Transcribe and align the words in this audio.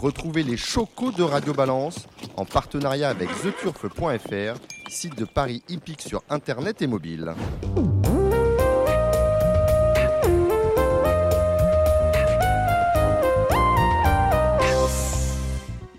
Retrouvez 0.00 0.44
les 0.44 0.56
chocos 0.56 1.10
de 1.10 1.24
Radio 1.24 1.52
Balance 1.52 2.06
en 2.36 2.44
partenariat 2.44 3.08
avec 3.08 3.28
theturf.fr, 3.42 4.60
site 4.88 5.18
de 5.18 5.24
Paris 5.24 5.60
hippique 5.68 6.02
sur 6.02 6.22
internet 6.30 6.80
et 6.82 6.86
mobile. 6.86 7.34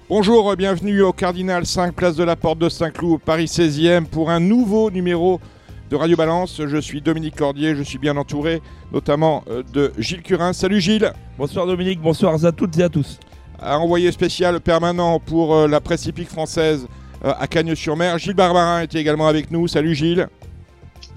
Bonjour, 0.07 0.55
bienvenue 0.55 1.01
au 1.01 1.11
Cardinal 1.11 1.65
5, 1.65 1.93
place 1.93 2.15
de 2.15 2.23
la 2.23 2.37
Porte 2.37 2.59
de 2.59 2.69
Saint-Cloud, 2.69 3.19
Paris 3.19 3.45
16e, 3.45 4.05
pour 4.05 4.29
un 4.29 4.39
nouveau 4.39 4.89
numéro 4.91 5.41
de 5.89 5.97
Radio 5.97 6.15
Balance. 6.15 6.61
Je 6.65 6.77
suis 6.77 7.01
Dominique 7.01 7.35
Cordier, 7.35 7.75
je 7.75 7.83
suis 7.83 7.97
bien 7.97 8.15
entouré, 8.15 8.61
notamment 8.93 9.43
euh, 9.49 9.61
de 9.73 9.91
Gilles 9.97 10.23
Curin. 10.23 10.53
Salut 10.53 10.79
Gilles 10.79 11.11
Bonsoir 11.37 11.67
Dominique, 11.67 11.99
bonsoir 11.99 12.45
à 12.45 12.51
toutes 12.53 12.77
et 12.77 12.83
à 12.83 12.89
tous. 12.89 13.19
Envoyé 13.61 14.11
spécial 14.11 14.61
permanent 14.61 15.19
pour 15.19 15.53
euh, 15.53 15.67
la 15.67 15.81
presse 15.81 16.05
hippique 16.05 16.29
française 16.29 16.87
euh, 17.25 17.33
à 17.37 17.47
Cagnes-sur-Mer. 17.47 18.17
Gilles 18.17 18.33
Barbarin 18.33 18.81
était 18.81 18.99
également 18.99 19.27
avec 19.27 19.51
nous. 19.51 19.67
Salut 19.67 19.95
Gilles 19.95 20.27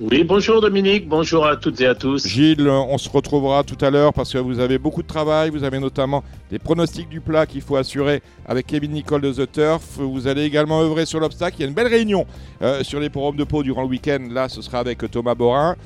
oui, 0.00 0.24
bonjour 0.24 0.60
Dominique, 0.60 1.06
bonjour 1.06 1.46
à 1.46 1.56
toutes 1.56 1.80
et 1.80 1.86
à 1.86 1.94
tous. 1.94 2.26
Gilles, 2.26 2.68
on 2.68 2.96
se 2.98 3.10
retrouvera 3.10 3.62
tout 3.62 3.76
à 3.84 3.90
l'heure 3.90 4.12
parce 4.12 4.32
que 4.32 4.38
vous 4.38 4.58
avez 4.58 4.78
beaucoup 4.78 5.02
de 5.02 5.06
travail. 5.06 5.50
Vous 5.50 5.64
avez 5.64 5.78
notamment 5.78 6.24
des 6.50 6.58
pronostics 6.58 7.08
du 7.08 7.20
plat 7.20 7.46
qu'il 7.46 7.60
faut 7.60 7.76
assurer 7.76 8.22
avec 8.46 8.66
Kevin 8.66 8.92
Nicole 8.92 9.20
de 9.20 9.32
The 9.32 9.52
Turf. 9.52 9.98
Vous 9.98 10.26
allez 10.26 10.44
également 10.44 10.80
œuvrer 10.80 11.04
sur 11.04 11.20
l'obstacle. 11.20 11.56
Il 11.58 11.62
y 11.62 11.64
a 11.66 11.68
une 11.68 11.74
belle 11.74 11.88
réunion 11.88 12.26
euh, 12.62 12.82
sur 12.82 13.00
les 13.00 13.10
forums 13.10 13.36
de 13.36 13.44
Pau 13.44 13.62
durant 13.62 13.82
le 13.82 13.88
week-end. 13.88 14.26
Là, 14.30 14.48
ce 14.48 14.62
sera 14.62 14.78
avec 14.78 15.08
Thomas 15.10 15.34
Borin. 15.34 15.76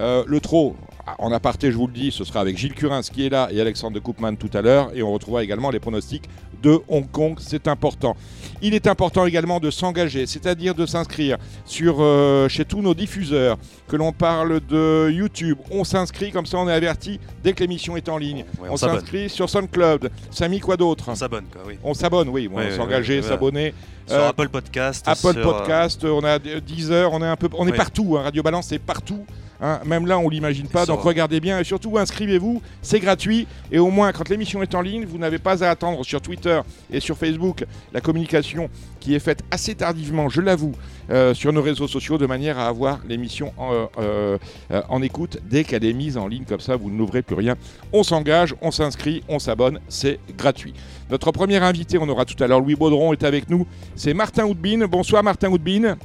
Euh, 0.00 0.24
le 0.26 0.40
trot, 0.40 0.74
en 1.18 1.32
aparté, 1.32 1.70
je 1.70 1.76
vous 1.76 1.86
le 1.86 1.92
dis, 1.92 2.10
ce 2.10 2.24
sera 2.24 2.40
avec 2.40 2.56
Gilles 2.56 2.74
Curins 2.74 3.02
qui 3.02 3.26
est 3.26 3.28
là 3.28 3.48
et 3.50 3.60
Alexandre 3.60 3.94
de 3.94 4.00
Koopman 4.00 4.36
tout 4.36 4.50
à 4.54 4.62
l'heure. 4.62 4.90
Et 4.94 5.02
on 5.02 5.12
retrouvera 5.12 5.42
également 5.42 5.70
les 5.70 5.80
pronostics 5.80 6.28
de 6.62 6.80
Hong 6.88 7.10
Kong. 7.10 7.38
C'est 7.40 7.68
important. 7.68 8.16
Il 8.62 8.74
est 8.74 8.86
important 8.86 9.26
également 9.26 9.60
de 9.60 9.70
s'engager, 9.70 10.26
c'est-à-dire 10.26 10.74
de 10.74 10.86
s'inscrire 10.86 11.38
sur 11.64 11.96
euh, 12.00 12.48
chez 12.48 12.64
tous 12.64 12.82
nos 12.82 12.94
diffuseurs. 12.94 13.56
Que 13.88 13.96
l'on 13.96 14.12
parle 14.12 14.60
de 14.60 15.10
YouTube, 15.10 15.58
on 15.70 15.84
s'inscrit 15.84 16.30
comme 16.30 16.46
ça, 16.46 16.58
on 16.58 16.68
est 16.68 16.72
averti 16.72 17.18
dès 17.42 17.52
que 17.52 17.60
l'émission 17.60 17.96
est 17.96 18.08
en 18.08 18.18
ligne. 18.18 18.44
on, 18.68 18.76
s'inscrit 18.76 19.28
sur 19.28 19.48
SoundCloud. 19.48 20.10
Samy, 20.30 20.60
quoi 20.60 20.76
d'autre 20.76 21.06
On 21.08 21.14
s'abonne, 21.14 21.46
quoi, 21.50 21.62
oui. 21.66 21.78
On 21.82 21.94
s'abonne, 21.94 22.28
oui. 22.28 22.48
on 22.52 22.76
s'engager, 22.76 23.22
s'abonner. 23.22 23.74
Sur 24.06 24.18
euh, 24.18 24.28
Apple 24.28 24.48
Podcast. 24.48 25.06
Apple 25.06 25.38
euh, 25.38 25.42
Podcast, 25.42 26.04
on 26.04 26.24
a 26.24 26.38
10 26.38 26.90
heures, 26.90 27.12
on 27.12 27.22
est 27.22 27.26
un 27.26 27.36
peu, 27.36 27.48
on 27.56 27.66
est 27.68 27.72
partout. 27.72 28.16
Hein. 28.18 28.22
Radio 28.22 28.42
Balance 28.42 28.72
est 28.72 28.78
partout. 28.78 29.24
Hein, 29.60 29.80
même 29.84 30.06
là, 30.06 30.18
on 30.18 30.28
l'imagine 30.28 30.68
pas. 30.68 30.86
Donc 30.86 31.00
regardez 31.02 31.40
bien 31.40 31.58
et 31.58 31.64
surtout 31.64 31.98
inscrivez-vous. 31.98 32.62
C'est 32.82 33.00
gratuit. 33.00 33.46
Et 33.70 33.78
au 33.78 33.90
moins, 33.90 34.12
quand 34.12 34.28
l'émission 34.28 34.62
est 34.62 34.74
en 34.74 34.80
ligne, 34.80 35.04
vous 35.04 35.18
n'avez 35.18 35.38
pas 35.38 35.62
à 35.62 35.70
attendre 35.70 36.04
sur 36.04 36.20
Twitter 36.20 36.60
et 36.90 37.00
sur 37.00 37.16
Facebook 37.16 37.64
la 37.92 38.00
communication 38.00 38.70
qui 39.00 39.14
est 39.14 39.18
faite 39.18 39.42
assez 39.50 39.74
tardivement, 39.74 40.28
je 40.28 40.40
l'avoue, 40.40 40.72
euh, 41.10 41.34
sur 41.34 41.52
nos 41.52 41.62
réseaux 41.62 41.88
sociaux 41.88 42.18
de 42.18 42.26
manière 42.26 42.58
à 42.58 42.68
avoir 42.68 43.00
l'émission 43.08 43.52
en, 43.56 43.72
euh, 43.98 44.38
euh, 44.70 44.82
en, 44.88 45.02
écoute 45.02 45.38
dès 45.48 45.64
qu'elle 45.64 45.84
est 45.84 45.92
mise 45.92 46.16
en 46.16 46.28
ligne. 46.28 46.44
Comme 46.44 46.60
ça, 46.60 46.76
vous 46.76 46.90
n'ouvrez 46.90 47.22
plus 47.22 47.34
rien. 47.34 47.56
On 47.92 48.02
s'engage, 48.02 48.54
on 48.60 48.70
s'inscrit, 48.70 49.22
on 49.28 49.38
s'abonne. 49.38 49.80
C'est 49.88 50.20
gratuit. 50.36 50.74
Notre 51.10 51.32
premier 51.32 51.56
invité, 51.56 51.98
on 51.98 52.08
aura 52.08 52.24
tout 52.24 52.42
à 52.42 52.46
l'heure 52.46 52.60
Louis 52.60 52.76
Baudron, 52.76 53.12
est 53.12 53.24
avec 53.24 53.48
nous. 53.50 53.66
C'est 53.96 54.14
Martin 54.14 54.44
Houdbin. 54.44 54.86
Bonsoir 54.86 55.22
Martin 55.22 55.48
Houdbin. 55.50 55.96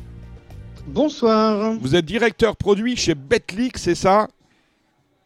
Bonsoir. 0.88 1.78
Vous 1.82 1.96
êtes 1.96 2.06
directeur 2.06 2.56
produit 2.56 2.96
chez 2.96 3.16
Betclic, 3.16 3.78
c'est 3.78 3.96
ça? 3.96 4.28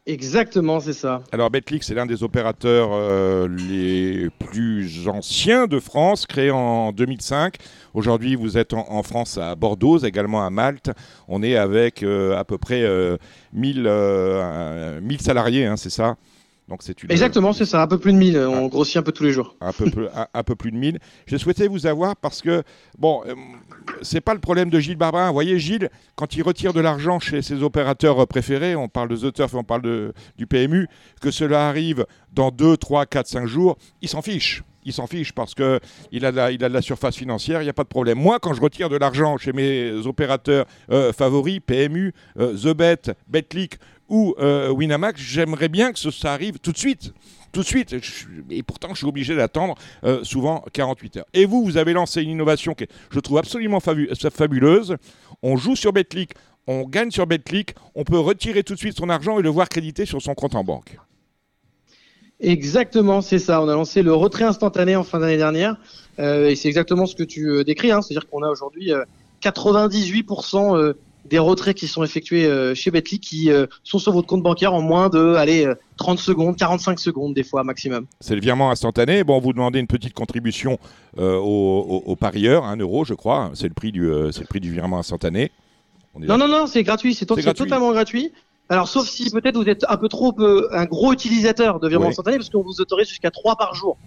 Exactement, 0.06 0.80
c'est 0.80 0.94
ça. 0.94 1.22
Alors 1.34 1.52
Betclic, 1.52 1.84
c'est 1.84 1.94
l'un 1.94 2.06
des 2.06 2.24
opérateurs 2.24 2.90
euh, 2.94 3.48
les 3.48 4.30
plus 4.40 5.08
anciens 5.08 5.68
de 5.68 5.80
France, 5.80 6.26
créé 6.26 6.50
en 6.50 6.94
2005. 6.94 7.56
Aujourd'hui, 7.94 8.36
vous 8.36 8.58
êtes 8.58 8.74
en, 8.74 9.04
France 9.04 9.38
à 9.38 9.54
Bordeaux, 9.56 10.00
également 10.00 10.46
à 10.46 10.50
Malte. 10.50 10.92
On 11.28 11.44
est 11.44 11.58
avec 11.58 12.04
euh, 12.04 12.38
à 12.38 12.46
peu 12.46 12.58
près 12.58 12.88
1000, 13.53 13.84
euh, 13.86 15.00
salariés, 15.19 15.66
hein, 15.66 15.75
c'est 15.75 15.92
ça? 15.92 16.16
Exactement, 17.09 17.53
c'est 17.53 17.66
ça, 17.66 17.81
un 17.81 17.88
peu 17.88 17.98
plus 17.98 18.14
de 18.14 18.18
1000. 18.18 18.38
On 18.38 18.66
ah. 18.66 18.69
grossit 18.69 18.98
un 18.98 19.02
peu 19.02 19.12
tous 19.12 19.24
les 19.24 19.31
jours. 19.31 19.56
Un 19.62 19.72
peu, 19.72 20.09
un, 20.34 20.44
peu 20.44 20.56
plus 20.56 20.72
de 20.72 20.78
1000. 20.78 21.00
Je 21.25 21.38
souhaitais 21.38 21.68
vous 21.68 21.88
avoir 21.88 22.16
parce 22.16 22.42
que, 22.42 22.64
bon, 22.98 23.24
euh, 23.28 23.34
c'est 24.01 24.22
pas 24.22 24.33
le 24.33 24.39
problème 24.39 24.69
de 24.69 24.79
Gilles 24.79 24.97
Barbarin. 24.97 25.27
Vous 25.27 25.33
voyez, 25.33 25.59
Gilles, 25.59 25.89
quand 26.16 26.35
il 26.35 26.44
retire 26.44 26.73
de 26.73 26.79
l'argent 26.79 27.19
chez 27.19 27.41
ses 27.41 27.63
opérateurs 27.63 28.27
préférés, 28.27 28.75
on 28.75 28.88
parle 28.88 29.09
de 29.09 29.17
The 29.17 29.33
Turf, 29.33 29.53
on 29.53 29.63
parle 29.63 29.81
de, 29.81 30.13
du 30.38 30.47
PMU, 30.47 30.88
que 31.22 31.31
cela 31.31 31.67
arrive 31.67 32.05
dans 32.33 32.51
2, 32.51 32.77
3, 32.77 33.05
4, 33.05 33.27
5 33.27 33.45
jours, 33.45 33.77
il 34.01 34.09
s'en 34.09 34.22
fiche 34.22 34.63
il 34.85 34.94
s'en 34.94 35.07
fiche 35.07 35.33
parce 35.33 35.53
qu'il 35.53 36.25
a, 36.25 36.51
il 36.51 36.63
a 36.63 36.69
de 36.69 36.73
la 36.73 36.81
surface 36.81 37.16
financière, 37.16 37.61
il 37.61 37.66
n'y 37.66 37.69
a 37.69 37.73
pas 37.73 37.83
de 37.83 37.89
problème. 37.89 38.17
Moi, 38.17 38.39
quand 38.39 38.53
je 38.53 38.61
retire 38.61 38.89
de 38.89 38.97
l'argent 38.97 39.38
chez 39.38 39.53
mes 39.53 39.91
opérateurs 40.06 40.66
euh, 40.91 41.13
favoris, 41.13 41.59
PMU, 41.66 42.13
euh, 42.39 42.56
The 42.56 42.75
Bet, 42.75 43.13
Betclic 43.27 43.75
ou 44.07 44.35
euh, 44.39 44.71
Winamax, 44.71 45.21
j'aimerais 45.21 45.69
bien 45.69 45.91
que 45.91 46.00
ça 46.00 46.33
arrive 46.33 46.59
tout 46.59 46.71
de 46.71 46.77
suite. 46.77 47.13
Tout 47.52 47.62
de 47.62 47.66
suite. 47.66 47.96
Et 48.50 48.64
pourtant, 48.64 48.90
je 48.90 48.98
suis 48.98 49.08
obligé 49.08 49.36
d'attendre 49.36 49.76
euh, 50.04 50.24
souvent 50.24 50.64
48 50.74 51.18
heures. 51.18 51.26
Et 51.34 51.46
vous, 51.46 51.64
vous 51.64 51.78
avez 51.78 51.94
lancé 51.94 52.22
une 52.22 52.30
innovation 52.30 52.74
que 52.74 52.86
je 53.10 53.20
trouve 53.20 53.38
absolument 53.38 53.80
fabuleuse. 53.80 54.96
On 55.42 55.58
joue 55.58 55.76
sur 55.76 55.94
Betclic, 55.94 56.32
on 56.68 56.84
gagne 56.84 57.12
sur 57.12 57.26
Betclic, 57.26 57.76
on 57.96 58.04
peut 58.04 58.20
retirer 58.20 58.64
tout 58.64 58.74
de 58.74 58.80
suite 58.80 58.98
son 58.98 59.10
argent 59.10 59.40
et 59.40 59.42
le 59.42 59.50
voir 59.50 59.70
crédité 59.70 60.06
sur 60.06 60.22
son 60.22 60.36
compte 60.36 60.56
en 60.56 60.64
banque. 60.64 60.98
Exactement, 62.40 63.22
c'est 63.22 63.40
ça. 63.40 63.62
On 63.62 63.68
a 63.68 63.74
lancé 63.74 64.02
le 64.02 64.14
retrait 64.14 64.46
instantané 64.46 64.96
en 64.96 65.04
fin 65.04 65.20
d'année 65.20 65.38
dernière. 65.38 65.76
Euh, 66.20 66.50
et 66.50 66.56
c'est 66.56 66.68
exactement 66.68 67.06
ce 67.06 67.16
que 67.16 67.24
tu 67.24 67.64
décris. 67.64 67.92
Hein. 67.92 68.02
C'est-à-dire 68.02 68.30
qu'on 68.30 68.44
a 68.44 68.50
aujourd'hui 68.50 68.92
98% 69.42 70.94
des 71.29 71.40
retraits 71.40 71.78
qui 71.78 71.88
sont 71.88 72.03
effectués 72.03 72.45
euh, 72.45 72.73
chez 72.73 72.91
Betly 72.91 73.19
qui 73.19 73.51
euh, 73.51 73.67
sont 73.84 74.00
sur 74.00 74.12
votre 74.12 74.28
compte 74.28 74.41
bancaire 74.41 74.73
en 74.73 74.81
moins 74.81 75.09
de 75.09 75.35
allez, 75.35 75.72
30 75.97 76.17
euh, 76.17 76.22
secondes, 76.22 76.57
45 76.57 77.00
secondes 77.00 77.34
des 77.34 77.44
fois 77.44 77.63
maximum. 77.63 78.06
C'est 78.19 78.35
le 78.35 78.41
virement 78.41 78.72
instantané. 78.72 79.23
Bon, 79.23 79.39
vous 79.39 79.53
demandez 79.53 79.79
une 79.79 79.88
petite 79.88 80.13
contribution 80.13 80.79
aux, 81.18 82.16
parieurs, 82.19 82.66
un 82.66 82.78
euro 82.78 83.06
je 83.06 83.13
crois. 83.13 83.51
C'est 83.53 83.68
le, 83.68 83.73
prix 83.73 83.91
du, 83.91 84.09
c'est 84.31 84.41
le 84.41 84.47
prix 84.47 84.59
du 84.59 84.72
virement 84.72 85.00
instantané. 85.00 85.51
non, 86.18 86.38
non, 86.38 86.47
non, 86.47 86.68
c'est 86.68 86.84
gratuit. 86.84 87.13
C'est, 87.13 87.25
totalement 87.25 87.91
gratuit. 87.91 88.31
Alors, 88.72 88.88
sauf 88.88 89.07
si 89.07 89.29
peut-être 89.31 89.57
vous 89.57 89.68
êtes 89.68 89.84
un 89.89 89.97
peu 89.97 90.09
trop 90.09 90.35
un 90.72 90.85
gros 90.85 91.12
utilisateur 91.12 91.79
de 91.79 91.88
virement 91.88 92.09
instantané, 92.09 92.38
parce 92.38 92.50
qu'on 92.50 92.62
vous 92.62 92.79
autorise 92.81 93.07
jusqu'à 93.07 93.31
3 93.31 93.56
par 93.56 93.73
jour. 93.73 93.97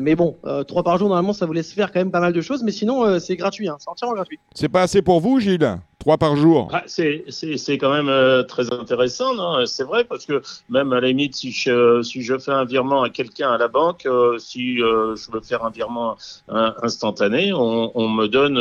mais 0.00 0.14
bon, 0.14 0.36
3 0.66 0.82
par 0.82 0.98
jour, 0.98 1.08
normalement, 1.08 1.32
ça 1.32 1.46
vous 1.46 1.52
laisse 1.52 1.72
faire 1.72 1.92
quand 1.92 2.00
même 2.00 2.10
pas 2.10 2.20
mal 2.20 2.32
de 2.32 2.40
choses, 2.40 2.62
mais 2.62 2.72
sinon, 2.72 3.18
c'est 3.18 3.36
gratuit, 3.36 3.68
hein, 3.68 3.76
c'est 3.78 3.88
entièrement 3.88 4.14
gratuit. 4.14 4.38
C'est 4.54 4.68
pas 4.68 4.82
assez 4.82 5.02
pour 5.02 5.20
vous, 5.20 5.40
Gilles? 5.40 5.78
Trois 6.08 6.16
par 6.16 6.36
jour. 6.36 6.70
Ah, 6.72 6.84
c'est 6.86 7.76
quand 7.76 7.92
même 7.92 8.08
euh, 8.08 8.42
très 8.42 8.72
intéressant, 8.72 9.66
C'est 9.66 9.84
vrai, 9.84 10.04
parce 10.04 10.24
que 10.24 10.40
même 10.70 10.90
à 10.94 11.02
la 11.02 11.08
limite, 11.08 11.36
si 11.36 11.52
je, 11.52 12.00
si 12.00 12.22
je 12.22 12.38
fais 12.38 12.50
un 12.50 12.64
virement 12.64 13.02
à 13.02 13.10
quelqu'un 13.10 13.50
à 13.50 13.58
la 13.58 13.68
banque, 13.68 14.06
euh, 14.06 14.38
si 14.38 14.80
euh, 14.82 15.16
je 15.16 15.30
veux 15.30 15.42
faire 15.42 15.66
un 15.66 15.70
virement 15.70 16.16
instantané, 16.48 17.52
on, 17.52 17.92
on 17.94 18.08
me 18.08 18.26
donne, 18.26 18.56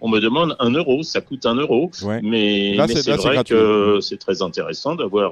on 0.00 0.08
me 0.08 0.18
demande 0.18 0.56
un 0.58 0.70
euro, 0.70 1.04
ça 1.04 1.20
coûte 1.20 1.46
un 1.46 1.54
euro. 1.54 1.88
Mais, 2.20 2.74
mais 2.76 2.88
c'est 2.88 3.12
vrai 3.12 3.44
que 3.44 4.00
c'est 4.00 4.18
très 4.18 4.42
intéressant 4.42 4.96
d'avoir 4.96 5.30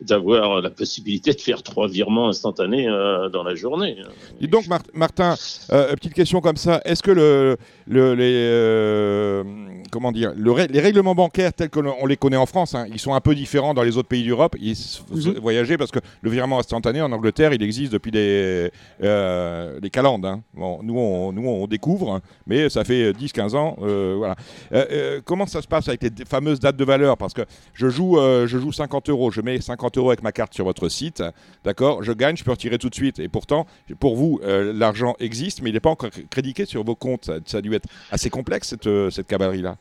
d'avoir 0.00 0.62
la 0.62 0.70
possibilité 0.70 1.34
de 1.34 1.40
faire 1.42 1.62
trois 1.62 1.88
virements 1.88 2.28
instantanés 2.30 2.86
dans 3.30 3.42
la 3.42 3.54
journée. 3.54 3.98
Dis 4.40 4.48
donc, 4.48 4.64
Martin, 4.94 5.34
petite 5.68 6.14
question 6.14 6.40
comme 6.40 6.56
ça, 6.56 6.80
est-ce 6.86 7.02
que 7.02 7.10
le, 7.10 7.58
le 7.86 8.14
les, 8.14 9.44
comment 9.92 10.10
dire, 10.10 10.32
le 10.34 10.69
les 10.70 10.80
règlements 10.80 11.14
bancaires 11.14 11.52
tels 11.52 11.70
qu'on 11.70 12.06
les 12.06 12.16
connaît 12.16 12.36
en 12.36 12.46
France, 12.46 12.74
hein, 12.74 12.86
ils 12.92 12.98
sont 12.98 13.14
un 13.14 13.20
peu 13.20 13.34
différents 13.34 13.74
dans 13.74 13.82
les 13.82 13.96
autres 13.96 14.08
pays 14.08 14.24
d'Europe. 14.24 14.56
Ils 14.60 14.76
mhm. 15.10 15.38
voyager 15.38 15.76
parce 15.76 15.90
que 15.90 15.98
le 16.22 16.30
virement 16.30 16.58
instantané 16.58 17.02
en 17.02 17.12
Angleterre, 17.12 17.52
il 17.52 17.62
existe 17.62 17.92
depuis 17.92 18.10
les, 18.10 18.70
euh, 19.02 19.78
les 19.82 19.90
calendes. 19.90 20.24
Hein. 20.24 20.42
nous, 20.54 20.98
on, 20.98 21.32
nous, 21.32 21.48
on 21.48 21.66
découvre, 21.66 22.20
mais 22.46 22.68
ça 22.68 22.84
fait 22.84 23.12
10-15 23.12 23.56
ans. 23.56 23.76
Euh, 23.82 24.14
voilà. 24.16 24.36
Euh, 24.72 25.20
comment 25.24 25.46
ça 25.46 25.62
se 25.62 25.68
passe 25.68 25.88
avec 25.88 26.02
les 26.02 26.24
fameuses 26.24 26.60
dates 26.60 26.76
de 26.76 26.84
valeur? 26.84 27.16
Parce 27.16 27.34
que 27.34 27.42
je 27.74 27.88
joue, 27.88 28.16
je 28.18 28.58
joue 28.58 28.72
50 28.72 29.08
euros, 29.10 29.30
je 29.30 29.40
mets 29.40 29.60
50 29.60 29.98
euros 29.98 30.10
avec 30.10 30.22
ma 30.22 30.32
carte 30.32 30.54
sur 30.54 30.64
votre 30.64 30.88
site, 30.88 31.22
d'accord? 31.64 32.02
Je 32.02 32.12
gagne, 32.12 32.36
je 32.36 32.44
peux 32.44 32.50
retirer 32.52 32.78
tout 32.78 32.90
de 32.90 32.94
suite. 32.94 33.18
Et 33.18 33.28
pourtant, 33.28 33.66
pour 33.98 34.16
vous, 34.16 34.40
l'argent 34.44 35.14
existe, 35.20 35.62
mais 35.62 35.70
il 35.70 35.74
n'est 35.74 35.80
pas 35.80 35.90
encore 35.90 36.10
crédité 36.30 36.64
sur 36.64 36.84
vos 36.84 36.94
comptes. 36.94 37.30
Ça, 37.46 37.58
a 37.58 37.60
dû 37.60 37.74
être 37.74 37.88
assez 38.10 38.30
complexe 38.30 38.68
cette, 38.68 39.10
cette 39.10 39.26
cavalerie-là. 39.26 39.76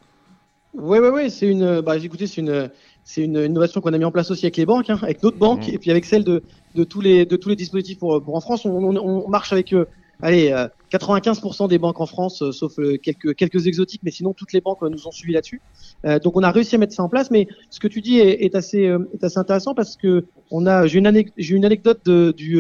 Oui, 0.74 1.00
oui, 1.00 1.10
oui, 1.12 1.32
c'est 1.32 1.48
une, 1.48 1.82
bah, 1.82 1.98
écoutez, 1.98 2.28
c'est 2.28 2.42
une, 2.42 2.70
c'est 3.04 3.24
une 3.24 3.38
innovation 3.38 3.82
qu'on 3.82 3.94
a 3.94 3.98
mis 3.98 4.06
en 4.06 4.12
place 4.12 4.30
aussi 4.30 4.46
avec 4.46 4.58
les 4.58 4.66
banques, 4.66 4.90
hein, 4.90 5.00
avec 5.02 5.24
notre 5.24 5.38
banque, 5.38 5.68
mmh. 5.68 5.74
et 5.74 5.78
puis 5.80 5.92
avec 5.92 6.06
celle 6.06 6.24
de, 6.24 6.44
de, 6.76 6.84
tous 6.84 7.02
les, 7.02 7.26
de 7.26 7.36
tous 7.36 7.50
les 7.50 7.56
dispositifs 7.56 7.98
pour, 7.98 8.22
pour 8.24 8.36
en 8.36 8.42
France. 8.42 8.66
On, 8.66 8.96
on, 8.96 9.28
marche 9.28 9.52
avec, 9.52 9.74
euh, 9.74 9.86
allez, 10.22 10.52
euh, 10.52 10.68
95% 10.92 11.68
des 11.70 11.78
banques 11.78 12.00
en 12.00 12.06
France, 12.06 12.42
euh, 12.42 12.52
sauf 12.52 12.78
euh, 12.80 12.98
quelques 12.98 13.36
quelques 13.36 13.68
exotiques, 13.68 14.02
mais 14.04 14.12
sinon 14.12 14.34
toutes 14.34 14.54
les 14.54 14.62
banques 14.62 14.82
nous 14.82 15.08
ont 15.08 15.12
suivi 15.12 15.34
là-dessus. 15.34 15.62
Euh, 16.06 16.20
donc 16.20 16.36
on 16.36 16.44
a 16.44 16.52
réussi 16.52 16.76
à 16.76 16.78
mettre 16.78 16.94
ça 16.94 17.04
en 17.04 17.10
place. 17.10 17.32
Mais 17.32 17.48
ce 17.70 17.80
que 17.80 17.88
tu 17.88 18.02
dis 18.02 18.20
est, 18.20 18.44
est 18.44 18.56
assez 18.56 18.86
euh, 18.86 19.10
est 19.14 19.24
assez 19.24 19.38
intéressant 19.38 19.74
parce 19.74 19.96
que 19.96 20.26
on 20.52 20.66
a 20.66 20.88
j'ai 20.88 21.00
une 21.00 21.24
j'ai 21.38 21.56
une 21.56 21.66
anecdote 21.66 22.02
de, 22.06 22.32
du 22.32 22.60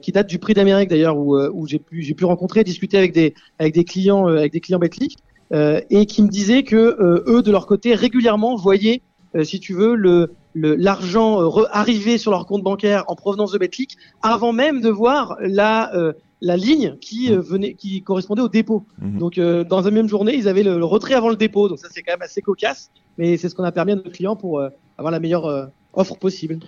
qui 0.00 0.12
date 0.12 0.28
du 0.28 0.38
Prix 0.38 0.54
d'Amérique 0.54 0.88
d'ailleurs 0.88 1.16
où 1.16 1.36
où 1.36 1.66
j'ai 1.66 1.78
pu 1.78 2.02
j'ai 2.02 2.14
pu 2.14 2.24
rencontrer 2.24 2.64
discuter 2.64 2.96
avec 2.96 3.12
des 3.12 3.34
avec 3.58 3.74
des 3.74 3.84
clients 3.84 4.26
avec 4.26 4.52
des 4.52 4.60
clients 4.60 4.78
Betclic 4.78 5.16
et 5.52 6.06
qui 6.06 6.22
me 6.22 6.28
disaient 6.28 6.62
que 6.62 6.76
euh, 6.76 7.24
eux 7.26 7.42
de 7.42 7.50
leur 7.50 7.66
côté 7.66 7.94
régulièrement 7.94 8.56
voyaient 8.56 9.02
euh, 9.36 9.44
si 9.44 9.60
tu 9.60 9.74
veux 9.74 9.94
le 9.94 10.30
l'argent 10.54 11.42
euh, 11.42 11.64
arriver 11.72 12.16
sur 12.18 12.30
leur 12.30 12.46
compte 12.46 12.62
bancaire 12.62 13.04
en 13.08 13.16
provenance 13.16 13.50
de 13.52 13.58
Betclic 13.58 13.96
avant 14.22 14.52
même 14.52 14.80
de 14.80 14.88
voir 14.88 15.36
la 15.40 15.94
euh, 15.96 16.12
la 16.40 16.56
ligne 16.56 16.96
qui 17.00 17.32
euh, 17.32 17.40
venait 17.40 17.74
qui 17.74 18.02
correspondait 18.02 18.42
au 18.42 18.48
dépôt. 18.48 18.84
Mhm. 19.00 19.18
Donc 19.18 19.38
euh, 19.38 19.64
dans 19.64 19.80
la 19.80 19.90
même 19.90 20.08
journée, 20.08 20.34
ils 20.36 20.46
avaient 20.48 20.62
le, 20.62 20.78
le 20.78 20.84
retrait 20.84 21.14
avant 21.14 21.28
le 21.30 21.36
dépôt. 21.36 21.68
Donc 21.68 21.78
ça 21.78 21.88
c'est 21.90 22.02
quand 22.02 22.12
même 22.12 22.22
assez 22.22 22.40
cocasse, 22.42 22.90
mais 23.18 23.36
c'est 23.36 23.48
ce 23.48 23.54
qu'on 23.54 23.64
a 23.64 23.72
permis 23.72 23.92
à 23.92 23.96
nos 23.96 24.02
clients 24.02 24.36
pour 24.36 24.60
euh, 24.60 24.68
avoir 24.98 25.10
la 25.10 25.18
meilleure 25.20 25.46
euh, 25.46 25.66
offre 25.94 26.16
possible. 26.16 26.58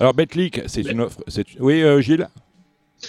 Alors, 0.00 0.14
Betclic, 0.14 0.62
c'est 0.66 0.82
une 0.82 1.00
offre. 1.00 1.20
c'est- 1.28 1.44
Oui, 1.60 1.82
euh, 1.82 2.00
Gilles? 2.00 2.28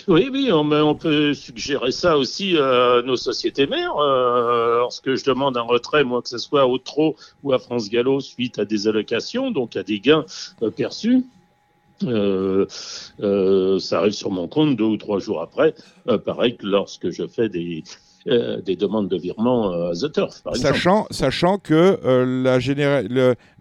Oui, 0.07 0.29
oui, 0.31 0.51
on, 0.51 0.95
peut 0.95 1.33
suggérer 1.33 1.91
ça 1.91 2.17
aussi 2.17 2.57
à 2.57 3.01
nos 3.03 3.17
sociétés 3.17 3.67
mères. 3.67 3.97
Euh, 3.97 4.79
lorsque 4.79 5.15
je 5.15 5.25
demande 5.25 5.57
un 5.57 5.61
retrait, 5.61 6.03
moi, 6.03 6.21
que 6.21 6.29
ce 6.29 6.38
soit 6.38 6.65
au 6.65 6.77
TRO 6.77 7.15
ou 7.43 7.53
à 7.53 7.59
France 7.59 7.89
Gallo, 7.89 8.19
suite 8.19 8.57
à 8.59 8.65
des 8.65 8.88
allocations, 8.88 9.51
donc 9.51 9.75
à 9.75 9.83
des 9.83 9.99
gains 9.99 10.25
euh, 10.61 10.69
perçus, 10.71 11.23
euh, 12.03 12.65
ça 13.79 13.99
arrive 13.99 14.13
sur 14.13 14.31
mon 14.31 14.47
compte 14.47 14.75
deux 14.75 14.85
ou 14.85 14.97
trois 14.97 15.19
jours 15.19 15.41
après. 15.41 15.75
Pareil 16.25 16.57
que 16.57 16.65
lorsque 16.65 17.09
je 17.09 17.27
fais 17.27 17.47
des, 17.49 17.83
des 18.25 18.75
demandes 18.75 19.07
de 19.07 19.17
virement 19.17 19.71
à 19.71 19.91
The 19.94 20.11
Turf, 20.11 20.41
par 20.41 20.55
exemple. 20.55 20.73
Sachant, 20.73 21.07
sachant 21.11 21.57
que 21.59 21.99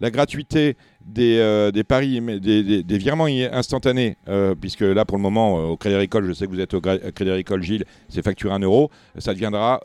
la 0.00 0.10
gratuité 0.10 0.76
des, 1.04 1.38
euh, 1.38 1.70
des 1.70 1.84
paris, 1.84 2.20
des, 2.40 2.82
des- 2.82 2.98
virements 2.98 3.26
instantanés, 3.26 4.16
euh, 4.28 4.54
puisque 4.54 4.80
là 4.80 5.04
pour 5.04 5.16
le 5.16 5.22
moment 5.22 5.58
euh, 5.58 5.62
au 5.68 5.76
Crédit 5.76 5.96
Agricole, 5.96 6.26
je 6.26 6.32
sais 6.32 6.46
que 6.46 6.50
vous 6.50 6.60
êtes 6.60 6.74
au 6.74 6.80
Crédit 6.80 7.30
Agricole 7.30 7.62
Gilles, 7.62 7.84
c'est 8.08 8.22
facturé 8.24 8.54
1 8.54 8.60
euro, 8.60 8.90
ça 9.18 9.32
deviendra 9.32 9.80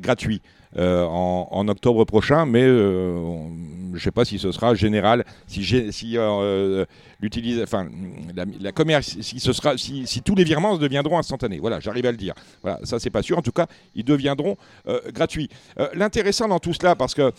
gratuit. 0.00 0.40
Euh, 0.76 1.04
en, 1.04 1.66
octobre 1.68 2.04
prochain, 2.04 2.44
mais 2.44 2.62
euh, 2.62 3.16
je 3.90 3.94
ne 3.94 4.00
sais 4.00 4.10
pas 4.10 4.24
si 4.24 4.38
ce 4.38 4.52
sera 4.52 4.74
général, 4.74 5.24
si, 5.46 5.64
si 5.92 6.18
euh, 6.18 6.84
enfin 7.62 7.88
la, 8.60 8.72
commerce, 8.72 9.16
si 9.20 9.40
ce 9.40 9.52
sera, 9.52 9.78
si, 9.78 10.22
tous 10.22 10.34
les 10.34 10.44
virements 10.44 10.76
deviendront 10.76 11.18
instantanés. 11.18 11.58
Voilà, 11.58 11.80
j'arrive 11.80 12.04
à 12.06 12.10
le 12.10 12.18
dire. 12.18 12.34
Voilà, 12.62 12.80
ça 12.84 12.98
c'est 12.98 13.10
pas 13.10 13.22
sûr. 13.22 13.38
En 13.38 13.42
tout 13.42 13.52
cas, 13.52 13.66
ils 13.94 14.04
deviendront 14.04 14.56
gratuits. 15.12 15.48
L'intéressant 15.94 16.48
dans 16.48 16.58
tout 16.58 16.74
cela, 16.74 16.94
parce 16.94 17.14
que 17.14 17.32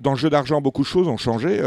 dans 0.00 0.12
le 0.12 0.18
jeu 0.18 0.30
d'argent, 0.30 0.60
beaucoup 0.60 0.82
de 0.82 0.86
choses 0.86 1.08
ont 1.08 1.16
changé. 1.16 1.60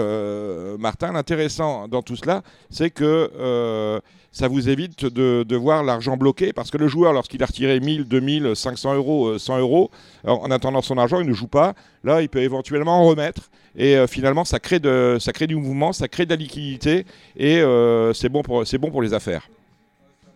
Martin, 0.77 1.13
l'intéressant 1.13 1.87
dans 1.87 2.01
tout 2.01 2.15
cela, 2.15 2.41
c'est 2.69 2.89
que 2.89 4.01
ça 4.37 4.47
vous 4.47 4.69
évite 4.69 5.05
de, 5.05 5.55
voir 5.55 5.83
l'argent 5.83 6.15
bloqué, 6.15 6.53
parce 6.53 6.69
que 6.69 6.77
le 6.77 6.87
joueur, 6.87 7.11
lorsqu'il 7.11 7.41
a 7.41 7.47
retiré 7.47 7.79
1000, 7.79 8.03
2000, 8.03 8.55
500 8.55 8.93
euros, 8.95 9.27
euh, 9.29 9.39
100 9.39 9.59
euros, 9.59 9.89
en 10.25 10.35
en 10.47 10.51
attendant 10.51 10.83
son 10.83 10.97
argent, 10.97 11.19
il 11.19 11.27
ne 11.27 11.33
joue 11.33 11.47
pas. 11.47 11.73
Là, 12.03 12.21
il 12.21 12.29
peut 12.29 12.41
éventuellement 12.41 13.01
en 13.01 13.05
remettre. 13.05 13.49
Et 13.75 13.97
euh, 13.97 14.05
finalement, 14.05 14.45
ça 14.45 14.59
crée, 14.59 14.79
ça 15.19 15.33
crée 15.33 15.47
du 15.47 15.55
mouvement, 15.55 15.91
ça 15.91 16.07
crée 16.07 16.25
de 16.25 16.29
la 16.29 16.35
liquidité, 16.35 17.05
et 17.35 17.57
euh, 17.61 18.13
c'est 18.13 18.29
bon, 18.29 18.43
pour- 18.43 19.01
les 19.01 19.13
affaires. 19.13 19.47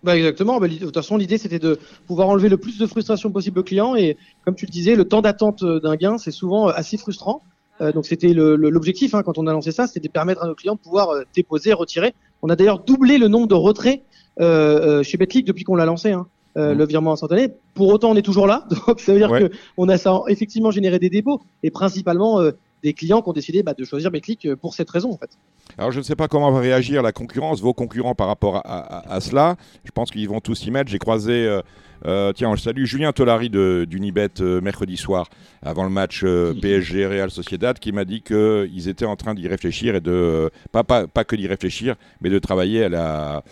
Bah 0.03 0.17
exactement. 0.17 0.59
Bah, 0.59 0.67
de 0.67 0.77
toute 0.77 0.95
façon, 0.95 1.15
l'idée 1.15 1.37
c'était 1.37 1.59
de 1.59 1.79
pouvoir 2.07 2.27
enlever 2.27 2.49
le 2.49 2.57
plus 2.57 2.79
de 2.79 2.87
frustration 2.87 3.29
possible 3.31 3.59
au 3.59 3.63
client 3.63 3.95
et 3.95 4.17
comme 4.45 4.55
tu 4.55 4.65
le 4.65 4.71
disais, 4.71 4.95
le 4.95 5.05
temps 5.05 5.21
d'attente 5.21 5.61
euh, 5.61 5.79
d'un 5.79 5.95
gain 5.95 6.17
c'est 6.17 6.31
souvent 6.31 6.69
euh, 6.69 6.73
assez 6.75 6.97
frustrant. 6.97 7.43
Euh, 7.81 7.91
donc 7.91 8.05
c'était 8.05 8.33
l'objectif 8.33 9.15
hein, 9.15 9.23
quand 9.23 9.37
on 9.37 9.47
a 9.47 9.53
lancé 9.53 9.71
ça, 9.71 9.87
c'était 9.87 10.07
de 10.07 10.11
permettre 10.13 10.43
à 10.43 10.47
nos 10.47 10.55
clients 10.55 10.75
de 10.75 10.79
pouvoir 10.79 11.09
euh, 11.09 11.23
déposer, 11.35 11.73
retirer. 11.73 12.13
On 12.41 12.49
a 12.49 12.55
d'ailleurs 12.55 12.79
doublé 12.79 13.17
le 13.17 13.27
nombre 13.27 13.47
de 13.47 13.55
retraits 13.55 14.01
euh, 14.39 15.03
chez 15.03 15.17
Betclic 15.17 15.45
depuis 15.45 15.63
qu'on 15.63 15.75
l'a 15.75 15.85
lancé. 15.85 16.11
Hein. 16.11 16.27
euh, 16.57 16.73
Mhm. 16.73 16.79
le 16.79 16.85
virement 16.85 17.13
instantané. 17.13 17.47
Pour 17.75 17.87
autant, 17.87 18.11
on 18.11 18.15
est 18.17 18.21
toujours 18.21 18.45
là. 18.45 18.67
Donc, 18.87 18.99
ça 18.99 19.13
veut 19.13 19.19
dire 19.19 19.31
Ouais. 19.31 19.47
que 19.47 19.51
on 19.77 19.87
a 19.87 19.97
ça 19.97 20.19
effectivement 20.27 20.69
généré 20.69 20.99
des 20.99 21.09
dépôts 21.09 21.41
et 21.63 21.71
principalement 21.71 22.41
euh, 22.41 22.51
des 22.83 22.91
clients 22.91 23.21
qui 23.21 23.29
ont 23.29 23.33
décidé 23.33 23.63
bah, 23.63 23.73
de 23.73 23.85
choisir 23.85 24.11
Betclic 24.11 24.55
pour 24.55 24.73
cette 24.73 24.89
raison 24.89 25.11
en 25.13 25.17
fait. 25.17 25.29
Alors 25.77 25.91
je 25.91 25.99
ne 25.99 26.03
sais 26.03 26.17
pas 26.17 26.27
comment 26.27 26.51
va 26.51 26.59
réagir 26.59 27.03
la 27.03 27.13
concurrence, 27.13 27.61
vos 27.61 27.73
concurrents 27.73 28.15
par 28.15 28.27
rapport 28.27 28.57
à, 28.57 28.59
à- 28.59 29.13
à 29.13 29.21
cela. 29.21 29.55
Je 29.85 29.91
pense 29.91 30.11
qu'ils 30.11 30.27
vont 30.27 30.41
tous 30.41 30.55
s'y 30.55 30.71
mettre. 30.71 30.91
J'ai 30.91 30.99
croisé, 30.99 31.45
euh, 31.47 31.61
euh, 32.05 32.33
tiens, 32.33 32.55
je 32.55 32.61
salue. 32.61 32.85
Julien 32.85 33.11
Tolari 33.11 33.49
de- 33.49 33.85
d'Unibet 33.89 34.29
euh, 34.41 34.61
mercredi 34.61 34.97
soir, 34.97 35.29
avant 35.61 35.83
le 35.83 35.89
match 35.89 36.21
euh, 36.23 36.53
PSG 36.61 37.05
Real 37.05 37.29
Sociedad, 37.31 37.77
qui 37.79 37.91
m'a 37.91 38.05
dit 38.05 38.21
qu'ils 38.21 38.87
étaient 38.87 39.05
en 39.05 39.15
train 39.15 39.33
d'y 39.33 39.47
réfléchir 39.47 39.95
et 39.95 40.01
de, 40.01 40.49
pas, 40.71 40.83
pas, 40.83 41.07
pas 41.07 41.23
que 41.23 41.35
d'y 41.35 41.47
réfléchir, 41.47 41.95
mais 42.21 42.29
de 42.29 42.39
travailler 42.39 42.85
à 42.85 42.89
la 42.89 43.43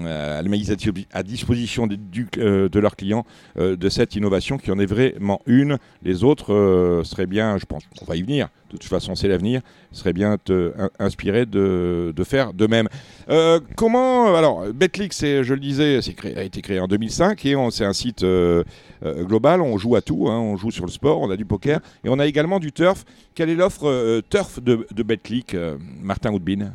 la 0.00 0.42
mise 0.42 0.70
à 0.70 0.76
dis- 0.76 1.06
à 1.12 1.22
disposition 1.22 1.86
des- 1.86 1.96
du- 1.96 2.28
euh, 2.38 2.68
de 2.68 2.78
leurs 2.78 2.96
clients 2.96 3.24
euh, 3.58 3.76
de 3.76 3.88
cette 3.88 4.14
innovation 4.14 4.58
qui 4.58 4.70
en 4.70 4.78
est 4.78 4.86
vraiment 4.86 5.40
une. 5.46 5.78
Les 6.02 6.24
autres 6.24 6.52
euh, 6.52 7.04
seraient 7.04 7.26
bien, 7.26 7.58
je 7.58 7.64
pense, 7.66 7.82
on 8.00 8.04
va 8.04 8.16
y 8.16 8.22
venir, 8.22 8.48
de 8.70 8.76
toute 8.76 8.88
façon 8.88 9.14
c'est 9.14 9.28
l'avenir, 9.28 9.60
seraient 9.90 10.12
bien 10.12 10.38
te- 10.38 10.72
in- 10.78 10.90
inspirés 10.98 11.46
de, 11.46 12.12
de 12.14 12.24
faire 12.24 12.52
de 12.52 12.66
même. 12.66 12.88
Euh, 13.28 13.60
comment, 13.76 14.34
alors, 14.36 14.64
Betclic, 14.72 15.12
je 15.20 15.52
le 15.54 15.60
disais, 15.60 16.00
a 16.36 16.42
été 16.42 16.62
créé 16.62 16.78
en 16.80 16.86
2005 16.86 17.44
et 17.46 17.56
c'est 17.70 17.84
un 17.84 17.92
site 17.92 18.22
euh, 18.22 18.62
euh, 19.04 19.24
global, 19.24 19.60
on 19.60 19.78
joue 19.78 19.96
à 19.96 20.00
tout, 20.02 20.28
hein, 20.28 20.38
on 20.38 20.56
joue 20.56 20.70
sur 20.70 20.84
le 20.86 20.90
sport, 20.92 21.20
on 21.20 21.30
a 21.30 21.36
du 21.36 21.44
poker 21.44 21.80
et 22.04 22.08
on 22.08 22.18
a 22.18 22.26
également 22.26 22.60
du 22.60 22.72
turf. 22.72 23.04
Quelle 23.34 23.50
est 23.50 23.54
l'offre 23.56 23.88
euh, 23.88 24.20
turf 24.28 24.60
de, 24.62 24.86
de 24.94 25.02
euh, 25.54 25.76
Martin 26.00 26.30
Woodbin 26.32 26.72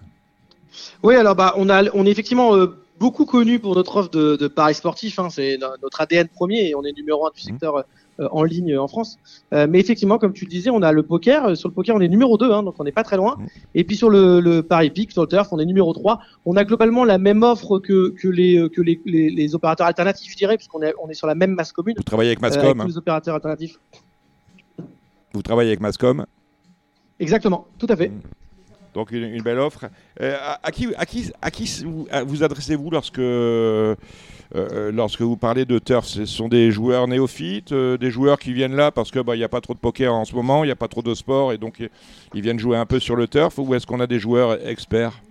Oui, 1.04 1.16
alors 1.16 1.36
bah 1.36 1.54
on 1.58 1.70
a 1.70 1.84
on 1.94 2.06
est 2.06 2.10
effectivement 2.12 2.56
euh, 2.56 2.78
beaucoup 3.00 3.26
connu 3.26 3.60
pour 3.60 3.76
notre 3.76 3.98
offre 3.98 4.10
de, 4.10 4.36
de 4.36 4.48
paris 4.48 4.74
sportifs. 4.74 5.20
Hein, 5.20 5.30
c'est 5.30 5.58
no- 5.58 5.68
notre 5.82 6.02
ADN 6.02 6.28
premier 6.28 6.68
et 6.70 6.76
on 6.76 6.84
est 6.84 6.96
numéro 6.96 7.26
un 7.28 7.32
du 7.34 7.42
secteur 7.42 7.84
euh, 8.20 8.28
en 8.32 8.44
ligne 8.44 8.74
euh, 8.74 8.82
en 8.82 8.88
France. 8.88 9.18
Euh, 9.54 9.68
mais 9.70 9.80
effectivement, 9.80 10.18
comme 10.18 10.34
tu 10.34 10.46
le 10.46 10.50
disais, 10.50 10.70
on 10.70 10.82
a 10.82 10.92
le 10.92 11.04
poker. 11.04 11.56
Sur 11.56 11.70
le 11.70 11.74
poker, 11.74 11.96
on 11.96 12.02
est 12.02 12.08
numéro 12.08 12.38
2, 12.38 12.52
hein, 12.52 12.64
donc 12.64 12.76
on 12.80 12.84
n'est 12.84 12.92
pas 12.92 13.04
très 13.04 13.18
loin. 13.18 13.36
Mhm. 13.38 13.48
Et 13.76 13.84
puis 13.84 13.96
sur 13.96 14.10
le, 14.10 14.40
le 14.40 14.64
pari 14.64 14.90
pic, 14.90 15.12
sur 15.12 15.22
le 15.22 15.28
turf, 15.28 15.48
on 15.52 15.60
est 15.60 15.66
numéro 15.66 15.94
3. 15.94 16.20
On 16.46 16.56
a 16.56 16.64
globalement 16.66 17.04
la 17.06 17.18
même 17.18 17.44
offre 17.44 17.80
que, 17.80 18.10
que, 18.10 18.28
les, 18.28 18.70
que 18.70 18.82
les, 18.82 19.00
les, 19.06 19.30
les 19.30 19.56
opérateurs 19.56 19.88
alternatifs, 19.88 20.32
je 20.32 20.38
dirais, 20.38 20.58
puisqu'on 20.58 20.82
est, 20.82 20.94
on 21.02 21.10
est 21.10 21.14
sur 21.14 21.28
la 21.28 21.36
même 21.36 21.52
masse 21.54 21.72
commune. 21.72 21.96
Vous 21.98 22.04
travaillez 22.04 22.32
avec 22.32 22.44
avec 22.44 22.56
Mascom, 22.56 22.78
tous 22.78 22.84
hein. 22.84 22.88
les 22.88 22.98
opérateurs 22.98 23.36
alternatifs. 23.36 23.80
vous 25.34 25.42
travaillez 25.42 25.70
avec 25.70 25.82
Mascom, 25.82 26.26
Exactement, 27.20 27.68
tout 27.80 27.88
à 27.90 27.96
fait. 27.96 28.12
Donc 28.98 29.12
une, 29.12 29.26
une 29.26 29.44
belle 29.44 29.60
offre. 29.60 29.86
Euh, 30.22 30.36
à, 30.42 30.60
à 30.64 30.72
qui, 30.72 30.88
à 30.98 31.06
qui, 31.06 31.32
à 31.40 31.52
qui 31.52 31.86
vous, 31.86 32.44
adressez-vous 32.44 32.90
lorsque, 32.90 33.20
euh, 33.20 33.96
euh, 34.56 34.92
lorsque 34.92 35.22
vous 35.22 35.38
parlez 35.38 35.66
de 35.66 35.78
turf? 35.78 36.08
Ce 36.08 36.26
sont 36.26 36.48
des 36.48 36.72
joueurs 36.72 37.08
néophytes, 37.08 37.74
des 37.74 38.12
joueurs 38.12 38.40
qui 38.40 38.54
viennent 38.54 38.76
là 38.76 38.92
parce 38.92 39.12
qu'il 39.12 39.24
n'y 39.24 39.44
a 39.44 39.50
pas 39.50 39.62
trop 39.62 39.76
de 39.76 39.80
poker 39.80 40.14
en 40.14 40.26
ce 40.26 40.34
moment, 40.34 40.64
il 40.64 40.68
n'y 40.68 40.72
a 40.72 40.76
pas 40.76 40.88
trop 40.88 41.04
de 41.04 41.14
sport 41.14 41.54
et 41.54 41.60
donc 41.60 41.88
ils 42.34 42.42
viennent 42.42 42.60
jouer 42.60 42.76
un 42.76 42.88
peu 42.88 43.00
sur 43.00 43.16
le 43.16 43.28
turf 43.28 43.60
ou 43.60 43.76
est-ce 43.76 43.86
qu'on 43.86 44.00
a 44.00 44.08
des 44.08 44.20
joueurs 44.20 44.68
experts? 44.68 45.22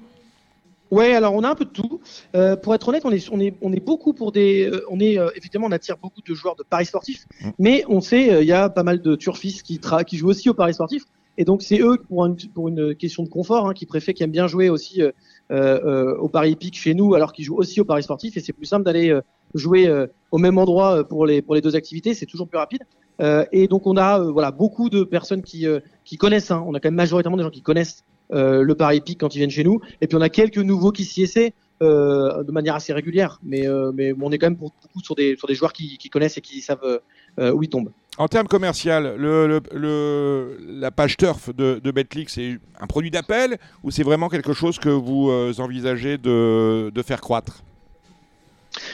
Ouais, 0.92 1.14
alors 1.14 1.34
on 1.34 1.42
a 1.42 1.50
un 1.50 1.56
peu 1.56 1.64
de 1.64 1.70
tout. 1.70 2.00
Euh, 2.36 2.54
pour 2.54 2.72
être 2.72 2.86
honnête, 2.86 3.04
on 3.04 3.10
est, 3.10 3.28
on 3.32 3.40
est, 3.40 3.54
on 3.60 3.72
est 3.72 3.84
beaucoup 3.84 4.12
pour 4.12 4.30
des, 4.30 4.70
euh, 4.70 4.84
on 4.88 5.00
est 5.00 5.18
euh, 5.18 5.28
effectivement, 5.34 5.66
on 5.66 5.72
attire 5.72 5.96
beaucoup 5.98 6.22
de 6.24 6.32
joueurs 6.32 6.54
de 6.54 6.62
paris 6.62 6.86
sportifs, 6.86 7.26
Mm. 7.42 7.50
mais 7.58 7.84
on 7.88 8.00
sait, 8.00 8.42
il 8.42 8.46
y 8.46 8.52
a 8.52 8.68
pas 8.68 8.84
mal 8.84 9.02
de 9.02 9.16
turfistes 9.16 9.66
qui, 9.66 9.80
tra 9.80 10.04
qui 10.04 10.16
jouent 10.16 10.28
aussi 10.28 10.48
au 10.48 10.54
paris 10.54 10.74
sportif, 10.74 11.02
et 11.38 11.44
donc 11.44 11.62
c'est 11.62 11.80
eux 11.80 11.98
pour 12.08 12.26
une, 12.26 12.36
pour 12.54 12.68
une 12.68 12.94
question 12.94 13.22
de 13.22 13.28
confort, 13.28 13.68
hein, 13.68 13.74
qui 13.74 13.86
préfèrent, 13.86 14.14
qui 14.14 14.22
aiment 14.22 14.30
bien 14.30 14.46
jouer 14.46 14.68
aussi 14.68 15.02
euh, 15.02 15.10
euh, 15.50 16.16
au 16.16 16.28
paris 16.28 16.52
hippique 16.52 16.76
chez 16.76 16.94
nous, 16.94 17.14
alors 17.14 17.32
qu'ils 17.32 17.44
jouent 17.44 17.56
aussi 17.56 17.80
au 17.80 17.84
paris 17.84 18.02
sportif, 18.02 18.36
et 18.36 18.40
c'est 18.40 18.52
plus 18.52 18.66
simple 18.66 18.84
d'aller 18.84 19.10
euh, 19.10 19.20
jouer 19.54 19.86
euh, 19.86 20.06
au 20.30 20.38
même 20.38 20.58
endroit 20.58 20.98
euh, 20.98 21.04
pour 21.04 21.26
les 21.26 21.42
pour 21.42 21.54
les 21.54 21.60
deux 21.60 21.76
activités, 21.76 22.14
c'est 22.14 22.26
toujours 22.26 22.48
plus 22.48 22.58
rapide. 22.58 22.82
Euh, 23.20 23.44
et 23.52 23.66
donc 23.66 23.86
on 23.86 23.96
a 23.96 24.20
euh, 24.20 24.30
voilà 24.30 24.50
beaucoup 24.50 24.90
de 24.90 25.04
personnes 25.04 25.42
qui 25.42 25.66
euh, 25.66 25.80
qui 26.04 26.16
connaissent, 26.16 26.50
hein, 26.50 26.62
on 26.66 26.74
a 26.74 26.80
quand 26.80 26.88
même 26.88 26.96
majoritairement 26.96 27.38
des 27.38 27.44
gens 27.44 27.50
qui 27.50 27.62
connaissent 27.62 28.04
euh, 28.32 28.62
le 28.62 28.74
pari 28.74 28.98
hippique 28.98 29.20
quand 29.20 29.34
ils 29.34 29.38
viennent 29.38 29.50
chez 29.50 29.64
nous. 29.64 29.80
Et 30.00 30.06
puis 30.06 30.16
on 30.16 30.20
a 30.20 30.28
quelques 30.28 30.58
nouveaux 30.58 30.92
qui 30.92 31.04
s'y 31.04 31.22
essaient 31.22 31.54
euh, 31.82 32.42
de 32.42 32.52
manière 32.52 32.74
assez 32.74 32.92
régulière. 32.92 33.38
Mais, 33.42 33.66
euh, 33.66 33.92
mais 33.94 34.12
on 34.20 34.30
est 34.32 34.38
quand 34.38 34.46
même 34.46 34.56
pour 34.56 34.72
beaucoup 34.82 35.00
sur 35.02 35.14
des, 35.14 35.36
sur 35.36 35.48
des 35.48 35.54
joueurs 35.54 35.72
qui, 35.72 35.98
connaissent 36.10 36.38
et 36.38 36.40
qui 36.40 36.60
savent 36.60 37.00
euh, 37.38 37.52
où 37.52 37.62
ils 37.62 37.68
tombent. 37.68 37.92
En 38.18 38.28
termes 38.28 38.48
commercial, 38.48 39.14
le, 39.16 39.60
le- 39.72 40.56
la 40.66 40.90
page 40.90 41.16
turf 41.18 41.54
de, 41.54 41.78
de 41.82 41.90
c'est 42.28 42.58
un 42.80 42.86
produit 42.86 43.10
d'appel 43.10 43.58
ou 43.82 43.90
c'est 43.90 44.04
vraiment 44.04 44.30
quelque 44.30 44.54
chose 44.54 44.78
que 44.78 44.88
vous 44.88 45.30
envisagez 45.60 46.16
de 46.16 47.02
faire 47.02 47.20
croître? 47.20 47.62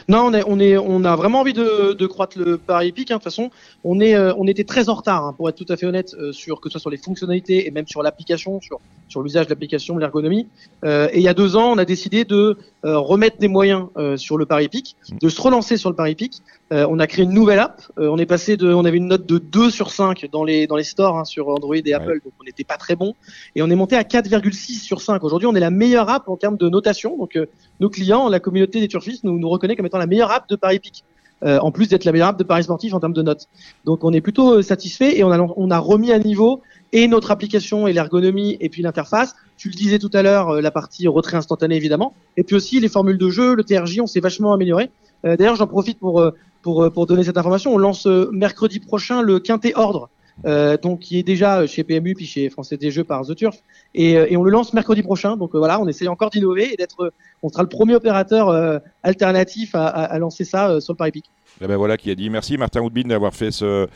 Non, 0.09 0.31
on, 0.47 1.05
a 1.05 1.17
vraiment 1.17 1.41
envie 1.41 1.53
de, 1.53 2.07
croître 2.07 2.39
le 2.39 2.59
pari 2.59 2.89
hippique. 2.89 3.11
hein. 3.11 3.15
De 3.15 3.19
toute 3.19 3.25
façon, 3.25 3.51
on, 3.85 4.01
euh, 4.01 4.45
était 4.47 4.65
très 4.65 4.89
en 4.89 4.95
retard, 4.95 5.25
hein, 5.25 5.35
pour 5.37 5.49
être 5.49 5.57
tout 5.57 5.71
à 5.73 5.77
fait 5.77 5.87
honnête, 5.87 6.15
euh, 6.19 6.33
sur, 6.33 6.61
que 6.61 6.69
ce 6.69 6.73
soit 6.73 6.81
sur 6.81 6.91
les 6.91 6.97
fonctionnalités 6.97 7.67
et 7.67 7.71
même 7.71 7.87
sur 7.87 8.03
l'application, 8.03 8.61
sur, 8.61 8.81
l'usage 9.23 9.47
de 9.47 9.51
l'application, 9.51 9.99
l'ergonomie. 9.99 10.49
Euh, 10.85 11.09
et 11.13 11.19
il 11.19 11.23
y 11.23 11.29
a 11.29 11.35
deux 11.35 11.57
ans, 11.57 11.73
on 11.73 11.79
a 11.79 11.85
décidé 11.85 12.25
de 12.25 12.57
remettre 12.83 13.39
des 13.39 13.49
moyens 13.49 13.87
sur 14.17 14.37
le 14.37 14.45
pari 14.45 14.65
hippique, 14.65 14.97
de 15.21 15.29
se 15.29 15.41
relancer 15.41 15.77
sur 15.77 15.89
le 15.89 15.95
pari 15.95 16.13
hippique. 16.13 16.43
Euh, 16.73 16.87
on 16.89 16.99
a 16.99 17.07
créé 17.07 17.25
une 17.25 17.33
nouvelle 17.33 17.59
app. 17.59 17.83
Euh, 17.99 18.09
on 18.09 18.17
est 18.17 18.27
passé 18.27 18.57
de, 18.57 18.73
on 18.73 18.85
avait 18.85 18.97
une 18.97 19.09
note 19.09 19.27
de 19.27 19.37
2 19.37 19.71
sur 19.71 19.91
5 19.91 20.27
dans 20.33 20.43
les 20.43 20.67
dans 20.67 20.77
les 20.77 20.85
stores 20.85 21.19
hein, 21.19 21.25
sur 21.25 21.49
Android 21.49 21.77
et 21.77 21.93
Apple, 21.93 22.21
donc 22.25 22.33
on 22.41 22.45
n'était 22.45 22.65
pas 22.65 22.79
très 22.79 22.97
bon. 22.97 23.15
Et 23.55 23.63
on 23.63 23.69
est 23.69 23.75
monté 23.75 23.95
à 23.95 24.03
4,6 24.03 24.81
sur 24.81 25.03
5. 25.03 25.23
Aujourd'hui, 25.23 25.47
on 25.47 25.55
est 25.55 25.61
la 25.61 25.71
meilleure 25.71 26.09
app 26.09 26.29
en 26.29 26.37
termes 26.37 26.57
de 26.57 26.69
notation. 26.71 27.19
Donc 27.19 27.37
euh, 27.37 27.47
nos 27.81 27.91
clients, 27.91 28.29
la 28.29 28.41
communauté 28.41 28.81
des 28.81 28.89
turfistes, 28.89 29.23
nous 29.23 29.39
nous 29.39 29.49
reconnaît 29.51 29.77
comme 29.77 29.87
étant 29.87 29.99
la 29.99 30.07
meilleure 30.07 30.31
app 30.31 30.49
de 30.49 30.57
Paris 30.57 30.79
Pic. 30.79 31.05
Euh, 31.45 31.59
en 31.59 31.73
plus 31.73 31.89
d'être 31.89 32.05
la 32.05 32.13
meilleure 32.13 32.29
app 32.29 32.39
de 32.39 32.45
Paris 32.45 32.63
Sportif 32.63 32.95
en 32.95 33.01
termes 33.01 33.13
de 33.13 33.23
notes. 33.23 33.49
Donc 33.85 34.05
on 34.05 34.13
est 34.13 34.21
plutôt 34.21 34.59
euh, 34.59 34.63
satisfait 34.63 35.19
et 35.19 35.25
on 35.25 35.33
a 35.33 35.41
on 35.41 35.71
a 35.73 35.79
remis 35.79 36.13
à 36.13 36.19
niveau 36.21 36.63
et 36.93 37.09
notre 37.09 37.31
application 37.31 37.87
et 37.87 37.93
l'ergonomie 37.93 38.57
et 38.61 38.69
puis 38.69 38.83
l'interface. 38.83 39.35
Tu 39.57 39.69
le 39.69 39.75
disais 39.75 39.99
tout 39.99 40.11
à 40.13 40.23
l'heure, 40.23 40.51
euh, 40.51 40.61
la 40.61 40.71
partie 40.71 41.09
retrait 41.09 41.37
instantané 41.37 41.77
évidemment, 41.77 42.15
et 42.37 42.45
puis 42.45 42.57
aussi 42.57 42.81
les 42.81 42.89
formules 42.89 43.19
de 43.19 43.31
jeu, 43.31 43.55
le 43.55 43.65
TRJ, 43.65 44.01
on 44.01 44.07
s'est 44.07 44.21
vachement 44.21 44.53
amélioré. 44.53 44.91
Euh, 45.25 45.37
D'ailleurs, 45.37 45.57
j'en 45.57 45.67
profite 45.67 45.99
pour 45.99 46.21
euh, 46.21 46.33
pour 46.63 46.83
euh, 46.83 46.91
pour 46.91 47.07
donner 47.07 47.25
cette 47.25 47.37
information. 47.37 47.75
On 47.75 47.79
lance 47.79 48.07
euh, 48.07 48.31
mercredi 48.33 48.81
prochain 48.81 49.23
le 49.23 49.41
quintet 49.41 49.73
ordre, 49.75 50.09
euh, 50.47 50.77
donc 50.77 51.01
qui 51.01 51.19
est 51.19 51.23
déjà 51.23 51.67
chez 51.67 51.85
PMU 51.85 52.15
puis 52.15 52.27
chez 52.27 52.49
Français 52.51 52.77
des 52.77 52.91
Jeux 52.91 53.05
par 53.05 53.27
The 53.27 53.35
Turf, 53.35 53.57
et, 53.95 54.13
et 54.13 54.37
on 54.37 54.43
le 54.43 54.51
lance 54.51 54.73
mercredi 54.73 55.03
prochain. 55.03 55.37
Donc 55.37 55.55
voilà, 55.55 55.81
on 55.81 55.89
essaie 55.89 56.09
encore 56.09 56.31
d'innover 56.31 56.73
et 56.73 56.77
d'être, 56.77 57.13
on 57.43 57.49
sera 57.49 57.63
le 57.63 57.69
premier 57.69 57.95
opérateur 57.95 58.81
alternatif 59.03 59.75
à, 59.75 60.19
lancer 60.19 60.45
ça 60.45 60.81
sur 60.81 60.95
le 60.95 60.97
Paris 60.97 61.13
Pic. 61.13 61.25
Eh 61.61 61.67
ben 61.67 61.77
voilà 61.77 61.97
qui 61.97 62.11
a 62.11 62.15
dit 62.15 62.31
merci 62.31 62.57
Martin 62.57 62.81
Woodbine 62.81 63.09
d'avoir 63.09 63.35
fait 63.35 63.51
ce 63.51 63.87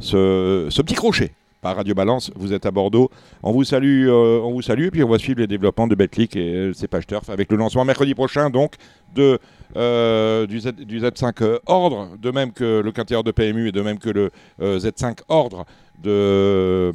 petit 0.00 0.94
crochet 0.94 1.32
Radio 1.74 1.94
Balance. 1.94 2.30
Vous 2.36 2.52
êtes 2.52 2.66
à 2.66 2.70
Bordeaux. 2.70 3.10
On 3.42 3.52
vous 3.52 3.64
salue, 3.64 4.08
euh, 4.08 4.40
on 4.42 4.52
vous 4.52 4.62
salue 4.62 4.84
et 4.84 4.90
puis 4.90 5.02
on 5.02 5.08
va 5.08 5.18
suivre 5.18 5.40
les 5.40 5.46
développements 5.46 5.86
de 5.86 5.94
Betclic 5.94 6.36
et 6.36 6.54
euh, 6.54 6.72
ses 6.72 6.88
pages 6.88 7.06
turf 7.06 7.30
avec 7.30 7.50
le 7.50 7.56
lancement 7.56 7.84
mercredi 7.84 8.14
prochain 8.14 8.50
donc 8.50 8.74
de 9.14 9.38
euh, 9.76 10.46
du, 10.46 10.60
Z, 10.60 10.72
du 10.72 11.00
Z5 11.00 11.42
euh, 11.42 11.58
Ordre, 11.66 12.16
de 12.18 12.30
même 12.30 12.52
que 12.52 12.80
le 12.80 12.92
quintet 12.92 13.20
de 13.22 13.30
PMU 13.30 13.68
et 13.68 13.72
de 13.72 13.82
même 13.82 13.98
que 13.98 14.08
le 14.08 14.30
euh, 14.62 14.78
Z5 14.78 15.18
Ordre 15.28 15.66
de, 16.02 16.92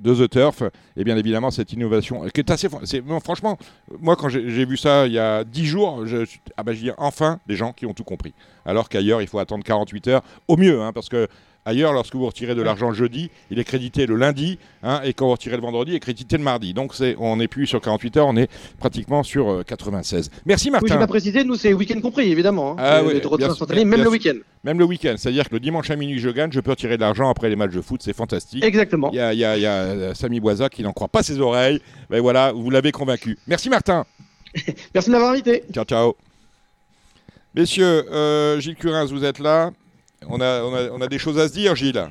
de 0.00 0.14
The 0.14 0.30
Turf, 0.30 0.62
et 0.96 1.04
bien 1.04 1.16
évidemment 1.16 1.50
cette 1.50 1.72
innovation 1.72 2.24
qui 2.32 2.40
est 2.40 2.50
assez. 2.50 2.68
franchement, 3.22 3.58
moi 4.00 4.16
quand 4.16 4.28
j'ai 4.28 4.64
vu 4.64 4.76
ça 4.76 5.06
il 5.06 5.14
y 5.14 5.18
a 5.18 5.44
10 5.44 5.66
jours, 5.66 6.06
je, 6.06 6.24
ah 6.56 6.62
dis 6.62 6.90
enfin 6.98 7.40
des 7.46 7.56
gens 7.56 7.72
qui 7.72 7.84
ont 7.86 7.94
tout 7.94 8.04
compris. 8.04 8.34
Alors 8.64 8.88
qu'ailleurs, 8.88 9.22
il 9.22 9.28
faut 9.28 9.38
attendre 9.38 9.64
48 9.64 10.08
heures, 10.08 10.22
au 10.46 10.56
mieux, 10.56 10.80
hein, 10.80 10.92
parce 10.92 11.08
que 11.08 11.26
ailleurs, 11.68 11.92
lorsque 11.92 12.14
vous 12.14 12.26
retirez 12.26 12.54
de 12.54 12.62
l'argent 12.62 12.88
le 12.88 12.94
jeudi, 12.94 13.30
il 13.50 13.58
est 13.58 13.64
crédité 13.64 14.06
le 14.06 14.16
lundi, 14.16 14.58
hein, 14.82 15.00
et 15.04 15.12
quand 15.12 15.26
vous 15.26 15.32
retirez 15.32 15.56
le 15.56 15.62
vendredi, 15.62 15.92
il 15.92 15.94
est 15.94 16.00
crédité 16.00 16.36
le 16.36 16.42
mardi. 16.42 16.74
Donc 16.74 16.94
c'est, 16.94 17.14
on 17.18 17.36
n'est 17.36 17.48
plus 17.48 17.66
sur 17.66 17.80
48 17.80 18.16
heures, 18.16 18.26
on 18.26 18.36
est 18.36 18.50
pratiquement 18.78 19.22
sur 19.22 19.50
euh, 19.50 19.62
96. 19.62 20.30
Merci 20.46 20.70
Oui, 20.70 20.78
j'ai 20.82 20.88
Martin. 20.88 20.98
pas 20.98 21.06
précisé, 21.06 21.44
nous 21.44 21.54
c'est 21.56 21.72
week-end 21.72 22.00
compris 22.00 22.30
évidemment. 22.30 22.72
Hein. 22.72 22.76
Ah 22.78 22.96
Euh, 22.98 23.02
oui, 23.06 23.20
bien 23.38 23.84
même 23.84 24.02
le 24.02 24.08
week-end. 24.10 24.34
Même 24.64 24.78
le 24.78 24.84
week-end, 24.84 25.14
c'est-à-dire 25.16 25.48
que 25.48 25.54
le 25.54 25.60
dimanche 25.60 25.88
à 25.90 25.96
minuit, 25.96 26.18
je 26.18 26.30
gagne, 26.30 26.50
je 26.52 26.60
peux 26.60 26.70
retirer 26.72 26.96
de 26.96 27.02
l'argent 27.02 27.30
après 27.30 27.48
les 27.48 27.56
matchs 27.56 27.72
de 27.74 27.80
foot, 27.80 28.00
c'est 28.02 28.12
fantastique. 28.16 28.64
Exactement. 28.64 29.10
Il 29.12 29.16
y 29.16 29.20
a, 29.20 29.32
y 29.32 29.44
a- 29.44 29.56
y 29.56 29.66
a, 29.66 29.72
euh, 29.72 30.14
Samy 30.14 30.40
Boisa 30.40 30.68
qui 30.68 30.82
n'en 30.82 30.92
croit 30.92 31.08
pas 31.08 31.22
ses 31.22 31.38
oreilles. 31.38 31.80
Ben 32.10 32.20
voilà, 32.20 32.52
vous 32.52 32.68
l'avez 32.70 32.90
convaincu. 32.92 33.38
Merci 33.46 33.68
Martin. 33.70 34.04
Merci 34.94 35.08
de 35.10 35.12
m'avoir 35.12 35.32
invité. 35.32 35.62
Ciao, 35.72 35.84
ciao. 35.84 36.16
Messieurs, 37.54 38.04
euh, 38.12 38.58
Gilles 38.60 38.76
Curins, 38.76 39.06
vous 39.06 39.24
êtes 39.24 39.38
là. 39.38 39.70
On 40.26 40.40
a, 40.40 40.62
on, 40.62 40.74
a, 40.74 40.90
on 40.90 41.00
a 41.00 41.06
des 41.08 41.18
choses 41.18 41.38
à 41.38 41.48
se 41.48 41.52
dire, 41.52 41.74
Gilles. 41.76 42.04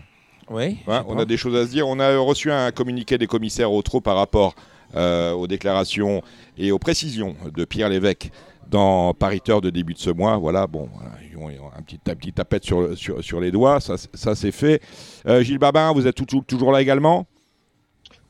Oui. 0.50 0.78
Hein, 0.88 1.04
on 1.08 1.18
a 1.20 1.26
des 1.26 1.36
choses 1.38 1.56
à 1.56 1.66
se 1.66 1.72
dire. 1.72 1.88
On 1.88 2.00
a 2.00 2.18
reçu 2.18 2.52
un 2.52 2.72
communiqué 2.72 3.18
des 3.18 3.28
commissaires 3.28 3.72
au 3.72 3.82
trop 3.82 4.00
par 4.02 4.16
rapport 4.16 4.56
euh, 4.96 5.34
aux 5.34 5.48
déclarations 5.48 6.22
et 6.58 6.72
aux 6.72 6.80
précisions 6.80 7.36
de 7.54 7.66
Pierre 7.66 7.90
Lévesque 7.90 8.30
dans 8.70 9.14
Pariteur 9.14 9.60
de 9.62 9.70
début 9.70 9.94
de 9.94 10.00
ce 10.00 10.10
mois. 10.10 10.38
Voilà, 10.38 10.68
bon, 10.68 10.90
ils 11.30 11.38
ont- 11.38 11.50
ils 11.50 11.60
ont 11.60 11.70
un 11.78 11.82
petit, 11.82 12.00
un 12.08 12.16
petit 12.16 12.32
tapette 12.34 12.64
sur, 12.64 12.98
sur, 12.98 13.22
sur 13.24 13.40
les 13.42 13.52
doigts, 13.52 13.80
ça, 13.82 13.98
c'est- 13.98 14.16
ça 14.16 14.36
c'est 14.36 14.52
fait. 14.52 14.82
Euh, 15.28 15.42
Gilles 15.44 15.58
Babin, 15.60 15.92
vous 15.94 16.08
êtes 16.08 16.16
tout- 16.16 16.26
tout- 16.26 16.42
toujours 16.48 16.72
là 16.72 16.82
également? 16.82 17.28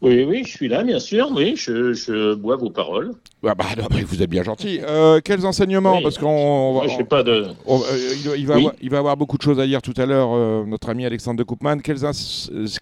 Oui, 0.02 0.24
oui, 0.26 0.44
je 0.46 0.50
suis 0.52 0.68
là, 0.68 0.84
bien 0.84 1.00
sûr. 1.00 1.30
Oui, 1.36 1.56
je, 1.56 1.92
je 1.94 2.36
bois 2.36 2.56
vos 2.56 2.70
paroles. 2.70 3.14
Ah 3.46 3.56
bah, 3.56 3.66
non, 3.78 3.86
mais 3.92 4.04
Vous 4.04 4.22
êtes 4.22 4.30
bien 4.30 4.44
gentil. 4.44 4.80
Euh, 4.88 5.20
quels 5.26 5.44
enseignements? 5.46 5.98
Oui. 5.98 6.04
Parce 6.04 6.18
qu'on 6.20 6.28
on 6.28 6.80
va- 6.80 7.04
pas 7.04 7.24
de. 7.24 7.46
on- 7.66 7.80
euh, 7.80 7.84
il, 8.36 8.42
il 8.42 8.46
va 8.48 8.56
Oui. 8.56 8.60
avoir, 8.62 8.74
il 8.82 8.90
va 8.92 8.98
avoir 9.00 9.18
beaucoup 9.18 9.38
de 9.38 9.42
choses 9.42 9.60
à 9.60 9.66
dire 9.66 9.82
tout 9.82 9.94
à 9.98 10.06
l'heure, 10.06 10.30
euh, 10.36 10.64
notre 10.68 10.90
ami 10.90 11.06
Alexandre 11.06 11.40
de 11.40 11.44
Koopman. 11.44 11.80
Quels, 11.80 11.98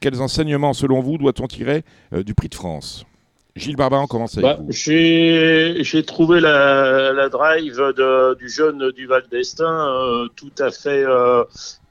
quels 0.02 0.22
enseignements, 0.22 0.74
selon 0.74 1.00
vous, 1.00 1.18
doit-on 1.18 1.48
tirer 1.48 1.84
du 2.12 2.34
prix 2.34 2.50
de 2.50 2.56
France? 2.56 3.06
Gilles 3.56 3.78
Barbaran, 3.78 4.04
on 4.04 4.08
commence 4.08 4.38
avec 4.38 4.44
Bah, 4.44 4.58
vous. 4.60 4.70
j'ai 4.74 5.78
j'ai 5.80 6.04
trouvé 6.04 6.42
la, 6.42 7.14
la 7.14 7.30
drive 7.30 7.78
de, 7.78 8.36
du 8.38 8.50
jeune 8.50 8.92
du 8.92 9.08
Val 9.08 9.24
d'Estaing 9.32 9.66
euh, 9.88 10.28
tout 10.36 10.52
à 10.60 10.72
fait 10.72 11.06
euh, 11.08 11.46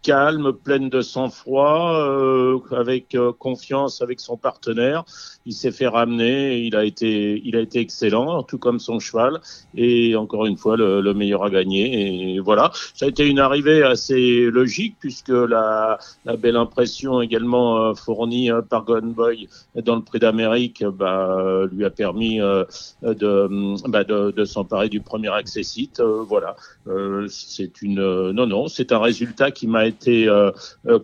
calme, 0.04 0.52
pleine 0.52 0.90
de 0.90 1.00
sang-froid, 1.00 1.96
euh, 1.96 2.60
avec 2.70 3.16
euh, 3.16 3.32
confiance 3.32 4.02
avec 4.02 4.20
son 4.20 4.36
partenaire. 4.36 5.04
Il 5.46 5.52
s'est 5.52 5.72
fait 5.72 5.86
ramener, 5.86 6.58
il 6.58 6.74
a 6.74 6.84
été 6.84 7.40
il 7.44 7.54
a 7.56 7.60
été 7.60 7.78
excellent, 7.80 8.42
tout 8.42 8.58
comme 8.58 8.78
son 8.78 8.98
cheval. 8.98 9.40
Et 9.76 10.16
encore 10.16 10.46
une 10.46 10.56
fois, 10.56 10.76
le, 10.76 11.00
le 11.00 11.14
meilleur 11.14 11.44
a 11.44 11.50
gagné. 11.50 12.34
Et 12.36 12.40
voilà, 12.40 12.70
ça 12.94 13.06
a 13.06 13.08
été 13.08 13.26
une 13.26 13.38
arrivée 13.38 13.82
assez 13.82 14.46
logique 14.50 14.96
puisque 15.00 15.28
la, 15.28 15.98
la 16.24 16.36
belle 16.36 16.56
impression 16.56 17.20
également 17.20 17.78
euh, 17.78 17.94
fournie 17.94 18.50
euh, 18.50 18.62
par 18.62 18.84
Gone 18.84 19.12
Boy 19.12 19.48
dans 19.84 19.96
le 19.96 20.02
Prix 20.02 20.18
d'Amérique 20.18 20.84
bah, 20.84 21.66
lui 21.70 21.84
a 21.84 21.90
permis 21.90 22.40
euh, 22.40 22.64
de, 23.02 23.88
bah, 23.88 24.04
de, 24.04 24.30
de 24.30 24.44
s'emparer 24.44 24.88
du 24.88 25.00
premier 25.00 25.28
accessite. 25.28 26.00
Voilà, 26.00 26.56
c'est 27.28 27.82
une 27.82 28.32
non 28.32 28.46
non, 28.46 28.68
c'est 28.68 28.92
un 28.92 28.98
résultat 28.98 29.50
qui 29.50 29.66
m'a 29.66 29.86
été 29.86 30.28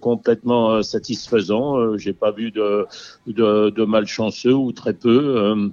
complètement 0.01 0.83
satisfaisant. 0.83 1.97
J'ai 1.97 2.13
pas 2.13 2.31
vu 2.31 2.51
de, 2.51 2.87
de, 3.27 3.71
de 3.71 3.85
malchanceux 4.31 4.55
ou 4.55 4.73
très 4.73 4.93
peu. 4.93 5.37
Euh, 5.37 5.69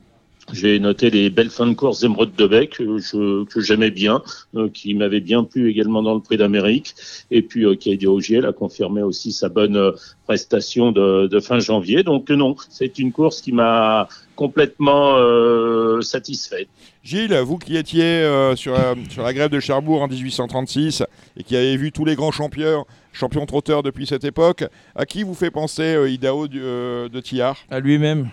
j'ai 0.54 0.80
noté 0.80 1.10
les 1.10 1.30
belles 1.30 1.50
fins 1.50 1.68
de 1.68 1.74
course 1.74 2.00
d'Emeraude 2.00 2.34
de 2.38 2.48
Bec 2.48 2.80
euh, 2.80 3.00
je- 3.00 3.44
que 3.44 3.60
j'aimais 3.60 3.92
bien, 3.92 4.22
euh, 4.56 4.70
qui 4.70 4.94
m'avaient 4.94 5.20
bien 5.20 5.44
plu 5.44 5.70
également 5.70 6.02
dans 6.02 6.14
le 6.16 6.22
Prix 6.22 6.38
d'Amérique, 6.38 6.96
et 7.32 7.42
puis 7.42 7.66
euh, 7.66 7.76
Kaidi 7.76 8.08
Ogiel 8.08 8.46
a 8.46 8.54
confirmé 8.54 9.02
aussi 9.02 9.34
sa 9.34 9.50
bonne 9.50 9.76
euh, 9.76 9.92
prestation 10.26 10.94
de, 10.94 11.28
de 11.28 11.40
fin 11.42 11.60
janvier. 11.60 12.04
Donc 12.04 12.30
non, 12.30 12.56
c'est 12.70 12.98
une 12.98 13.12
course 13.12 13.42
qui 13.42 13.52
m'a 13.52 14.08
complètement 14.38 15.18
euh, 15.18 16.00
satisfait. 16.00 16.70
Gilles, 17.04 17.36
vous 17.44 17.58
qui 17.58 17.76
étiez 17.76 18.04
euh, 18.06 18.56
sur, 18.56 18.72
la, 18.74 18.96
sur 19.10 19.24
la 19.24 19.34
grève 19.34 19.50
de 19.50 19.60
Cherbourg 19.60 20.02
en 20.02 20.08
1836 20.08 21.04
et 21.36 21.44
qui 21.44 21.58
avez 21.58 21.76
vu 21.76 21.92
tous 21.92 22.06
les 22.06 22.16
grands 22.16 22.32
champions, 22.32 22.86
champions 23.12 23.46
trotteurs 23.46 23.84
depuis 23.84 24.06
cette 24.08 24.24
époque, 24.24 24.64
à 24.96 25.06
qui 25.06 25.24
vous 25.24 25.34
fait 25.34 25.52
penser 25.52 25.84
euh, 25.96 26.10
Idao 26.10 26.48
du- 26.48 26.62
euh, 26.64 27.10
de 27.10 27.20
Tillard? 27.20 27.58
À 27.70 27.82
lui-même. 27.82 28.30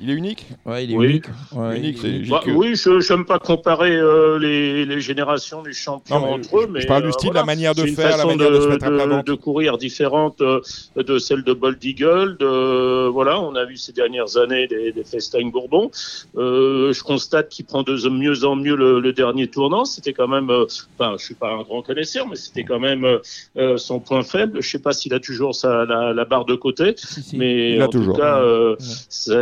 Il 0.00 0.10
est 0.10 0.12
unique 0.14 0.46
Ouais, 0.66 0.84
il 0.84 0.92
est 0.92 0.96
Oui. 0.96 1.06
unique. 1.08 1.24
Ouais, 1.52 1.78
Unique, 1.78 1.98
il 2.02 2.06
est 2.06 2.16
unique. 2.18 2.30
Bah, 2.30 2.42
que- 2.44 2.50
oui, 2.50 2.74
je 2.76 3.12
n'aime 3.12 3.24
pas 3.24 3.38
comparer 3.38 3.96
euh, 3.96 4.38
les, 4.38 4.84
les 4.84 5.00
générations 5.00 5.62
des 5.62 5.72
champions 5.72 6.20
Non, 6.20 6.32
entre 6.34 6.58
eux, 6.58 6.64
je- 6.66 6.72
mais 6.72 6.80
je 6.82 6.86
parle 6.86 7.02
du 7.02 7.08
euh, 7.08 7.12
style, 7.12 7.28
voilà. 7.30 7.40
la 7.40 7.46
manière 7.46 7.74
de 7.74 7.86
faire, 7.86 8.10
la 8.10 8.16
façon 8.16 8.28
manière 8.28 8.50
de 8.50 8.60
se 8.60 8.66
mettre 8.68 8.84
à 8.84 8.90
plat 8.90 9.06
de, 9.06 9.22
de 9.22 9.34
courir 9.34 9.78
différente 9.78 10.40
euh, 10.42 10.60
de 10.96 11.18
celle 11.18 11.42
de 11.44 11.52
Bold 11.54 11.82
Eagle. 11.82 12.36
De, 12.38 13.06
voilà, 13.08 13.40
on 13.40 13.54
a 13.54 13.64
vu 13.64 13.76
ces 13.78 13.92
dernières 13.92 14.36
années 14.36 14.66
des, 14.66 14.92
des 14.92 15.04
Festijn 15.04 15.50
Bourbon. 15.50 15.90
Euh, 16.36 16.92
je 16.92 17.02
constate 17.02 17.48
qu'il 17.48 17.64
prend 17.64 17.82
de 17.82 17.96
mieux 18.10 18.44
en 18.44 18.54
mieux 18.56 18.76
le, 18.76 19.00
le 19.00 19.12
dernier 19.12 19.46
tournant. 19.48 19.84
C'était 19.86 20.12
quand 20.12 20.28
même, 20.28 20.50
euh, 20.50 20.66
enfin, 20.98 21.14
je 21.18 21.24
suis 21.24 21.34
pas 21.34 21.50
un 21.52 21.62
grand 21.62 21.80
connaisseur, 21.82 22.26
mais 22.28 22.36
c'était 22.36 22.64
quand 22.64 22.80
même 22.80 23.04
euh, 23.04 23.18
euh, 23.56 23.76
son 23.78 24.00
point 24.00 24.22
faible. 24.22 24.60
Je 24.62 24.68
sais 24.68 24.78
pas 24.78 24.92
s'il 24.92 25.14
a 25.14 25.20
toujours 25.20 25.54
sa, 25.54 25.84
la, 25.86 26.12
la 26.12 26.24
barre 26.26 26.44
de 26.44 26.54
côté, 26.54 26.94
Si, 26.96 27.22
si. 27.22 27.36
mais 27.38 27.76
Il 27.76 27.80
a 27.82 27.86
en 27.86 27.88
toujours. 27.88 28.14
tout 28.14 28.20
cas, 28.20 28.40
euh, 28.42 28.72
Ouais. 28.72 28.76
c'est 29.08 29.36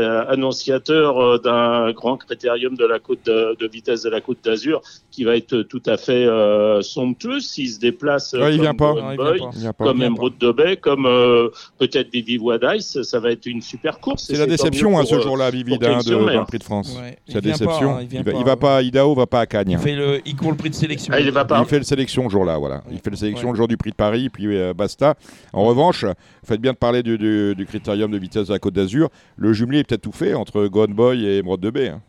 annonciateur 0.44 1.18
euh, 1.18 1.38
d'un 1.38 1.92
grand 1.92 2.16
critérium 2.16 2.76
de 2.76 2.84
la 2.84 2.98
côte 2.98 3.20
de, 3.24 3.56
de 3.58 3.66
vitesse 3.66 4.02
de 4.02 4.10
la 4.10 4.20
côte 4.20 4.38
d'Azur 4.44 4.82
qui 5.10 5.24
va 5.24 5.36
être 5.36 5.62
tout 5.62 5.82
à 5.86 5.96
fait 5.96 6.26
euh, 6.26 6.82
somptueux 6.82 7.40
s'il 7.40 7.68
se 7.70 7.78
déplace. 7.78 8.32
Ouais, 8.34 8.56
il 8.56 8.62
comme 8.62 8.76
Boy. 8.76 9.40
Comme 9.78 9.98
de 10.38 10.52
Bay, 10.52 10.76
comme 10.76 11.06
euh, 11.06 11.48
peut-être 11.78 12.10
Vivi 12.12 12.38
Wadice, 12.38 13.02
ça 13.02 13.20
va 13.20 13.30
être 13.30 13.46
une 13.46 13.62
super 13.62 14.00
course. 14.00 14.24
C'est 14.24 14.36
la 14.38 14.46
déception 14.46 14.98
hein, 14.98 15.04
ce 15.04 15.20
jour-là, 15.20 15.50
Vivid, 15.50 15.80
pour 15.80 15.88
hein, 15.88 15.98
de, 16.04 16.14
dans 16.14 16.40
le 16.40 16.44
prix 16.44 16.58
de 16.58 16.64
France. 16.64 16.96
Ouais. 17.00 17.16
C'est 17.26 17.34
la 17.34 17.40
pas, 17.40 17.48
déception. 17.48 17.96
hein, 17.96 18.00
il 18.02 18.18
il, 18.18 18.24
va, 18.24 18.32
pas, 18.32 18.38
il 18.38 18.44
va 18.44 18.56
pas, 18.56 18.82
Idao 18.82 19.14
va 19.14 19.26
pas 19.26 19.40
à 19.40 19.46
Cagnes. 19.46 19.70
Il, 19.72 19.78
fait 19.78 19.94
le... 19.94 20.20
il 20.26 20.36
court 20.36 20.50
le 20.50 20.56
prix 20.56 20.70
de 20.70 20.74
sélection. 20.74 21.12
Ah, 21.16 21.20
il 21.20 21.30
va 21.30 21.44
pas. 21.44 21.60
Il 21.60 21.66
fait 21.66 21.78
le 21.78 21.84
sélection 21.84 22.24
le 22.24 22.30
jour-là, 22.30 22.58
voilà. 22.58 22.82
Il 22.90 22.98
fait 22.98 23.10
le 23.10 23.16
sélection 23.16 23.48
Ouais. 23.48 23.52
le 23.52 23.56
jour 23.56 23.68
du 23.68 23.76
prix 23.76 23.90
de 23.90 23.96
Paris, 23.96 24.30
puis 24.30 24.46
euh, 24.56 24.72
basta. 24.74 25.14
En 25.52 25.64
revanche, 25.64 26.04
vous 26.04 26.12
faites 26.46 26.60
bien 26.60 26.72
de 26.72 26.76
parler 26.76 27.02
du, 27.02 27.18
du- 27.18 27.54
du 27.54 27.66
critérium 27.66 28.10
de 28.10 28.18
vitesse 28.18 28.48
de 28.48 28.52
la 28.52 28.58
Côte 28.58 28.74
d'Azur. 28.74 29.08
Le 29.36 29.52
jumelé 29.52 29.80
est 29.80 29.84
peut-être 29.84 30.02
tout 30.02 30.12
fait 30.12 30.33
entre 30.34 30.66
Gone 30.66 30.92
Boy 30.94 31.24
et 31.24 31.38
Emeraude 31.38 31.60
de 31.60 31.70
Bay. 31.70 31.88
hein. 31.88 32.00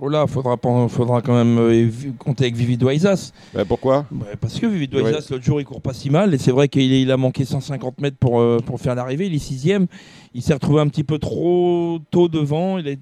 Oh 0.00 0.08
là, 0.08 0.26
faudra, 0.26 0.56
faudra 0.88 1.22
quand 1.22 1.34
même 1.34 1.56
euh, 1.56 1.88
compter 2.18 2.44
avec 2.44 2.56
Vivid 2.56 2.82
Waisas. 2.82 3.32
Ben, 3.54 3.64
pourquoi? 3.64 4.04
Ouais, 4.10 4.34
parce 4.40 4.58
que 4.58 4.66
Vivid 4.66 4.92
Waisas, 4.92 5.28
l'autre 5.30 5.44
jour, 5.44 5.60
il 5.60 5.64
court 5.64 5.80
pas 5.80 5.92
si 5.94 6.10
mal. 6.10 6.34
Et 6.34 6.38
c'est 6.38 6.50
vrai 6.50 6.66
qu'il 6.66 6.92
il 6.92 7.10
a 7.12 7.16
manqué 7.16 7.44
150 7.44 8.00
mètres 8.00 8.16
pour, 8.18 8.40
euh, 8.40 8.58
pour 8.58 8.80
faire 8.80 8.96
l'arrivée. 8.96 9.26
Il 9.26 9.34
est 9.34 9.38
sixième. 9.38 9.86
Il 10.34 10.42
s'est 10.42 10.54
retrouvé 10.54 10.80
un 10.80 10.88
petit 10.88 11.04
peu 11.04 11.18
trop 11.18 12.00
tôt 12.10 12.28
devant. 12.28 12.78
Il 12.78 12.88
est 12.88 12.98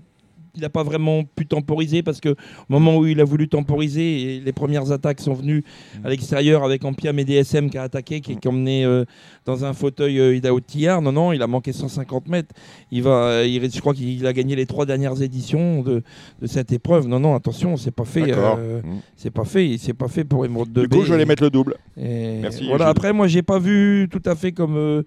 n'a 0.60 0.68
pas 0.68 0.82
vraiment 0.82 1.24
pu 1.24 1.46
temporiser 1.46 2.02
parce 2.02 2.20
que 2.20 2.30
au 2.30 2.34
moment 2.68 2.96
où 2.98 3.06
il 3.06 3.20
a 3.20 3.24
voulu 3.24 3.48
temporiser, 3.48 4.36
et 4.36 4.40
les 4.40 4.52
premières 4.52 4.92
attaques 4.92 5.20
sont 5.20 5.34
venues 5.34 5.64
à 6.04 6.10
l'extérieur 6.10 6.64
avec 6.64 6.84
Ampiam 6.84 7.18
et 7.18 7.24
DSM 7.24 7.70
qui 7.70 7.78
a 7.78 7.82
attaqué, 7.82 8.20
qui, 8.20 8.32
a 8.32 8.48
emmené 8.48 8.84
euh, 8.84 9.04
dans 9.44 9.64
un 9.64 9.72
fauteuil 9.72 10.20
euh, 10.20 10.36
Idaho 10.36 10.60
Tillard. 10.60 11.02
Non, 11.02 11.12
non, 11.12 11.32
il 11.32 11.42
a 11.42 11.46
manqué 11.46 11.72
150 11.72 12.28
mètres. 12.28 12.54
Il 12.90 13.02
va, 13.02 13.44
il, 13.44 13.72
je 13.72 13.80
crois 13.80 13.94
qu'il 13.94 14.26
a 14.26 14.32
gagné 14.32 14.56
les 14.56 14.66
trois 14.66 14.86
dernières 14.86 15.22
éditions 15.22 15.82
de, 15.82 16.02
de 16.40 16.46
cette 16.46 16.72
épreuve. 16.72 17.08
Non, 17.08 17.20
non, 17.20 17.34
attention, 17.34 17.76
c'est 17.76 17.90
pas 17.90 18.04
fait. 18.04 18.32
Euh, 18.32 18.80
Mm. 18.82 19.00
c'est 19.16 19.30
pas 19.30 19.44
fait. 19.44 19.76
C'est 19.78 19.94
pas 19.94 20.08
fait 20.08 20.24
pour 20.24 20.44
Emeraude 20.44 20.72
de 20.72 20.82
Du 20.82 20.88
coup, 20.88 21.04
je 21.04 21.12
vais 21.12 21.18
les 21.18 21.24
mettre 21.24 21.42
le 21.42 21.50
double. 21.50 21.76
et 21.96 22.38
Merci, 22.40 22.66
Voilà. 22.68 22.88
Après, 22.88 23.12
moi, 23.12 23.26
j'ai 23.26 23.42
pas 23.42 23.58
vu 23.58 24.08
tout 24.10 24.22
à 24.24 24.34
fait 24.34 24.52
comme 24.52 24.76
euh, 24.76 25.02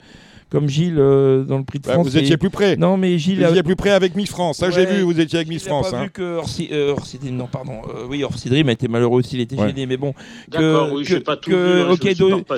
comme 0.56 0.70
Gilles 0.70 0.96
euh, 1.00 1.44
dans 1.44 1.58
le 1.58 1.66
Prix 1.66 1.80
de 1.80 1.84
Bah, 1.86 1.94
France. 1.96 2.08
vous 2.08 2.18
étiez 2.18 2.36
Et- 2.36 2.38
plus 2.38 2.50
près. 2.50 2.78
Non, 2.78 2.96
mais 2.96 3.18
Gilles. 3.18 3.40
Vous 3.40 3.44
a- 3.46 3.50
étiez 3.50 3.62
plus 3.64 3.76
près 3.76 3.90
avec 3.90 4.16
Miss 4.16 4.30
France. 4.30 4.58
Ça, 4.60 4.70
j'ai 4.72 4.86
vu, 4.86 5.02
vous 5.02 5.20
étiez 5.20 5.38
avec 5.40 5.50
Miss 5.50 5.66
a 5.66 5.68
France. 5.70 5.92
pas 5.92 5.98
hein. 6.00 6.04
vu 6.04 6.10
que 6.12 6.38
Orsi, 6.38 6.70
euh, 6.72 6.94
Orsidri- 6.96 7.32
non, 7.32 7.48
pardon. 7.48 7.82
euh, 7.90 8.06
oui, 8.10 8.24
Orsidri 8.24 8.64
m'a 8.64 8.72
été 8.72 8.88
malheureux 8.88 9.20
aussi. 9.20 9.36
Il 9.36 9.42
était 9.42 9.58
Ouais. 9.60 9.68
gêné, 9.68 9.86
mais 9.86 9.98
bon. 9.98 10.14
D'accord, 10.50 10.94
oui, 10.94 11.04
que- 11.04 11.16
pas 11.16 11.36
tout 11.36 11.50
que 11.52 11.56
vu. 11.56 11.82
hein, 11.82 11.86
je 11.86 11.90
me 11.90 12.16
suis 12.38 12.44
pas 12.46 12.58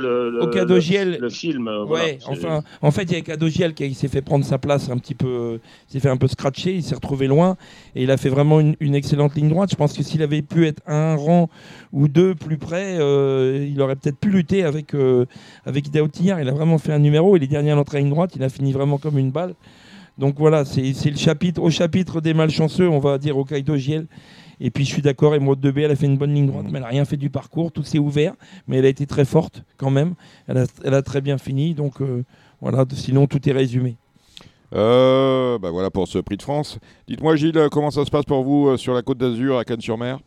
le, 0.00 0.30
le, 0.30 0.42
Au 0.42 0.46
cas 0.48 0.64
le- 0.64 1.30
film. 1.30 1.68
euh, 1.68 1.84
voilà, 1.84 2.04
Ouais, 2.04 2.18
c'est- 2.20 2.28
enfin, 2.30 2.62
en 2.82 2.90
fait, 2.90 3.04
il 3.04 3.12
y 3.12 3.16
a 3.16 3.20
Cadogiel 3.20 3.74
qui 3.74 3.94
s'est 3.94 4.08
fait 4.08 4.22
prendre 4.22 4.44
sa 4.44 4.58
place 4.58 4.90
un 4.90 4.98
petit 4.98 5.14
peu, 5.14 5.60
il 5.88 5.92
s'est 5.92 6.00
fait 6.00 6.08
un 6.10 6.16
peu 6.16 6.26
scratcher, 6.26 6.74
il 6.74 6.82
s'est 6.82 6.96
retrouvé 6.96 7.28
loin 7.28 7.56
et 7.94 8.02
il 8.02 8.10
a 8.10 8.16
fait 8.16 8.28
vraiment 8.28 8.58
une, 8.58 8.74
une 8.80 8.96
excellente 8.96 9.36
ligne 9.36 9.50
droite. 9.50 9.70
Je 9.70 9.76
pense 9.76 9.92
que 9.92 10.02
s'il 10.02 10.22
avait 10.22 10.42
pu 10.42 10.66
être 10.66 10.82
un 10.88 11.14
rang 11.14 11.48
ou 11.92 12.08
deux 12.08 12.34
plus 12.34 12.56
près, 12.58 12.96
euh, 12.98 13.64
il 13.70 13.80
aurait 13.80 13.94
peut-être 13.94 14.18
pu 14.18 14.30
lutter 14.30 14.64
avec 14.64 14.92
euh, 14.94 15.26
avec. 15.64 15.84
Il 15.94 16.48
a 16.48 16.52
vraiment 16.52 16.78
fait 16.78 16.92
un 16.92 16.98
numéro 16.98 17.35
et 17.36 17.38
les 17.38 17.46
derniers 17.46 17.70
à 17.70 17.74
l'entrée 17.74 17.98
à 17.98 18.00
ligne 18.00 18.10
droite, 18.10 18.32
il 18.36 18.42
a 18.42 18.48
fini 18.48 18.72
vraiment 18.72 18.98
comme 18.98 19.18
une 19.18 19.30
balle. 19.30 19.54
Donc 20.18 20.36
voilà, 20.38 20.64
c'est 20.64 21.10
le 21.10 21.16
chapitre 21.16 21.62
au 21.62 21.70
chapitre 21.70 22.20
des 22.20 22.32
malchanceux, 22.32 22.88
on 22.88 22.98
va 22.98 23.18
dire 23.18 23.36
au 23.36 23.44
Kaido 23.44 23.76
Giel. 23.76 24.06
Et 24.60 24.70
puis 24.70 24.84
je 24.84 24.90
suis 24.90 25.02
d'accord, 25.02 25.34
Emeraude 25.34 25.60
2B, 25.60 25.82
elle 25.82 25.90
a 25.90 25.96
fait 25.96 26.06
une 26.06 26.16
bonne 26.16 26.32
ligne 26.32 26.46
droite, 26.46 26.66
mais 26.70 26.78
elle 26.78 26.84
n'a 26.84 26.88
rien 26.88 27.04
fait 27.04 27.18
du 27.18 27.28
parcours, 27.28 27.72
tout 27.72 27.82
s'est 27.82 27.98
ouvert, 27.98 28.32
mais 28.66 28.78
elle 28.78 28.86
a 28.86 28.88
été 28.88 29.06
très 29.06 29.26
forte 29.26 29.62
quand 29.76 29.90
même. 29.90 30.14
Elle 30.48 30.58
a, 30.58 30.64
elle 30.82 30.94
a 30.94 31.02
très 31.02 31.20
bien 31.20 31.36
fini, 31.36 31.74
donc 31.74 32.00
euh, 32.00 32.24
voilà, 32.62 32.86
sinon 32.94 33.26
tout 33.26 33.46
est 33.46 33.52
résumé. 33.52 33.96
Euh, 34.74 35.58
bah 35.58 35.70
voilà 35.70 35.90
pour 35.90 36.08
ce 36.08 36.18
prix 36.18 36.36
de 36.36 36.42
France. 36.42 36.78
Dites-moi, 37.06 37.36
Gilles, 37.36 37.68
comment 37.70 37.90
ça 37.90 38.04
se 38.04 38.10
passe 38.10 38.24
pour 38.24 38.42
vous 38.42 38.68
euh, 38.68 38.76
sur 38.76 38.94
la 38.94 39.02
côte 39.02 39.18
d'Azur 39.18 39.58
à 39.58 39.64
Cannes-sur-Mer? 39.64 40.18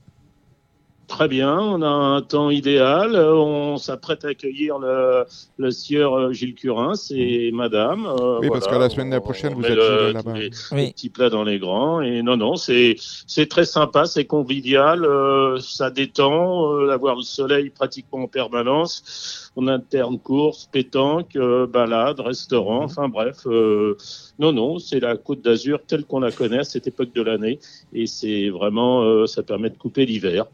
Très 1.10 1.28
bien, 1.28 1.60
on 1.60 1.82
a 1.82 1.88
un 1.90 2.22
temps 2.22 2.52
idéal. 2.52 3.16
On 3.16 3.78
s'apprête 3.78 4.24
à 4.26 4.30
accueillir 4.30 4.78
le, 4.78 5.26
le 5.58 5.72
sieur 5.72 6.14
euh, 6.14 6.32
Gilles 6.34 6.54
Curin 6.54 6.94
et 7.10 7.52
madame. 7.52 8.06
euh, 8.06 8.38
Oui, 8.40 8.48
parce 8.50 8.68
qu'à 8.68 8.78
la 8.78 8.90
semaine 8.90 9.12
on- 9.14 9.20
prochaine, 9.20 9.54
on 9.56 9.60
vous 9.60 9.66
êtes 9.66 9.76
le- 9.76 10.12
là-bas. 10.14 10.34
les- 10.38 10.52
Oui. 10.72 10.82
les 10.86 10.92
petits 10.92 11.10
plats 11.10 11.32
dans 11.32 11.44
les 11.44 11.58
grands. 11.58 12.00
Et 12.02 12.22
non, 12.22 12.38
non, 12.38 12.56
c'est 12.56 12.96
c'est 13.26 13.48
très 13.50 13.66
sympa, 13.66 14.06
c'est 14.06 14.26
convivial, 14.26 15.04
euh, 15.04 15.60
ça 15.60 15.90
détend, 15.90 16.74
euh, 16.76 16.88
d'avoir 16.88 17.16
le 17.16 17.24
soleil 17.24 17.72
pratiquement 17.72 18.20
en 18.20 18.28
permanence. 18.28 19.52
On 19.56 19.68
interne 19.68 20.20
course, 20.20 20.70
pétanque, 20.72 21.36
euh, 21.36 21.66
balade, 21.66 22.20
restaurant, 22.20 22.84
enfin 22.84 23.10
bref. 23.10 23.40
euh, 23.48 23.98
non, 24.38 24.54
non, 24.54 24.78
c'est 24.78 25.00
la 25.00 25.18
Côte 25.18 25.42
d'Azur 25.42 25.80
telle 25.88 26.06
qu'on 26.06 26.20
la 26.20 26.32
connaît 26.32 26.60
à 26.60 26.64
cette 26.64 26.86
époque 26.88 27.14
de 27.16 27.24
l'année. 27.24 27.60
Et 27.94 28.06
c'est 28.06 28.50
vraiment, 28.50 29.02
euh, 29.02 29.26
ça 29.26 29.42
permet 29.42 29.72
de 29.72 29.78
couper 29.78 30.06
l'hiver. 30.06 30.46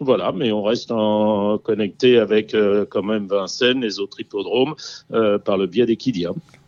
Voilà, 0.00 0.32
mais 0.32 0.50
on 0.50 0.62
reste 0.62 0.90
en 0.90 1.58
connecté 1.58 2.18
avec 2.18 2.54
euh, 2.54 2.84
quand 2.88 3.02
même 3.02 3.26
Vincennes, 3.26 3.80
les 3.80 4.00
autres 4.00 4.20
hippodromes, 4.20 4.74
euh, 5.12 5.38
par 5.38 5.56
le 5.56 5.66
biais. 5.66 5.86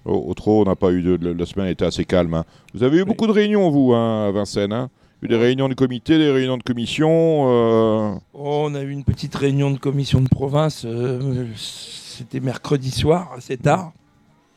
Au, 0.04 0.12
au 0.28 0.34
trop, 0.34 0.62
on 0.62 0.64
n'a 0.64 0.76
pas 0.76 0.92
eu 0.92 1.02
de. 1.02 1.32
La 1.32 1.46
semaine 1.46 1.66
était 1.66 1.84
assez 1.84 2.04
calme. 2.04 2.34
hein. 2.34 2.44
Vous 2.74 2.82
avez 2.84 2.98
eu 2.98 3.04
beaucoup 3.04 3.26
de 3.26 3.32
réunions, 3.32 3.68
vous, 3.70 3.92
hein, 3.94 4.28
à 4.28 4.30
Vincennes 4.30 4.72
hein 4.72 4.90
Eu 5.22 5.28
des 5.28 5.36
réunions 5.36 5.68
de 5.68 5.74
comité, 5.74 6.18
des 6.18 6.30
réunions 6.30 6.56
de 6.56 6.62
commission. 6.62 7.46
euh, 7.48 8.12
Oh, 8.34 8.66
on 8.68 8.74
a 8.76 8.82
eu 8.82 8.90
une 8.90 9.02
petite 9.04 9.34
réunion 9.34 9.72
de 9.72 9.78
commission 9.78 10.20
de 10.20 10.28
province, 10.28 10.84
euh, 10.86 11.46
c'était 11.56 12.40
mercredi 12.40 12.90
soir, 12.92 13.32
assez 13.36 13.56
tard. 13.56 13.92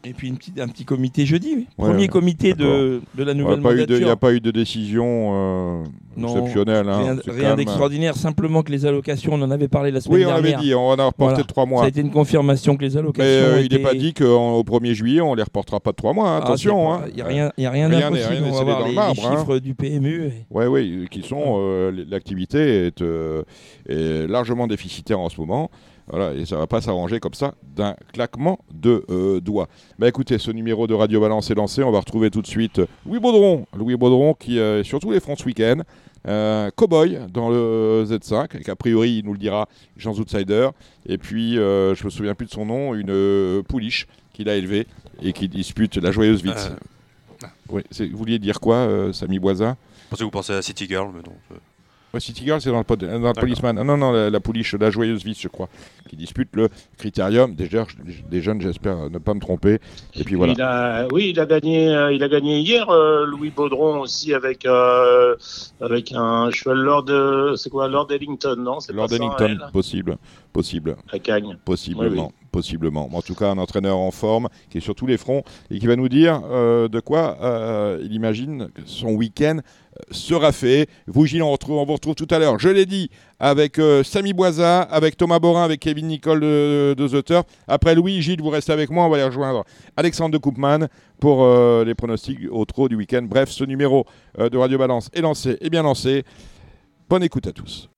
Et 0.06 0.14
puis 0.14 0.30
une 0.30 0.38
petite, 0.38 0.58
un 0.62 0.70
petit 0.70 0.86
comité 0.86 1.26
jeudi, 1.26 1.56
oui. 1.58 1.68
Ouais, 1.78 1.90
premier 1.90 2.04
ouais, 2.04 2.08
comité 2.08 2.54
de, 2.54 3.02
de 3.16 3.24
la 3.24 3.34
Il 3.34 3.38
nouvelle 3.40 3.60
n'y 3.60 3.66
a 3.68 3.70
mandature. 3.70 4.18
pas 4.18 4.32
eu 4.34 4.40
de 4.40 4.50
décision 4.50 5.04
euh, 5.34 5.84
Non, 6.16 6.30
exceptionnelle. 6.38 6.88
hein, 6.88 7.18
Rien, 7.28 7.56
d'extraordinaire, 7.58 8.16
simplement 8.16 8.64
que 8.64 8.72
les 8.72 8.86
allocations, 8.86 9.34
on 9.34 9.42
en 9.42 9.52
avait 9.52 9.68
parlé 9.68 9.92
la 9.92 10.00
semaine 10.00 10.20
Oui, 10.20 10.26
on 10.26 10.30
avait 10.30 10.42
dernière. 10.52 10.60
dit, 10.62 10.74
on 10.74 10.88
en 10.88 11.00
a 11.00 11.06
reporté 11.08 11.16
Voilà. 11.34 11.38
de 11.40 11.44
trois 11.44 11.64
Ça 11.66 11.70
mois. 11.70 11.84
a 11.84 11.88
été 11.90 12.00
une 12.00 12.12
confirmation 12.12 12.78
que 12.78 12.84
les 12.84 12.92
Mais 12.92 12.98
allocations. 12.98 13.28
euh, 13.30 13.62
il 13.62 13.74
n'est 13.76 13.84
pas 13.84 13.94
dit 13.94 14.14
qu'au 14.14 14.64
1er 14.64 14.94
juillet, 14.94 15.20
on 15.20 15.34
les 15.36 15.44
reportera 15.44 15.82
pas 15.82 15.92
de 15.92 15.98
trois 15.98 16.14
mois. 16.14 16.30
hein, 16.30 16.40
Ah, 16.42 16.46
attention. 16.46 16.98
c'est 17.00 17.04
hein. 17.04 17.08
Il 17.10 17.16
n'y 17.16 17.22
a 17.22 17.26
rien, 17.26 17.52
il 17.58 17.64
y 17.66 17.68
a 17.68 17.72
rien 17.72 17.90
Rien 17.90 18.00
d'impossible. 18.10 18.46
On 18.50 18.52
va 18.54 18.64
voir 18.64 18.84
les, 18.84 18.90
le 18.92 18.96
marbre, 18.96 19.22
les 19.22 19.38
chiffres 19.38 19.60
du 19.60 19.76
PMU. 19.76 20.32
Oui, 20.50 20.66
oui, 20.68 21.08
qui 21.12 21.24
sont 21.24 21.58
euh, 21.60 22.06
l'activité 22.10 22.86
est, 22.88 23.04
est 23.90 24.28
largement 24.30 24.66
déficitaire 24.66 25.20
en 25.20 25.28
ce 25.28 25.42
moment. 25.42 25.70
Voilà, 26.10 26.34
et 26.34 26.46
ça 26.46 26.58
va 26.58 26.66
pas 26.68 26.82
s'arranger 26.82 27.20
comme 27.20 27.34
ça 27.36 27.54
d'un 27.76 27.96
claquement 28.14 28.60
de 28.74 29.06
euh, 29.10 29.40
doigts. 29.40 29.68
Bah 30.00 30.08
écoutez, 30.08 30.38
ce 30.40 30.50
numéro 30.52 30.88
de 30.88 30.94
Radio 30.94 31.22
Balance 31.22 31.52
est 31.52 31.56
lancé. 31.56 31.84
On 31.84 31.92
va 31.92 32.00
retrouver 32.00 32.32
tout 32.32 32.42
de 32.42 32.48
suite 32.48 32.82
Louis 33.06 33.20
Baudron. 33.20 33.66
Louis 33.78 33.96
Baudron 33.96 34.34
qui 34.34 34.60
euh, 34.60 34.80
est 34.80 34.84
sur 34.84 35.00
tous 35.00 35.12
les 35.12 35.20
fronts 35.20 35.36
ce 35.36 35.46
week-end. 35.46 35.82
Euh, 36.28 36.70
Cowboy 36.76 37.20
dans 37.32 37.50
le 37.50 38.04
Z5, 38.08 38.58
et 38.60 38.64
qu'a 38.64 38.76
priori 38.76 39.20
il 39.20 39.26
nous 39.26 39.34
le 39.34 39.40
dira, 39.40 39.70
Jean 39.98 40.12
Outsider. 40.18 40.70
Et 41.06 41.18
puis, 41.18 41.58
euh, 41.58 41.96
je 41.96 42.04
me 42.04 42.10
souviens 42.10 42.36
plus 42.36 42.46
de 42.48 42.52
son 42.52 42.66
nom, 42.66 42.94
une 42.94 43.10
euh, 43.10 43.62
pouliche 43.64 44.08
qu'il 44.34 44.50
a 44.50 44.56
élevée 44.56 44.86
et 45.22 45.32
qui 45.32 45.48
dispute 45.48 45.96
la 45.98 46.12
joyeuse 46.12 46.44
vite. 46.44 46.72
Euh, 47.42 47.48
Oui, 47.70 47.84
vous 48.12 48.18
vouliez 48.18 48.40
dire 48.40 48.60
quoi, 48.60 48.76
euh, 48.78 49.14
Samy 49.14 49.40
Boisin? 49.40 49.78
Je 50.06 50.10
pensais 50.10 50.20
que 50.20 50.26
vous 50.26 50.32
pensez 50.32 50.54
à 50.54 50.62
City 50.62 50.88
Girl, 50.88 51.10
mais 51.14 51.22
non. 51.22 51.36
Euh, 52.10 52.16
Ouais, 52.16 52.20
City 52.20 52.44
Girl, 52.46 52.60
c'est 52.62 52.72
dans 52.72 52.78
le, 52.80 52.84
pod- 52.84 53.00
dans 53.04 53.20
le. 53.28 53.34
Policeman. 53.34 53.78
Ah, 53.78 53.84
non, 53.84 53.98
non, 53.98 54.12
la, 54.12 54.30
la 54.30 54.40
pouliche, 54.40 54.74
la 54.76 54.90
joyeuse 54.92 55.24
vice, 55.24 55.40
je 55.42 55.48
crois, 55.48 55.70
qui 56.10 56.16
dispute 56.16 56.50
le 56.56 56.70
critérium. 56.98 57.54
Déjà, 57.56 57.86
je- 58.08 58.22
des 58.30 58.42
jeunes, 58.42 58.62
j'espère 58.62 59.10
ne 59.10 59.18
pas 59.20 59.34
me 59.34 59.40
tromper. 59.40 59.80
Et 60.16 60.24
puis 60.24 60.36
voilà. 60.36 60.54
Il 60.54 60.62
a, 60.62 61.08
oui, 61.12 61.30
il 61.30 61.40
a 61.40 61.46
gagné, 61.46 61.88
euh, 61.90 62.12
il 62.12 62.24
a 62.24 62.28
gagné 62.30 62.60
hier 62.60 62.90
euh, 62.90 63.26
Louis 63.26 63.52
Baudron 63.56 64.00
aussi 64.02 64.34
avec 64.34 64.66
euh, 64.66 65.36
avec 65.82 66.12
un 66.14 66.50
cheval 66.52 66.78
Lord, 66.80 67.06
euh, 67.10 67.56
c'est 67.56 67.70
quoi 67.70 67.88
Lord 67.88 68.08
Ellington, 68.12 68.56
non 68.58 68.80
Lord 68.94 69.14
Ellington, 69.14 69.58
possible, 69.72 70.18
possible, 70.52 70.96
La 71.14 71.20
cagne. 71.20 71.58
possiblement, 71.64 72.28
Oui, 72.28 72.48
possiblement. 72.52 73.10
En 73.14 73.22
tout 73.22 73.36
cas, 73.36 73.52
un 73.52 73.58
entraîneur 73.58 73.98
en 73.98 74.12
forme 74.12 74.50
qui 74.70 74.80
est 74.80 74.82
sur 74.82 74.96
tous 74.96 75.06
les 75.08 75.18
fronts 75.18 75.44
et 75.70 75.78
qui 75.80 75.86
va 75.88 75.96
nous 75.96 76.10
dire 76.10 76.42
euh, 76.50 76.88
de 76.88 77.00
quoi 77.00 77.38
euh, 77.42 78.00
il 78.04 78.14
imagine 78.14 78.70
son 78.86 79.10
week-end 79.12 79.60
euh, 79.60 79.62
sera 80.12 80.52
fait. 80.52 80.88
Vous, 81.08 81.26
Gilles, 81.26 81.44
on, 81.44 81.58
vous 81.68 81.94
retrouve 81.94 82.16
tout 82.16 82.28
à 82.30 82.40
l'heure. 82.40 82.60
Je 82.60 82.70
l'ai 82.70 82.86
dit 82.86 83.10
avec 83.40 83.80
euh, 83.80 84.04
Samy 84.04 84.34
Boisa, 84.34 84.82
avec 84.82 85.18
Thomas 85.18 85.40
Borin, 85.40 85.64
avec 85.64 85.80
Kevin 85.80 86.08
Nicole 86.08 86.42
de, 86.42 86.96
de. 86.98 87.24
Après 87.68 87.96
Louis, 87.96 88.22
Gilles, 88.22 88.42
vous 88.42 88.50
restez 88.50 88.72
avec 88.72 88.90
moi. 88.90 89.06
On 89.06 89.10
va 89.10 89.18
aller 89.18 89.26
rejoindre 89.26 89.66
Alexandre 89.98 90.32
de 90.32 90.38
Koopman 90.38 90.88
pour 91.20 91.44
euh, 91.44 91.84
les 91.84 91.96
pronostics 91.96 92.40
au 92.52 92.66
trot 92.66 92.90
du 92.90 92.96
week-end. 92.96 93.24
Bref, 93.24 93.50
ce 93.50 93.64
numéro 93.64 94.06
euh, 94.40 94.50
de 94.50 94.58
Radio 94.58 94.78
Balance 94.78 95.10
est 95.14 95.22
lancé 95.22 95.58
et 95.62 95.70
bien 95.70 95.84
lancé. 95.84 96.24
Bonne 97.10 97.24
écoute 97.24 97.48
à 97.48 97.52
tous. 97.52 97.90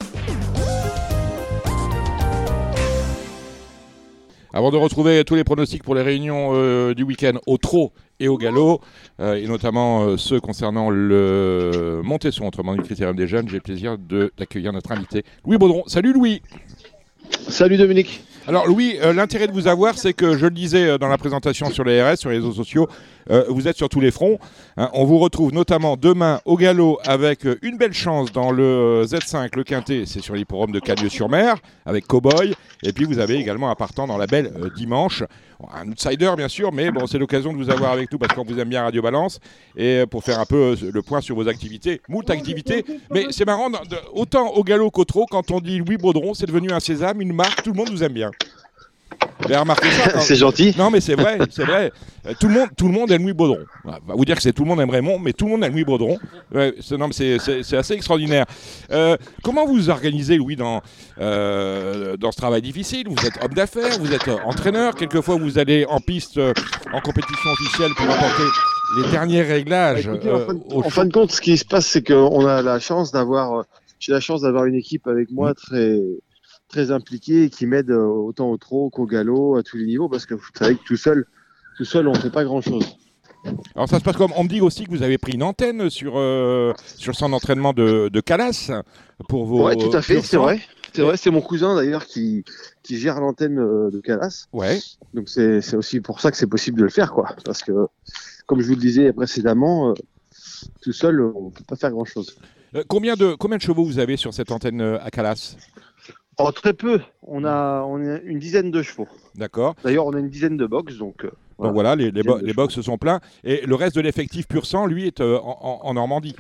Avant 4.54 4.70
de 4.70 4.76
retrouver 4.76 5.24
tous 5.24 5.36
les 5.36 5.46
pronostics 5.46 5.82
pour 5.82 5.96
les 5.96 6.02
réunions 6.02 6.50
euh, 6.54 6.94
du 6.94 7.04
week-end 7.04 7.34
au 7.48 7.58
trot 7.58 7.94
et 8.20 8.28
au 8.28 8.38
galop, 8.38 8.82
euh, 9.22 9.36
et 9.36 9.48
notamment 9.48 10.04
euh, 10.04 10.18
ceux 10.18 10.42
concernant 10.42 10.90
le 10.90 12.02
Montesson, 12.04 12.46
autrement 12.46 12.74
dit 12.74 12.80
le 12.80 12.84
critérium 12.84 13.16
des 13.16 13.28
jeunes, 13.28 13.48
j'ai 13.48 13.56
le 13.56 13.62
plaisir 13.62 13.98
d'accueillir 14.38 14.74
notre 14.74 14.92
invité 14.92 15.24
Louis 15.46 15.58
Baudron. 15.58 15.84
Salut 15.88 16.12
Louis 16.12 16.42
Salut 17.48 17.78
Dominique. 17.78 18.24
Alors 18.46 18.68
Louis, 18.68 18.98
l'intérêt 19.16 19.48
de 19.48 19.54
vous 19.54 19.68
avoir, 19.68 19.98
c'est 19.98 20.14
que 20.14 20.36
je 20.36 20.46
le 20.46 20.52
disais 20.52 20.98
dans 20.98 21.08
la 21.08 21.18
présentation 21.18 21.70
sur 21.70 21.86
les 21.86 22.02
RS, 22.02 22.18
sur 22.18 22.30
les 22.30 22.38
réseaux 22.38 22.52
sociaux, 22.52 22.90
euh, 23.30 23.46
vous 23.50 23.68
êtes 23.68 23.78
sur 23.78 23.90
tous 23.90 24.00
les 24.00 24.12
fronts. 24.12 24.40
hein. 24.78 24.90
on 24.94 25.06
vous 25.06 25.20
retrouve 25.20 25.54
notamment 25.54 25.98
demain 25.98 26.40
au 26.46 26.58
galop 26.58 27.00
avec 27.06 27.46
euh, 27.46 27.58
une 27.62 27.78
belle 27.78 27.94
chance 27.94 28.32
dans 28.32 28.52
le 28.52 28.64
euh, 28.64 29.06
Z5, 29.06 29.56
le 29.56 29.64
Quintet, 29.64 30.04
c'est 30.06 30.22
sur 30.22 30.36
l'hipporome 30.36 30.72
de 30.72 30.80
Cagnes-sur-Mer, 30.80 31.58
avec 31.86 32.08
Cowboy. 32.08 32.54
Et 32.84 32.94
puis 32.94 33.06
vous 33.06 33.20
avez 33.20 33.36
également 33.36 33.70
un 33.70 33.76
partant 33.76 34.08
dans 34.08 34.18
la 34.18 34.26
belle 34.28 34.52
dimanche. 34.76 35.24
Un 35.76 35.88
outsider 35.90 36.32
bien 36.36 36.48
sûr, 36.48 36.72
mais 36.72 36.90
bon, 36.90 37.06
c'est 37.06 37.20
l'occasion 37.20 37.54
de 37.54 37.58
vous 37.58 37.70
avoir 37.70 37.92
avec 37.92 38.12
nous 38.12 38.18
parce 38.18 38.34
qu'on 38.34 38.44
vous 38.44 38.58
aime 38.60 38.70
bien 38.70 38.82
Radio 38.82 39.04
Balance 39.04 39.40
et 39.78 40.06
pour 40.10 40.24
faire 40.24 40.40
un 40.40 40.46
peu 40.46 40.76
le 40.82 41.02
point 41.04 41.22
sur 41.22 41.36
vos 41.36 41.48
activités, 41.48 42.02
moult 42.10 42.28
activités. 42.32 42.84
Mais 43.12 43.28
c'est 43.30 43.46
marrant, 43.46 43.70
autant 44.14 44.48
au 44.54 44.64
galop 44.64 44.90
qu'au 44.90 45.06
trot, 45.06 45.28
quand 45.30 45.52
on 45.52 45.60
dit 45.60 45.78
Louis 45.78 45.98
Baudron, 45.98 46.34
c'est 46.34 46.48
devenu 46.48 46.72
un 46.72 46.80
sésame, 46.80 47.22
une 47.22 47.34
marque, 47.34 47.62
tout 47.62 47.72
le 47.72 47.78
monde 47.78 47.90
vous 47.92 48.04
aime 48.04 48.14
bien. 48.14 48.32
Vous 49.40 49.46
avez 49.48 49.58
remarqué 49.58 49.90
ça 49.92 50.10
quand- 50.14 50.20
C'est 50.22 50.36
gentil. 50.36 50.76
non, 50.78 50.92
mais 50.92 51.02
c'est 51.02 51.16
vrai, 51.16 51.40
c'est 51.50 51.64
vrai. 51.64 51.92
Euh, 52.28 52.34
tout, 52.40 52.48
le 52.48 52.54
monde, 52.54 52.70
tout 52.78 52.86
le 52.88 52.94
monde 52.94 53.12
aime 53.12 53.24
Louis 53.24 53.34
Baudron. 53.34 53.58
On 53.86 53.90
va 53.90 53.98
vous 54.16 54.24
dire 54.26 54.36
que 54.36 54.42
c'est 54.44 54.54
tout 54.54 54.62
le 54.64 54.70
monde 54.70 54.80
aime 54.82 54.90
Raymond, 54.92 55.18
mais 55.18 55.34
tout 55.34 55.46
le 55.46 55.52
monde 55.52 55.64
aime 55.64 55.74
Louis 55.74 55.84
Baudron. 55.84 56.20
Ouais, 56.54 56.76
c'est, 56.80 56.96
non, 56.98 57.08
mais 57.08 57.14
c'est, 57.14 57.40
c'est- 57.40 57.64
c'est 57.64 57.76
assez 57.78 57.96
extraordinaire. 57.96 58.46
Euh, 58.92 59.18
comment 59.44 59.66
vous 59.66 59.74
vous 59.74 59.90
organisez, 59.90 60.38
Louis, 60.38 60.56
dans, 60.56 60.82
euh, 61.20 62.18
dans 62.18 62.32
ce 62.32 62.38
travail 62.38 62.62
difficile? 62.62 63.08
Vous 63.10 63.26
êtes 63.26 63.44
homme 63.44 63.54
d'affaires, 63.54 63.98
vous 64.00 64.14
êtes 64.14 64.28
entraîneur. 64.46 64.94
Quelquefois, 64.96 65.38
vous 65.38 65.58
allez 65.58 65.86
en 65.90 66.00
piste, 66.00 66.38
euh, 66.38 66.54
en 66.94 67.02
compétition 67.02 67.50
officielle 67.52 67.92
pour 67.98 68.06
apporter 68.10 68.44
les 69.04 69.10
derniers 69.10 69.42
réglages. 69.42 70.06
Bah, 70.08 70.14
écoutez, 70.16 70.30
euh, 70.30 70.36
en, 70.36 70.46
fin 70.46 70.54
de, 70.54 70.60
en 70.86 70.90
fin 70.90 71.06
de 71.06 71.12
compte, 71.14 71.32
ce 71.32 71.42
qui 71.42 71.58
se 71.58 71.66
passe, 71.66 71.88
c'est 71.88 72.06
qu'on 72.06 72.46
a 72.46 72.62
la 72.62 72.80
chance 72.80 73.12
d'avoir, 73.12 73.64
j'ai 74.00 74.12
la 74.12 74.20
chance 74.20 74.42
d'avoir 74.42 74.66
une 74.66 74.76
équipe 74.76 75.08
avec 75.08 75.32
moi 75.32 75.54
très, 75.56 75.98
très 76.72 76.92
impliquée 76.92 77.44
et 77.44 77.50
qui 77.50 77.66
m'aide 77.66 77.92
euh, 77.92 78.06
autant 78.06 78.50
au 78.50 78.58
trot 78.58 78.90
qu'au 78.90 79.06
galop 79.06 79.56
à 79.56 79.64
tous 79.64 79.78
les 79.78 79.86
niveaux, 79.86 80.10
parce 80.10 80.26
que 80.26 80.34
vous 80.34 80.44
savez 80.54 80.76
que 80.76 80.84
tout 80.84 80.98
seul, 80.98 81.26
tout 81.78 81.86
seul, 81.86 82.08
on 82.08 82.14
fait 82.16 82.30
pas 82.32 82.44
grand 82.44 82.62
chose. 82.62 82.98
Alors 83.76 83.90
ça 83.90 83.98
se 83.98 84.04
passe 84.04 84.18
comme 84.18 84.32
on 84.36 84.44
me 84.44 84.50
dit 84.50 84.62
aussi 84.62 84.84
que 84.86 84.92
vous 84.92 85.02
avez 85.02 85.18
pris 85.18 85.34
une 85.34 85.42
antenne 85.44 85.90
sur 85.90 86.14
euh, 86.16 86.74
sur 86.96 87.16
son 87.16 87.34
entraînement 87.34 87.74
de, 87.74 88.08
de 88.10 88.22
Calas 88.22 88.72
pour 89.28 89.46
vos. 89.46 89.66
ouais, 89.66 89.76
tout 89.76 89.96
à 89.96 90.02
fait, 90.02 90.22
c'est 90.22 90.38
vrai. 90.38 90.60
C'est 90.94 91.04
vrai, 91.04 91.16
c'est 91.16 91.32
mon 91.32 91.42
cousin 91.42 91.74
d'ailleurs 91.76 92.06
qui, 92.06 92.44
qui 92.84 92.98
gère 92.98 93.20
l'antenne 93.22 93.60
euh, 93.60 93.90
de 93.90 94.00
Calas. 94.02 94.48
Ouais. 94.52 94.80
Donc 95.14 95.30
c'est 95.30 95.74
aussi 95.74 96.02
pour 96.02 96.20
ça 96.20 96.32
que 96.32 96.38
c'est 96.38 96.48
possible 96.48 96.78
de 96.80 96.84
le 96.84 96.90
faire, 96.90 97.14
quoi. 97.14 97.34
Parce 97.46 97.64
que, 97.64 97.72
comme 98.46 98.62
je 98.62 98.68
vous 98.68 98.76
le 98.76 98.82
disais 98.82 99.14
précédemment, 99.14 99.92
euh, 99.92 99.94
tout 100.82 100.92
seul, 100.94 101.22
on 101.22 101.50
peut 101.50 101.64
pas 101.66 101.78
faire 101.78 101.92
grand 101.92 102.06
chose. 102.06 102.36
Euh, 102.76 102.84
combien 102.88 103.16
de 103.16 103.36
combien 103.36 103.58
de 103.58 103.62
chevaux 103.62 103.86
vous 103.86 104.00
avez 104.00 104.18
sur 104.18 104.34
cette 104.34 104.52
antenne 104.52 104.82
à 104.82 105.10
Calas 105.10 105.56
Oh, 106.44 106.52
très 106.52 106.74
peu. 106.74 107.00
On 107.24 107.44
a, 107.46 107.84
on 107.88 107.98
a 108.06 108.20
une 108.22 108.40
dizaine 108.40 108.72
de 108.72 108.82
chevaux. 108.82 109.08
D'accord. 109.36 109.76
D'ailleurs, 109.84 110.06
on 110.06 110.14
a 110.14 110.20
une 110.20 110.30
dizaine 110.30 110.58
de 110.58 110.66
box, 110.66 110.98
donc. 110.98 111.24
euh, 111.26 111.32
Donc 111.60 111.74
voilà, 111.74 111.96
les, 111.96 112.12
les, 112.12 112.24
bo- 112.24 112.40
les 112.40 112.54
box 112.54 112.80
sont 112.82 112.98
pleins 112.98 113.20
et 113.44 113.66
le 113.66 113.76
reste 113.76 113.96
de 113.96 114.02
l'effectif 114.02 114.48
pur 114.48 114.66
sang, 114.66 114.86
lui, 114.88 115.08
est 115.08 115.22
euh, 115.22 115.38
en, 115.42 115.94
Normandie. 115.94 116.36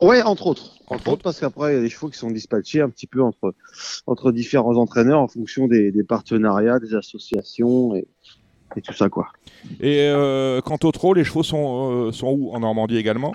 Ouais, 0.00 0.20
entre 0.22 0.46
autres. 0.48 0.72
Entre 0.88 0.94
Entre, 0.94 1.08
autres, 1.12 1.22
parce 1.22 1.38
qu'après, 1.40 1.72
il 1.72 1.76
y 1.76 1.78
a 1.78 1.80
des 1.82 1.88
chevaux 1.88 2.08
qui 2.08 2.18
sont 2.18 2.30
dispatchés 2.30 2.80
un 2.80 2.88
petit 2.90 3.06
peu 3.06 3.22
entre, 3.22 3.54
entre 4.06 4.32
différents 4.32 4.76
entraîneurs 4.76 5.20
en 5.20 5.28
fonction 5.28 5.68
des, 5.68 5.92
des 5.92 6.02
partenariats, 6.04 6.80
des 6.80 6.94
associations 6.94 7.94
et, 7.94 8.04
et 8.76 8.80
tout 8.82 8.92
ça, 8.94 9.08
quoi. 9.08 9.28
Et 9.80 10.08
euh, 10.08 10.60
quant 10.60 10.78
au 10.82 10.90
trot, 10.90 11.14
les 11.14 11.22
chevaux 11.24 11.44
sont, 11.44 12.06
euh, 12.08 12.12
sont 12.12 12.28
où 12.28 12.50
En 12.52 12.60
Normandie 12.60 12.96
également? 12.96 13.32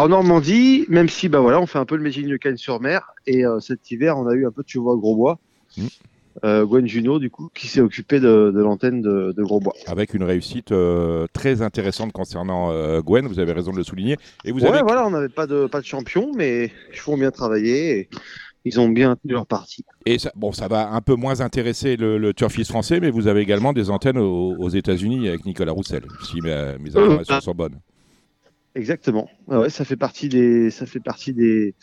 En 0.00 0.08
Normandie, 0.08 0.86
même 0.88 1.10
si, 1.10 1.28
bah 1.28 1.40
voilà, 1.40 1.60
on 1.60 1.66
fait 1.66 1.78
un 1.78 1.84
peu 1.84 1.94
le 1.94 2.02
Mégigne 2.02 2.30
de 2.30 2.38
Cannes-sur-Mer 2.38 3.02
et 3.26 3.44
euh, 3.44 3.60
cet 3.60 3.90
hiver, 3.90 4.16
on 4.16 4.26
a 4.26 4.32
eu 4.32 4.46
un 4.46 4.50
peu 4.50 4.62
de 4.62 4.68
chevaux 4.68 4.92
à 4.92 4.96
Grosbois. 4.96 5.38
Mhm. 5.76 5.88
Euh, 6.42 6.64
Gwen 6.64 6.86
Juno, 6.86 7.18
du 7.18 7.28
coup, 7.28 7.50
qui 7.54 7.66
s'est 7.66 7.82
occupé 7.82 8.18
de, 8.18 8.50
de 8.54 8.60
l'antenne 8.62 9.02
de, 9.02 9.34
de 9.36 9.42
Grosbois. 9.42 9.74
Avec 9.86 10.14
une 10.14 10.22
réussite 10.22 10.72
euh, 10.72 11.26
très 11.34 11.60
intéressante 11.60 12.12
concernant 12.12 12.70
euh, 12.70 13.02
Gwen, 13.02 13.26
vous 13.26 13.40
avez 13.40 13.52
raison 13.52 13.72
de 13.72 13.76
le 13.76 13.82
souligner. 13.82 14.16
Et 14.46 14.52
vous 14.52 14.60
ouais, 14.60 14.68
avez 14.68 14.80
voilà, 14.80 15.06
on 15.06 15.10
n'avait 15.10 15.28
pas 15.28 15.46
de, 15.46 15.66
pas 15.66 15.80
de 15.80 15.86
champion, 15.86 16.32
mais 16.34 16.72
les 16.90 16.96
chevaux 16.96 17.12
ont 17.12 17.18
bien 17.18 17.30
travaillé 17.30 17.98
et 17.98 18.08
ils 18.64 18.80
ont 18.80 18.88
bien 18.88 19.16
tenu 19.16 19.34
leur 19.34 19.46
partie. 19.46 19.84
Et 20.06 20.18
ça, 20.18 20.32
bon, 20.34 20.52
ça 20.52 20.66
va 20.66 20.92
un 20.92 21.02
peu 21.02 21.14
moins 21.14 21.42
intéresser 21.42 21.98
le, 21.98 22.16
le 22.16 22.32
turfiste 22.32 22.70
français, 22.70 23.00
mais 23.00 23.10
vous 23.10 23.26
avez 23.26 23.42
également 23.42 23.74
des 23.74 23.90
antennes 23.90 24.16
aux, 24.16 24.56
aux 24.58 24.70
États-Unis 24.70 25.28
avec 25.28 25.44
Nicolas 25.44 25.72
Roussel, 25.72 26.04
si 26.22 26.40
mes, 26.40 26.76
mes 26.80 26.96
informations 26.96 27.40
sont 27.42 27.54
bonnes. 27.54 27.78
Exactement. 28.74 29.28
Ouais, 29.48 29.56
ouais, 29.56 29.70
ça 29.70 29.84
fait 29.84 29.96
partie 29.96 30.28
des, 30.28 30.70
ça 30.70 30.86
fait 30.86 31.00
partie 31.00 31.32
des, 31.32 31.74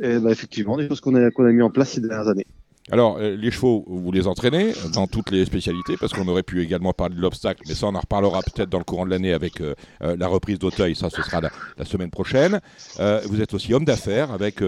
eh 0.00 0.18
ben, 0.18 0.28
effectivement, 0.28 0.76
des 0.76 0.88
choses 0.88 1.00
qu'on 1.00 1.14
a, 1.14 1.30
qu'on 1.30 1.44
a 1.44 1.52
mis 1.52 1.62
en 1.62 1.70
place 1.70 1.90
ces 1.90 2.00
dernières 2.00 2.28
années. 2.28 2.46
Alors, 2.92 3.18
euh, 3.18 3.36
les 3.36 3.50
chevaux, 3.52 3.84
vous 3.86 4.10
les 4.10 4.26
entraînez 4.26 4.72
dans 4.94 5.06
toutes 5.06 5.30
les 5.30 5.44
spécialités, 5.44 5.96
parce 6.00 6.12
qu'on 6.12 6.26
aurait 6.26 6.42
pu 6.42 6.60
également 6.60 6.92
parler 6.92 7.14
de 7.14 7.20
l'obstacle, 7.20 7.62
mais 7.68 7.74
ça, 7.74 7.86
on 7.86 7.94
en 7.94 8.00
reparlera 8.00 8.40
peut-être 8.42 8.68
dans 8.68 8.78
le 8.78 8.84
courant 8.84 9.04
de 9.04 9.10
l'année 9.10 9.32
avec 9.32 9.60
euh, 9.60 9.74
euh, 10.02 10.16
la 10.18 10.26
reprise 10.26 10.58
d'Auteuil, 10.58 10.96
ça, 10.96 11.08
ce 11.10 11.22
sera 11.22 11.40
la, 11.40 11.84
semaine 11.84 12.10
prochaine. 12.10 12.60
Vous 12.98 13.40
êtes 13.40 13.54
aussi 13.54 13.74
homme 13.74 13.84
d'affaires 13.84 14.32
avec 14.32 14.60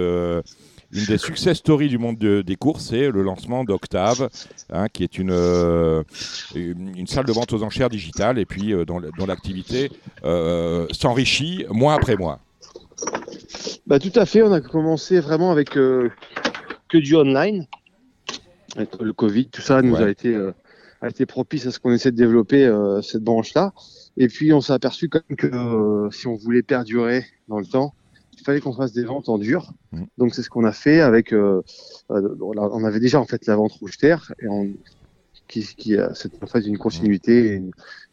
une 0.92 1.04
des 1.06 1.18
success 1.18 1.56
stories 1.58 1.88
du 1.88 1.98
monde 1.98 2.18
de- 2.18 2.42
des 2.42 2.56
courses, 2.56 2.86
c'est 2.90 3.10
le 3.10 3.22
lancement 3.22 3.64
d'Octave, 3.64 4.28
hein, 4.70 4.88
qui 4.92 5.02
est 5.04 5.18
une, 5.18 5.30
euh, 5.30 6.02
une, 6.54 6.96
une 6.96 7.06
salle 7.06 7.24
de 7.24 7.32
vente 7.32 7.52
aux 7.52 7.62
enchères 7.62 7.88
digitales, 7.88 8.38
et 8.38 8.44
puis 8.44 8.72
euh, 8.74 8.84
dont, 8.84 9.00
l'activité 9.26 9.90
euh, 10.24 10.86
s'enrichit 10.92 11.64
mois 11.70 11.94
après 11.94 12.16
mois. 12.16 12.40
Bah, 13.86 13.98
tout 13.98 14.12
à 14.14 14.26
fait. 14.26 14.42
On 14.42 14.52
a 14.52 14.60
commencé 14.60 15.18
vraiment 15.20 15.50
avec 15.50 15.70
que 15.70 16.10
du 16.92 17.16
online. 17.16 17.66
Le 19.00 19.12
Covid, 19.12 19.46
tout 19.48 19.62
ça 19.62 19.82
nous 19.82 19.94
Ouais. 19.96 20.04
a 20.04 20.08
été, 20.10 20.34
a 21.00 21.08
été 21.08 21.26
propice 21.26 21.66
à 21.66 21.70
ce 21.70 21.78
qu'on 21.78 21.92
essaie 21.92 22.10
de 22.10 22.16
développer 22.16 22.70
cette 23.02 23.22
branche-là. 23.22 23.72
Et 24.16 24.28
puis, 24.28 24.52
on 24.52 24.60
s'est 24.60 24.72
aperçu 24.74 25.08
quand 25.08 25.20
même 25.28 25.36
que 25.36 26.08
si 26.12 26.26
on 26.26 26.36
voulait 26.36 26.62
perdurer 26.62 27.24
dans 27.48 27.58
le 27.58 27.66
temps, 27.66 27.94
il 28.42 28.44
fallait 28.44 28.60
qu'on 28.60 28.72
fasse 28.72 28.92
des 28.92 29.04
ventes 29.04 29.28
en 29.28 29.38
dur. 29.38 29.72
Mhm. 29.92 30.06
Donc, 30.18 30.34
c'est 30.34 30.42
ce 30.42 30.50
qu'on 30.50 30.64
a 30.64 30.72
fait 30.72 31.00
avec. 31.00 31.32
euh, 31.32 31.62
euh, 32.10 32.36
on 32.40 32.84
avait 32.84 32.98
déjà 33.00 33.20
en 33.20 33.24
fait 33.24 33.46
la 33.46 33.54
vente 33.54 33.72
rouge 33.80 33.96
terre 33.96 34.34
et 34.42 34.48
on, 34.48 34.68
qui, 35.48 35.62
qui 35.76 35.96
a 35.96 36.12
c'est 36.14 36.30
en 36.42 36.46
fait 36.46 36.60
une 36.66 36.78
continuité, 36.78 37.46
et 37.46 37.52
une, 37.54 37.66
une 37.66 37.72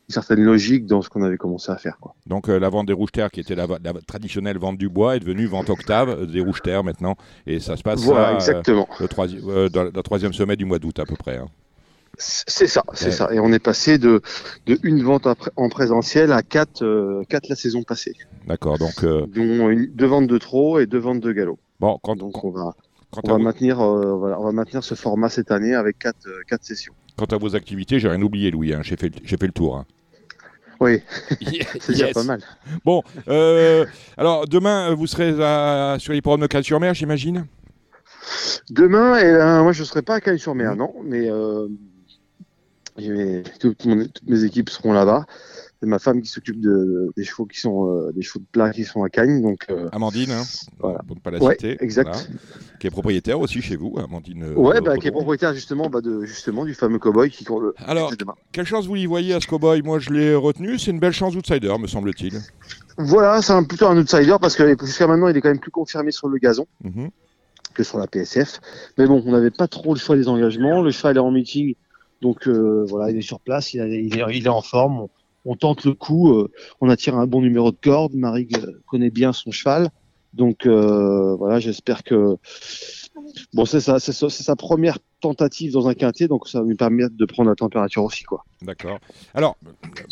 certaine 0.09 0.43
logique 0.43 0.85
dans 0.85 1.01
ce 1.01 1.09
qu'on 1.09 1.23
avait 1.23 1.37
commencé 1.37 1.71
à 1.71 1.77
faire. 1.77 1.97
Quoi. 1.99 2.13
Donc 2.27 2.47
euh, 2.49 2.59
la 2.59 2.69
vente 2.69 2.87
des 2.87 2.93
rouges 2.93 3.11
terres, 3.11 3.31
qui 3.31 3.39
était 3.39 3.55
la, 3.55 3.65
la 3.67 3.93
traditionnelle 4.05 4.57
vente 4.59 4.77
du 4.77 4.89
bois, 4.89 5.15
est 5.15 5.19
devenue 5.19 5.45
vente 5.47 5.69
octave 5.69 6.09
euh, 6.09 6.25
des 6.25 6.41
rouges 6.41 6.61
terres 6.61 6.83
maintenant. 6.83 7.15
Et 7.47 7.59
ça 7.59 7.75
se 7.75 7.83
passe 7.83 8.01
Voilà, 8.01 8.25
ça, 8.27 8.31
euh, 8.31 8.35
exactement. 8.35 8.87
le, 8.99 9.07
euh, 9.49 9.69
dans 9.69 9.83
le 9.83 9.91
troisième 10.03 10.33
sommet 10.33 10.55
du 10.55 10.65
mois 10.65 10.79
d'août 10.79 10.99
à 10.99 11.05
peu 11.05 11.15
près. 11.15 11.37
hein. 11.37 11.47
C'est 12.17 12.67
ça, 12.67 12.83
c'est 12.93 13.05
Ouais. 13.05 13.11
ça. 13.11 13.29
Et 13.33 13.39
on 13.39 13.51
est 13.53 13.59
passé 13.63 13.97
de, 13.97 14.21
de 14.65 14.77
une 14.83 15.03
vente 15.03 15.25
en 15.27 15.35
pré- 15.35 15.51
en 15.55 15.69
présentiel 15.69 16.31
à 16.31 16.41
quatre, 16.43 16.83
euh, 16.83 17.23
quatre 17.29 17.47
la 17.47 17.55
saison 17.55 17.83
passée, 17.83 18.13
D'accord. 18.47 18.77
Donc 18.77 19.03
euh, 19.03 19.25
dont 19.27 19.69
une, 19.69 19.85
deux 19.93 20.05
ventes 20.07 20.27
de 20.27 20.37
trop 20.37 20.79
et 20.79 20.85
deux 20.85 20.97
ventes 20.97 21.21
de 21.21 21.31
galop. 21.31 21.59
bon, 21.79 21.97
quand, 22.03 22.15
Donc 22.17 22.33
quand- 22.33 22.47
on 22.47 22.51
va, 22.51 22.73
on 23.23 23.31
va 23.31 23.37
maintenir, 23.37 23.79
euh, 23.79 24.35
on 24.37 24.43
va 24.43 24.51
maintenir 24.51 24.83
ce 24.83 24.95
format 24.95 25.29
cette 25.29 25.51
année 25.51 25.73
avec 25.75 25.97
quatre, 25.99 26.27
euh, 26.27 26.41
quatre 26.47 26.63
sessions. 26.65 26.93
quant 27.17 27.25
à 27.25 27.37
vos 27.37 27.55
activités, 27.55 27.99
j'ai 27.99 28.09
rien 28.09 28.21
oublié, 28.21 28.51
Louis. 28.51 28.73
hein, 28.73 28.81
j'ai 28.83 28.97
fait, 28.97 29.13
j'ai 29.23 29.37
fait 29.37 29.47
le 29.47 29.53
tour. 29.53 29.77
hein. 29.77 29.85
Oui, 30.81 31.01
c'est 31.79 31.89
déjà 31.89 32.07
Yes. 32.07 32.13
pas 32.13 32.23
mal. 32.23 32.41
Bon, 32.85 33.01
alors 34.17 34.45
demain, 34.47 34.93
vous 34.93 35.07
serez 35.07 35.35
à- 35.41 35.97
sur 35.99 36.11
l'hippodrome 36.13 36.41
de 36.41 36.47
Cannes-sur-Mer, 36.47 36.93
j'imagine? 36.93 37.45
Demain, 38.69 39.17
eh 39.19 39.23
ben, 39.33 39.63
moi 39.63 39.71
je 39.71 39.83
serai 39.83 40.01
pas 40.01 40.15
à 40.15 40.21
Cagnes-sur-Mer, 40.21 40.71
Mhm. 40.73 40.77
non, 40.77 40.93
mais 41.03 41.29
mes- 43.07 43.43
toutes, 43.59 43.85
mon- 43.85 44.05
toutes 44.05 44.27
mes 44.27 44.43
équipes 44.43 44.69
seront 44.69 44.93
là-bas. 44.93 45.25
C'est 45.81 45.87
ma 45.87 45.97
femme 45.99 46.21
qui 46.21 46.27
s'occupe 46.29 46.59
de, 46.59 47.09
des 47.15 47.23
chevaux 47.23 47.45
qui 47.45 47.57
sont 47.57 47.87
euh, 47.87 48.11
des 48.11 48.21
chevaux 48.21 48.39
de 48.39 48.45
plat 48.51 48.69
qui 48.71 48.83
sont 48.83 49.01
à 49.01 49.09
Cagnes, 49.09 49.41
donc 49.41 49.65
euh, 49.69 49.87
Amandine, 49.93 50.31
hein, 50.31 50.43
Voilà. 50.79 50.99
pour 51.07 51.15
ne 51.15 51.21
pas 51.21 51.31
la 51.31 51.39
ouais, 51.41 51.53
citer. 51.53 51.77
exact. 51.79 52.09
voilà, 52.11 52.23
qui 52.81 52.87
est 52.87 52.89
propriétaire 52.89 53.39
aussi 53.39 53.61
chez 53.61 53.77
vous, 53.77 53.95
Amandine. 53.97 54.43
euh, 54.43 54.55
Ouais, 54.55 54.81
bah, 54.81 54.97
qui 54.97 55.07
est 55.07 55.11
propriétaire 55.11 55.53
justement, 55.53 55.89
bah, 55.89 56.01
de, 56.01 56.25
justement 56.25 56.65
du 56.65 56.73
fameux 56.73 56.99
cowboy 56.99 57.29
qui 57.29 57.45
court 57.45 57.61
le. 57.61 57.73
Alors, 57.77 58.11
quelle 58.51 58.65
chance 58.65 58.87
vous 58.87 58.97
y 58.97 59.05
voyez 59.05 59.33
à 59.33 59.39
ce 59.39 59.47
cowboy? 59.47 59.81
Moi, 59.81 59.99
je 59.99 60.09
l'ai 60.09 60.35
retenu. 60.35 60.77
C'est 60.77 60.91
une 60.91 60.99
belle 60.99 61.13
chance 61.13 61.33
outsider, 61.37 61.73
me 61.79 61.87
semble-t-il. 61.87 62.41
Voilà, 62.97 63.41
c'est 63.41 63.53
plutôt 63.65 63.87
un 63.87 63.97
outsider 63.97 64.35
parce 64.41 64.57
que 64.57 64.75
jusqu'à 64.85 65.07
maintenant, 65.07 65.29
il 65.29 65.37
est 65.37 65.41
quand 65.41 65.47
même 65.49 65.59
plus 65.61 65.71
confirmé 65.71 66.11
sur 66.11 66.27
le 66.27 66.39
gazon 66.39 66.67
Mhm. 66.83 67.09
que 67.73 67.83
sur 67.83 67.99
la 67.99 68.07
PSF. 68.07 68.59
Mais 68.97 69.07
bon, 69.07 69.23
on 69.25 69.31
n'avait 69.31 69.49
pas 69.51 69.69
trop 69.69 69.93
le 69.93 69.99
choix 70.01 70.17
des 70.17 70.27
engagements. 70.27 70.81
Le 70.81 70.91
cheval 70.91 71.15
est 71.15 71.19
en 71.21 71.31
meeting, 71.31 71.75
donc 72.21 72.47
euh, 72.47 72.85
voilà, 72.87 73.11
il 73.11 73.17
est 73.17 73.21
sur 73.21 73.39
place, 73.39 73.73
il, 73.73 73.81
est, 73.81 74.37
est 74.37 74.47
en 74.47 74.61
forme. 74.61 75.07
On, 75.45 75.55
tente 75.55 75.85
le 75.85 75.93
coup, 75.93 76.33
euh, 76.33 76.51
on 76.81 76.89
attire 76.89 77.17
un 77.17 77.27
bon 77.27 77.41
numéro 77.41 77.71
de 77.71 77.77
corde. 77.81 78.13
Marie 78.13 78.47
connaît 78.87 79.09
bien 79.09 79.31
son 79.31 79.51
cheval, 79.51 79.89
donc 80.33 80.65
euh, 80.65 81.35
voilà, 81.35 81.59
j'espère 81.59 82.03
que 82.03 82.35
bon, 83.53 83.65
c'est 83.65 83.79
c'est 83.79 84.11
sa 84.29 84.55
première 84.55 84.99
tentative 85.21 85.71
dans 85.71 85.87
un 85.87 85.93
quintet, 85.93 86.27
donc 86.27 86.47
ça 86.47 86.61
va 86.61 86.67
lui 86.67 86.75
permettre 86.75 87.15
de 87.15 87.25
prendre 87.25 87.49
la 87.49 87.55
température 87.55 88.03
aussi, 88.03 88.23
quoi. 88.23 88.45
D'accord. 88.61 88.99
Alors, 89.33 89.57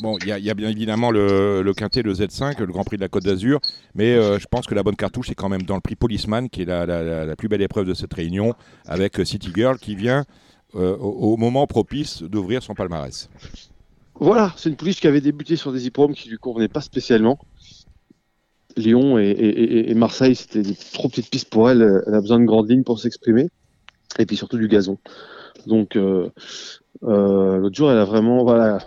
bon, 0.01 0.17
il 0.21 0.27
y, 0.27 0.49
a- 0.49 0.53
bien 0.53 0.69
évidemment 0.69 1.11
le, 1.11 1.71
Quintet, 1.75 2.01
le 2.01 2.13
Z5, 2.13 2.59
le 2.59 2.65
Grand 2.67 2.83
Prix 2.83 2.97
de 2.97 3.01
la 3.01 3.07
Côte 3.07 3.23
d'Azur, 3.23 3.59
mais 3.95 4.15
je 4.15 4.45
pense 4.49 4.65
que 4.65 4.75
la 4.75 4.83
bonne 4.83 4.97
cartouche, 4.97 5.27
c'est 5.29 5.35
quand 5.35 5.47
même 5.49 5.63
dans 5.63 5.75
le 5.75 5.81
prix 5.81 5.95
Policeman, 5.95 6.49
qui 6.49 6.63
est 6.63 6.65
la, 6.65 6.85
la- 6.85 7.35
plus 7.37 7.47
belle 7.47 7.61
épreuve 7.61 7.85
de 7.85 7.93
cette 7.93 8.13
réunion, 8.13 8.53
avec 8.85 9.17
City 9.25 9.51
Girl, 9.55 9.77
qui 9.77 9.95
vient 9.95 10.25
euh, 10.75 10.97
au, 10.97 11.37
moment 11.37 11.65
propice 11.65 12.23
d'ouvrir 12.23 12.61
son 12.61 12.73
palmarès. 12.73 13.29
Voilà, 14.19 14.53
c'est 14.57 14.69
une 14.69 14.75
pouliche 14.75 14.99
qui 14.99 15.07
avait 15.07 15.21
débuté 15.21 15.55
sur 15.55 15.71
des 15.71 15.87
hippodromes 15.87 16.13
qui 16.13 16.29
lui 16.29 16.37
convenaient 16.37 16.67
pas 16.67 16.81
spécialement. 16.81 17.39
Lyon 18.75 19.17
et, 19.17 19.93
Marseille, 19.95 20.35
c'était 20.35 20.61
des 20.61 20.75
trop 20.75 21.07
petites 21.07 21.29
pistes 21.29 21.49
pour 21.49 21.69
elle. 21.69 22.03
Elle 22.05 22.13
a 22.13 22.21
besoin 22.21 22.39
de 22.39 22.45
grandes 22.45 22.69
lignes 22.69 22.83
pour 22.83 22.99
s'exprimer. 22.99 23.47
Et 24.19 24.25
puis 24.25 24.35
surtout 24.35 24.57
du 24.57 24.67
gazon. 24.67 24.97
Donc, 25.65 25.95
euh, 25.95 26.29
euh, 27.03 27.57
l'autre 27.57 27.75
jour, 27.75 27.89
elle 27.89 27.97
a 27.97 28.05
vraiment, 28.05 28.43
voilà, 28.43 28.79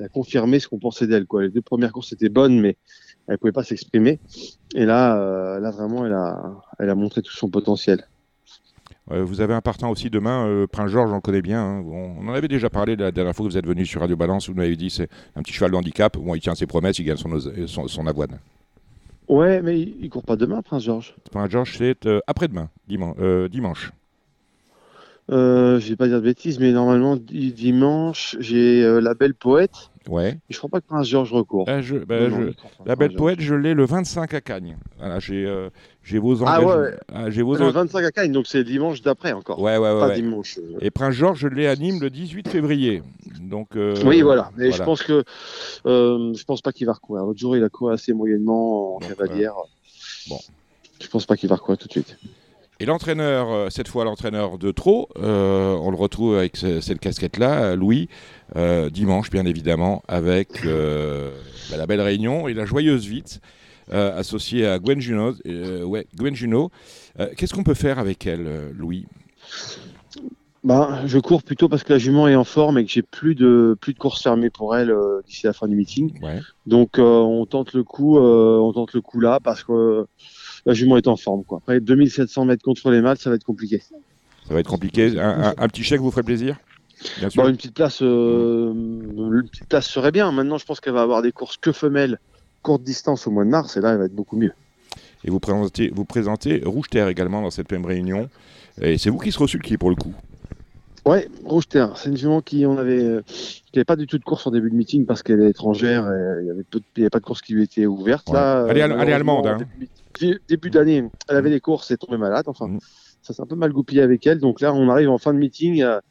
a 0.00 0.08
confirmé 0.08 0.58
ce 0.58 0.68
qu'on 0.68 0.78
pensait 0.78 1.06
d'elle. 1.06 1.26
Les 1.40 1.48
deux 1.48 1.62
premières 1.62 1.92
courses 1.92 2.12
étaient 2.12 2.28
bonnes, 2.28 2.60
mais 2.60 2.76
elle 3.28 3.38
pouvait 3.38 3.52
pas 3.52 3.64
s'exprimer. 3.64 4.18
Et 4.74 4.84
là, 4.84 5.60
vraiment, 5.70 6.04
elle 6.04 6.90
a 6.90 6.94
montré 6.96 7.22
tout 7.22 7.32
son 7.32 7.48
potentiel. 7.48 8.04
Euh, 9.10 9.24
vous 9.24 9.40
avez 9.40 9.54
un 9.54 9.60
partant 9.62 9.90
aussi 9.90 10.10
demain, 10.10 10.46
euh, 10.46 10.66
Prince 10.66 10.90
Georges, 10.90 11.10
on 11.10 11.14
le 11.16 11.20
connaît 11.20 11.40
bien. 11.42 11.62
hein. 11.62 11.82
On, 11.86 12.16
on 12.20 12.28
en 12.28 12.34
avait 12.34 12.48
déjà 12.48 12.68
parlé 12.68 12.94
la 12.96 13.10
dernière 13.10 13.34
fois 13.34 13.46
que 13.46 13.50
vous 13.52 13.56
êtes 13.58 13.66
venu 13.66 13.86
sur 13.86 14.00
Radio 14.02 14.16
Balance, 14.16 14.48
vous 14.48 14.54
nous 14.54 14.62
avez 14.62 14.76
dit 14.76 14.90
c'est 14.90 15.08
un 15.34 15.42
petit 15.42 15.52
cheval 15.52 15.70
de 15.70 15.76
handicap. 15.76 16.16
Bon, 16.18 16.34
il 16.34 16.40
tient 16.40 16.54
ses 16.54 16.66
promesses, 16.66 16.98
il 16.98 17.04
gagne 17.04 17.16
son, 17.16 17.32
os- 17.32 17.50
son, 17.66 17.88
son 17.88 18.06
avoine. 18.06 18.38
Ouais, 19.28 19.62
mais 19.62 19.80
il, 19.80 19.96
il 20.02 20.10
court 20.10 20.24
pas 20.24 20.36
demain, 20.36 20.60
Prince 20.62 20.84
Georges. 20.84 21.14
Prince 21.30 21.50
Georges, 21.50 21.74
c'est 21.78 22.06
euh, 22.06 22.20
après-demain, 22.26 22.68
diman- 22.88 23.14
euh, 23.20 23.48
dimanche. 23.48 23.92
Euh, 25.30 25.78
je 25.78 25.90
vais 25.90 25.96
pas 25.96 26.06
dire 26.08 26.16
de 26.20 26.24
bêtises, 26.24 26.58
mais 26.58 26.72
normalement 26.72 27.16
di- 27.16 27.52
dimanche, 27.52 28.36
j'ai 28.40 28.82
la 29.00 29.14
belle 29.14 29.34
poète 29.34 29.90
Ouais. 30.08 30.38
Je 30.48 30.56
crois 30.56 30.70
pas 30.70 30.80
que 30.80 30.86
Prince 30.86 31.06
George 31.06 31.30
recourt. 31.34 31.66
Ah, 31.68 31.82
je- 31.82 31.96
bah, 31.96 32.20
Non, 32.20 32.28
je- 32.30 32.34
non, 32.44 32.46
je 32.50 32.56
crois 32.56 32.70
pas. 32.78 32.84
La 32.86 32.96
belle 32.96 33.14
poète, 33.14 33.40
je 33.42 33.54
l'ai 33.54 33.74
le 33.74 33.84
25 33.84 34.32
à 34.32 34.40
Cagnes. 34.40 34.78
Voilà, 34.98 35.18
j'ai 35.20 35.44
j'ai 36.08 36.18
vos 36.18 36.42
Ah 36.44 36.60
engagements. 36.60 36.82
ouais. 36.82 36.90
Ah, 37.14 37.30
j'ai 37.30 37.42
vos. 37.42 37.56
Le 37.56 37.64
en- 37.66 37.70
25 37.70 38.04
à 38.04 38.10
Cagnes, 38.10 38.32
donc 38.32 38.46
c'est 38.46 38.64
dimanche 38.64 39.02
d'après 39.02 39.32
encore. 39.32 39.60
Ouais, 39.60 39.76
ouais, 39.76 39.92
ouais. 39.92 40.00
pas 40.00 40.14
dimanche. 40.14 40.58
euh. 40.58 40.78
Et 40.80 40.90
Prince 40.90 41.14
Georges, 41.14 41.40
je 41.40 41.48
l'ai 41.48 41.66
à 41.66 41.76
Nîmes 41.76 42.00
le 42.00 42.10
18 42.10 42.48
février. 42.48 43.02
Donc, 43.40 43.68
euh, 43.76 43.94
oui, 44.04 44.22
voilà. 44.22 44.50
Mais 44.56 44.72
je 44.72 44.82
pense 44.82 45.02
que 45.02 45.22
euh, 45.86 46.32
je 46.34 46.44
pense 46.44 46.62
pas 46.62 46.72
qu'il 46.72 46.86
va 46.86 46.94
recourir. 46.94 47.24
L'autre 47.24 47.38
jour, 47.38 47.56
il 47.56 47.62
a 47.62 47.68
couru 47.68 47.92
assez 47.92 48.12
moyennement 48.12 48.96
en 48.96 48.98
Donc, 49.00 49.08
cavalière. 49.16 49.54
bon. 50.28 50.38
Je 51.00 51.06
pense 51.08 51.26
pas 51.26 51.36
qu'il 51.36 51.48
va 51.48 51.56
recourir 51.56 51.78
tout 51.78 51.86
de 51.86 51.92
suite. 51.92 52.16
Et 52.80 52.86
l'entraîneur, 52.86 53.50
euh, 53.52 53.70
cette 53.70 53.88
fois 53.88 54.04
l'entraîneur 54.04 54.56
de 54.56 54.70
trop, 54.70 55.08
euh, 55.18 55.74
on 55.80 55.90
le 55.90 55.96
retrouve 55.96 56.36
avec 56.38 56.56
ce- 56.56 56.80
cette 56.80 57.00
casquette-là, 57.00 57.62
euh, 57.62 57.76
Louis, 57.76 58.08
euh, 58.56 58.88
dimanche 58.88 59.30
bien 59.30 59.44
évidemment, 59.46 60.02
avec 60.06 60.64
euh, 60.64 61.30
bah, 61.70 61.76
la 61.76 61.86
belle 61.86 62.00
réunion 62.00 62.46
et 62.46 62.54
la 62.54 62.64
joyeuse 62.66 63.04
vite, 63.06 63.40
euh, 63.42 63.46
associée 63.90 64.66
à 64.66 64.78
Gwen 64.78 65.00
Juno. 65.00 65.34
euh, 65.46 65.82
ouais, 65.84 66.06
Gwen 66.16 66.34
Juno. 66.34 66.70
Euh, 67.20 67.28
Qu'est-ce 67.36 67.54
qu'on 67.54 67.64
peut 67.64 67.74
faire 67.74 67.98
avec 67.98 68.26
elle, 68.26 68.46
euh, 68.46 68.70
Louis? 68.76 69.06
Bah, 70.64 71.02
je 71.06 71.18
cours 71.20 71.44
plutôt 71.44 71.68
parce 71.68 71.84
que 71.84 71.92
la 71.92 71.98
jument 71.98 72.26
est 72.26 72.34
en 72.34 72.44
forme 72.44 72.78
et 72.78 72.84
que 72.84 72.90
j'ai 72.90 73.02
plus 73.02 73.34
de 73.36 73.76
plus 73.80 73.94
de 73.94 73.98
courses 73.98 74.22
fermées 74.22 74.50
pour 74.50 74.76
elle 74.76 74.90
euh, 74.90 75.22
d'ici 75.24 75.46
la 75.46 75.52
fin 75.52 75.68
du 75.68 75.76
meeting. 75.76 76.20
Ouais. 76.20 76.40
Donc 76.66 76.98
euh, 76.98 77.02
on 77.02 77.46
tente 77.46 77.72
le 77.74 77.84
coup, 77.84 78.18
euh, 78.18 78.58
on 78.58 78.72
tente 78.72 78.92
le 78.92 79.00
coup 79.00 79.20
là 79.20 79.38
parce 79.42 79.62
que 79.62 79.72
euh, 79.72 80.04
la 80.66 80.74
jument 80.74 80.96
est 80.96 81.06
en 81.06 81.16
forme. 81.16 81.44
Quoi. 81.44 81.58
Après 81.58 81.80
2700 81.80 82.44
mètres 82.44 82.64
contre 82.64 82.90
les 82.90 83.00
mâles, 83.00 83.18
ça 83.18 83.30
va 83.30 83.36
être 83.36 83.44
compliqué. 83.44 83.80
Ça 84.48 84.54
va 84.54 84.58
être 84.60 84.68
compliqué. 84.68 85.18
Un, 85.18 85.28
un- 85.50 85.54
un 85.56 85.68
petit 85.68 85.84
chèque 85.84 86.00
vous 86.00 86.10
ferait 86.10 86.24
plaisir? 86.24 86.56
Bien 87.18 87.30
sûr. 87.30 87.44
Bon, 87.44 87.48
une 87.48 87.56
petite 87.56 87.74
place, 87.74 88.00
euh, 88.02 88.72
une 88.74 89.48
petite 89.48 89.68
place 89.68 89.86
serait 89.88 90.10
bien. 90.10 90.32
Maintenant, 90.32 90.58
je 90.58 90.66
pense 90.66 90.80
qu'elle 90.80 90.94
va 90.94 91.02
avoir 91.02 91.22
des 91.22 91.30
courses 91.30 91.56
que 91.56 91.70
femelles, 91.70 92.18
courte 92.62 92.82
distance 92.82 93.26
au 93.26 93.30
mois 93.30 93.44
de 93.44 93.50
mars, 93.50 93.76
et 93.76 93.80
là, 93.80 93.92
elle 93.92 93.98
va 93.98 94.04
être 94.04 94.14
beaucoup 94.14 94.36
mieux. 94.36 94.52
Et 95.24 95.30
vous 95.30 95.40
présentez, 95.40 95.90
vous 95.90 96.04
présentez 96.04 96.62
Rouge 96.64 96.88
Terre 96.90 97.08
également 97.08 97.42
dans 97.42 97.50
cette 97.50 97.70
même 97.72 97.84
réunion. 97.84 98.28
Et 98.80 98.98
c'est 98.98 99.10
vous 99.10 99.18
qui 99.18 99.32
serez 99.32 99.46
qui 99.58 99.76
pour 99.76 99.90
le 99.90 99.96
coup? 99.96 100.12
Ouais, 101.04 101.28
Rouge 101.44 101.66
Terre, 101.68 101.96
c'est 101.96 102.10
une 102.10 102.16
jument 102.16 102.40
qui 102.42 102.66
on 102.66 102.76
avait, 102.76 103.02
euh, 103.02 103.22
qui 103.72 103.82
pas 103.84 103.96
du 103.96 104.06
tout 104.06 104.18
de 104.18 104.24
course 104.24 104.46
en 104.46 104.50
début 104.50 104.70
de 104.70 104.76
meeting 104.76 105.06
parce 105.06 105.22
qu'elle 105.22 105.40
est 105.40 105.50
étrangère 105.50 106.04
et 106.06 106.44
il 106.44 106.50
avait 106.50 106.64
de- 106.70 106.82
il 106.96 107.00
y 107.00 107.02
avait 107.04 107.10
pas 107.10 107.18
de 107.20 107.24
course 107.24 107.40
qui 107.40 107.54
lui 107.54 107.62
était 107.64 107.86
ouverte. 107.86 108.28
Ouais. 108.28 108.34
Là, 108.34 108.66
Elle 108.68 108.78
est 108.78 108.82
euh, 108.82 108.98
elle 109.00 109.08
est 109.08 109.12
allemande, 109.12 109.46
hein. 109.46 109.58
Début, 110.20 110.40
début 110.48 110.70
d'année, 110.70 111.04
elle 111.28 111.36
avait 111.36 111.50
des 111.50 111.60
courses 111.60 111.90
et 111.90 111.96
tombée 111.96 112.18
malade. 112.18 112.44
Enfin, 112.46 112.68
Mhm. 112.68 112.78
ça 113.22 113.32
s'est 113.32 113.42
un 113.42 113.46
peu 113.46 113.56
mal 113.56 113.72
goupillé 113.72 114.02
avec 114.02 114.26
elle. 114.26 114.38
Donc 114.38 114.60
là, 114.60 114.74
on 114.74 114.88
arrive 114.88 115.08
en 115.10 115.18
fin 115.18 115.32
de 115.32 115.38
meeting 115.38 115.82
à, 115.82 116.02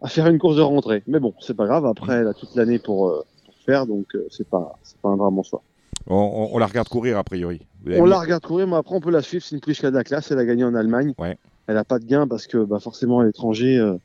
à 0.00 0.08
faire 0.08 0.26
une 0.28 0.38
course 0.38 0.56
de 0.56 0.62
rentrée. 0.62 1.02
Mais 1.06 1.18
bon, 1.18 1.34
c'est 1.40 1.54
pas 1.56 1.66
grave. 1.66 1.84
Après, 1.84 2.14
elle 2.16 2.28
a 2.28 2.34
toute 2.34 2.54
l'année 2.54 2.78
pour, 2.78 3.08
euh, 3.08 3.24
pour 3.44 3.54
faire, 3.64 3.86
donc 3.86 4.14
euh, 4.14 4.26
c'est 4.30 4.48
pas, 4.48 4.78
c'est 4.82 4.98
pas 4.98 5.08
un 5.08 5.16
drame 5.16 5.38
en 5.38 5.42
soi. 5.42 5.62
On, 6.08 6.14
on- 6.14 6.48
on 6.54 6.58
la 6.58 6.66
regarde 6.66 6.88
courir 6.88 7.18
a 7.18 7.24
priori. 7.24 7.60
On 7.86 8.04
mis- 8.04 8.10
la 8.10 8.18
regarde 8.20 8.42
courir, 8.44 8.66
mais 8.66 8.76
après 8.76 8.94
on 8.94 9.00
peut 9.00 9.10
la 9.10 9.22
suivre. 9.22 9.44
C'est 9.44 9.54
une 9.54 9.60
pouliche 9.60 9.80
qui 9.80 9.86
a 9.86 9.90
de 9.90 9.96
la 9.96 10.04
classe. 10.04 10.30
Elle 10.30 10.38
a 10.38 10.44
gagné 10.44 10.64
en 10.64 10.74
Allemagne. 10.74 11.14
Ouais. 11.18 11.38
Elle 11.68 11.76
a 11.78 11.84
pas 11.84 11.98
de 11.98 12.04
gain 12.04 12.28
parce 12.28 12.46
que 12.46 12.58
bah, 12.64 12.78
forcément 12.78 13.20
à 13.20 13.24
l'étranger, 13.24 13.76
euh, 13.76 13.96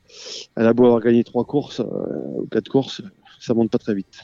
elle 0.56 0.66
a 0.66 0.72
beau 0.72 0.84
avoir 0.86 1.00
gagné 1.00 1.22
trois 1.22 1.44
courses 1.44 1.80
euh, 1.80 1.84
ou 2.38 2.46
quatre 2.50 2.68
courses, 2.68 3.02
ça 3.38 3.54
monte 3.54 3.70
pas 3.70 3.78
très 3.78 3.94
vite. 3.94 4.20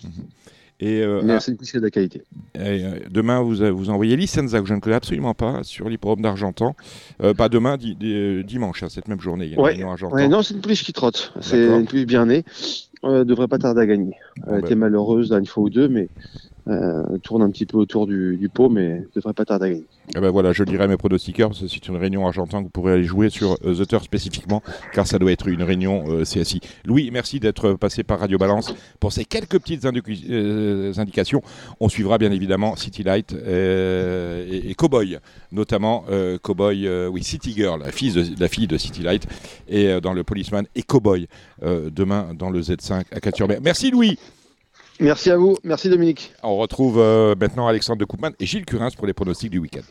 Et 0.81 1.03
euh, 1.03 1.21
Mais 1.25 1.35
ah, 1.35 1.41
c'est 1.41 1.51
une 1.53 1.57
de 1.59 1.85
la 1.85 1.91
qualité. 1.91 2.23
et, 2.55 2.85
euh, 2.85 2.99
demain, 3.11 3.41
vous, 3.43 3.57
vous 3.77 3.91
envoyez 3.91 4.17
Licenza, 4.17 4.61
que 4.61 4.67
je 4.67 4.75
ne 4.75 4.81
connais 4.81 4.95
absolument 4.97 5.35
pas, 5.35 5.65
sur 5.65 5.89
l'hippodrome 5.89 6.21
d'Argentan. 6.23 6.77
Euh, 7.21 7.35
pas 7.35 7.49
demain, 7.49 7.77
di- 7.77 7.97
di- 7.97 8.45
dimanche, 8.45 8.85
hein, 8.85 8.89
cette 8.89 9.09
même 9.09 9.21
journée. 9.21 9.47
Il 9.47 9.53
y 9.53 9.55
a 9.57 9.73
une 9.73 10.05
Ouais. 10.13 10.29
non, 10.29 10.43
c'est 10.43 10.55
une 10.55 10.61
pouliche 10.61 10.85
qui 10.85 10.93
trotte. 10.93 11.33
C'est 11.41 11.65
une 11.67 11.87
pouliche 11.87 12.07
bien 12.07 12.27
née. 12.27 12.45
Euh, 13.05 13.23
devrait 13.25 13.47
pas 13.49 13.59
tarder 13.59 13.81
à 13.83 13.87
gagner. 13.87 14.15
Elle 14.47 14.55
ben, 14.55 14.59
était 14.65 14.75
malheureuse 14.75 15.31
là 15.31 15.39
une 15.39 15.47
fois 15.47 15.63
ou 15.65 15.71
deux, 15.71 15.89
mais 15.89 16.09
euh, 16.69 17.19
tourne 17.23 17.43
un 17.43 17.51
petit 17.51 17.65
peu 17.65 17.79
autour 17.79 18.07
du, 18.07 18.51
pot, 18.53 18.69
mais 18.69 19.03
devrait 19.15 19.33
pas 19.33 19.45
tarder 19.45 19.67
à 19.67 19.69
gagner. 19.71 19.85
eh 20.15 20.21
ben 20.21 20.31
voilà, 20.31 20.53
je 20.53 20.65
dirai 20.65 20.85
à 20.85 20.87
mes 20.87 20.97
pronostiqueurs, 20.97 21.49
parce 21.49 21.61
que 21.61 21.69
c'est 21.69 21.89
une 21.89 21.97
réunion 21.97 22.27
à 22.27 22.29
Argentan 22.29 22.59
que 22.59 22.65
vous 22.65 22.71
pourrez 22.71 22.93
aller 22.93 23.05
jouer 23.05 23.31
sur 23.31 23.57
euh, 23.65 23.75
The 23.75 23.89
Turf 23.89 24.05
spécifiquement, 24.05 24.63
car 24.93 25.07
ça 25.07 25.19
doit 25.19 25.33
être 25.33 25.49
une 25.49 25.63
réunion 25.63 26.05
euh, 26.09 26.25
CSI. 26.25 26.61
Louis, 26.85 27.11
merci 27.11 27.41
d'être 27.41 27.73
passé 27.73 28.03
par 28.03 28.21
Radio 28.21 28.37
Balance 28.37 28.75
pour 29.01 29.13
ces 29.13 29.25
quelques 29.25 29.59
petites 29.59 29.87
euh, 29.87 30.93
indications. 30.99 31.43
On 31.81 31.89
suivra 31.89 32.19
bien 32.19 32.33
évidemment 32.33 32.77
City 32.77 33.03
Light 33.03 33.33
et, 33.33 34.75
Cowboy, 34.77 35.19
notamment 35.53 36.05
Cowboy, 36.43 36.89
oui, 37.09 37.23
City 37.23 37.53
Girl, 37.55 37.81
la 37.81 37.91
fille 37.91 38.13
de, 38.13 38.25
la 38.39 38.49
fille 38.49 38.67
de 38.67 38.77
City 38.77 39.03
Light, 39.03 39.27
et 39.69 40.01
dans 40.01 40.13
le 40.13 40.23
Policeman, 40.23 40.67
et 40.75 40.83
Cowboy, 40.83 41.27
demain 41.63 42.35
dans 42.39 42.51
le 42.51 42.61
Z5 42.61 43.05
à 43.11 43.21
Caturber. 43.21 43.59
Merci 43.63 43.91
Louis 43.91 44.19
Merci 45.01 45.31
à 45.31 45.37
vous. 45.37 45.57
Merci 45.65 45.89
Dominique. 45.89 46.33
On 46.43 46.57
retrouve 46.57 46.99
euh, 46.99 47.35
maintenant 47.41 47.67
Alexandre 47.69 47.99
de 47.99 48.05
Koopman 48.05 48.31
et 48.41 48.47
Gilles 48.47 48.65
Curins 48.67 48.91
pour 48.97 49.07
les 49.07 49.13
pronostics 49.13 49.51
du 49.51 49.59
week-end. 49.59 49.83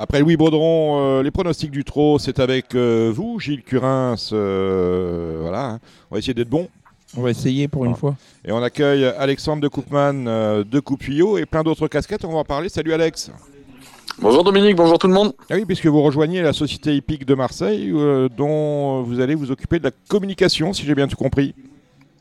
Après 0.00 0.20
Louis 0.20 0.36
Baudron, 0.36 1.00
euh, 1.00 1.22
les 1.24 1.32
pronostics 1.32 1.72
du 1.72 1.82
trot, 1.82 2.20
c'est 2.20 2.38
avec 2.38 2.76
euh, 2.76 3.10
vous, 3.12 3.40
Gilles 3.40 3.64
Curins. 3.64 4.14
euh, 4.32 5.38
voilà, 5.40 5.70
hein. 5.70 5.78
on 6.10 6.14
va 6.14 6.18
essayer 6.20 6.34
d'être 6.34 6.48
bon. 6.48 6.68
On 7.16 7.22
va 7.22 7.30
essayer 7.30 7.66
pour 7.66 7.84
une 7.84 7.92
Ah. 7.92 7.96
fois. 7.96 8.16
Et 8.44 8.52
on 8.52 8.62
accueille 8.62 9.04
Alexandre 9.06 9.60
de 9.62 9.66
Koopman 9.68 10.26
euh, 10.28 10.62
de 10.62 10.78
Coupuyot 10.78 11.38
et 11.38 11.46
plein 11.46 11.64
d'autres 11.64 11.88
casquettes. 11.88 12.24
On 12.24 12.32
va 12.32 12.38
en 12.38 12.44
parler. 12.44 12.68
Salut 12.68 12.92
Alex. 12.92 13.32
Bonjour 14.20 14.42
Dominique, 14.42 14.74
bonjour 14.74 14.98
tout 14.98 15.06
le 15.06 15.14
monde. 15.14 15.32
Ah 15.48 15.54
oui, 15.54 15.64
puisque 15.64 15.86
vous 15.86 16.02
rejoignez 16.02 16.42
la 16.42 16.52
Société 16.52 16.92
hippique 16.96 17.24
de 17.24 17.34
Marseille, 17.36 17.92
euh, 17.94 18.28
dont 18.28 19.02
vous 19.02 19.20
allez 19.20 19.36
vous 19.36 19.52
occuper 19.52 19.78
de 19.78 19.84
la 19.84 19.92
communication, 20.08 20.72
si 20.72 20.84
j'ai 20.84 20.96
bien 20.96 21.06
tout 21.06 21.16
compris. 21.16 21.54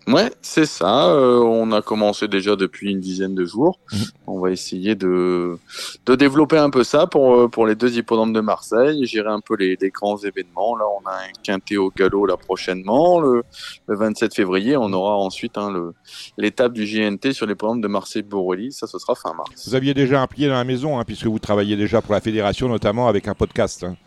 Ouais, 0.07 0.31
c'est 0.41 0.65
ça. 0.65 1.09
euh, 1.09 1.39
on 1.39 1.71
a 1.73 1.81
commencé 1.81 2.27
déjà 2.29 2.55
depuis 2.55 2.91
une 2.91 3.01
dizaine 3.01 3.35
de 3.35 3.43
jours. 3.43 3.79
Mhm. 3.91 3.99
On 4.27 4.39
va 4.39 4.51
essayer 4.51 4.95
de, 4.95 5.57
de 6.05 6.15
développer 6.15 6.57
un 6.57 6.69
peu 6.69 6.83
ça 6.85 7.07
pour, 7.07 7.35
euh, 7.35 7.47
pour 7.49 7.67
les 7.67 7.75
deux 7.75 7.97
hippodromes 7.97 8.31
de 8.31 8.39
Marseille, 8.39 9.05
gérer 9.05 9.29
un 9.29 9.41
peu 9.41 9.55
les, 9.57 9.77
les 9.81 9.89
grands 9.89 10.17
événements. 10.17 10.77
Là, 10.77 10.85
on 11.01 11.05
a 11.09 11.13
un 11.13 11.31
quintet 11.43 11.75
au 11.77 11.91
galop 11.95 12.25
là 12.25 12.37
prochainement, 12.37 13.19
le, 13.19 13.43
le 13.87 13.95
27 13.97 14.33
février. 14.33 14.77
On 14.77 14.93
aura 14.93 15.15
ensuite 15.17 15.57
hein, 15.57 15.71
le- 15.71 15.93
l'étape 16.37 16.71
du 16.73 16.85
GNT 16.85 17.33
sur 17.33 17.45
les 17.45 17.51
hippodromes 17.53 17.81
de 17.81 17.87
Marseille-Bourrelly. 17.89 18.71
Ça, 18.71 18.87
ce 18.87 18.97
sera 18.99 19.13
fin 19.15 19.33
mars. 19.33 19.67
Vous 19.67 19.75
aviez 19.75 19.93
déjà 19.93 20.21
un 20.21 20.27
pied 20.27 20.47
dans 20.47 20.53
la 20.53 20.63
maison, 20.63 20.97
hein, 20.97 21.03
puisque 21.05 21.25
vous 21.27 21.39
travaillez 21.39 21.75
déjà 21.75 22.01
pour 22.01 22.13
la 22.13 22.21
fédération, 22.21 22.69
notamment 22.69 23.07
avec 23.09 23.27
un 23.27 23.33
podcast. 23.33 23.83
hein. 23.83 23.97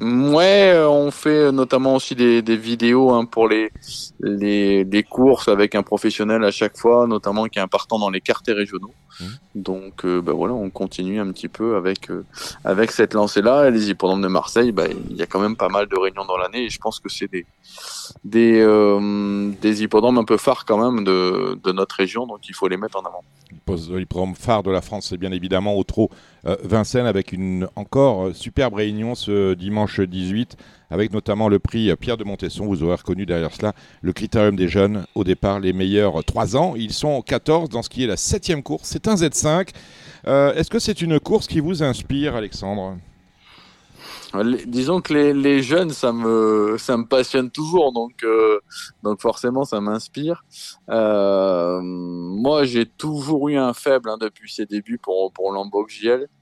Ouais, 0.00 0.72
euh, 0.74 0.88
on 0.88 1.10
fait 1.10 1.52
notamment 1.52 1.94
aussi 1.94 2.14
des, 2.14 2.42
des 2.42 2.56
vidéos 2.56 3.10
hein, 3.10 3.24
pour 3.24 3.46
les, 3.46 3.70
les, 4.20 4.84
les 4.84 5.02
courses 5.02 5.48
avec 5.48 5.74
un 5.74 5.82
professionnel 5.82 6.42
à 6.44 6.50
chaque 6.50 6.76
fois, 6.76 7.06
notamment 7.06 7.46
qui 7.46 7.58
est 7.58 7.62
un 7.62 7.68
partant 7.68 7.98
dans 7.98 8.10
les 8.10 8.20
quartiers 8.20 8.54
régionaux. 8.54 8.92
Mhm. 9.20 9.26
Donc 9.54 10.04
euh, 10.04 10.20
bah, 10.20 10.32
voilà, 10.32 10.54
on 10.54 10.70
continue 10.70 11.20
un 11.20 11.30
petit 11.30 11.48
peu 11.48 11.76
avec, 11.76 12.10
euh, 12.10 12.24
avec 12.64 12.90
cette 12.90 13.14
lancée-là. 13.14 13.68
Et 13.68 13.70
les 13.70 13.90
hippodromes 13.90 14.22
de 14.22 14.28
Marseille, 14.28 14.72
bah, 14.72 14.86
il 14.88 15.16
y 15.16 15.22
a 15.22 15.26
quand 15.26 15.40
même 15.40 15.56
pas 15.56 15.68
mal 15.68 15.86
de 15.86 15.96
réunions 15.96 16.24
dans 16.24 16.38
l'année 16.38 16.64
et 16.64 16.70
je 16.70 16.78
pense 16.78 16.98
que 16.98 17.08
c'est 17.08 17.30
des, 17.30 17.46
des, 18.24 18.60
euh, 18.60 19.50
des 19.60 19.82
hippodromes 19.82 20.18
un 20.18 20.24
peu 20.24 20.36
phares 20.36 20.64
quand 20.64 20.78
même 20.78 21.04
de, 21.04 21.72
notre 21.72 21.96
région, 21.96 22.26
donc 22.26 22.48
il 22.48 22.54
faut 22.54 22.68
les 22.68 22.76
mettre 22.76 22.98
en 22.98 23.02
avant. 23.02 23.22
l'hippodrome 23.96 24.34
phare 24.34 24.62
de 24.62 24.70
la 24.70 24.80
France, 24.80 25.08
c'est 25.10 25.16
bien 25.16 25.32
évidemment 25.32 25.76
au 25.76 25.84
trot 25.84 26.10
euh, 26.46 26.56
Vincennes 26.62 27.06
avec 27.06 27.32
une 27.32 27.68
encore 27.76 28.26
euh, 28.26 28.32
superbe 28.32 28.74
réunion 28.74 29.14
ce 29.14 29.54
dimanche 29.54 30.00
18 30.00 30.56
avec 30.90 31.12
notamment 31.12 31.48
le 31.48 31.58
prix 31.58 31.90
Pierre 31.96 32.18
de 32.18 32.24
Montesson. 32.24 32.66
Vous 32.66 32.82
aurez 32.82 32.96
reconnu 32.96 33.24
derrière 33.24 33.52
cela 33.52 33.72
le 34.02 34.12
critérium 34.12 34.56
des 34.56 34.68
jeunes. 34.68 35.06
Au 35.14 35.24
départ, 35.24 35.58
les 35.58 35.72
meilleurs 35.72 36.22
3 36.22 36.54
ans. 36.54 36.74
Ils 36.76 36.92
sont 36.92 37.22
14 37.22 37.70
dans 37.70 37.82
ce 37.82 37.88
qui 37.88 38.04
est 38.04 38.06
la 38.06 38.18
septième 38.18 38.62
course. 38.62 38.82
C'est 38.84 39.08
un 39.08 39.14
Z5. 39.14 39.70
Euh, 40.26 40.54
Est-ce 40.54 40.70
que 40.70 40.78
c'est 40.78 41.00
une 41.00 41.18
course 41.18 41.46
qui 41.46 41.60
vous 41.60 41.82
inspire, 41.82 42.36
Alexandre? 42.36 42.98
Disons 44.66 45.00
que 45.00 45.12
les, 45.12 45.34
les 45.34 45.62
jeunes, 45.62 45.90
ça 45.90 46.12
me, 46.12 46.76
ça 46.78 46.96
me 46.96 47.04
passionne 47.04 47.50
toujours, 47.50 47.92
donc, 47.92 48.22
euh, 48.24 48.60
donc 49.02 49.20
forcément, 49.20 49.64
ça 49.64 49.80
m'inspire. 49.80 50.44
Euh, 50.88 51.80
moi, 51.82 52.64
j'ai 52.64 52.86
toujours 52.86 53.48
eu 53.48 53.56
un 53.56 53.74
faible 53.74 54.08
hein, 54.08 54.16
depuis 54.20 54.50
ses 54.50 54.66
débuts 54.66 54.98
pour, 54.98 55.32
pour 55.32 55.52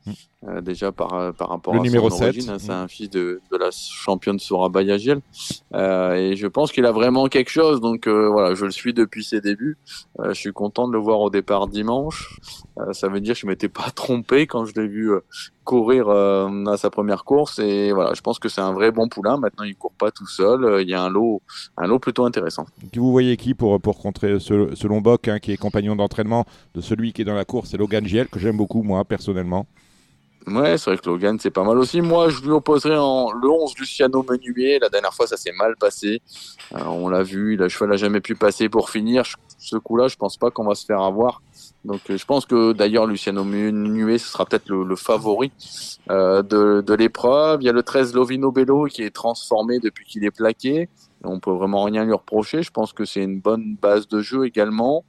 Mm. 0.07 0.13
Euh, 0.49 0.61
déjà 0.61 0.91
par, 0.93 1.35
par 1.35 1.49
rapport 1.51 1.75
Le 1.75 1.81
à 1.81 1.83
numéro 1.83 2.09
son 2.11 2.17
7. 2.17 2.29
origine. 2.29 2.51
hein, 2.51 2.57
c'est 2.59 2.69
Mm. 2.69 2.85
un 2.85 2.89
fils 2.89 3.11
de, 3.11 3.41
de 3.53 3.57
la 3.59 3.71
championne 3.71 4.39
Sorabaya 4.39 4.97
JL. 4.99 5.21
Euh, 5.75 6.15
et 6.15 6.37
je 6.37 6.47
pense 6.47 6.73
qu'il 6.73 6.87
a 6.87 6.93
vraiment 6.93 7.27
quelque 7.27 7.51
chose, 7.51 7.81
donc 7.81 8.07
euh, 8.07 8.29
voilà, 8.31 8.55
je 8.55 8.65
le 8.65 8.71
suis 8.71 8.95
depuis 8.95 9.23
ses 9.25 9.41
débuts. 9.41 9.77
Euh, 10.21 10.29
je 10.33 10.39
suis 10.41 10.53
content 10.53 10.89
de 10.89 10.93
le 10.95 10.99
voir 10.99 11.21
au 11.21 11.31
départ 11.31 11.67
dimanche. 11.67 12.39
Euh, 12.79 12.93
ça 12.93 13.09
veut 13.09 13.21
dire 13.21 13.35
que 13.35 13.41
je 13.41 13.47
m'étais 13.47 13.69
pas 13.69 13.91
trompé 13.95 14.47
quand 14.47 14.65
je 14.65 14.73
l'ai 14.81 14.89
vu 14.89 15.13
euh, 15.13 15.21
courir 15.65 16.09
euh, 16.09 16.65
à 16.67 16.77
sa 16.77 16.91
première 16.91 17.23
course 17.25 17.59
et 17.61 17.93
voilà 17.93 18.13
je 18.15 18.21
pense 18.23 18.41
que 18.41 18.49
c'est 18.49 18.63
un 18.63 18.73
vrai 18.73 18.91
bon 18.91 19.09
poulain 19.09 19.37
maintenant 19.37 19.63
il 19.65 19.77
court 19.77 19.93
pas 19.93 20.11
tout 20.11 20.27
seul 20.27 20.65
Euh, 20.65 20.83
il 20.83 20.89
y 20.89 20.95
a 20.95 21.03
un 21.03 21.11
lot 21.11 21.43
un 21.77 21.87
lot 21.87 22.01
plutôt 22.01 22.25
intéressant 22.25 22.67
Vous 22.97 23.13
voyez 23.13 23.37
qui 23.37 23.55
pour, 23.55 23.81
pour 23.81 23.99
contrer 23.99 24.41
ce, 24.41 24.75
ce 24.75 24.87
Lombok, 24.89 25.29
hein, 25.29 25.39
qui 25.39 25.53
est 25.53 25.57
compagnon 25.57 25.95
d'entraînement 25.95 26.45
de 26.75 26.81
celui 26.81 27.13
qui 27.13 27.23
est 27.23 27.25
dans 27.25 27.35
la 27.35 27.45
course 27.45 27.71
C'est 27.71 27.77
Logan 27.77 28.05
Giel, 28.05 28.27
que 28.29 28.41
j'aime 28.41 28.57
beaucoup, 28.57 28.83
moi, 28.83 29.05
personnellement. 29.05 29.67
Ouais, 30.47 30.79
c'est 30.79 30.91
vrai 30.91 30.99
que 30.99 31.09
Logan, 31.09 31.39
c'est 31.39 31.51
pas 31.51 31.65
mal 31.65 31.79
aussi. 31.79 32.01
Moi, 32.01 32.31
je 32.31 32.41
lui 32.41 32.51
opposerais 32.51 32.97
en 32.97 33.31
le 33.31 33.49
11 33.49 33.75
Luciano 33.79 34.25
Menuet. 34.29 34.79
La 34.81 34.89
dernière 34.89 35.13
fois, 35.13 35.27
ça 35.27 35.37
s'est 35.37 35.53
mal 35.53 35.77
passé. 35.77 36.23
Euh, 36.75 36.85
on 36.87 37.09
l'a 37.09 37.23
vu, 37.23 37.57
le 37.57 37.69
cheval 37.69 37.91
n'a 37.91 37.97
jamais 37.97 38.21
pu 38.21 38.35
passer 38.35 38.69
pour 38.69 38.91
finir. 38.91 39.25
Ce 39.59 39.77
coup-là, 39.77 40.09
je 40.09 40.17
pense 40.17 40.39
pas 40.39 40.51
qu'on 40.51 40.65
va 40.65 40.75
se 40.75 40.87
faire 40.87 41.03
avoir. 41.03 41.43
Donc, 41.85 42.01
euh, 42.11 42.17
je 42.17 42.25
pense 42.25 42.47
que 42.47 42.73
d'ailleurs, 42.73 43.07
Luciano 43.07 43.45
Menuet, 43.45 44.19
ce 44.19 44.29
sera 44.29 44.47
peut-être 44.47 44.69
le, 44.71 44.83
le, 44.85 44.97
favori 44.97 45.53
euh, 46.11 46.43
de, 46.43 46.81
de 46.81 46.95
l'épreuve. 46.95 47.63
Il 47.63 47.67
y 47.67 47.69
a 47.69 47.73
le 47.73 47.83
13 47.83 48.15
Lovino 48.15 48.51
Bello 48.51 48.87
qui 48.87 49.03
est 49.03 49.15
transformé 49.15 49.79
depuis 49.79 50.07
qu'il 50.07 50.25
est 50.25 50.31
plaqué. 50.31 50.89
On 51.25 51.39
peut 51.39 51.53
vraiment 51.53 51.85
rien 51.85 52.05
lui 52.05 52.13
reprocher. 52.13 52.63
Je 52.63 52.71
pense 52.71 52.93
que 52.93 53.05
c'est 53.05 53.23
une 53.23 53.41
bonne 53.41 53.77
base 53.77 54.09
de 54.09 54.21
jeu 54.21 54.47
également. 54.47 55.05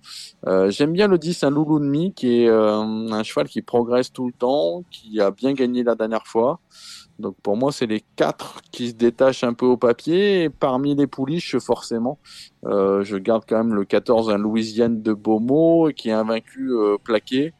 Euh, 0.47 0.69
J'aime 0.69 0.91
bien 0.91 1.07
le 1.07 1.17
10, 1.17 1.43
un 1.43 1.49
Loulou 1.49 1.79
demi, 1.79 2.13
qui 2.13 2.43
est 2.43 2.49
euh, 2.49 2.81
un 2.81 3.23
cheval 3.23 3.47
qui 3.47 3.61
progresse 3.61 4.11
tout 4.11 4.27
le 4.27 4.33
temps, 4.33 4.83
qui 4.91 5.21
a 5.21 5.31
bien 5.31 5.53
gagné 5.53 5.83
la 5.83 5.95
dernière 5.95 6.27
fois. 6.27 6.59
Donc 7.19 7.35
pour 7.41 7.55
moi, 7.55 7.71
c'est 7.71 7.85
les 7.85 8.03
quatre 8.15 8.61
qui 8.71 8.89
se 8.89 8.93
détachent 8.93 9.43
un 9.43 9.53
peu 9.53 9.65
au 9.65 9.77
papier. 9.77 10.49
Parmi 10.49 10.95
les 10.95 11.07
pouliches, 11.07 11.57
forcément, 11.59 12.19
euh, 12.65 13.03
je 13.03 13.17
garde 13.17 13.43
quand 13.47 13.57
même 13.57 13.73
le 13.73 13.85
14, 13.85 14.31
un 14.31 14.37
Louisiane 14.37 15.01
de 15.01 15.13
Beaumont, 15.13 15.91
qui 15.91 16.09
est 16.09 16.13
invaincu 16.13 16.71
plaqué, 17.03 17.53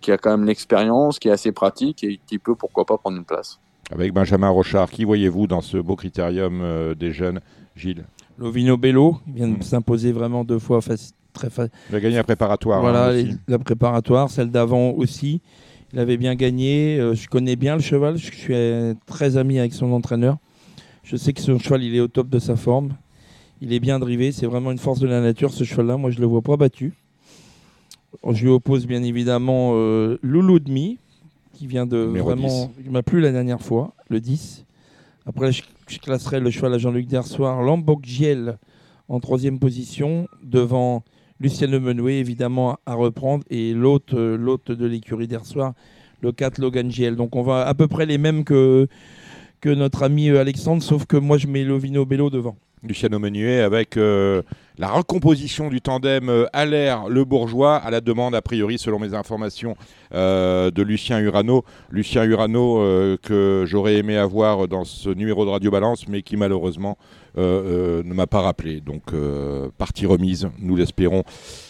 qui 0.00 0.12
a 0.12 0.18
quand 0.18 0.30
même 0.30 0.44
l'expérience, 0.44 1.18
qui 1.18 1.28
est 1.28 1.32
assez 1.32 1.52
pratique 1.52 2.04
et 2.04 2.20
qui 2.26 2.38
peut, 2.38 2.54
pourquoi 2.54 2.84
pas, 2.84 2.98
prendre 2.98 3.16
une 3.16 3.24
place. 3.24 3.60
Avec 3.90 4.12
Benjamin 4.12 4.50
Rochard, 4.50 4.90
qui 4.90 5.04
voyez-vous 5.04 5.46
dans 5.46 5.62
ce 5.62 5.78
beau 5.78 5.96
critérium 5.96 6.60
euh, 6.60 6.94
des 6.94 7.12
jeunes, 7.12 7.40
Gilles? 7.74 8.04
Lovino 8.38 8.76
Bello, 8.76 9.18
il 9.26 9.34
vient 9.34 9.48
de 9.48 9.62
s'imposer 9.62 10.12
vraiment 10.12 10.44
deux 10.44 10.58
fois 10.58 10.80
très 11.32 11.50
facile. 11.50 11.72
Il 11.90 11.96
a 11.96 12.00
gagné 12.00 12.16
la 12.16 12.24
préparatoire. 12.24 12.80
Voilà, 12.80 13.10
hein, 13.10 13.36
la 13.48 13.58
préparatoire, 13.58 14.30
celle 14.30 14.50
d'avant 14.50 14.90
aussi. 14.90 15.40
Il 15.92 15.98
avait 15.98 16.18
bien 16.18 16.34
gagné. 16.34 16.98
Euh, 17.00 17.14
je 17.14 17.28
connais 17.28 17.56
bien 17.56 17.74
le 17.76 17.82
cheval. 17.82 18.18
Je 18.18 18.30
suis 18.30 18.96
très 19.06 19.36
ami 19.36 19.58
avec 19.58 19.72
son 19.72 19.92
entraîneur. 19.92 20.36
Je 21.02 21.16
sais 21.16 21.32
que 21.32 21.40
son 21.40 21.58
cheval, 21.58 21.82
il 21.82 21.96
est 21.96 22.00
au 22.00 22.08
top 22.08 22.28
de 22.28 22.38
sa 22.38 22.56
forme. 22.56 22.90
Il 23.60 23.72
est 23.72 23.80
bien 23.80 23.98
drivé. 23.98 24.32
C'est 24.32 24.46
vraiment 24.46 24.70
une 24.70 24.78
force 24.78 25.00
de 25.00 25.08
la 25.08 25.20
nature, 25.20 25.52
ce 25.52 25.64
cheval-là. 25.64 25.96
Moi, 25.96 26.10
je 26.10 26.20
le 26.20 26.26
vois 26.26 26.42
pas 26.42 26.56
battu. 26.56 26.92
Je 28.30 28.42
lui 28.42 28.50
oppose 28.50 28.86
bien 28.86 29.02
évidemment 29.02 29.72
euh, 29.74 30.18
Loulou 30.22 30.58
Demi, 30.58 30.98
qui 31.58 31.66
vient 31.66 31.86
de 31.86 32.06
Numéro 32.06 32.26
vraiment. 32.26 32.72
Il 32.84 32.92
m'a 32.92 33.02
plu 33.02 33.20
la 33.20 33.32
dernière 33.32 33.60
fois, 33.60 33.92
le 34.08 34.20
10. 34.20 34.64
Après, 35.26 35.50
je, 35.50 35.64
je 35.88 35.98
classerai 35.98 36.38
le 36.38 36.50
cheval 36.50 36.72
à 36.72 36.78
Jean-Luc 36.78 37.06
Dersoir, 37.06 37.62
Lambok 37.62 38.04
Giel 38.04 38.58
en 39.08 39.18
troisième 39.18 39.58
position, 39.58 40.28
devant 40.42 41.02
Luciano 41.40 41.80
Menuet, 41.80 42.20
évidemment, 42.20 42.78
à 42.86 42.94
reprendre, 42.94 43.42
et 43.50 43.72
l'hôte 43.74 44.14
euh, 44.14 44.36
l'hôte 44.36 44.70
de 44.70 44.86
l'écurie 44.86 45.26
d'Ersoir, 45.26 45.72
le 46.20 46.30
4 46.30 46.58
Logan 46.58 46.90
Giel. 46.90 47.16
Donc 47.16 47.34
on 47.34 47.42
va 47.42 47.66
à 47.66 47.74
peu 47.74 47.88
près 47.88 48.06
les 48.06 48.18
mêmes 48.18 48.44
que, 48.44 48.86
que 49.60 49.70
notre 49.70 50.04
ami 50.04 50.28
euh, 50.28 50.40
Alexandre, 50.40 50.82
sauf 50.82 51.06
que 51.06 51.16
moi 51.16 51.38
je 51.38 51.48
mets 51.48 51.64
Lovino 51.64 52.06
Bello 52.06 52.30
devant. 52.30 52.56
Luciano 52.84 53.18
Menuet 53.18 53.60
avec 53.62 53.96
euh, 53.96 54.42
la 54.78 54.88
recomposition 54.88 55.68
du 55.68 55.80
tandem 55.80 56.28
euh, 56.28 56.46
Allaire 56.52 57.08
Le 57.08 57.24
Bourgeois 57.24 57.76
à 57.76 57.90
la 57.90 58.00
demande 58.00 58.34
a 58.34 58.42
priori 58.42 58.78
selon 58.78 58.98
mes 59.00 59.12
informations 59.12 59.76
euh, 60.14 60.70
de 60.70 60.82
Lucien 60.82 61.18
Urano. 61.18 61.64
Lucien 61.90 62.24
Urano 62.24 62.78
euh, 62.78 63.16
que 63.20 63.64
j'aurais 63.66 63.96
aimé 63.96 64.16
avoir 64.16 64.68
dans 64.68 64.84
ce 64.84 65.10
numéro 65.10 65.44
de 65.44 65.50
Radio 65.50 65.72
Balance 65.72 66.06
mais 66.06 66.22
qui 66.22 66.36
malheureusement 66.36 66.96
ne 67.36 68.14
m'a 68.14 68.26
pas 68.26 68.40
rappelé. 68.40 68.80
Donc 68.80 69.12
partie 69.76 70.06
remise, 70.06 70.48
nous 70.58 70.74
l'espérons. 70.74 71.22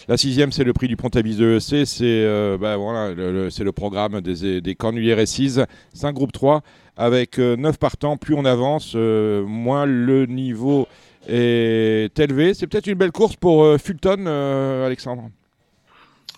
La 0.08 0.16
sixième 0.16 0.50
c'est 0.50 0.64
le 0.64 0.72
prix 0.72 0.88
du 0.88 0.96
Pont-Avis 0.96 1.36
de 1.36 1.56
EC, 1.56 1.86
c'est 1.86 2.24
le, 2.24 3.70
programme 3.70 4.22
des, 4.22 4.62
des 4.62 4.74
Cornuliers 4.74 5.12
Récises, 5.12 5.66
5 5.92 6.14
groupe 6.14 6.32
3 6.32 6.62
avec 6.96 7.36
9 7.36 7.76
partants, 7.76 8.16
plus 8.16 8.34
on 8.34 8.46
avance, 8.46 8.94
moins 8.94 9.84
le 9.84 10.24
niveau 10.24 10.88
est 11.28 12.18
élevé. 12.18 12.54
C'est 12.54 12.66
peut-être 12.66 12.86
une 12.86 12.94
belle 12.98 13.12
course 13.12 13.36
pour 13.36 13.62
euh, 13.64 13.78
Fulton, 13.78 14.24
euh, 14.26 14.86
Alexandre. 14.86 15.30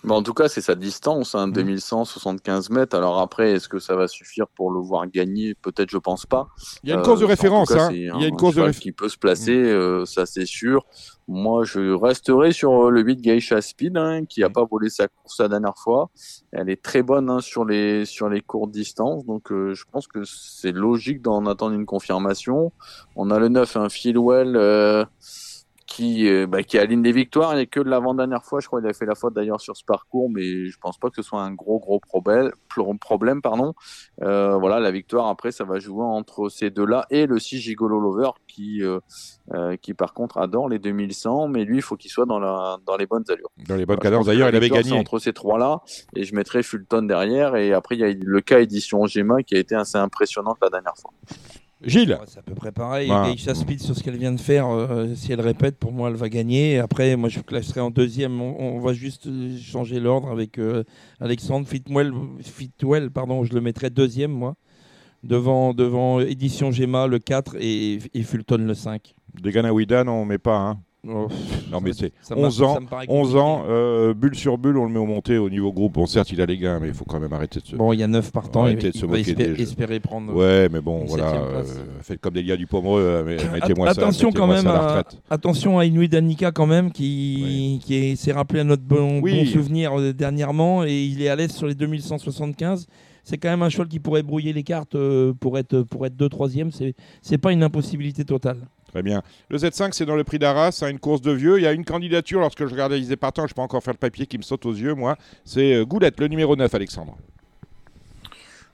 Mais 0.03 0.13
en 0.13 0.23
tout 0.23 0.33
cas, 0.33 0.47
c'est 0.49 0.61
sa 0.61 0.73
distance, 0.73 1.35
hein, 1.35 1.47
2175 1.47 2.71
mètres. 2.71 2.95
Alors 2.97 3.19
après, 3.19 3.51
est-ce 3.51 3.69
que 3.69 3.77
ça 3.77 3.95
va 3.95 4.07
suffire 4.07 4.47
pour 4.47 4.71
le 4.71 4.79
voir 4.79 5.05
gagner? 5.05 5.53
Peut-être, 5.53 5.91
je 5.91 5.99
pense 5.99 6.25
pas. 6.25 6.47
Il 6.83 6.89
y 6.89 6.91
a 6.91 6.95
une 6.95 7.01
Euh, 7.01 7.03
course 7.03 7.19
de 7.19 7.25
tout 7.25 7.29
référence. 7.29 7.69
cas, 7.69 7.85
hein. 7.85 7.89
Il 7.91 8.05
y 8.05 8.09
a 8.09 8.15
un 8.15 8.19
une 8.19 8.35
course 8.35 8.55
de 8.55 8.67
qui 8.71 8.91
peut 8.91 9.09
se 9.09 9.17
placer, 9.17 9.55
euh, 9.55 10.05
ça 10.05 10.25
c'est 10.25 10.47
sûr. 10.47 10.85
Moi, 11.33 11.63
je 11.63 11.93
resterai 11.93 12.51
sur 12.51 12.91
le 12.91 13.01
8 13.01 13.21
Geisha 13.21 13.61
Speed, 13.61 13.95
hein, 13.95 14.25
qui 14.25 14.43
a 14.43 14.49
pas 14.49 14.65
volé 14.65 14.89
sa 14.89 15.07
course 15.07 15.39
la 15.39 15.47
dernière 15.47 15.77
fois. 15.77 16.09
Elle 16.51 16.69
est 16.69 16.81
très 16.81 17.03
bonne 17.03 17.29
hein, 17.29 17.39
sur 17.39 17.63
les 17.63 18.03
sur 18.03 18.27
les 18.27 18.41
courtes 18.41 18.71
distances, 18.71 19.25
donc 19.25 19.49
euh, 19.53 19.73
je 19.73 19.85
pense 19.89 20.07
que 20.07 20.25
c'est 20.25 20.73
logique 20.73 21.21
d'en 21.21 21.45
attendre 21.45 21.73
une 21.73 21.85
confirmation. 21.85 22.73
On 23.15 23.31
a 23.31 23.39
le 23.39 23.47
9, 23.47 23.77
un 23.77 23.87
Philwell. 23.87 24.57
euh, 24.57 25.05
qui, 25.91 26.29
euh, 26.29 26.47
bah, 26.47 26.63
qui 26.63 26.77
aligne 26.77 27.03
les 27.03 27.11
victoires. 27.11 27.53
Il 27.53 27.57
n'y 27.57 27.63
a 27.63 27.65
que 27.65 27.81
de 27.81 27.89
l'avant-dernière 27.89 28.45
fois, 28.45 28.61
je 28.61 28.67
crois 28.67 28.79
qu'il 28.79 28.89
a 28.89 28.93
fait 28.93 29.05
la 29.05 29.15
faute 29.15 29.33
d'ailleurs 29.33 29.59
sur 29.59 29.75
ce 29.75 29.83
parcours, 29.83 30.29
mais 30.29 30.67
je 30.67 30.77
pense 30.79 30.97
pas 30.97 31.09
que 31.09 31.17
ce 31.17 31.21
soit 31.21 31.41
un 31.41 31.51
gros, 31.51 31.79
gros 31.79 31.99
problème. 31.99 32.51
problème 32.99 33.41
pardon. 33.41 33.73
Euh, 34.21 34.55
voilà, 34.55 34.79
la 34.79 34.91
victoire, 34.91 35.27
après, 35.27 35.51
ça 35.51 35.65
va 35.65 35.79
jouer 35.79 36.05
entre 36.05 36.47
ces 36.47 36.69
deux-là 36.69 37.05
et 37.09 37.25
le 37.25 37.39
6 37.39 37.59
Gigolo 37.59 37.99
Lover 37.99 38.29
qui, 38.47 38.81
euh, 38.81 38.99
euh, 39.53 39.75
qui, 39.75 39.93
par 39.93 40.13
contre, 40.13 40.37
adore 40.37 40.69
les 40.69 40.79
2100, 40.79 41.49
mais 41.49 41.65
lui, 41.65 41.77
il 41.77 41.81
faut 41.81 41.97
qu'il 41.97 42.09
soit 42.09 42.25
dans, 42.25 42.39
la, 42.39 42.77
dans 42.85 42.95
les 42.95 43.05
bonnes 43.05 43.25
allures. 43.27 43.51
Dans 43.67 43.75
les 43.75 43.85
bonnes 43.85 43.99
cadences. 43.99 44.27
D'ailleurs, 44.27 44.47
il 44.47 44.55
avait 44.55 44.69
gagné. 44.69 44.93
entre 44.93 45.19
ces 45.19 45.33
trois-là, 45.33 45.81
et 46.15 46.23
je 46.23 46.33
mettrai 46.35 46.63
Fulton 46.63 47.01
derrière, 47.03 47.57
et 47.57 47.73
après, 47.73 47.95
il 47.95 47.99
y 47.99 48.05
a 48.05 48.13
le 48.13 48.41
cas 48.41 48.59
édition 48.59 49.05
Gema 49.07 49.43
qui 49.43 49.55
a 49.55 49.59
été 49.59 49.75
assez 49.75 49.97
impressionnante 49.97 50.57
la 50.61 50.69
dernière 50.69 50.95
fois. 50.95 51.11
Gilles 51.83 52.11
Ouais, 52.19 52.25
c'est 52.27 52.39
à 52.39 52.43
peu 52.43 52.53
près 52.53 52.71
pareil. 52.71 53.09
Bah. 53.09 53.31
Geisha 53.31 53.55
Speed 53.55 53.81
sur 53.81 53.95
ce 53.95 54.03
qu'elle 54.03 54.17
vient 54.17 54.31
de 54.31 54.39
faire, 54.39 54.67
euh, 54.67 55.13
si 55.15 55.31
elle 55.31 55.41
répète, 55.41 55.77
pour 55.77 55.91
moi, 55.91 56.09
elle 56.09 56.15
va 56.15 56.29
gagner. 56.29 56.79
Après, 56.79 57.15
moi, 57.15 57.29
je 57.29 57.39
classerai 57.39 57.81
en 57.81 57.89
deuxième. 57.89 58.39
On, 58.41 58.75
on 58.75 58.79
va 58.79 58.93
juste 58.93 59.27
euh, 59.27 59.57
changer 59.57 59.99
l'ordre 59.99 60.29
avec 60.29 60.59
euh, 60.59 60.83
Alexandre 61.19 61.67
Fitwell, 61.67 62.13
Fitwell, 62.41 63.09
pardon, 63.11 63.43
je 63.43 63.53
le 63.53 63.61
mettrai 63.61 63.89
deuxième, 63.89 64.31
moi. 64.31 64.55
Devant, 65.23 65.73
devant 65.73 66.19
Édition 66.19 66.71
Gemma, 66.71 67.05
le 67.07 67.19
4, 67.19 67.55
et, 67.59 67.99
et 68.13 68.23
Fulton, 68.23 68.57
le 68.65 68.73
5. 68.73 69.13
Des 69.41 69.51
Ganawidan, 69.51 70.07
on 70.07 70.25
met 70.25 70.39
pas. 70.39 70.57
Hein. 70.57 70.79
Oh, 71.07 71.27
Non, 71.71 71.81
mais 71.81 71.93
c'est 71.93 72.13
ça 72.21 72.35
m'a- 72.35 72.41
11 72.43 72.61
ans. 72.61 72.73
ça 72.75 72.79
me 72.79 72.85
paraît 72.85 73.05
11 73.09 73.29
compliqué. 73.33 73.39
ans, 73.39 73.63
euh, 73.67 74.13
bulle 74.13 74.35
sur 74.35 74.59
bulle, 74.59 74.77
on 74.77 74.85
le 74.85 74.91
met 74.91 74.99
au 74.99 75.07
monté 75.07 75.39
au 75.39 75.49
niveau 75.49 75.73
groupe. 75.73 75.93
Bon, 75.93 76.05
certes, 76.05 76.31
il 76.31 76.39
a 76.41 76.45
les 76.45 76.59
gains, 76.59 76.79
mais 76.79 76.89
il 76.89 76.93
faut 76.93 77.05
quand 77.05 77.19
même 77.19 77.33
arrêter 77.33 77.59
de 77.59 77.65
se. 77.65 77.75
Bon, 77.75 77.91
il 77.91 77.99
y 77.99 78.03
a 78.03 78.07
9 78.07 78.31
partants. 78.31 78.67
Il, 78.67 78.75
de 78.77 78.87
il 78.89 78.93
se 78.93 79.01
va 79.01 79.07
moquer 79.07 79.21
espérer, 79.21 79.49
des 79.49 79.55
jeux. 79.55 79.61
espérer 79.63 79.99
prendre. 79.99 80.31
Ouais, 80.35 80.69
mais 80.71 80.79
bon, 80.79 81.05
voilà. 81.05 81.33
euh, 81.33 81.63
faites 82.03 82.21
comme 82.21 82.35
des 82.35 82.43
gars 82.43 82.55
du 82.55 82.67
Pomereux, 82.67 83.01
euh, 83.01 83.37
mettez-moi 83.51 83.91
ça. 83.93 83.99
attention 84.01 84.31
quand 84.31 84.45
même 84.45 84.61
ça 84.61 84.99
à 84.99 85.03
attention 85.33 85.79
à 85.79 85.85
Inuit 85.85 86.07
Danica 86.07 86.51
quand 86.51 86.67
même 86.67 86.91
qui, 86.91 87.79
qui 87.83 87.95
est- 87.95 88.15
s'est 88.15 88.31
rappelé 88.33 88.59
à 88.59 88.63
notre 88.63 88.83
bon, 88.83 89.21
Oui. 89.21 89.39
bon 89.43 89.45
souvenir 89.49 89.99
euh, 89.99 90.13
dernièrement 90.13 90.83
et 90.83 91.03
il 91.03 91.21
est 91.23 91.29
à 91.29 91.35
l'aise 91.35 91.51
sur 91.51 91.65
les 91.65 91.73
2175 91.75 92.85
c'est 93.23 93.37
quand 93.37 93.49
même 93.49 93.61
un 93.61 93.69
cheval 93.69 93.87
qui 93.87 93.99
pourrait 93.99 94.23
brouiller 94.23 94.51
les 94.53 94.63
cartes 94.63 94.95
euh, 94.95 95.33
pour 95.39 95.57
être 95.59 95.81
pour 95.83 96.05
être 96.05 96.15
2 96.15 96.27
3 96.29 96.49
c'est 96.71 96.93
c'est 97.21 97.37
pas 97.37 97.51
une 97.51 97.63
impossibilité 97.63 98.23
totale 98.25 98.57
Très 98.91 99.03
bien. 99.03 99.21
Le 99.49 99.57
Z5, 99.57 99.93
c'est 99.93 100.05
dans 100.05 100.17
le 100.17 100.25
prix 100.25 100.37
d'Arras, 100.37 100.81
hein, 100.81 100.89
une 100.89 100.99
course 100.99 101.21
de 101.21 101.31
vieux. 101.31 101.57
Il 101.57 101.63
y 101.63 101.67
a 101.67 101.71
une 101.71 101.85
candidature, 101.85 102.41
lorsque 102.41 102.65
je 102.65 102.71
regardais 102.71 102.99
les 102.99 103.15
partants, 103.15 103.47
je 103.47 103.53
peux 103.53 103.61
encore 103.61 103.81
faire 103.81 103.93
le 103.93 103.99
papier 103.99 104.25
qui 104.25 104.37
me 104.37 104.43
saute 104.43 104.65
aux 104.65 104.73
yeux, 104.73 104.93
moi. 104.93 105.15
C'est 105.45 105.75
euh, 105.75 105.85
Goulette, 105.85 106.19
le 106.19 106.27
numéro 106.27 106.57
9, 106.57 106.73
Alexandre. 106.75 107.15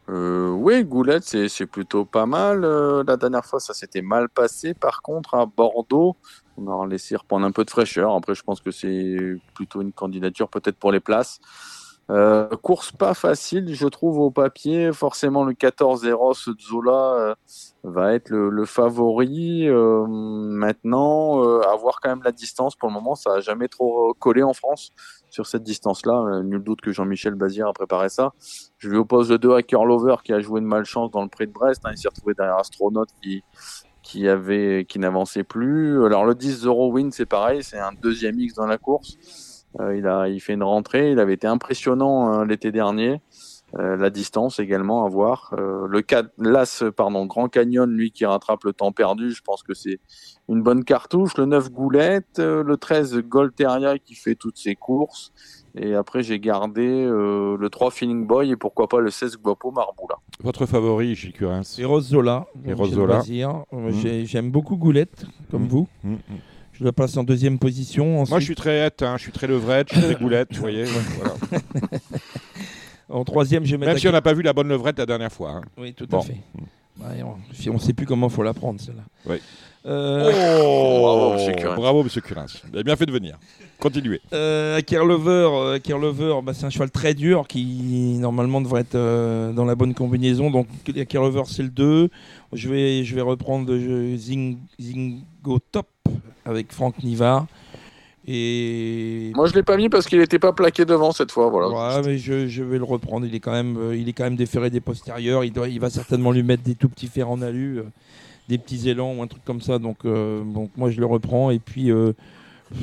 Euh, 0.10 0.50
oui, 0.50 0.84
Goulette, 0.86 1.24
c'est 1.24 1.50
c'est 1.50 1.66
plutôt 1.68 2.06
pas 2.06 2.26
mal. 2.26 2.64
Euh, 2.64 3.04
la 3.06 3.18
dernière 3.18 3.46
fois, 3.46 3.60
ça 3.60 3.74
s'était 3.74 4.02
mal 4.02 4.30
passé. 4.30 4.74
Par 4.74 5.02
contre, 5.04 5.36
à 5.36 5.46
Bordeaux, 5.46 6.16
on 6.58 6.82
a 6.82 6.88
laissé 6.88 7.16
reprendre 7.16 7.46
un 7.46 7.52
peu 7.52 7.64
de 7.64 7.70
fraîcheur. 7.70 8.16
Après, 8.16 8.34
je 8.34 8.42
pense 8.42 8.60
que 8.60 8.72
c'est 8.72 9.18
plutôt 9.54 9.82
une 9.82 9.92
candidature 9.92 10.50
peut-être 10.50 10.78
pour 10.78 10.92
les 10.92 11.02
places. 11.02 11.40
Euh, 12.10 12.48
course 12.62 12.92
pas 12.94 13.14
facile, 13.14 13.74
je 13.76 13.88
trouve, 13.88 14.20
au 14.20 14.32
papier. 14.32 14.94
Forcément, 14.94 15.44
le 15.44 15.54
14 15.54 16.06
Eros 16.06 16.34
Zola 16.34 17.14
euh, 17.16 17.36
va 17.84 18.14
être 18.14 18.30
le, 18.30 18.50
le 18.50 18.66
favori. 18.66 19.68
Euh, 19.68 20.06
maintenant, 20.08 21.44
euh, 21.44 21.62
avoir 21.64 22.00
quand 22.00 22.10
même 22.10 22.24
la 22.24 22.32
distance, 22.32 22.76
pour 22.76 22.88
le 22.90 22.94
moment, 22.94 23.16
ça 23.16 23.34
a 23.36 23.40
jamais 23.42 23.68
trop 23.68 24.14
collé 24.20 24.42
en 24.42 24.54
France 24.54 24.92
sur 25.30 25.46
cette 25.46 25.64
distance-là. 25.64 26.14
Euh, 26.14 26.44
nul 26.44 26.64
doute 26.64 26.80
que 26.82 26.92
Jean-Michel 26.94 27.36
Bazir 27.36 27.68
a 27.68 27.74
préparé 27.74 28.08
ça. 28.10 28.32
Je 28.78 28.90
lui 28.90 28.98
oppose 28.98 29.30
le 29.30 29.38
2 29.38 29.54
à 29.56 29.62
Curlover 29.62 30.16
qui 30.24 30.32
a 30.32 30.40
joué 30.40 30.62
une 30.62 30.68
malchance 30.68 31.12
dans 31.12 31.24
le 31.24 31.30
prix 31.30 31.48
de 31.48 31.52
Brest. 31.52 31.82
hein. 31.86 31.90
Il 31.92 31.98
s'est 31.98 32.08
retrouvé 32.08 32.34
derrière 32.34 32.58
Astronaute 32.58 33.10
qui, 33.22 33.44
qui, 34.02 34.30
avait, 34.30 34.86
qui 34.88 35.00
n'avançait 35.00 35.44
plus. 35.44 36.06
Alors 36.06 36.26
le 36.26 36.36
10 36.36 36.62
Zero 36.62 36.90
Win, 36.92 37.12
c'est 37.12 37.26
pareil, 37.26 37.64
c'est 37.64 37.80
un 37.80 37.92
deuxième 38.02 38.40
X 38.40 38.54
dans 38.54 38.66
la 38.68 38.78
course. 38.78 39.18
Euh, 39.80 39.96
il, 39.98 40.08
a, 40.08 40.28
il 40.28 40.40
fait 40.40 40.54
une 40.54 40.64
rentrée, 40.64 41.12
il 41.12 41.20
avait 41.20 41.34
été 41.34 41.48
impressionnant 41.48 42.28
hein, 42.32 42.46
l'été 42.46 42.72
dernier. 42.72 43.22
Euh, 43.78 43.98
la 43.98 44.10
distance 44.10 44.60
également 44.60 45.06
à 45.06 45.10
voir. 45.10 45.54
Euh, 45.58 45.88
le 45.90 46.02
l'As, 46.38 46.86
pardon, 46.96 47.26
Grand 47.26 47.50
Canyon, 47.50 47.90
lui 47.90 48.12
qui 48.12 48.26
rattrape 48.26 48.64
le 48.64 48.72
temps 48.72 48.94
perdu, 48.94 49.32
je 49.32 49.42
pense 49.42 49.62
que 49.62 49.74
c'est 49.74 50.00
une 50.48 50.64
bonne 50.64 50.86
cartouche. 50.86 51.36
Le 51.38 51.46
9 51.46 51.70
Goulette, 51.72 52.40
euh, 52.40 52.64
le 52.64 52.78
13 52.78 53.18
Golteria 53.28 54.00
qui 54.00 54.16
fait 54.16 54.36
toutes 54.36 54.58
ses 54.58 54.76
courses. 54.76 55.34
Et 55.76 55.94
après, 55.96 56.24
j'ai 56.24 56.40
gardé 56.40 56.88
euh, 56.88 57.58
le 57.60 57.70
3 57.70 57.92
Feeling 57.92 58.26
Boy 58.26 58.52
et 58.52 58.56
pourquoi 58.56 58.88
pas 58.88 59.02
le 59.02 59.12
16 59.12 59.38
Guapo 59.38 59.70
Marboula. 59.72 60.16
Votre 60.42 60.66
favori, 60.66 61.14
Gilles 61.14 61.34
Curins 61.34 61.62
Et 61.78 61.84
Rosola. 61.84 62.48
Et 62.66 62.72
Rosola. 62.74 63.22
Euh, 63.74 63.92
j'ai- 63.92 64.26
J'aime 64.26 64.50
beaucoup 64.50 64.78
Goulette, 64.78 65.26
comme 65.52 65.64
Mm. 65.66 65.68
vous. 65.68 65.88
Mm, 66.06 66.14
mm. 66.14 66.18
Je 66.80 66.84
la 66.86 66.92
place 66.92 67.18
en 67.18 67.24
deuxième 67.24 67.58
position. 67.60 68.20
Ensuite, 68.22 68.30
Moi, 68.32 68.40
je 68.40 68.46
suis 68.46 68.56
très 68.56 68.78
hête, 68.86 69.02
hein, 69.02 69.16
je 69.18 69.24
suis 69.24 69.32
très 69.32 69.48
levrette, 69.48 69.88
je 69.92 69.98
suis 70.00 70.06
très 70.14 70.16
goulette, 70.22 70.54
vous 70.54 70.62
voyez. 70.62 70.84
voilà. 71.18 71.34
En 73.10 73.24
troisième, 73.24 73.64
je 73.66 73.72
vais 73.72 73.78
mettre. 73.78 73.92
Même 73.94 74.00
si 74.00 74.08
on 74.08 74.12
n'a 74.12 74.22
pas 74.22 74.34
vu 74.34 74.44
la 74.44 74.54
bonne 74.54 74.68
levrette 74.68 75.00
la 75.00 75.06
dernière 75.06 75.32
fois. 75.32 75.52
hein. 75.52 75.62
Oui, 75.78 75.94
tout 75.94 76.06
Bon. 76.08 76.20
à 76.20 76.24
fait. 76.24 76.36
On 77.70 77.74
ne 77.74 77.80
sait 77.80 77.94
plus 77.94 78.06
comment 78.06 78.28
faut 78.30 78.44
la 78.44 78.54
prendre, 78.54 78.80
celle-là. 78.82 79.04
Oui. 79.26 79.38
Euh, 79.86 81.00
Bravo, 81.00 81.34
monsieur 81.36 81.54
Curins. 81.54 81.76
Bravo, 81.76 82.04
monsieur 82.04 82.22
Curins. 82.22 82.46
Vous 82.66 82.74
avez 82.76 82.84
bien 82.84 82.96
fait 82.98 83.06
de 83.06 83.12
venir. 83.12 83.38
Continuez. 83.80 84.20
Euh, 84.34 84.82
Kerlover, 84.82 85.78
euh, 85.80 86.42
bah, 86.44 86.54
c'est 86.54 86.66
un 86.66 86.70
cheval 86.70 86.92
très 86.92 87.14
dur 87.14 87.48
qui 87.48 88.18
normalement 88.20 88.60
devrait 88.60 88.82
être 88.82 88.96
euh, 88.96 89.54
dans 89.54 89.64
la 89.64 89.76
bonne 89.76 89.94
combinaison. 89.94 90.50
Donc 90.52 90.68
Kerlover 91.08 91.44
c'est 91.46 91.64
le 91.64 91.70
2. 91.70 92.10
Je 92.54 92.70
vais, 92.70 93.06
je 93.06 93.16
vais 93.16 93.22
reprendre 93.22 93.72
le 93.72 94.18
Zing, 94.18 94.58
Zingo 94.82 95.60
Top 95.72 95.88
avec 96.46 96.72
Franck 96.72 97.02
Nivard. 97.04 97.48
Et 98.30 99.32
Moi, 99.36 99.48
je 99.48 99.54
l'ai 99.54 99.64
pas 99.64 99.78
mis 99.78 99.88
parce 99.88 100.06
qu'il 100.06 100.20
n'était 100.20 100.40
pas 100.40 100.52
plaqué 100.52 100.84
devant 100.84 101.14
cette 101.14 101.32
fois. 101.32 101.50
Voilà. 101.50 101.70
Ouais, 101.70 102.02
mais 102.06 102.18
je, 102.18 102.48
je 102.48 102.62
vais 102.62 102.78
le 102.78 102.84
reprendre. 102.84 103.26
Il 103.26 103.34
est 103.34 103.40
quand 103.40 103.54
même, 103.54 103.78
euh, 103.78 103.96
il 103.96 104.10
est 104.10 104.14
quand 104.14 104.26
même 104.26 104.36
déféré 104.36 104.70
des 104.70 104.82
postérieurs. 104.82 105.46
Il, 105.46 105.54
doit, 105.54 105.70
il 105.70 105.80
va 105.80 105.90
certainement 105.90 106.32
lui 106.32 106.44
mettre 106.44 106.64
des 106.64 106.76
tout 106.76 106.90
petits 106.90 107.08
fers 107.08 107.30
en 107.30 107.42
alu, 107.42 107.80
euh, 107.80 107.84
des 108.50 108.58
petits 108.58 108.90
élans 108.90 109.14
ou 109.14 109.22
un 109.22 109.28
truc 109.28 109.46
comme 109.46 109.62
ça. 109.62 109.80
Donc, 109.80 110.00
euh, 110.04 110.44
donc 110.44 110.72
moi 110.76 110.90
je 110.92 111.00
le 111.00 111.06
reprends. 111.06 111.52
Et 111.52 111.60
puis 111.60 111.90
euh, 111.90 112.12
pff, 112.70 112.82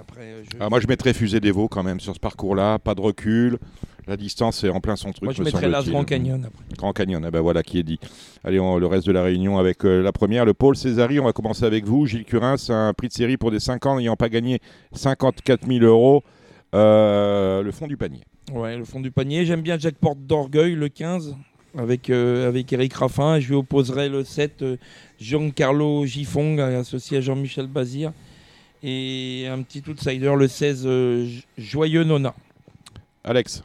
après, 0.00 0.42
je, 0.42 0.56
Ah, 0.58 0.68
moi, 0.68 0.80
je 0.80 0.88
mettrais 0.88 1.12
Fusée 1.14 1.38
des 1.38 1.52
Veaux 1.52 1.68
quand 1.68 1.84
même 1.84 2.00
sur 2.00 2.12
ce 2.14 2.20
parcours-là. 2.20 2.80
Pas 2.80 2.96
de 2.96 3.00
recul. 3.00 3.58
La 4.08 4.16
distance 4.16 4.64
est 4.64 4.68
en 4.68 4.80
plein 4.80 4.96
son 4.96 5.12
truc. 5.12 5.22
moi, 5.24 5.32
je 5.32 5.40
me 5.40 5.44
mettrais. 5.44 5.60
Grand 5.90 6.04
Canyon. 6.04 6.44
Après. 6.44 6.64
Grand 6.76 6.92
Canyon, 6.92 7.24
eh 7.26 7.30
ben 7.30 7.40
voilà 7.40 7.62
qui 7.62 7.78
est 7.78 7.82
dit. 7.84 8.00
Allez, 8.42 8.58
on- 8.58 8.78
le 8.78 8.86
reste 8.86 9.06
de 9.06 9.12
la 9.12 9.22
réunion 9.22 9.58
avec 9.58 9.84
euh, 9.84 10.02
la 10.02 10.10
première, 10.12 10.44
le 10.44 10.54
Paul 10.54 10.74
Césari. 10.76 11.20
On 11.20 11.24
va 11.24 11.32
commencer 11.32 11.64
avec 11.64 11.84
vous. 11.84 12.06
Gilles 12.06 12.24
Curins, 12.24 12.56
un 12.70 12.92
prix 12.94 13.08
de 13.08 13.12
série 13.12 13.36
pour 13.36 13.50
des 13.52 13.60
5 13.60 13.86
ans 13.86 13.96
n'ayant 13.96 14.16
pas 14.16 14.28
gagné 14.28 14.58
54 14.92 15.66
000 15.66 15.84
euros. 15.84 16.24
Euh, 16.74 17.62
le 17.62 17.70
fond 17.70 17.86
du 17.86 17.96
panier. 17.96 18.22
Ouais, 18.52 18.76
le 18.76 18.84
fond 18.84 18.98
du 19.00 19.10
panier. 19.12 19.44
J'aime 19.46 19.60
bien 19.62 19.78
Jack 19.78 19.94
Porte 19.94 20.18
d'Orgueil, 20.26 20.74
le 20.74 20.88
15, 20.88 21.36
avec, 21.78 22.10
euh, 22.10 22.48
avec 22.48 22.72
Eric 22.72 22.94
Raffin. 22.94 23.38
Je 23.38 23.48
lui 23.50 23.54
opposerai 23.54 24.08
le 24.08 24.24
7, 24.24 24.62
euh, 24.62 24.76
Giancarlo 25.20 26.04
Giffong, 26.06 26.58
associé 26.60 27.18
à 27.18 27.20
Jean-Michel 27.20 27.66
Bazir. 27.68 28.12
Et 28.82 29.46
un 29.48 29.62
petit 29.62 29.82
outsider, 29.88 30.32
le 30.36 30.48
16, 30.48 30.82
euh, 30.86 31.24
J- 31.24 31.44
Joyeux 31.56 32.02
Nona. 32.02 32.34
Alex. 33.22 33.62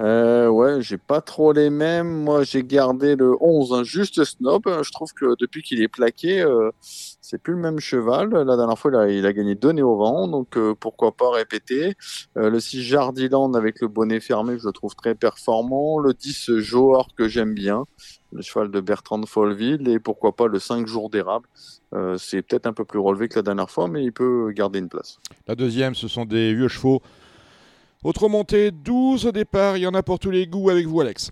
Euh, 0.00 0.48
ouais, 0.48 0.82
j'ai 0.82 0.98
pas 0.98 1.20
trop 1.20 1.52
les 1.52 1.70
mêmes. 1.70 2.08
Moi, 2.24 2.42
j'ai 2.42 2.62
gardé 2.62 3.16
le 3.16 3.34
11, 3.40 3.72
un 3.72 3.82
juste 3.82 4.22
snob. 4.24 4.62
Je 4.66 4.92
trouve 4.92 5.12
que 5.14 5.36
depuis 5.38 5.62
qu'il 5.62 5.80
est 5.82 5.88
plaqué, 5.88 6.42
euh, 6.42 6.70
c'est 7.26 7.38
plus 7.38 7.54
le 7.54 7.58
même 7.58 7.80
cheval. 7.80 8.30
La 8.30 8.56
dernière 8.56 8.78
fois, 8.78 9.08
il 9.10 9.26
a, 9.26 9.32
gagné 9.32 9.56
deux 9.56 9.72
nez 9.72 9.82
au 9.82 9.96
vent, 9.96 10.28
donc 10.28 10.56
euh, 10.56 10.74
pourquoi 10.78 11.10
pas 11.10 11.30
répéter. 11.32 11.94
Euh, 12.36 12.50
le 12.50 12.60
6 12.60 12.82
Jardiland 12.82 13.52
avec 13.54 13.80
le 13.80 13.88
bonnet 13.88 14.20
fermé, 14.20 14.58
je 14.58 14.66
le 14.66 14.72
trouve 14.72 14.94
très 14.94 15.16
performant. 15.16 15.98
Le 15.98 16.14
10 16.14 16.58
Johor 16.58 17.08
que 17.16 17.26
j'aime 17.26 17.52
bien, 17.52 17.84
le 18.32 18.42
cheval 18.42 18.70
de 18.70 18.80
Bertrand 18.80 19.18
de 19.18 19.26
Folleville, 19.26 19.88
et 19.88 19.98
pourquoi 19.98 20.36
pas 20.36 20.46
le 20.46 20.60
5 20.60 20.86
Jours 20.86 21.10
d'érable. 21.10 21.48
Euh, 21.94 22.16
c'est 22.16 22.42
peut-être 22.42 22.66
un 22.66 22.72
peu 22.72 22.84
plus 22.84 23.00
relevé 23.00 23.28
que 23.28 23.34
la 23.36 23.42
dernière 23.42 23.70
fois, 23.70 23.88
mais 23.88 24.04
il 24.04 24.12
peut 24.12 24.52
garder 24.52 24.78
une 24.78 24.88
place. 24.88 25.18
La 25.48 25.56
deuxième, 25.56 25.96
ce 25.96 26.06
sont 26.06 26.26
des 26.26 26.54
vieux 26.54 26.68
chevaux. 26.68 27.02
Autre 28.04 28.28
montée, 28.28 28.70
12 28.70 29.26
au 29.26 29.32
départ. 29.32 29.76
Il 29.76 29.82
y 29.82 29.86
en 29.86 29.94
a 29.94 30.02
pour 30.02 30.18
tous 30.18 30.30
les 30.30 30.46
goûts 30.46 30.70
avec 30.70 30.86
vous, 30.86 31.00
Alex. 31.00 31.30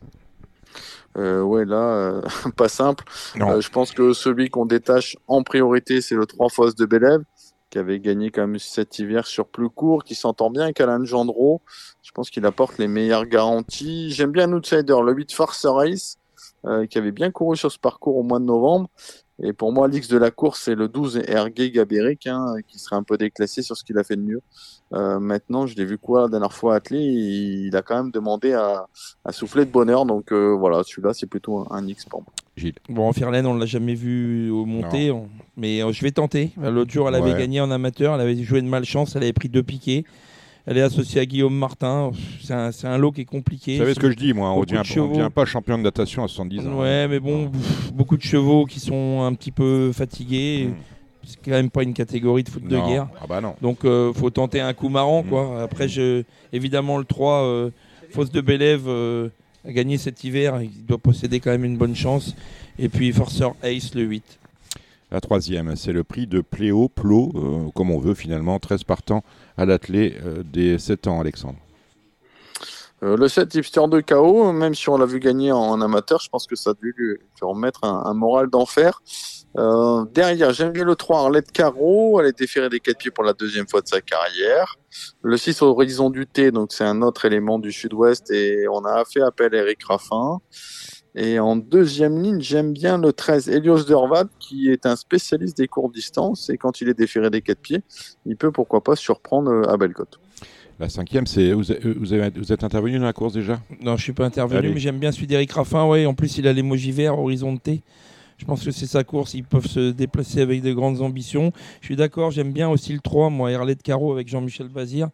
Euh, 1.17 1.43
ouais, 1.43 1.65
là, 1.65 1.77
euh, 1.77 2.23
pas 2.57 2.69
simple. 2.69 3.05
Euh, 3.41 3.61
je 3.61 3.71
pense 3.71 3.93
que 3.93 4.13
celui 4.13 4.51
qu'on 4.51 4.67
détache 4.67 5.17
en 5.29 5.43
priorité, 5.43 6.01
c'est 6.01 6.17
le 6.17 6.27
3 6.27 6.49
Fosses 6.49 6.75
de 6.75 6.87
Bélève, 6.87 7.23
qui 7.71 7.79
avait 7.79 8.01
gagné 8.01 8.31
quand 8.31 8.43
même 8.43 8.59
cet 8.59 8.99
hiver 8.99 9.27
sur 9.27 9.47
plus 9.47 9.69
court, 9.69 10.05
qui 10.05 10.15
s'entend 10.15 10.51
bien 10.51 10.65
avec 10.65 10.81
Alain 10.81 11.05
Gendreau. 11.05 11.61
Je 12.03 12.11
pense 12.13 12.31
qu'il 12.31 12.45
apporte 12.47 12.79
les 12.79 12.89
meilleures 12.89 13.27
garanties. 13.27 14.11
J'aime 14.11 14.33
bien 14.33 14.49
un 14.49 14.53
outsider, 14.55 14.97
le 15.05 15.13
8 15.13 15.33
Farce 15.33 15.67
Race, 15.67 16.19
euh, 16.67 16.87
qui 16.87 16.99
avait 16.99 17.13
bien 17.13 17.31
couru 17.31 17.57
sur 17.57 17.71
ce 17.71 17.79
parcours 17.79 18.17
au 18.17 18.23
mois 18.23 18.39
de 18.39 18.45
novembre. 18.45 18.89
Et 19.43 19.53
pour 19.53 19.73
moi, 19.73 19.89
l'X 19.89 20.07
de 20.09 20.17
la 20.17 20.31
course, 20.31 20.63
c'est 20.63 20.77
le 20.77 20.87
12 20.87 21.23
Ergué 21.27 21.71
Gabéric, 21.73 22.27
hein, 22.29 22.55
qui 22.69 22.79
serait 22.79 22.95
un 22.97 23.03
peu 23.03 23.19
déclassé 23.19 23.63
sur 23.63 23.77
ce 23.77 23.83
qu'il 23.83 23.99
a 23.99 24.05
fait 24.05 24.15
de 24.17 24.23
mieux. 24.23 24.41
Euh, 24.93 25.19
maintenant, 25.19 25.67
je 25.67 25.75
l'ai 25.75 25.85
vu 25.85 25.99
quoi 25.99 26.23
la 26.23 26.29
dernière 26.29 26.53
fois 26.53 26.77
attelé, 26.77 27.01
il 27.01 27.75
a 27.77 27.83
quand 27.83 27.97
même 27.97 28.13
demandé 28.13 28.53
à, 28.53 28.87
à 29.25 29.33
souffler 29.33 29.65
de 29.65 29.71
bonheur. 29.71 30.07
Donc 30.07 30.31
euh, 30.31 30.55
voilà, 30.57 30.83
celui-là, 30.85 31.15
c'est 31.15 31.27
plutôt 31.27 31.59
un, 31.59 31.67
un 31.71 31.87
X 31.89 32.05
pour 32.05 32.21
moi. 32.21 32.33
Gilles. 32.57 32.75
Bon, 32.89 33.13
Firlaine, 33.13 33.47
on 33.47 33.55
ne 33.55 33.61
l'a 33.61 33.67
jamais 33.67 33.95
vu 33.97 34.51
au 34.51 34.65
monté, 34.67 35.11
on- 35.11 35.29
mais 35.57 35.83
euh, 35.83 35.91
je 35.91 36.01
vais 36.03 36.13
tenter. 36.13 36.53
L'autre 36.63 36.93
jour, 36.93 37.09
elle 37.09 37.17
avait 37.17 37.33
Ouais. 37.33 37.39
gagné 37.39 37.61
en 37.61 37.73
amateur, 37.73 38.15
elle 38.15 38.21
avait 38.21 38.41
joué 38.45 38.63
de 38.63 38.69
malchance, 38.69 39.17
elle 39.17 39.25
avait 39.25 39.33
pris 39.33 39.49
deux 39.49 39.65
piquets. 39.65 40.05
Elle 40.67 40.79
est 40.79 40.83
associée 40.83 41.21
à 41.21 41.27
Guillaume 41.27 41.55
Martin. 41.57 42.11
C'est 42.43 42.55
un, 42.55 42.71
un 42.85 42.99
lot 42.99 43.13
qui 43.13 43.23
est 43.23 43.27
compliqué. 43.27 43.75
Vous 43.75 43.83
savez 43.83 43.95
ce 43.95 44.01
que 44.01 44.11
je 44.11 44.17
dis, 44.17 44.33
moi 44.33 44.51
On 44.53 44.61
ne 44.61 44.65
de 44.65 44.77
devient, 44.77 45.29
pas 45.35 45.45
champion 45.45 45.77
de 45.77 45.83
natation 45.83 46.25
à 46.25 46.29
70 46.29 46.67
ans. 46.67 46.81
Ouais, 46.81 47.07
mais 47.07 47.21
bon, 47.21 47.51
pff, 47.51 47.93
beaucoup 47.93 48.17
de 48.17 48.23
chevaux 48.23 48.65
qui 48.65 48.81
sont 48.81 49.23
un 49.23 49.35
petit 49.35 49.51
peu 49.53 49.93
fatigués. 49.93 50.69
Mm. 50.71 50.75
C'est 51.27 51.39
quand 51.45 51.51
même 51.53 51.71
pas 51.71 51.83
une 51.83 51.95
catégorie 51.95 52.43
de 52.45 52.49
foot 52.51 52.63
de 52.65 52.77
guerre. 52.77 53.09
Ah 53.21 53.25
bah 53.27 53.41
non. 53.41 53.55
Donc, 53.63 53.85
euh, 53.85 54.13
faut 54.13 54.29
tenter 54.31 54.61
un 54.61 54.73
coup 54.75 54.89
marrant, 54.91 55.23
Mm. 55.23 55.29
quoi. 55.29 55.63
Après, 55.63 55.89
je, 55.89 56.23
évidemment, 56.53 56.99
le 56.99 57.05
3, 57.05 57.43
euh, 57.45 57.71
Fosse 58.11 58.31
de 58.31 58.41
Bélève, 58.41 58.85
euh, 58.87 59.29
a 59.67 59.73
gagné 59.73 59.97
cet 59.99 60.23
hiver. 60.25 60.61
Il 60.63 60.85
doit 60.87 60.99
posséder 60.99 61.41
quand 61.41 61.51
même 61.51 61.65
une 61.65 61.77
bonne 61.79 61.97
chance. 61.97 62.35
Et 62.79 62.89
puis, 62.89 63.11
Forcer 63.13 63.49
Ace, 63.63 63.95
le 63.95 64.03
8. 64.03 64.39
La 65.15 65.21
troisième, 65.21 65.77
c'est 65.77 65.93
le 65.93 66.03
prix 66.03 66.27
de 66.27 66.41
Pléo, 66.41 66.89
Plo, 66.89 67.31
euh, 67.37 67.71
comme 67.77 67.93
on 67.93 68.01
veut 68.01 68.15
finalement, 68.15 68.59
13 68.59 68.83
partants 68.83 69.23
à 69.57 69.65
l'attelé 69.65 70.19
euh, 70.27 70.43
des 70.43 70.77
7 70.77 71.07
ans, 71.07 71.21
Alexandre. 71.21 71.61
Euh, 73.05 73.17
le 73.17 73.29
7 73.29 73.55
Hipster 73.55 73.83
de 73.87 74.01
KO, 74.01 74.51
même 74.51 74.75
si 74.75 74.89
on 74.89 74.99
l'a 74.99 75.07
vu 75.07 75.21
gagner 75.21 75.53
en, 75.53 75.81
amateur, 75.81 76.19
je 76.21 76.29
pense 76.29 76.49
que 76.49 76.57
ça 76.57 76.71
a 76.71 76.75
dû 76.75 76.93
lui, 76.99 77.17
remettre 77.41 77.85
un, 77.85 78.13
moral 78.13 78.51
d'enfer. 78.51 79.03
Derrière, 79.55 80.53
j'aime 80.53 80.73
bien 80.73 80.83
le 80.83 80.97
3 80.97 81.21
Arlette 81.21 81.53
Caro, 81.53 82.19
elle 82.21 82.27
est 82.27 82.37
déférée 82.37 82.69
des 82.69 82.81
4 82.81 82.99
pieds 82.99 83.11
pour 83.13 83.23
la 83.23 83.35
deuxième 83.35 83.69
fois 83.69 83.83
de 83.83 83.87
sa 83.87 84.01
carrière. 84.01 84.79
Le 85.23 85.37
6 85.37 85.63
Horizon 85.63 86.11
du 86.11 86.27
Thé, 86.27 86.51
donc 86.51 86.73
c'est 86.73 86.83
un 86.83 87.03
autre 87.03 87.25
élément 87.25 87.61
du 87.61 87.71
sud-ouest 87.71 88.33
et 88.33 88.67
on 88.69 88.85
a 88.85 89.05
fait 89.05 89.23
appel 89.23 89.55
à 89.55 89.59
Eric 89.59 89.85
Raffin. 89.85 90.41
Et 91.17 91.39
en 91.39 91.55
deuxième 91.55 92.21
ligne, 92.21 92.41
j'aime 92.41 92.73
bien 92.73 92.99
le 92.99 93.13
13 93.13 93.49
Helios 93.49 93.85
Dervat, 93.85 94.25
qui 94.41 94.69
est 94.69 94.85
un 94.85 94.97
spécialiste 94.97 95.57
des 95.57 95.69
courtes 95.69 95.95
distances 95.95 96.51
et 96.51 96.57
quand 96.57 96.81
il 96.81 96.89
est 96.89 96.99
déféré 96.99 97.31
des 97.31 97.41
4 97.41 97.59
pieds, 97.59 97.83
il 98.27 98.37
peut 98.37 98.51
pourquoi 98.51 98.83
pas 98.83 98.97
surprendre 98.97 99.51
euh, 99.51 99.71
à 99.73 99.77
Bellecote. 99.77 100.19
La 100.81 100.89
cinquième, 100.89 101.27
c'est 101.29 101.53
vous, 101.53 101.73
êtes 101.73 102.65
intervenu 102.65 102.99
dans 102.99 103.05
la 103.05 103.13
course 103.13 103.33
déjà? 103.33 103.61
Non, 103.81 103.97
je 103.97 104.03
suis 104.03 104.13
pas 104.13 104.27
intervenu, 104.27 104.59
Allez. 104.59 104.75
mais 104.75 104.81
j'aime 104.81 104.99
bien 104.99 105.13
celui 105.13 105.29
d'Eric 105.29 105.53
Raffin. 105.53 105.87
Ouais, 105.87 106.05
en 106.05 106.15
plus, 106.15 106.37
il 106.39 106.49
a 106.49 106.53
l'émoji 106.53 106.91
vert, 106.91 107.17
Horizon 107.17 107.57
T. 107.57 107.83
Je 108.39 108.45
pense 108.45 108.65
que 108.65 108.73
c'est 108.73 108.87
sa 108.87 109.05
course. 109.05 109.35
Ils 109.35 109.45
peuvent 109.45 109.69
se 109.69 109.93
déplacer 109.93 110.41
avec 110.41 110.63
de 110.63 110.73
grandes 110.73 111.01
ambitions. 111.01 111.53
Je 111.81 111.87
suis 111.87 111.97
d'accord. 111.97 112.33
J'aime 112.33 112.53
bien 112.53 112.69
aussi 112.69 112.93
le 112.93 112.99
3, 112.99 113.31
moi, 113.31 113.53
Herlet 113.53 113.77
de 113.77 113.83
Caro 113.83 114.13
avec 114.13 114.27
Jean-Michel 114.27 114.67
Bazir. 114.67 115.11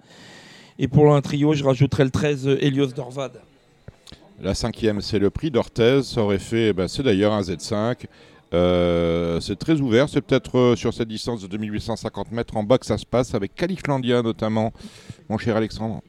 Et 0.79 0.89
pour 0.89 1.15
un 1.15 1.21
trio, 1.21 1.53
je 1.53 1.63
rajouterai 1.63 2.05
le 2.05 2.11
13, 2.11 2.49
euh, 2.49 2.57
Helios 2.65 2.93
Dorvad. 2.93 3.33
La 4.43 4.55
cinquième, 4.55 5.01
c'est 5.01 5.19
le 5.19 5.31
prix 5.31 5.51
d'Orthez. 5.51 6.03
Ça 6.03 6.23
aurait 6.23 6.39
fait, 6.39 6.73
ben, 6.73 6.89
c'est 6.89 7.03
d'ailleurs 7.03 7.33
un 7.33 7.43
Z5. 7.43 8.05
Euh, 8.53 9.39
c'est 9.41 9.57
très 9.59 9.81
ouvert. 9.81 10.09
C'est 10.09 10.23
peut-être 10.23 10.59
euh, 10.59 10.77
sur 10.77 10.93
cette 10.95 11.09
distance 11.09 11.43
de 11.43 11.47
2850 11.47 12.33
mètres 12.33 12.57
en 12.57 12.63
bas 12.65 12.79
que 12.79 12.87
ça 12.87 12.99
se 12.99 13.07
passe, 13.07 13.35
avec 13.35 13.55
Califlandia 13.55 14.23
notamment, 14.23 14.73
mon 15.29 15.39
cher 15.39 15.57
Alexandre. 15.57 16.01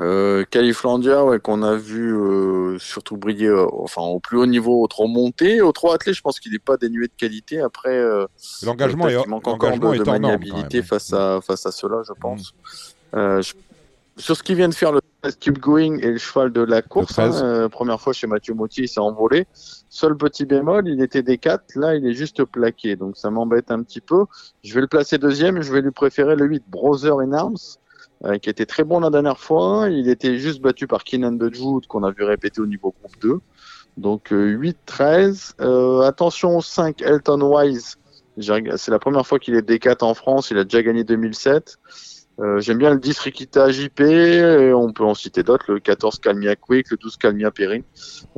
Euh, 0.00 0.44
Califlandia, 0.50 1.24
ouais, 1.24 1.38
qu'on 1.38 1.62
a 1.62 1.76
vu 1.76 2.12
euh, 2.12 2.78
surtout 2.80 3.16
briller 3.16 3.50
enfin, 3.72 4.02
au 4.02 4.18
plus 4.18 4.36
haut 4.38 4.46
niveau 4.46 4.82
au 4.82 4.88
trop 4.88 5.06
monté. 5.06 5.62
Au 5.62 5.70
trop 5.70 5.92
attelé, 5.92 6.12
je 6.12 6.20
pense 6.22 6.40
qu'il 6.40 6.50
n'est 6.52 6.58
pas 6.58 6.76
dénué 6.76 7.06
de 7.06 7.12
qualité. 7.16 7.60
Après, 7.60 8.02
L'engagement 8.64 9.06
est, 9.08 9.16
qu'il 9.20 9.30
manque 9.30 9.46
encore 9.46 9.70
de, 9.78 9.98
de 9.98 10.02
maniabilité 10.10 10.82
face 10.82 11.12
à, 11.12 11.40
face 11.40 11.64
à 11.66 11.70
cela, 11.72 12.02
je 12.06 12.12
pense. 12.14 12.52
Euh, 13.14 13.40
je- 13.42 13.52
Sur 14.20 14.36
ce 14.36 14.42
qui 14.42 14.54
vient 14.54 14.68
de 14.68 14.74
faire 14.74 14.92
le 14.92 15.00
Keep 15.38 15.58
Going 15.60 15.98
et 15.98 16.10
le 16.10 16.18
cheval 16.18 16.52
de 16.52 16.62
la 16.62 16.82
course, 16.82 17.12
13. 17.12 17.36
hein, 17.36 17.44
euh, 17.44 17.68
première 17.68 18.00
fois 18.00 18.12
chez 18.12 18.26
Mathieu 18.26 18.54
Motti, 18.54 18.82
il 18.82 18.88
s'est 18.88 19.00
envolé. 19.00 19.46
Seul 19.88 20.16
petit 20.16 20.44
bémol, 20.44 20.88
il 20.88 21.00
était 21.00 21.22
des 21.22 21.38
4, 21.38 21.76
là 21.76 21.94
il 21.94 22.04
est 22.06 22.12
juste 22.12 22.44
plaqué, 22.44 22.96
donc 22.96 23.16
ça 23.16 23.30
m'embête 23.30 23.70
un 23.70 23.82
petit 23.82 24.00
peu. 24.00 24.24
Je 24.64 24.74
vais 24.74 24.80
le 24.80 24.88
placer 24.88 25.18
deuxième, 25.18 25.62
je 25.62 25.72
vais 25.72 25.80
lui 25.80 25.92
préférer 25.92 26.34
le 26.34 26.46
8, 26.46 26.64
Brother 26.68 27.20
in 27.20 27.32
Arms, 27.32 27.78
euh, 28.24 28.38
qui 28.38 28.50
était 28.50 28.66
très 28.66 28.82
bon 28.82 28.98
la 28.98 29.10
dernière 29.10 29.38
fois. 29.38 29.88
Il 29.90 30.08
était 30.08 30.38
juste 30.38 30.60
battu 30.60 30.88
par 30.88 31.04
Keenan 31.04 31.32
de 31.32 31.52
Jude, 31.54 31.86
qu'on 31.86 32.02
a 32.02 32.10
vu 32.10 32.24
répéter 32.24 32.60
au 32.60 32.66
niveau 32.66 32.92
groupe 33.00 33.16
2. 33.20 33.38
Donc 33.96 34.32
8-13. 34.32 36.02
attention 36.04 36.60
5, 36.60 37.00
Elton 37.02 37.42
Wise. 37.42 37.96
C'est 38.38 38.90
la 38.90 38.98
première 38.98 39.26
fois 39.26 39.38
qu'il 39.38 39.54
est 39.54 39.68
D4 39.68 40.02
en 40.02 40.14
France. 40.14 40.50
Il 40.50 40.58
a 40.58 40.64
déjà 40.64 40.82
gagné 40.82 41.04
2007. 41.04 41.78
Euh, 42.42 42.60
J'aime 42.60 42.78
bien 42.78 42.90
le 42.90 42.98
10 42.98 43.18
Rikita 43.20 43.70
JP, 43.70 44.00
on 44.74 44.92
peut 44.92 45.04
en 45.04 45.14
citer 45.14 45.42
d'autres, 45.42 45.72
le 45.72 45.78
14 45.80 46.18
Calmia 46.18 46.56
Quick, 46.56 46.90
le 46.90 46.96
12 46.96 47.16
Calmia 47.16 47.50
Perrin. 47.50 47.80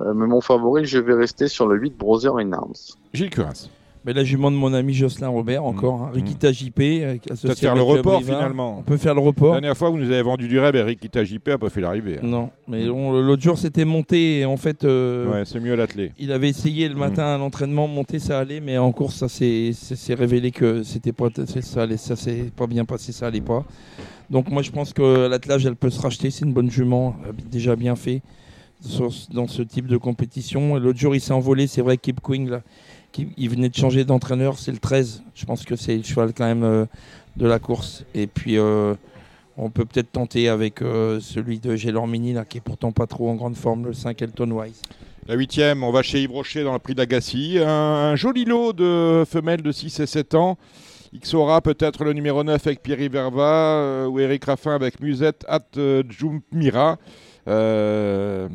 Euh, 0.00 0.12
mais 0.14 0.26
mon 0.26 0.40
favori, 0.40 0.84
je 0.84 0.98
vais 0.98 1.14
rester 1.14 1.48
sur 1.48 1.66
le 1.66 1.78
8 1.78 1.96
Brother 1.96 2.36
in 2.36 2.52
Arms. 2.52 2.74
Gilles 3.14 3.30
Curas. 3.30 3.68
Mais 4.06 4.12
la 4.12 4.22
jument 4.22 4.50
de 4.50 4.56
mon 4.56 4.74
ami 4.74 4.92
Jocelyn 4.92 5.28
Robert, 5.28 5.64
encore. 5.64 6.02
Hein. 6.02 6.10
Rikita 6.12 6.52
JP. 6.52 6.78
euh, 6.80 7.12
Peut-être 7.14 7.32
associé 7.32 7.54
faire 7.54 7.74
le 7.74 7.80
avec 7.80 7.92
report 7.96 8.20
Brivard. 8.20 8.36
finalement. 8.38 8.76
On 8.80 8.82
peut 8.82 8.98
faire 8.98 9.14
le 9.14 9.20
La 9.20 9.26
report. 9.26 9.52
dernière 9.52 9.76
fois, 9.76 9.88
vous 9.88 9.96
nous 9.96 10.10
avez 10.10 10.20
vendu 10.22 10.46
du 10.46 10.58
rêve, 10.58 10.76
Eric 10.76 11.00
JP 11.24 11.48
a 11.48 11.58
pas 11.58 11.70
fait 11.70 11.80
l'arrivée. 11.80 12.16
hein. 12.18 12.26
Non, 12.26 12.50
mais 12.68 12.86
on- 12.90 13.12
l'autre 13.12 13.42
jour 13.42 13.56
c'était 13.56 13.84
monté 13.86 14.40
et 14.40 14.44
en 14.44 14.56
fait 14.58 14.84
euh, 14.84 15.30
Ouais, 15.32 15.44
c'est 15.46 15.58
mieux 15.58 15.74
l'attelé. 15.74 16.12
il 16.18 16.32
avait 16.32 16.50
essayé 16.50 16.88
le 16.88 16.94
matin 16.96 17.24
à 17.34 17.38
l'entraînement 17.38 17.88
monter 17.88 18.18
ça 18.18 18.38
allait 18.40 18.60
mais 18.60 18.76
en 18.76 18.92
course 18.92 19.14
ça 19.16 19.28
s'est 19.28 19.72
révélé 20.14 20.50
que 20.50 20.82
c'était 20.82 21.12
pas 21.12 21.28
c'est- 21.46 21.62
ça 21.62 21.82
allait 21.84 21.96
ça 21.96 22.14
s'est 22.16 22.50
pas 22.54 22.66
bien 22.66 22.84
passé 22.84 23.10
ça 23.12 23.26
allait 23.28 23.40
pas. 23.40 23.64
Donc 24.30 24.50
moi 24.50 24.60
je 24.62 24.70
pense 24.70 24.92
que 24.92 25.28
l'attelage 25.28 25.64
elle 25.66 25.76
peut 25.76 25.90
se 25.90 26.00
racheter 26.00 26.30
c'est 26.30 26.44
une 26.44 26.52
bonne 26.52 26.70
jument 26.70 27.16
euh, 27.26 27.32
déjà 27.50 27.74
bien 27.76 27.96
fait 27.96 28.20
sur- 28.80 29.10
dans 29.32 29.46
ce 29.46 29.62
type 29.62 29.86
de 29.86 29.96
compétition. 29.96 30.76
Et 30.76 30.80
L'autre 30.80 30.98
jour 30.98 31.14
il 31.14 31.20
s'est 31.20 31.32
envolé 31.32 31.66
c'est 31.66 31.80
vrai 31.82 31.96
Keep 31.96 32.20
Queen 32.22 32.50
là 32.50 32.60
il 33.36 33.48
venait 33.48 33.68
de 33.68 33.74
changer 33.74 34.04
d'entraîneur 34.04 34.58
c'est 34.58 34.72
le 34.72 34.78
13 34.78 35.22
je 35.34 35.44
pense 35.44 35.64
que 35.64 35.76
c'est 35.76 35.96
le 35.96 36.02
cheval 36.02 36.32
quand 36.34 36.44
même 36.44 36.64
euh, 36.64 36.86
de 37.36 37.46
la 37.46 37.58
course 37.58 38.04
et 38.14 38.26
puis 38.26 38.58
euh, 38.58 38.94
on 39.56 39.70
peut 39.70 39.84
peut-être 39.84 40.10
tenter 40.10 40.48
avec 40.48 40.82
euh, 40.82 41.20
celui 41.20 41.60
de 41.60 41.76
Gelormini, 41.76 42.32
là, 42.32 42.44
qui 42.44 42.58
est 42.58 42.60
pourtant 42.60 42.92
pas 42.92 43.06
trop 43.06 43.30
en 43.30 43.34
grande 43.34 43.56
forme, 43.56 43.86
le 43.86 43.92
5 43.92 44.20
Elton 44.20 44.50
Wise. 44.50 44.82
La 45.26 45.34
huitième, 45.34 45.84
on 45.84 45.92
va 45.92 46.02
chez 46.02 46.22
Yves 46.22 46.32
Rocher 46.32 46.64
dans 46.64 46.72
le 46.72 46.78
prix 46.78 46.94
d'Agassi. 46.94 47.58
Un, 47.64 48.16
joli 48.16 48.44
lot 48.44 48.72
de 48.72 49.24
femelles 49.26 49.62
de 49.62 49.72
6 49.72 50.00
et 50.00 50.06
7 50.06 50.34
ans. 50.34 50.58
Xora 51.16 51.60
peut-être 51.60 52.02
le 52.04 52.12
numéro 52.12 52.42
9 52.42 52.66
avec 52.66 52.82
Pierre 52.82 53.08
Verva 53.08 54.08
ou 54.08 54.18
Eric 54.18 54.44
Raffin 54.44 54.74
avec 54.74 55.00
Musette 55.00 55.44
At 55.48 55.62
euh, 55.76 56.02
Djoumira. 56.08 56.98
Euh, 57.46 58.48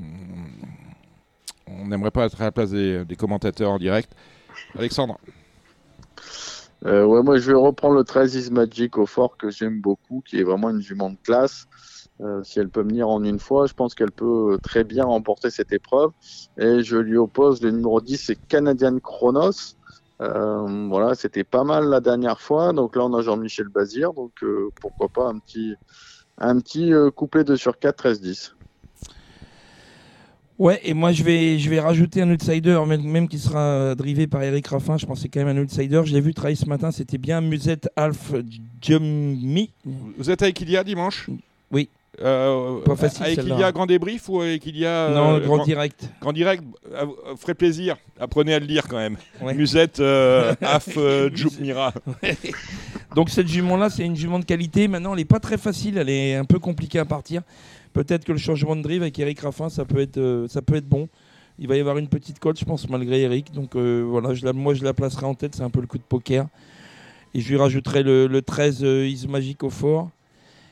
on 1.67 1.87
n'aimerait 1.87 2.11
pas 2.11 2.25
être 2.25 2.41
à 2.41 2.45
la 2.45 2.51
place 2.51 2.71
des 2.71 3.15
commentateurs 3.17 3.71
en 3.71 3.77
direct. 3.77 4.11
Alexandre, 4.77 5.17
Euh, 6.85 7.03
ouais, 7.03 7.21
moi 7.23 7.37
je 7.37 7.51
vais 7.51 7.57
reprendre 7.57 7.95
le 7.95 8.03
13 8.03 8.35
Is 8.35 8.51
Magic 8.51 8.97
au 8.97 9.05
fort 9.05 9.35
que 9.35 9.49
j'aime 9.49 9.81
beaucoup, 9.81 10.23
qui 10.25 10.39
est 10.39 10.43
vraiment 10.43 10.69
une 10.69 10.81
jument 10.81 11.09
de 11.09 11.17
classe. 11.23 11.67
Euh, 12.21 12.43
si 12.43 12.59
elle 12.59 12.69
peut 12.69 12.81
venir 12.81 13.07
en 13.07 13.23
une 13.23 13.39
fois, 13.39 13.65
je 13.65 13.73
pense 13.73 13.95
qu'elle 13.95 14.11
peut 14.11 14.57
très 14.61 14.83
bien 14.83 15.05
remporter 15.05 15.49
cette 15.49 15.71
épreuve. 15.71 16.11
Et 16.57 16.83
je 16.83 16.97
lui 16.97 17.17
oppose 17.17 17.61
le 17.61 17.71
numéro 17.71 18.01
10, 18.01 18.17
c'est 18.17 18.35
Canadian 18.47 18.99
Chronos. 18.99 19.75
Euh, 20.21 20.87
voilà, 20.89 21.15
c'était 21.15 21.45
pas 21.45 21.63
mal 21.63 21.85
la 21.85 22.01
dernière 22.01 22.41
fois. 22.41 22.73
Donc 22.73 22.95
là, 22.95 23.05
on 23.05 23.13
a 23.13 23.21
Jean-Michel 23.21 23.69
Bazir. 23.69 24.13
Donc 24.13 24.43
pourquoi 24.81 25.07
pas 25.07 25.27
un 25.27 25.39
petit, 25.39 25.75
un 26.37 26.59
couplet 27.11 27.43
2 27.43 27.55
sur 27.55 27.79
4, 27.79 28.09
13-10. 28.09 28.53
Ouais, 30.59 30.79
et 30.83 30.93
moi 30.93 31.13
je 31.13 31.23
vais, 31.23 31.57
je 31.57 31.69
vais 31.69 31.79
rajouter 31.79 32.21
un 32.21 32.29
outsider, 32.29 32.79
même, 32.85 33.01
même 33.01 33.27
qui 33.29 33.39
sera 33.39 33.95
drivé 33.95 34.27
par 34.27 34.43
Eric 34.43 34.67
Raffin. 34.67 34.97
Je 34.97 35.05
c'est 35.15 35.29
quand 35.29 35.43
même 35.43 35.57
un 35.57 35.61
outsider. 35.61 36.01
Je 36.05 36.13
l'ai 36.13 36.19
vu 36.21 36.33
travailler 36.33 36.57
ce 36.57 36.65
matin, 36.65 36.91
c'était 36.91 37.17
bien 37.17 37.39
Musette 37.39 37.89
Alf 37.95 38.33
Jummi. 38.81 39.71
vous 40.17 40.29
êtes 40.29 40.41
avec 40.41 40.59
Ilia 40.59 40.83
dimanche? 40.83 41.29
Oui. 41.71 41.87
Euh, 42.21 42.81
Pas 42.81 42.95
facile, 42.97 43.23
Avec. 43.23 43.39
Ilia 43.45 43.71
Grand 43.71 43.85
Débrief 43.85 44.27
ou 44.27 44.41
avec 44.41 44.65
Ilia 44.65 45.09
non, 45.13 45.35
euh, 45.35 45.39
le 45.39 45.45
grand 45.45 45.63
direct. 45.63 46.09
Grand 46.19 46.33
direct, 46.33 46.63
euh, 46.93 47.05
ferait 47.37 47.53
plaisir. 47.53 47.95
Apprenez 48.19 48.53
à 48.53 48.59
le 48.59 48.67
dire 48.67 48.87
quand 48.89 48.97
même. 48.97 49.15
Ouais. 49.41 49.53
Musette 49.53 49.99
euh, 50.01 50.53
Af 50.61 50.89
euh, 50.97 51.29
Djoumira. 51.33 51.93
Donc 53.15 53.29
cette 53.29 53.47
jument-là, 53.47 53.89
c'est 53.89 54.03
une 54.03 54.15
jument 54.17 54.39
de 54.39 54.45
qualité. 54.45 54.87
Maintenant, 54.87 55.13
elle 55.13 55.19
n'est 55.19 55.25
pas 55.25 55.39
très 55.39 55.57
facile, 55.57 55.97
elle 55.97 56.09
est 56.09 56.35
un 56.35 56.45
peu 56.45 56.59
compliquée 56.59 56.99
à 56.99 57.05
partir. 57.05 57.41
Peut-être 57.93 58.23
que 58.25 58.31
le 58.31 58.37
changement 58.37 58.75
de 58.75 58.81
drive 58.81 59.01
avec 59.01 59.17
Eric 59.19 59.39
Raffin, 59.41 59.69
ça 59.69 59.85
peut 59.85 59.99
être, 59.99 60.17
euh, 60.17 60.47
ça 60.47 60.61
peut 60.61 60.75
être 60.75 60.87
bon. 60.87 61.07
Il 61.57 61.67
va 61.67 61.75
y 61.75 61.79
avoir 61.79 61.97
une 61.97 62.07
petite 62.07 62.39
cote, 62.39 62.57
je 62.59 62.65
pense, 62.65 62.87
malgré 62.89 63.21
Eric. 63.21 63.51
Donc 63.53 63.75
euh, 63.75 64.05
voilà, 64.07 64.29
moi 64.53 64.73
je 64.73 64.83
la 64.83 64.93
placerai 64.93 65.25
en 65.25 65.33
tête, 65.33 65.55
c'est 65.55 65.63
un 65.63 65.69
peu 65.69 65.81
le 65.81 65.87
coup 65.87 65.97
de 65.97 66.03
poker. 66.03 66.47
Et 67.33 67.41
je 67.41 67.49
lui 67.49 67.57
rajouterai 67.57 68.01
le, 68.03 68.27
le 68.27 68.41
13 68.41 68.83
euh, 68.83 69.07
Is 69.07 69.27
Magic 69.27 69.63
au 69.63 69.69
fort. 69.69 70.09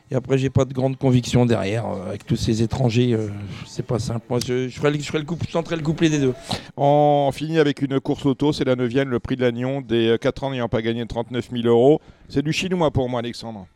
Et 0.09 0.15
après, 0.15 0.37
j'ai 0.37 0.49
pas 0.49 0.63
de 0.63 0.73
grande 0.73 0.97
conviction 0.97 1.45
derrière. 1.45 1.85
euh, 1.85 2.07
avec 2.07 2.25
tous 2.25 2.37
ces 2.37 2.63
étrangers, 2.63 3.11
euh, 3.13 3.27
c'est 3.65 3.85
pas 3.85 3.99
simple. 3.99 4.25
Moi, 4.29 4.39
je, 4.47 4.69
je 4.69 4.79
ferai, 4.79 4.91
le- 4.91 4.99
je 5.01 5.11
le 5.17 5.23
couple, 5.25 5.45
je 5.47 5.51
tenterai 5.51 5.75
le 5.75 5.81
couplet 5.83 6.09
des 6.09 6.19
deux. 6.19 6.33
On 6.77 7.29
finit 7.33 7.59
avec 7.59 7.81
une 7.81 7.99
course 7.99 8.25
auto, 8.25 8.53
c'est 8.53 8.63
la 8.63 8.77
neuvième, 8.77 9.09
le 9.09 9.19
prix 9.19 9.35
de 9.35 9.41
l'agnon, 9.41 9.81
des 9.81 10.15
4 10.21 10.45
ans 10.45 10.51
n'ayant 10.51 10.69
pas 10.69 10.81
gagné 10.81 11.05
39 11.05 11.49
000 11.51 11.67
euros. 11.67 11.99
C'est 12.29 12.41
du 12.41 12.53
chinois 12.53 12.89
pour 12.89 13.09
moi, 13.09 13.19
Alexandre. 13.19 13.67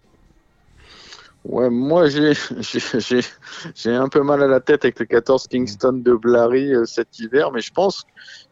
Ouais, 1.44 1.70
moi 1.72 2.08
j'ai 2.10 3.96
un 3.96 4.10
peu 4.10 4.22
mal 4.22 4.44
à 4.44 4.48
la 4.48 4.60
tête 4.60 4.86
avec 4.86 5.00
le 5.00 5.06
14 5.06 5.48
Kingston 5.48 5.94
de 5.94 6.14
Blary 6.14 6.74
euh, 6.74 6.86
cet 6.86 7.18
hiver, 7.18 7.52
mais 7.52 7.62
je 7.62 7.74
pense 7.74 8.06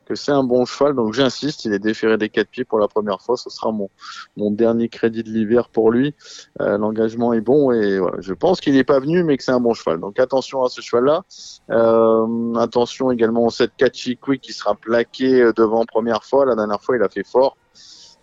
que 0.06 0.16
c'est 0.16 0.32
un 0.32 0.44
bon 0.44 0.66
cheval, 0.66 0.96
donc 0.96 1.14
j'insiste, 1.14 1.66
il 1.66 1.74
est 1.74 1.80
déféré 1.80 2.18
des 2.18 2.30
quatre 2.30 2.50
pieds 2.50 2.66
pour 2.66 2.80
la 2.80 2.88
première 2.88 3.22
fois, 3.22 3.38
ce 3.38 3.52
sera 3.52 3.72
mon 3.72 3.92
mon 4.38 4.50
dernier 4.50 4.90
crédit 4.90 5.22
de 5.22 5.30
l'hiver 5.30 5.70
pour 5.70 5.92
lui. 5.92 6.16
Euh, 6.62 6.80
L'engagement 6.80 7.32
est 7.34 7.42
bon 7.42 7.72
et 7.72 8.00
voilà, 8.00 8.18
je 8.22 8.34
pense 8.34 8.60
qu'il 8.60 8.74
n'est 8.74 8.84
pas 8.84 9.00
venu, 9.00 9.24
mais 9.24 9.38
que 9.38 9.44
c'est 9.44 9.52
un 9.52 9.60
bon 9.60 9.76
cheval. 9.76 10.00
Donc 10.00 10.20
attention 10.20 10.64
à 10.64 10.70
ce 10.70 10.82
cheval-là. 10.82 11.24
Euh, 11.70 12.56
attention 12.56 13.12
également 13.12 13.46
au 13.46 13.52
7 13.52 13.72
Catchy 13.78 14.18
Quick 14.18 14.42
qui 14.42 14.54
sera 14.54 14.74
plaqué 14.74 15.44
euh, 15.44 15.54
devant 15.54 15.86
première 15.86 16.24
fois. 16.24 16.44
La 16.44 16.56
dernière 16.56 16.82
fois, 16.82 16.96
il 16.98 17.04
a 17.04 17.10
fait 17.10 17.24
fort. 17.24 17.56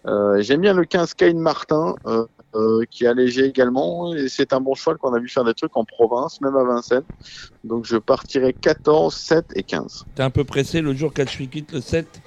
Euh, 0.07 0.41
J'aime 0.41 0.61
bien 0.61 0.75
le 0.75 0.85
15 0.85 1.15
Kane 1.15 1.39
Martin. 1.39 1.95
Euh, 2.57 2.85
qui 2.91 3.05
est 3.05 3.09
allégé 3.09 3.45
également. 3.45 4.15
Et 4.15 4.29
c'est 4.29 4.53
un 4.53 4.61
bon 4.61 4.75
cheval 4.75 4.97
qu'on 4.99 5.13
a 5.15 5.21
vu 5.21 5.29
faire 5.29 5.45
des 5.45 5.55
trucs 5.55 5.77
en 5.77 5.85
province, 5.85 6.41
même 6.41 6.57
à 6.57 6.65
Vincennes. 6.65 7.05
Donc 7.65 7.85
je 7.85 7.97
partirai 7.97 8.53
14, 8.53 9.15
7 9.15 9.45
et 9.55 9.63
15. 9.63 10.07
T'es 10.15 10.23
un 10.23 10.31
peu 10.31 10.45
pressé 10.45 10.81
le 10.81 10.95
jour 10.95 11.13
4 11.13 11.49
quitte 11.49 11.73
le 11.73 11.81
7, 11.81 12.21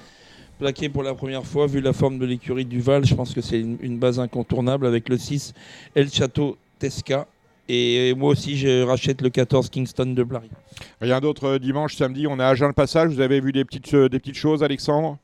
plaqué 0.58 0.88
pour 0.88 1.02
la 1.02 1.14
première 1.14 1.44
fois, 1.44 1.66
vu 1.66 1.80
la 1.80 1.92
forme 1.92 2.18
de 2.18 2.26
l'écurie 2.26 2.64
du 2.64 2.80
Val. 2.80 3.04
Je 3.04 3.14
pense 3.14 3.34
que 3.34 3.40
c'est 3.40 3.60
une, 3.60 3.76
une 3.80 3.98
base 3.98 4.20
incontournable 4.20 4.86
avec 4.86 5.08
le 5.08 5.18
6 5.18 5.52
El 5.94 6.10
Chateau 6.10 6.56
Tesca. 6.78 7.26
Et 7.72 8.14
moi 8.16 8.30
aussi, 8.30 8.56
je 8.56 8.82
rachète 8.82 9.22
le 9.22 9.30
14 9.30 9.70
Kingston 9.70 10.06
de 10.06 10.24
Blary. 10.24 10.50
Rien 11.00 11.20
d'autre 11.20 11.44
euh, 11.44 11.58
dimanche, 11.60 11.94
samedi, 11.94 12.26
on 12.26 12.40
a 12.40 12.46
Agen 12.46 12.66
le 12.66 12.72
Passage. 12.72 13.10
Vous 13.10 13.20
avez 13.20 13.40
vu 13.40 13.52
des 13.52 13.64
petites, 13.64 13.94
euh, 13.94 14.08
des 14.08 14.18
petites 14.18 14.34
choses, 14.34 14.64
Alexandre? 14.64 15.18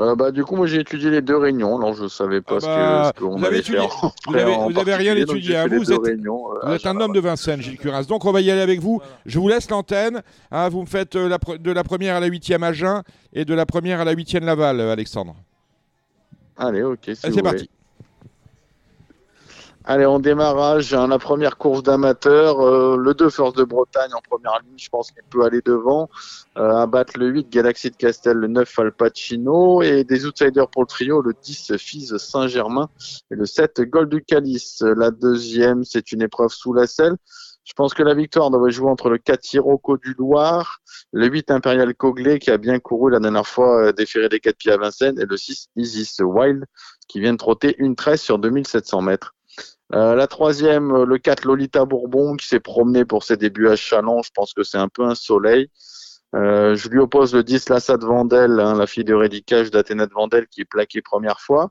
Euh, 0.00 0.14
bah, 0.14 0.30
du 0.30 0.44
coup, 0.44 0.54
moi 0.54 0.66
j'ai 0.68 0.80
étudié 0.80 1.10
les 1.10 1.20
deux 1.22 1.36
réunions. 1.36 1.76
Alors 1.76 1.92
je 1.94 2.06
savais 2.06 2.40
pas 2.40 2.56
Ah 2.56 2.60
ce 2.60 2.66
bah, 2.66 3.12
que- 3.12 3.18
ce 3.18 3.24
qu'on 3.24 3.42
allait 3.42 3.58
étudié- 3.58 3.80
en 3.80 3.88
vous 4.28 4.34
avez- 4.36 4.54
en 4.54 4.70
vous 4.70 4.78
avez 4.78 4.94
rien 4.94 5.16
étudié, 5.16 5.56
hein, 5.56 5.66
vous 5.68 5.92
êtes- 5.92 5.98
réunions, 6.04 6.52
euh, 6.52 6.58
Vous 6.62 6.68
à 6.72 6.74
êtes 6.76 6.86
un 6.86 7.00
homme 7.00 7.12
de 7.12 7.20
Vincennes, 7.20 7.60
Gilles 7.60 7.78
Curas. 7.78 8.04
Donc 8.04 8.24
on 8.24 8.30
va 8.30 8.40
y 8.40 8.50
aller 8.50 8.60
avec 8.60 8.80
vous. 8.80 9.00
Je 9.26 9.38
vous 9.40 9.48
laisse 9.48 9.68
l'antenne. 9.70 10.22
hein, 10.52 10.68
vous 10.68 10.82
me 10.82 10.86
faites 10.86 11.16
euh, 11.16 11.28
la 11.28 11.38
pre- 11.38 11.58
de 11.58 11.72
la 11.72 11.82
première 11.82 12.14
à 12.16 12.20
la 12.20 12.26
huitième 12.26 12.62
Agen 12.62 13.02
et 13.32 13.44
de 13.44 13.54
la 13.54 13.66
première 13.66 14.00
à 14.00 14.04
la 14.04 14.12
huitième 14.12 14.44
Laval, 14.44 14.80
Alexandre. 14.80 15.34
Allez, 16.56 16.82
ok. 16.82 16.98
si 17.04 17.16
c'est 17.16 17.30
voulez. 17.30 17.42
parti. 17.42 17.70
Allez, 19.84 20.04
en 20.04 20.18
démarrage, 20.18 20.92
hein, 20.92 21.08
la 21.08 21.18
première 21.18 21.56
course 21.56 21.82
d'amateur, 21.82 22.60
euh, 22.60 22.96
le 22.98 23.14
2 23.14 23.30
Force 23.30 23.54
de 23.54 23.64
Bretagne 23.64 24.12
en 24.12 24.20
première 24.20 24.60
ligne, 24.60 24.76
je 24.76 24.88
pense 24.90 25.10
qu'il 25.10 25.22
peut 25.30 25.44
aller 25.44 25.62
devant, 25.64 26.10
euh, 26.58 26.76
abattre 26.76 27.18
le 27.18 27.28
8 27.28 27.48
Galaxy 27.48 27.90
de 27.90 27.96
Castel, 27.96 28.36
le 28.36 28.48
9 28.48 28.78
Al 28.78 28.92
Pacino, 28.92 29.80
et 29.80 30.04
des 30.04 30.26
outsiders 30.26 30.68
pour 30.68 30.82
le 30.82 30.88
trio, 30.88 31.22
le 31.22 31.32
10 31.42 31.76
Fils 31.78 32.16
Saint-Germain 32.18 32.90
et 33.30 33.34
le 33.34 33.46
7 33.46 33.80
Gold 33.82 34.10
du 34.10 34.22
Calice. 34.22 34.82
La 34.82 35.10
deuxième, 35.10 35.84
c'est 35.84 36.12
une 36.12 36.20
épreuve 36.20 36.50
sous 36.50 36.74
la 36.74 36.86
selle. 36.86 37.16
Je 37.68 37.74
pense 37.74 37.92
que 37.92 38.02
la 38.02 38.14
victoire 38.14 38.50
devrait 38.50 38.70
jouer 38.70 38.90
entre 38.90 39.10
le 39.10 39.18
4 39.18 39.54
Hiroko 39.54 39.98
du 39.98 40.14
Loir, 40.18 40.80
le 41.12 41.26
8 41.28 41.50
Impérial 41.50 41.94
Cogley 41.94 42.38
qui 42.38 42.50
a 42.50 42.56
bien 42.56 42.78
couru 42.78 43.10
la 43.10 43.20
dernière 43.20 43.46
fois 43.46 43.88
euh, 43.88 43.92
déféré 43.92 44.30
des 44.30 44.40
4 44.40 44.56
pieds 44.56 44.72
à 44.72 44.78
Vincennes 44.78 45.20
et 45.20 45.26
le 45.26 45.36
6 45.36 45.68
Isis 45.76 46.18
Wild 46.20 46.64
qui 47.08 47.20
vient 47.20 47.32
de 47.32 47.38
trotter 47.38 47.74
une 47.78 47.94
13 47.94 48.20
sur 48.20 48.38
2700 48.38 49.02
mètres. 49.02 49.34
Euh, 49.94 50.14
la 50.14 50.26
troisième, 50.26 50.92
euh, 50.92 51.04
le 51.06 51.18
4 51.18 51.44
Lolita 51.44 51.84
Bourbon 51.84 52.36
qui 52.36 52.46
s'est 52.46 52.60
promené 52.60 53.04
pour 53.04 53.24
ses 53.24 53.36
débuts 53.36 53.68
à 53.68 53.76
Chalon. 53.76 54.22
Je 54.22 54.30
pense 54.34 54.52
que 54.52 54.62
c'est 54.62 54.78
un 54.78 54.88
peu 54.88 55.04
un 55.04 55.14
soleil. 55.14 55.70
Euh, 56.34 56.76
je 56.76 56.88
lui 56.88 56.98
oppose 56.98 57.34
le 57.34 57.42
10 57.42 57.70
Lassade 57.70 58.04
Vandel, 58.04 58.60
hein, 58.60 58.76
la 58.76 58.86
fille 58.86 59.04
de 59.04 59.14
Rédicage 59.14 59.70
d'Athéna 59.70 60.06
de 60.06 60.12
Vandel 60.12 60.46
qui 60.48 60.60
est 60.60 60.66
plaquée 60.66 61.00
première 61.00 61.40
fois. 61.40 61.70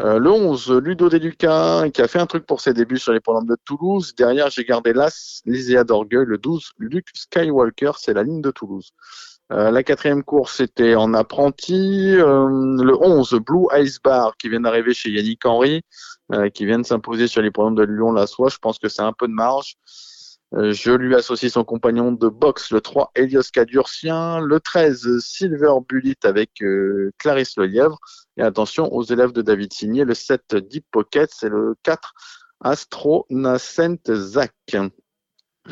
Euh, 0.00 0.18
le 0.18 0.30
11, 0.30 0.70
Ludo 0.74 1.08
Deluca, 1.08 1.90
qui 1.92 2.02
a 2.02 2.08
fait 2.08 2.20
un 2.20 2.26
truc 2.26 2.46
pour 2.46 2.60
ses 2.60 2.72
débuts 2.72 2.98
sur 2.98 3.12
les 3.12 3.20
programmes 3.20 3.48
de 3.48 3.56
Toulouse. 3.64 4.14
Derrière, 4.14 4.48
j'ai 4.50 4.64
gardé 4.64 4.92
l'As, 4.92 5.42
Lyséa 5.44 5.82
d'Orgueil, 5.82 6.24
le 6.24 6.38
12, 6.38 6.72
Luc 6.78 7.08
Skywalker, 7.14 7.92
c'est 7.98 8.14
la 8.14 8.22
ligne 8.22 8.40
de 8.40 8.52
Toulouse. 8.52 8.92
Euh, 9.50 9.70
la 9.70 9.82
quatrième 9.82 10.22
course, 10.22 10.56
c'était 10.56 10.94
en 10.94 11.14
apprenti. 11.14 12.16
Euh, 12.16 12.48
le 12.48 12.94
11, 13.00 13.34
Blue 13.34 13.66
Ice 13.78 13.98
Bar, 14.02 14.36
qui 14.36 14.48
vient 14.48 14.60
d'arriver 14.60 14.92
chez 14.92 15.10
Yannick 15.10 15.44
Henry, 15.46 15.82
euh, 16.32 16.50
qui 16.50 16.66
vient 16.66 16.78
de 16.78 16.84
s'imposer 16.84 17.28
sur 17.28 17.40
les 17.40 17.50
programmes 17.50 17.74
de 17.74 17.84
Lyon-la-Soie. 17.84 18.50
Je 18.50 18.58
pense 18.58 18.78
que 18.78 18.88
c'est 18.88 19.02
un 19.02 19.12
peu 19.12 19.26
de 19.26 19.32
marge. 19.32 19.76
Je 20.52 20.92
lui 20.92 21.14
associe 21.14 21.52
son 21.52 21.62
compagnon 21.62 22.10
de 22.10 22.26
boxe, 22.28 22.70
le 22.72 22.80
3, 22.80 23.10
Elios 23.14 23.42
Cadurcien. 23.52 24.40
Le 24.40 24.60
13, 24.60 25.18
Silver 25.18 25.74
Bullet 25.86 26.16
avec 26.24 26.62
Clarisse 27.18 27.58
Lelièvre. 27.58 27.98
Et 28.38 28.42
attention 28.42 28.90
aux 28.90 29.02
élèves 29.02 29.32
de 29.32 29.42
David 29.42 29.74
Signé, 29.74 30.04
le 30.04 30.14
7, 30.14 30.56
Deep 30.56 30.86
Pocket, 30.90 31.28
c'est 31.34 31.50
le 31.50 31.74
4, 31.82 32.14
Astro 32.62 33.26
Nascent 33.28 33.98
Zach. 34.10 34.52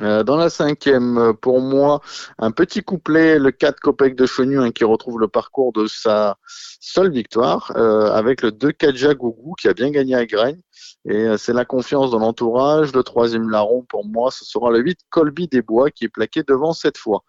Euh, 0.03 0.22
dans 0.22 0.36
la 0.36 0.51
cinquième, 0.51 1.18
euh, 1.18 1.32
pour 1.32 1.61
moi, 1.61 2.01
un 2.38 2.51
petit 2.51 2.82
couplet, 2.82 3.38
le 3.38 3.51
4 3.51 3.80
Copec 3.80 4.14
de 4.14 4.26
Chenu, 4.26 4.61
hein, 4.61 4.70
qui 4.70 4.84
retrouve 4.84 5.18
le 5.18 5.28
parcours 5.28 5.72
de 5.72 5.86
sa 5.86 6.36
seule 6.80 7.11
victoire, 7.11 7.72
euh, 7.76 8.12
avec 8.12 8.42
le 8.42 8.53
2 8.53 8.72
Kadja 8.72 9.14
Gougou, 9.14 9.55
qui 9.55 9.68
a 9.68 9.74
bien 9.74 9.90
gagné 9.90 10.14
à 10.14 10.26
Gragne. 10.26 10.61
Et 11.09 11.36
c'est 11.38 11.53
la 11.53 11.64
confiance 11.64 12.11
dans 12.11 12.18
l'entourage. 12.18 12.92
Le 12.92 13.03
troisième 13.03 13.49
larron, 13.49 13.82
pour 13.88 14.05
moi, 14.05 14.30
ce 14.30 14.44
sera 14.44 14.70
le 14.70 14.80
8 14.80 14.99
Colby 15.09 15.47
des 15.49 15.62
Bois, 15.62 15.90
qui 15.90 16.05
est 16.05 16.09
plaqué 16.09 16.42
devant 16.42 16.72
cette 16.72 16.99
fois. 16.99 17.22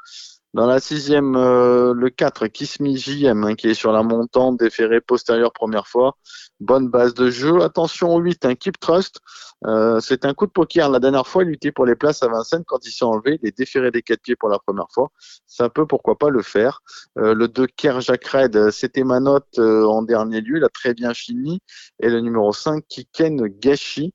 Dans 0.58 0.66
la 0.66 0.80
sixième, 0.80 1.36
euh, 1.36 1.94
le 1.94 2.10
4 2.10 2.48
Kismi 2.48 2.98
JM, 2.98 3.44
hein, 3.44 3.54
qui 3.54 3.68
est 3.68 3.76
sur 3.76 3.92
la 3.92 4.02
montante, 4.02 4.58
déféré 4.58 5.02
postérieur 5.02 5.54
première 5.54 5.88
fois. 5.88 6.18
Bonne 6.60 6.88
base 6.88 7.14
de 7.14 7.30
jeu. 7.30 7.62
Attention 7.62 8.16
au 8.16 8.18
8, 8.18 8.44
un 8.44 8.56
Keep 8.56 8.80
Trust. 8.80 9.20
Euh, 9.68 10.00
c'est 10.00 10.26
un 10.26 10.34
coup 10.34 10.48
de 10.48 10.52
poker. 10.52 10.90
La 10.90 11.00
dernière 11.00 11.28
fois, 11.28 11.44
il 11.44 11.50
luttait 11.50 11.72
pour 11.72 11.86
les 11.86 11.94
places 11.94 12.24
à 12.24 12.28
Vincennes 12.28 12.64
quand 12.66 12.84
il 12.88 12.92
s'est 12.92 13.06
enlevé. 13.06 13.38
Il 13.44 13.48
est 13.48 13.56
déféré 13.56 13.92
des 13.92 14.02
quatre 14.02 14.24
pieds 14.24 14.36
pour 14.36 14.50
la 14.50 14.58
première 14.58 14.88
fois. 14.92 15.12
Ça 15.46 15.70
peut 15.70 15.86
pourquoi 15.86 16.18
pas 16.18 16.32
le 16.32 16.42
faire. 16.42 16.82
Euh, 17.20 17.36
le 17.36 17.48
2 17.48 17.68
Kerjak 17.68 18.26
Red, 18.26 18.72
c'était 18.72 19.04
ma 19.04 19.20
note 19.20 19.60
euh, 19.60 19.86
en 19.86 20.02
dernier 20.02 20.42
lieu. 20.42 20.58
Il 20.58 20.64
a 20.64 20.70
très 20.70 20.96
bien 20.96 21.14
fini. 21.14 21.60
Et 22.00 22.10
le 22.10 22.20
numéro 22.20 22.52
5, 22.52 22.84
Kiken 22.88 23.46
Gashi. 23.60 24.12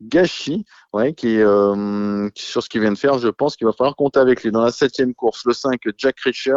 Gashi, 0.00 0.64
ouais, 0.92 1.12
qui, 1.12 1.40
euh, 1.40 2.28
sur 2.36 2.62
ce 2.62 2.68
qu'il 2.68 2.80
vient 2.80 2.92
de 2.92 2.98
faire, 2.98 3.18
je 3.18 3.28
pense 3.28 3.56
qu'il 3.56 3.66
va 3.66 3.72
falloir 3.72 3.96
compter 3.96 4.20
avec 4.20 4.44
lui. 4.44 4.52
Dans 4.52 4.62
la 4.62 4.70
septième 4.70 5.14
course, 5.14 5.44
le 5.44 5.52
5, 5.52 5.80
Jack 5.96 6.20
Richer, 6.20 6.54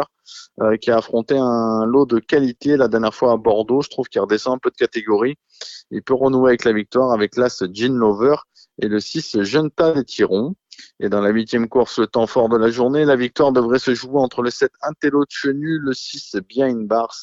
euh, 0.60 0.76
qui 0.76 0.90
a 0.90 0.98
affronté 0.98 1.36
un 1.36 1.84
lot 1.84 2.06
de 2.06 2.20
qualité 2.20 2.76
la 2.76 2.88
dernière 2.88 3.14
fois 3.14 3.32
à 3.32 3.36
Bordeaux. 3.36 3.82
Je 3.82 3.90
trouve 3.90 4.06
qu'il 4.06 4.20
redescend 4.20 4.54
un 4.54 4.58
peu 4.58 4.70
de 4.70 4.76
catégorie. 4.76 5.36
Il 5.90 6.02
peut 6.02 6.14
renouer 6.14 6.50
avec 6.50 6.64
la 6.64 6.72
victoire 6.72 7.12
avec 7.12 7.36
l'As 7.36 7.64
Jean 7.72 7.94
Lover 7.94 8.36
et 8.82 8.88
le 8.88 9.00
6 9.00 9.42
Junta 9.42 9.92
des 9.92 10.04
Tirons. 10.04 10.54
Et 10.98 11.08
dans 11.08 11.20
la 11.20 11.30
huitième 11.30 11.68
course, 11.68 11.98
le 11.98 12.06
temps 12.06 12.26
fort 12.26 12.48
de 12.48 12.56
la 12.56 12.70
journée, 12.70 13.04
la 13.04 13.16
victoire 13.16 13.52
devrait 13.52 13.78
se 13.78 13.94
jouer 13.94 14.20
entre 14.20 14.42
le 14.42 14.50
7 14.50 14.72
Intello 14.82 15.20
de 15.20 15.30
Chenu, 15.30 15.78
le 15.78 15.92
6 15.92 16.36
Behind 16.48 16.86
Bars, 16.88 17.14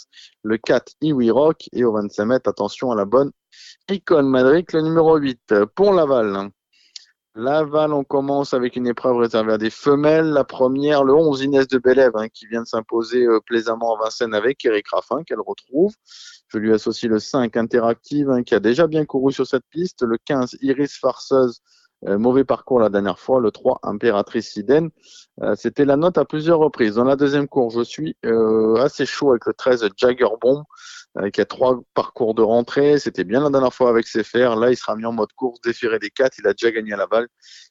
le 0.43 0.57
4 0.57 0.93
Iwi 1.01 1.29
Rock 1.29 1.69
et 1.73 1.83
au 1.83 1.91
25 1.91 2.25
mètres, 2.25 2.49
attention 2.49 2.91
à 2.91 2.95
la 2.95 3.05
bonne 3.05 3.31
Icon 3.89 4.23
Madrid, 4.23 4.65
le 4.73 4.81
numéro 4.81 5.17
8 5.17 5.65
Pont 5.75 5.91
Laval. 5.91 6.51
Laval, 7.35 7.93
on 7.93 8.03
commence 8.03 8.55
avec 8.55 8.75
une 8.75 8.87
épreuve 8.87 9.17
réservée 9.17 9.53
à 9.53 9.57
des 9.59 9.69
femelles. 9.69 10.31
La 10.31 10.43
première, 10.43 11.03
le 11.03 11.13
11 11.13 11.43
Inès 11.43 11.67
de 11.67 11.77
Belève, 11.77 12.13
hein, 12.15 12.27
qui 12.27 12.47
vient 12.47 12.63
de 12.63 12.67
s'imposer 12.67 13.23
euh, 13.23 13.39
plaisamment 13.45 13.95
à 13.95 14.03
Vincennes 14.03 14.33
avec 14.33 14.65
Eric 14.65 14.87
Raffin, 14.89 15.23
qu'elle 15.23 15.39
retrouve. 15.39 15.93
Je 16.47 16.57
lui 16.57 16.73
associe 16.73 17.09
le 17.09 17.19
5 17.19 17.55
Interactive, 17.55 18.31
hein, 18.31 18.41
qui 18.41 18.55
a 18.55 18.59
déjà 18.59 18.87
bien 18.87 19.05
couru 19.05 19.31
sur 19.31 19.45
cette 19.45 19.65
piste. 19.69 20.01
Le 20.01 20.17
15 20.25 20.57
Iris 20.61 20.97
Farceuse, 20.97 21.61
mauvais 22.03 22.43
parcours 22.43 22.79
la 22.79 22.89
dernière 22.89 23.19
fois. 23.19 23.39
Le 23.39 23.51
3 23.51 23.79
Impératrice 23.83 24.51
Siden. 24.51 24.89
Euh, 25.41 25.55
C'était 25.55 25.85
la 25.85 25.97
note 25.97 26.17
à 26.17 26.25
plusieurs 26.25 26.59
reprises. 26.59 26.95
Dans 26.95 27.03
la 27.03 27.15
deuxième 27.15 27.47
course, 27.47 27.75
je 27.75 27.83
suis 27.83 28.15
euh, 28.25 28.75
assez 28.75 29.05
chaud 29.05 29.31
avec 29.31 29.45
le 29.45 29.53
13 29.53 29.87
Jagger 29.97 30.27
Bomb, 30.41 30.63
euh, 31.17 31.29
qui 31.29 31.41
a 31.41 31.45
trois 31.45 31.79
parcours 31.93 32.33
de 32.33 32.41
rentrée. 32.41 32.99
C'était 32.99 33.23
bien 33.23 33.41
la 33.41 33.49
dernière 33.49 33.73
fois 33.73 33.89
avec 33.89 34.07
ses 34.07 34.23
fers. 34.23 34.55
Là, 34.55 34.71
il 34.71 34.77
sera 34.77 34.95
mis 34.95 35.05
en 35.05 35.13
mode 35.13 35.33
course, 35.33 35.61
déféré 35.61 35.99
des 35.99 36.09
quatre. 36.09 36.37
Il 36.39 36.47
a 36.47 36.53
déjà 36.53 36.71
gagné 36.71 36.95
la 36.95 37.07
balle. 37.07 37.27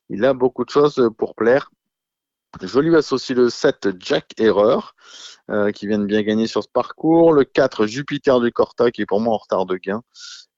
Il 0.09 0.25
a 0.25 0.35
beaucoup 0.35 0.65
de 0.65 0.71
choses 0.71 1.11
pour 1.19 1.35
plaire. 1.35 1.71
Je 2.63 2.81
lui 2.81 2.97
associe 2.97 3.37
le 3.37 3.51
7 3.51 3.89
Jack 4.01 4.33
Erreur, 4.39 4.95
euh, 5.51 5.71
qui 5.71 5.87
vient 5.87 5.99
de 5.99 6.07
bien 6.07 6.23
gagner 6.23 6.47
sur 6.47 6.63
ce 6.63 6.69
parcours. 6.69 7.33
Le 7.33 7.45
4 7.45 7.87
Jupiter 7.87 8.41
du 8.41 8.51
Corta, 8.53 8.91
qui 8.91 9.03
est 9.03 9.07
pour 9.07 9.21
moi 9.21 9.35
en 9.35 9.39
retard 9.39 9.67
de 9.67 9.77
gain. 9.77 10.03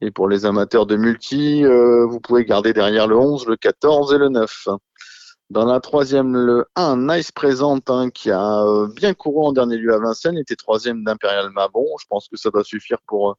Et 0.01 0.11
pour 0.11 0.29
les 0.29 0.47
amateurs 0.47 0.87
de 0.87 0.97
multi, 0.97 1.65
euh, 1.65 2.07
vous 2.07 2.21
pouvez 2.21 2.45
garder 2.45 2.73
derrière 2.73 3.07
le 3.07 3.17
11, 3.17 3.47
le 3.47 3.57
14 3.57 4.15
et 4.15 4.19
le 4.19 4.31
9. 4.31 4.69
Dans 5.51 5.65
la 5.65 5.81
troisième, 5.81 6.37
le 6.37 6.65
1, 6.77 6.97
Nice 6.97 7.33
Présent, 7.33 7.81
hein, 7.89 8.11
qui 8.11 8.31
a 8.31 8.63
euh, 8.63 8.89
bien 8.95 9.15
couru 9.15 9.47
en 9.47 9.53
dernier 9.53 9.77
lieu 9.77 9.93
à 9.93 9.99
Vincennes, 9.99 10.39
était 10.39 10.57
troisième 10.57 11.05
d'Imperial 11.05 11.51
Mabon. 11.51 11.87
Je 12.01 12.07
pense 12.09 12.29
que 12.29 12.37
ça 12.37 12.51
doit 12.51 12.65
suffire 12.65 12.99
pour 13.07 13.31
euh, 13.31 13.35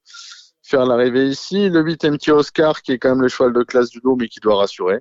faire 0.62 0.86
l'arrivée 0.86 1.28
ici. 1.30 1.70
Le 1.70 1.82
8, 1.82 2.03
MT 2.05 2.30
Oscar, 2.30 2.82
qui 2.82 2.91
est 2.91 2.99
quand 2.99 3.09
même 3.09 3.22
le 3.22 3.30
cheval 3.30 3.53
de 3.53 3.64
classe 3.64 3.89
du 3.89 3.99
dos, 4.01 4.16
mais 4.16 4.28
qui 4.28 4.39
doit 4.39 4.57
rassurer. 4.57 4.99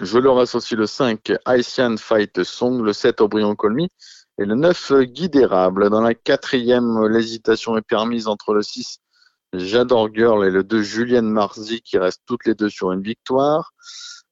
Je 0.00 0.18
leur 0.18 0.38
associe 0.38 0.78
le 0.78 0.86
5, 0.86 1.32
Haitian 1.46 1.96
Fight 1.96 2.42
Song, 2.44 2.82
le 2.82 2.92
7, 2.92 3.20
Aubryon 3.20 3.54
Colmy, 3.54 3.88
et 4.38 4.46
le 4.46 4.54
9, 4.54 4.92
Guide 5.02 5.36
Érable. 5.36 5.90
Dans 5.90 6.00
la 6.00 6.14
quatrième, 6.14 7.06
l'hésitation 7.08 7.76
est 7.76 7.82
permise 7.82 8.26
entre 8.26 8.54
le 8.54 8.62
6, 8.62 9.00
J'adore 9.52 10.14
Girl, 10.14 10.46
et 10.46 10.50
le 10.50 10.62
2, 10.62 10.82
Julienne 10.82 11.28
Marzi, 11.28 11.82
qui 11.82 11.98
restent 11.98 12.22
toutes 12.26 12.46
les 12.46 12.54
deux 12.54 12.68
sur 12.68 12.92
une 12.92 13.02
victoire. 13.02 13.72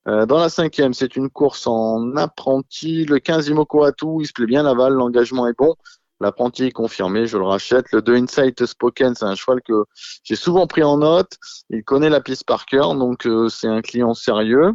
Euh, 0.06 0.26
dans 0.26 0.38
la 0.38 0.48
cinquième, 0.48 0.94
c'est 0.94 1.16
une 1.16 1.28
course 1.28 1.66
en 1.66 2.16
apprenti. 2.16 3.04
Le 3.04 3.18
15, 3.18 3.48
Imoko 3.48 3.82
Atou, 3.82 4.20
il 4.22 4.26
se 4.26 4.32
plaît 4.32 4.46
bien 4.46 4.62
Laval, 4.62 4.92
l'engagement 4.94 5.46
est 5.48 5.56
bon. 5.58 5.74
L'apprenti 6.20 6.64
est 6.64 6.72
confirmé, 6.72 7.26
je 7.26 7.36
le 7.36 7.44
rachète. 7.44 7.86
Le 7.92 8.00
2 8.00 8.16
Insight 8.16 8.64
Spoken, 8.64 9.14
c'est 9.14 9.24
un 9.24 9.34
cheval 9.34 9.60
que 9.62 9.84
j'ai 10.24 10.36
souvent 10.36 10.66
pris 10.66 10.82
en 10.82 10.98
note. 10.98 11.36
Il 11.70 11.84
connaît 11.84 12.10
la 12.10 12.20
piste 12.20 12.44
par 12.44 12.66
cœur, 12.66 12.94
donc 12.94 13.26
euh, 13.26 13.48
c'est 13.48 13.68
un 13.68 13.82
client 13.82 14.14
sérieux. 14.14 14.72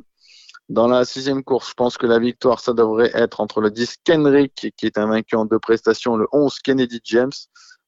Dans 0.70 0.88
la 0.88 1.04
sixième 1.04 1.44
course, 1.44 1.70
je 1.70 1.74
pense 1.74 1.98
que 1.98 2.08
la 2.08 2.20
victoire, 2.20 2.60
ça 2.60 2.74
devrait 2.74 3.12
être 3.14 3.42
entre 3.42 3.60
le 3.60 3.72
10 3.72 3.98
Kenrick, 4.04 4.74
qui 4.78 4.86
est 4.86 4.98
un 4.98 5.08
vainqueur 5.08 5.42
en 5.42 5.46
deux 5.46 5.60
prestations, 5.60 6.16
le 6.16 6.28
11 6.32 6.60
Kennedy 6.60 7.02
James, 7.04 7.32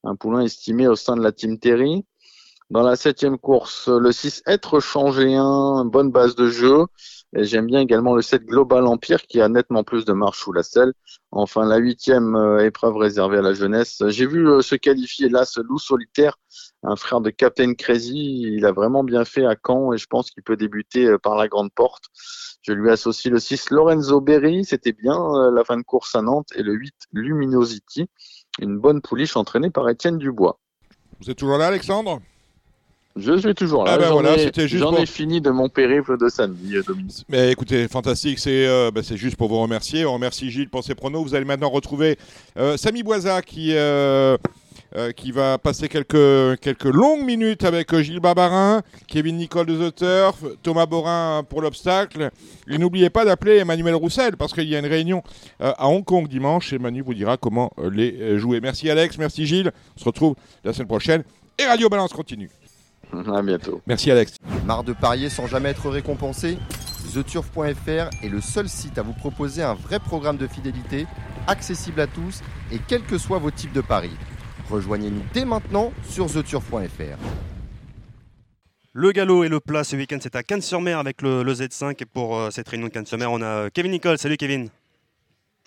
un 0.03 0.16
poulain 0.16 0.41
estimé 0.41 0.88
au 0.88 0.95
sein 0.95 1.16
de 1.16 1.22
la 1.22 1.32
Team 1.32 1.58
Terry. 1.58 2.06
Dans 2.72 2.82
la 2.82 2.95
septième 2.95 3.38
course, 3.38 3.88
le 3.89 4.11
6 4.11 4.41
Être 4.47 4.80
changé 4.80 5.36
un, 5.36 5.86
bonne 5.86 6.11
base 6.11 6.36
de 6.36 6.49
jeu. 6.49 6.86
Et 7.38 7.43
j'aime 7.43 7.68
bien 7.68 7.82
également 7.82 8.16
le 8.16 8.24
7 8.24 8.43
Global 8.43 8.88
Empire 8.88 9.22
qui 9.22 9.39
a 9.39 9.49
nettement 9.49 9.84
plus 9.84 10.03
de 10.03 10.13
marche 10.13 10.39
sous 10.39 10.51
la 10.51 10.63
selle. 10.63 10.93
Enfin, 11.32 11.63
la 11.66 11.78
huitième 11.78 12.36
euh, 12.36 12.66
épreuve 12.66 12.97
réservée 12.97 13.38
à 13.38 13.43
la 13.43 13.53
jeunesse. 13.53 14.01
J'ai 14.07 14.26
vu 14.26 14.49
euh, 14.49 14.61
se 14.61 14.74
qualifier 14.76 15.30
là 15.30 15.45
ce 15.45 15.61
loup 15.61 15.78
solitaire, 15.78 16.39
un 16.82 16.95
frère 16.95 17.22
de 17.22 17.30
Captain 17.30 17.76
Crazy. 17.76 18.41
Il 18.41 18.66
a 18.66 18.72
vraiment 18.72 19.03
bien 19.03 19.26
fait 19.26 19.45
à 19.45 19.55
Caen 19.63 19.93
et 19.93 19.97
je 19.97 20.07
pense 20.07 20.32
qu'il 20.32 20.41
peut 20.41 20.57
débuter 20.57 21.05
euh, 21.05 21.20
par 21.20 21.36
la 21.36 21.47
grande 21.47 21.72
porte. 21.72 22.05
Je 22.63 22.74
lui 22.74 22.89
associe 22.89 23.32
le 23.32 23.39
6 23.39 23.70
Lorenzo 23.70 24.22
Berry, 24.22 24.66
c'était 24.66 24.93
bien 24.93 25.16
la 25.51 25.63
fin 25.63 25.78
de 25.78 25.84
course 25.84 26.16
à 26.16 26.24
Nantes, 26.24 26.47
et 26.55 26.63
le 26.63 26.74
8 26.74 26.95
Luminosity, 27.13 28.09
une 28.59 28.80
bonne 28.80 29.03
pouliche 29.03 29.38
entraînée 29.38 29.70
par 29.70 29.88
Étienne 29.88 30.18
Dubois. 30.18 30.57
Vous 31.22 31.30
êtes 31.30 31.38
toujours 31.38 31.59
là, 31.59 31.68
Alexandre? 31.68 32.22
Je 33.18 33.38
suis 33.38 33.55
toujours 33.55 33.86
là. 33.86 33.97
Ah 33.97 34.03
J'en 34.03 34.11
voilà, 34.13 34.36
ai- 34.36 34.39
c'était 34.43 34.68
juste 34.68 34.84
J'en 34.84 34.89
pour- 34.91 34.99
ai 34.99 35.05
fini 35.05 35.39
de 35.39 35.49
mon 35.49 35.70
périple 35.70 36.18
de 36.18 36.28
samedi, 36.28 36.76
euh, 36.76 36.84
Dominique. 36.84 37.24
Mais 37.30 37.49
écoutez, 37.51 37.88
fantastique, 37.88 38.39
c'est 38.39 38.68
euh, 38.68 38.91
bah, 38.93 39.01
juste 39.09 39.38
pour 39.38 39.47
vous 39.47 39.61
remercier. 39.61 40.05
On 40.05 40.13
remercie 40.13 40.51
Gilles 40.51 40.70
pour 40.70 40.84
ses 40.84 40.95
pronos. 40.95 41.24
Vous 41.24 41.34
allez 41.34 41.45
maintenant 41.45 41.70
retrouver 41.70 42.18
euh, 42.57 42.76
Samy 42.76 43.03
Boisa 43.03 43.41
qui, 43.41 43.70
euh, 43.74 44.36
qui 45.16 45.32
va 45.32 45.57
passer 45.57 45.88
quelques, 45.88 46.59
quelques 46.59 46.84
longues 46.84 47.24
minutes 47.24 47.63
avec 47.63 47.95
Gilles 48.01 48.20
Barbarin, 48.20 48.82
Kevin 49.07 49.38
Nicole 49.38 49.68
de 49.68 49.89
The 49.89 49.95
Turf, 49.95 50.43
Thomas 50.61 50.86
Borin 50.86 51.45
pour 51.49 51.61
l'obstacle. 51.61 52.32
Et 52.70 52.78
n'oubliez 52.78 53.09
pas 53.09 53.24
d'appeler 53.24 53.59
Emmanuel 53.59 53.95
Roussel 53.95 54.36
parce 54.36 54.51
qu'il 54.51 54.68
y 54.68 54.76
a 54.76 54.80
une 54.80 54.86
réunion 54.88 55.24
à 55.61 55.88
Hong 55.88 56.03
Kong 56.03 56.28
dimanche 56.28 56.74
et 56.74 56.80
Manu 56.80 57.01
vous 57.01 57.13
dira 57.13 57.38
comment 57.38 57.72
les 57.91 58.38
jouer. 58.39 58.59
Merci 58.59 58.89
Alex, 58.89 59.18
merci 59.18 59.45
Gilles. 59.45 59.72
On 59.95 59.99
se 60.01 60.05
retrouve 60.05 60.36
la 60.66 60.74
semaine 60.74 60.89
prochaine. 60.89 61.24
Et 61.57 61.63
Radio 61.66 61.88
Balance 61.88 62.11
continue. 62.11 62.49
À 63.34 63.41
bientôt. 63.41 63.82
Merci 63.88 64.12
Alex. 64.12 64.36
Marre 64.66 64.84
de 64.84 64.93
parier 64.93 65.30
sans 65.30 65.47
jamais 65.47 65.70
être 65.70 65.89
récompensé? 65.89 66.58
TheTurf.fr 67.14 68.10
est 68.24 68.30
le 68.30 68.41
seul 68.41 68.68
site 68.68 68.97
à 68.97 69.01
vous 69.01 69.14
proposer 69.14 69.64
un 69.64 69.74
vrai 69.74 69.99
programme 69.99 70.38
de 70.38 70.47
fidélité, 70.47 71.06
accessible 71.47 72.01
à 72.01 72.08
tous 72.08 72.41
et 72.72 72.80
quels 72.88 73.03
que 73.03 73.18
soient 73.18 73.39
vos 73.39 73.51
types 73.51 73.74
de 73.74 73.82
paris. 73.82 74.12
Rejoignez-nous 74.70 75.24
dès 75.34 75.45
maintenant 75.45 75.93
sur 76.10 76.28
TheTurf.fr. 76.32 77.18
Le 78.97 79.12
galop 79.12 79.43
et 79.43 79.49
le 79.49 79.60
plat 79.60 79.84
ce 79.84 79.95
week-end, 79.95 80.18
c'est 80.22 80.36
à 80.36 80.43
Cannes-sur-Mer 80.43 80.99
avec 80.99 81.22
le, 81.22 81.43
le 81.43 81.53
Z5. 81.53 82.01
Et 82.01 82.06
pour 82.06 82.38
euh, 82.38 82.49
cette 82.49 82.68
réunion 82.70 82.88
de 82.88 82.93
Cannes-sur-Mer, 82.93 83.30
on 83.32 83.41
a 83.41 83.45
euh, 83.45 83.70
Kevin 83.74 83.91
Nicole. 83.91 84.18
Salut 84.18 84.38
Kevin. 84.38 84.70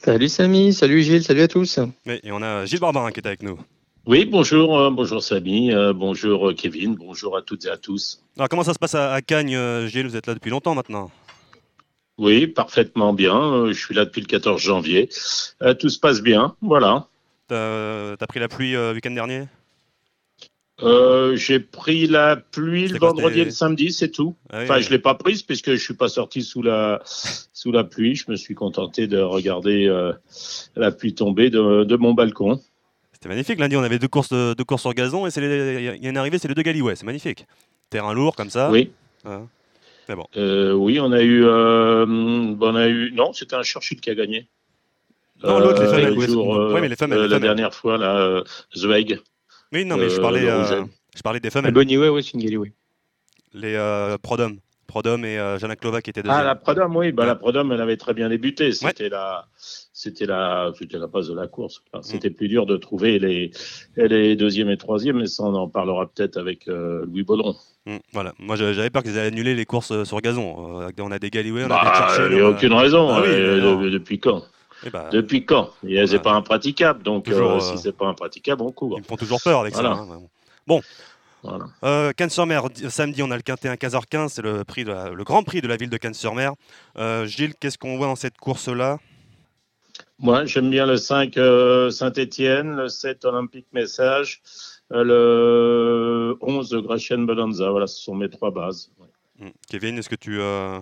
Salut 0.02 0.28
Samy, 0.28 0.72
salut 0.72 1.02
Gilles, 1.02 1.24
salut 1.24 1.42
à 1.42 1.48
tous. 1.48 1.78
Oui, 2.06 2.20
et 2.22 2.32
on 2.32 2.40
a 2.40 2.64
Gilles 2.64 2.80
Barbarin 2.80 3.10
qui 3.10 3.20
est 3.20 3.26
avec 3.26 3.42
nous. 3.42 3.58
Oui, 4.08 4.24
bonjour, 4.24 4.78
euh, 4.78 4.90
bonjour 4.90 5.22
Samy, 5.22 5.70
euh, 5.70 5.92
bonjour 5.92 6.48
euh, 6.48 6.54
Kevin, 6.54 6.94
bonjour 6.94 7.36
à 7.36 7.42
toutes 7.42 7.66
et 7.66 7.68
à 7.68 7.76
tous. 7.76 8.22
Alors 8.38 8.48
comment 8.48 8.62
ça 8.62 8.72
se 8.72 8.78
passe 8.78 8.94
à, 8.94 9.20
Cagnes, 9.20 9.86
Gilles? 9.86 10.06
Vous 10.06 10.16
êtes 10.16 10.26
là 10.26 10.32
depuis 10.32 10.48
longtemps 10.50 10.74
maintenant. 10.74 11.10
Oui, 12.16 12.46
parfaitement 12.46 13.12
bien. 13.12 13.66
Je 13.66 13.78
suis 13.78 13.94
là 13.94 14.06
depuis 14.06 14.22
le 14.22 14.26
14 14.26 14.62
janvier. 14.62 15.10
Tout 15.78 15.90
se 15.90 16.00
passe 16.00 16.22
bien. 16.22 16.56
Voilà. 16.62 17.06
T'as 17.48 18.16
t'as 18.16 18.26
pris 18.26 18.40
la 18.40 18.48
pluie 18.48 18.74
euh, 18.74 18.94
week-end 18.94 19.10
dernier? 19.10 19.44
Euh, 20.82 21.36
J'ai 21.36 21.60
pris 21.60 22.06
la 22.06 22.36
pluie 22.36 22.88
le 22.88 22.98
vendredi 22.98 23.40
et 23.40 23.44
le 23.44 23.50
samedi, 23.50 23.92
c'est 23.92 24.10
tout. 24.10 24.34
Ah 24.48 24.58
oui, 24.58 24.64
Enfin, 24.64 24.76
oui. 24.76 24.82
je 24.84 24.90
l'ai 24.90 24.98
pas 24.98 25.16
prise 25.16 25.42
puisque 25.42 25.72
je 25.72 25.76
suis 25.84 25.94
pas 25.94 26.08
sorti 26.08 26.40
sous 26.42 26.62
la 26.62 27.02
sous 27.04 27.72
la 27.72 27.84
pluie. 27.84 28.14
Je 28.14 28.24
me 28.30 28.36
suis 28.36 28.54
contenté 28.54 29.06
de 29.06 29.18
regarder 29.20 29.86
euh, 29.86 30.14
la 30.76 30.92
pluie 30.92 31.14
tomber 31.14 31.50
de, 31.50 31.84
de 31.84 31.96
mon 31.96 32.14
balcon. 32.14 32.58
C'était 33.18 33.28
magnifique. 33.30 33.58
Lundi, 33.58 33.76
on 33.76 33.82
avait 33.82 33.98
deux 33.98 34.06
courses, 34.08 34.28
de- 34.28 34.54
deux 34.54 34.64
courses 34.64 34.82
sur 34.82 34.94
gazon 34.94 35.26
et 35.26 35.30
c'est 35.30 35.40
les- 35.40 35.96
il 35.96 36.02
y 36.04 36.06
a 36.06 36.10
une 36.10 36.16
arrivée, 36.16 36.38
c'est 36.38 36.46
les 36.48 36.54
deux 36.54 36.62
Galiway. 36.62 36.94
C'est 36.94 37.04
magnifique. 37.06 37.46
Terrain 37.90 38.12
lourd 38.14 38.36
comme 38.36 38.50
ça. 38.50 38.70
Oui. 38.70 38.92
Ah. 39.24 39.40
Mais 40.08 40.14
bon. 40.14 40.26
Euh, 40.36 40.72
oui, 40.72 41.00
on 41.00 41.10
a 41.12 41.20
eu, 41.20 41.44
euh, 41.44 42.06
on 42.06 42.74
a 42.76 42.86
eu, 42.88 43.10
non, 43.12 43.32
c'était 43.32 43.56
un 43.56 43.62
Churchill 43.62 44.00
qui 44.00 44.10
a 44.10 44.14
gagné. 44.14 44.46
Non, 45.42 45.58
l'autre, 45.58 45.82
les 45.82 45.88
Euh, 45.88 45.90
femelles, 45.90 46.14
le 46.14 46.18
oui, 46.18 46.24
euh, 46.28 46.74
oui, 46.74 46.80
mais 46.80 46.88
les 46.88 46.96
euh, 47.02 47.22
les 47.24 47.28
la 47.28 47.38
dernière 47.40 47.74
fois, 47.74 47.98
là, 47.98 48.16
euh, 48.18 48.42
Zweig. 48.76 49.20
Oui, 49.72 49.84
non, 49.84 49.96
mais 49.96 50.08
je 50.08 50.20
parlais, 50.20 50.48
euh, 50.48 50.84
je 51.14 51.22
parlais 51.22 51.40
des 51.40 51.48
La 51.48 51.50
femelles. 51.50 51.72
Bonnie, 51.74 51.98
ouais, 51.98 52.08
ouais, 52.08 52.22
c'est 52.22 52.34
une 52.34 52.40
Galiway. 52.42 52.72
Les 53.52 53.74
euh, 53.74 54.16
Prodom. 54.18 54.56
Prodom 54.86 55.22
et 55.24 55.38
euh, 55.38 55.58
Jana 55.58 55.76
Klova 55.76 56.00
qui 56.02 56.10
étaient 56.10 56.22
deuxième. 56.22 56.40
Ah, 56.40 56.44
la 56.44 56.54
Prodom, 56.54 56.94
oui, 56.96 57.12
bah, 57.12 57.22
Ouais. 57.24 57.28
la 57.28 57.34
Prodom, 57.36 57.70
elle 57.72 57.80
avait 57.80 57.96
très 57.98 58.14
bien 58.14 58.28
débuté. 58.30 58.72
C'était 58.72 59.08
la, 59.10 59.46
c'était 60.00 60.26
la, 60.26 60.70
c'était 60.78 60.96
la 60.96 61.08
base 61.08 61.28
de 61.28 61.34
la 61.34 61.48
course. 61.48 61.82
Mm. 61.92 61.98
C'était 62.02 62.30
plus 62.30 62.46
dur 62.46 62.66
de 62.66 62.76
trouver 62.76 63.18
les, 63.18 63.50
les 63.96 64.36
deuxième 64.36 64.70
et 64.70 64.76
troisième, 64.76 65.18
mais 65.18 65.26
ça, 65.26 65.42
on 65.42 65.54
en 65.56 65.68
parlera 65.68 66.06
peut-être 66.06 66.36
avec 66.36 66.68
euh, 66.68 67.04
Louis 67.06 67.24
Baudron. 67.24 67.56
Mm, 67.86 67.96
voilà. 68.12 68.32
Moi, 68.38 68.54
j'avais 68.54 68.90
peur 68.90 69.02
qu'ils 69.02 69.18
allaient 69.18 69.26
annuler 69.28 69.56
les 69.56 69.66
courses 69.66 69.90
euh, 69.90 70.04
sur 70.04 70.20
gazon. 70.20 70.82
Euh, 70.82 70.90
on 71.00 71.10
a 71.10 71.18
des 71.18 71.30
Galiway, 71.30 71.62
on 71.62 71.66
a 71.66 71.68
des 71.68 71.74
Bah, 71.74 72.06
Churchill. 72.10 72.26
il 72.30 72.34
n'y 72.36 72.40
a 72.40 72.48
aucune 72.48 72.72
raison. 72.74 73.08
Ah 73.10 73.22
oui, 73.22 73.28
euh, 73.30 73.90
depuis 73.90 74.20
quand? 74.20 74.44
Eh 74.86 74.90
ben, 74.90 75.08
Depuis 75.10 75.44
quand? 75.44 75.70
Et 75.84 75.96
C'est 75.96 76.04
Voilà. 76.06 76.20
pas 76.20 76.32
impraticable. 76.34 77.02
Donc, 77.02 77.24
Toujours, 77.24 77.50
euh, 77.54 77.58
si 77.60 77.76
c'est 77.78 77.96
pas 77.96 78.06
impraticable, 78.06 78.62
on 78.62 78.70
court. 78.70 78.94
ils 78.98 79.00
me 79.02 79.04
font 79.06 79.16
toujours 79.16 79.40
peur 79.42 79.58
avec 79.60 79.74
Voilà. 79.74 79.94
ça. 79.96 80.00
hein, 80.00 80.06
vraiment. 80.06 80.80
Voilà. 81.42 81.64
Euh, 81.84 82.12
Cannes-sur-Mer, 82.12 82.70
di- 82.70 82.88
samedi, 82.90 83.22
on 83.24 83.30
a 83.32 83.36
le 83.36 83.42
quintet 83.42 83.68
à 83.68 83.76
15h15, 83.76 84.28
c'est 84.28 84.42
le, 84.42 84.62
prix 84.64 84.84
de 84.84 84.90
la- 84.92 85.10
le 85.10 85.24
grand 85.24 85.42
prix 85.42 85.60
de 85.60 85.66
la 85.68 85.76
ville 85.76 85.90
de 85.90 85.96
Cannes-sur-Mer. 85.96 86.52
Euh, 86.98 87.26
Gilles, 87.26 87.54
qu'est-ce 87.58 87.78
qu'on 87.78 87.96
voit 87.96 88.06
dans 88.06 88.16
cette 88.16 88.38
course-là? 88.38 88.98
Moi, 90.20 90.44
j'aime 90.46 90.70
bien 90.70 90.84
le 90.86 90.96
5 90.96 91.36
euh, 91.36 91.90
Saint-Étienne, 91.90 92.74
le 92.76 92.88
7 92.88 93.24
Olympique 93.24 93.66
Message, 93.72 94.42
euh, 94.92 95.04
le 95.04 96.36
11 96.40 96.74
Gratian 96.82 97.18
Bonanza. 97.20 97.70
Voilà, 97.70 97.86
ce 97.86 98.02
sont 98.02 98.16
mes 98.16 98.28
trois 98.28 98.50
bases. 98.50 98.90
Ouais. 98.98 99.46
Mm. 99.46 99.52
Kevin, 99.70 99.98
est-ce 99.98 100.08
que 100.08 100.16
tu, 100.16 100.40
euh, 100.40 100.80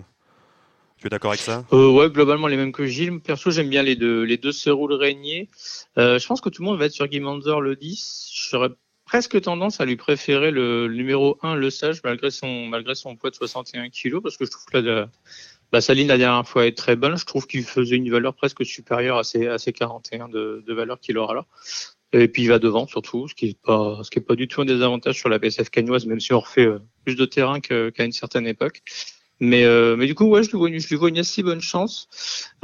tu 0.97 1.05
es 1.05 1.09
d'accord 1.09 1.31
avec 1.31 1.41
ça? 1.41 1.63
Euh, 1.71 1.91
ouais, 1.91 2.09
globalement 2.09 2.47
les 2.47 2.57
mêmes 2.57 2.71
que 2.71 2.87
Gilles. 2.87 3.19
Perso, 3.19 3.51
j'aime 3.51 3.69
bien 3.69 3.83
les 3.83 3.95
deux, 3.95 4.23
les 4.23 4.37
deux 4.37 4.51
Seroul 4.51 4.93
Régnier. 4.93 5.49
Euh, 5.99 6.17
je 6.17 6.25
pense 6.25 6.41
que 6.41 6.49
tout 6.49 6.63
le 6.63 6.69
monde 6.69 6.79
va 6.79 6.85
être 6.85 6.91
sur 6.93 7.07
Guy 7.07 7.19
Manzer 7.19 7.61
le 7.61 7.75
10. 7.75 8.31
J'aurais 8.49 8.69
presque 9.05 9.39
tendance 9.39 9.79
à 9.79 9.85
lui 9.85 9.97
préférer 9.97 10.49
le, 10.49 10.87
le 10.87 10.95
numéro 10.95 11.37
1, 11.43 11.55
le 11.55 11.69
Sage, 11.69 12.01
malgré 12.03 12.31
son, 12.31 12.65
malgré 12.65 12.95
son 12.95 13.15
poids 13.15 13.29
de 13.29 13.35
61 13.35 13.89
kg, 13.89 14.19
parce 14.19 14.35
que 14.35 14.45
je 14.45 14.49
trouve 14.51 14.65
que 14.65 14.77
la- 14.79 15.09
bah, 15.71 15.81
sa 15.81 15.93
ligne 15.93 16.07
la 16.07 16.17
dernière 16.17 16.47
fois 16.47 16.65
est 16.65 16.77
très 16.77 16.95
bonne. 16.95 17.17
Je 17.17 17.25
trouve 17.25 17.47
qu'il 17.47 17.63
faisait 17.63 17.95
une 17.95 18.09
valeur 18.09 18.33
presque 18.33 18.65
supérieure 18.65 19.17
à 19.17 19.23
ses, 19.23 19.47
à 19.47 19.57
ses 19.57 19.73
41 19.73 20.29
de, 20.29 20.63
de 20.65 20.73
valeur 20.73 20.99
qu'il 20.99 21.17
aura 21.17 21.33
là. 21.33 21.45
Et 22.13 22.27
puis 22.29 22.43
il 22.43 22.47
va 22.47 22.59
devant 22.59 22.87
surtout, 22.87 23.27
ce 23.27 23.35
qui 23.35 23.49
est 23.49 23.61
pas, 23.61 24.01
pas 24.27 24.35
du 24.35 24.47
tout 24.47 24.61
un 24.61 24.65
désavantage 24.65 25.17
sur 25.17 25.29
la 25.29 25.39
PSF 25.39 25.69
cagnoise, 25.69 26.05
même 26.05 26.21
si 26.21 26.31
on 26.33 26.39
refait 26.39 26.65
euh, 26.65 26.79
plus 27.03 27.15
de 27.15 27.25
terrain 27.25 27.59
qu'à 27.59 28.05
une 28.05 28.13
certaine 28.13 28.47
époque. 28.47 28.81
Mais, 29.39 29.65
euh, 29.65 29.95
mais 29.95 30.07
du 30.07 30.15
coup, 30.15 30.25
ouais, 30.25 30.41
je 30.41 30.49
lui 30.49 30.57
vois 30.57 30.69
une, 30.69 30.79
je 30.79 30.87
lui 30.87 30.95
vois 30.95 31.09
une 31.09 31.19
assez 31.19 31.43
bonne 31.43 31.61
chance. 31.61 32.07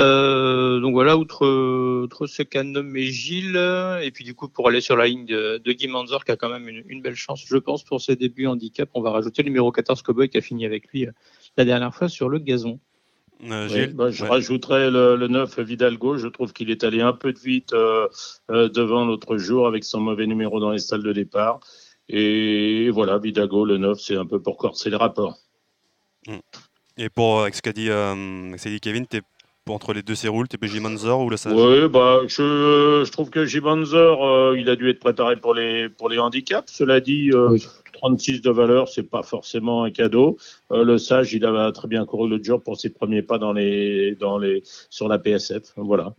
Euh, 0.01 0.79
donc 0.79 0.93
voilà, 0.93 1.17
outre, 1.17 1.45
outre 2.03 2.25
ce 2.25 2.41
qu'a 2.41 2.63
nommé 2.63 3.03
Gilles, 3.03 3.57
et 4.01 4.09
puis 4.11 4.23
du 4.23 4.33
coup, 4.33 4.49
pour 4.49 4.69
aller 4.69 4.81
sur 4.81 4.95
la 4.95 5.05
ligne 5.05 5.25
de, 5.25 5.61
de 5.63 5.71
Guy 5.71 5.87
Manzor, 5.87 6.25
qui 6.25 6.31
a 6.31 6.35
quand 6.35 6.49
même 6.49 6.67
une, 6.67 6.83
une 6.87 7.01
belle 7.01 7.15
chance, 7.15 7.43
je 7.45 7.57
pense, 7.57 7.83
pour 7.83 8.01
ses 8.01 8.15
débuts 8.15 8.47
handicap, 8.47 8.89
on 8.95 9.01
va 9.01 9.11
rajouter 9.11 9.43
le 9.43 9.49
numéro 9.49 9.71
14 9.71 10.01
Cowboy 10.01 10.29
qui 10.29 10.37
a 10.37 10.41
fini 10.41 10.65
avec 10.65 10.87
lui 10.87 11.05
euh, 11.05 11.11
la 11.57 11.65
dernière 11.65 11.93
fois 11.93 12.09
sur 12.09 12.27
le 12.27 12.39
gazon. 12.39 12.79
Euh, 13.51 13.67
Oui, 13.71 13.87
bah, 13.87 14.09
je 14.09 14.23
Ouais. 14.23 14.29
rajouterais 14.29 14.89
le, 14.89 15.15
le 15.15 15.27
9 15.27 15.59
Vidalgo. 15.59 16.17
Je 16.17 16.27
trouve 16.27 16.53
qu'il 16.53 16.69
est 16.71 16.83
allé 16.83 17.01
un 17.01 17.13
peu 17.13 17.33
de 17.33 17.39
vite 17.39 17.73
euh, 17.73 18.07
euh, 18.51 18.69
devant 18.69 19.05
l'autre 19.05 19.37
jour 19.37 19.67
avec 19.67 19.83
son 19.83 19.99
mauvais 19.99 20.27
numéro 20.27 20.59
dans 20.59 20.71
les 20.71 20.79
salles 20.79 21.03
de 21.03 21.13
départ. 21.13 21.59
Et 22.09 22.89
voilà, 22.91 23.17
Vidalgo, 23.17 23.65
le 23.65 23.77
9, 23.77 23.99
c'est 23.99 24.15
un 24.15 24.25
peu 24.25 24.41
pour 24.41 24.57
corser 24.57 24.89
les 24.89 24.95
rapports. 24.95 25.37
Et 26.97 27.09
pour 27.09 27.39
euh, 27.39 27.43
avec 27.43 27.55
ce 27.55 27.61
qu'a 27.61 27.73
dit, 27.73 27.89
euh, 27.89 28.55
dit 28.65 28.79
Kevin, 28.79 29.05
t'es 29.07 29.21
entre 29.67 29.93
les 29.93 30.03
deux 30.03 30.15
Céroules, 30.15 30.47
t'es 30.47 30.57
PJ 30.57 30.79
Manzor 30.79 31.21
ou 31.21 31.29
le 31.29 31.37
Sage 31.37 31.53
Oui, 31.55 31.87
bah, 31.87 32.19
je, 32.27 33.03
je 33.05 33.11
trouve 33.11 33.29
que 33.29 33.45
Jibanzer, 33.45 34.21
euh, 34.21 34.55
il 34.59 34.69
a 34.69 34.75
dû 34.75 34.89
être 34.89 34.99
préparé 34.99 35.37
pour 35.37 35.53
les, 35.53 35.89
pour 35.89 36.09
les 36.09 36.19
handicaps. 36.19 36.71
Cela 36.71 36.99
dit, 36.99 37.31
euh, 37.31 37.49
Oui. 37.49 37.65
36 38.03 38.41
de 38.41 38.51
valeur, 38.51 38.89
c'est 38.89 39.09
pas 39.09 39.23
forcément 39.23 39.85
un 39.85 39.91
cadeau. 39.91 40.35
Euh, 40.71 40.83
le 40.83 40.97
Sage, 40.97 41.31
il 41.33 41.45
a 41.45 41.71
très 41.71 41.87
bien 41.87 42.05
couru 42.05 42.27
l'autre 42.29 42.43
jour 42.43 42.61
pour 42.61 42.77
ses 42.77 42.89
premiers 42.89 43.21
pas 43.21 43.37
dans 43.37 43.53
les, 43.53 44.15
dans 44.19 44.37
les, 44.37 44.61
sur 44.89 45.07
la 45.07 45.19
PSF. 45.19 45.71
Voilà. 45.77 46.13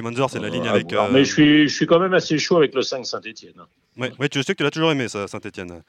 Manzor, 0.00 0.30
c'est 0.30 0.38
la 0.38 0.48
ligne 0.48 0.68
Euh, 0.68 0.70
avec. 0.70 0.92
euh, 0.92 1.08
Mais 1.12 1.24
je 1.24 1.32
suis, 1.32 1.68
je 1.68 1.74
suis 1.74 1.86
quand 1.86 1.98
même 1.98 2.14
assez 2.14 2.38
chaud 2.38 2.56
avec 2.58 2.72
le 2.72 2.82
5 2.82 3.04
Saint-Etienne. 3.04 3.60
Ouais, 3.98 4.12
ouais, 4.20 4.28
tu 4.28 4.40
sais 4.44 4.52
que 4.52 4.58
tu 4.58 4.62
l'as 4.62 4.70
toujours 4.70 4.92
aimé, 4.92 5.08
ça, 5.08 5.26
Saint-Etienne. 5.26 5.82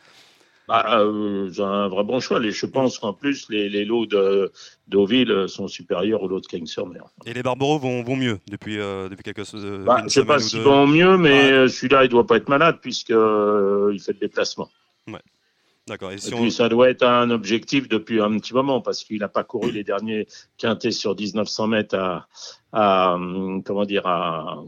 Bah, 0.67 0.99
euh, 0.99 1.47
c'est 1.53 1.61
un 1.61 1.87
vrai 1.89 2.03
bon 2.03 2.19
choix. 2.19 2.41
Je 2.41 2.65
pense 2.65 2.97
qu'en 2.97 3.13
plus, 3.13 3.45
les, 3.51 3.69
les 3.69 3.85
lots 3.85 4.07
de 4.07 4.51
Deauville 4.87 5.45
sont 5.47 5.67
supérieurs 5.67 6.23
aux 6.23 6.27
lots 6.27 6.39
de. 6.39 6.47
Et 7.27 7.33
les 7.35 7.43
Barbereaux 7.43 7.77
vont, 7.77 8.01
vont 8.01 8.15
mieux 8.15 8.39
depuis, 8.49 8.79
euh, 8.79 9.09
depuis 9.09 9.21
quelques 9.21 9.45
Bah, 9.85 9.99
une 9.99 10.05
je 10.05 10.09
sais 10.09 10.21
semaine 10.21 10.27
pas 10.27 10.39
s'ils 10.39 10.61
vont 10.61 10.87
mieux, 10.87 11.17
mais 11.17 11.59
Ouais. 11.59 11.67
celui-là, 11.69 12.05
il 12.05 12.09
doit 12.09 12.25
pas 12.25 12.37
être 12.37 12.49
malade 12.49 12.79
puisque 12.81 13.11
euh, 13.11 13.91
il 13.93 13.99
fait 13.99 14.13
le 14.13 14.19
déplacement. 14.21 14.67
D'accord. 15.87 16.11
Et 16.11 16.15
Et 16.15 16.17
si 16.17 16.33
on- 16.33 16.41
puis, 16.41 16.51
ça 16.51 16.67
doit 16.69 16.89
être 16.89 17.03
un 17.03 17.29
objectif 17.29 17.87
depuis 17.87 18.19
un 18.19 18.37
petit 18.39 18.53
moment 18.53 18.81
parce 18.81 19.03
qu'il 19.03 19.19
n'a 19.19 19.27
pas 19.27 19.43
couru 19.43 19.71
les 19.71 19.83
derniers 19.83 20.27
quintés 20.57 20.91
sur 20.91 21.15
1900 21.15 21.67
mètres 21.67 21.95
à, 21.95 22.27
à 22.73 23.17
comment 23.63 23.85
dire, 23.85 24.07
à, 24.07 24.63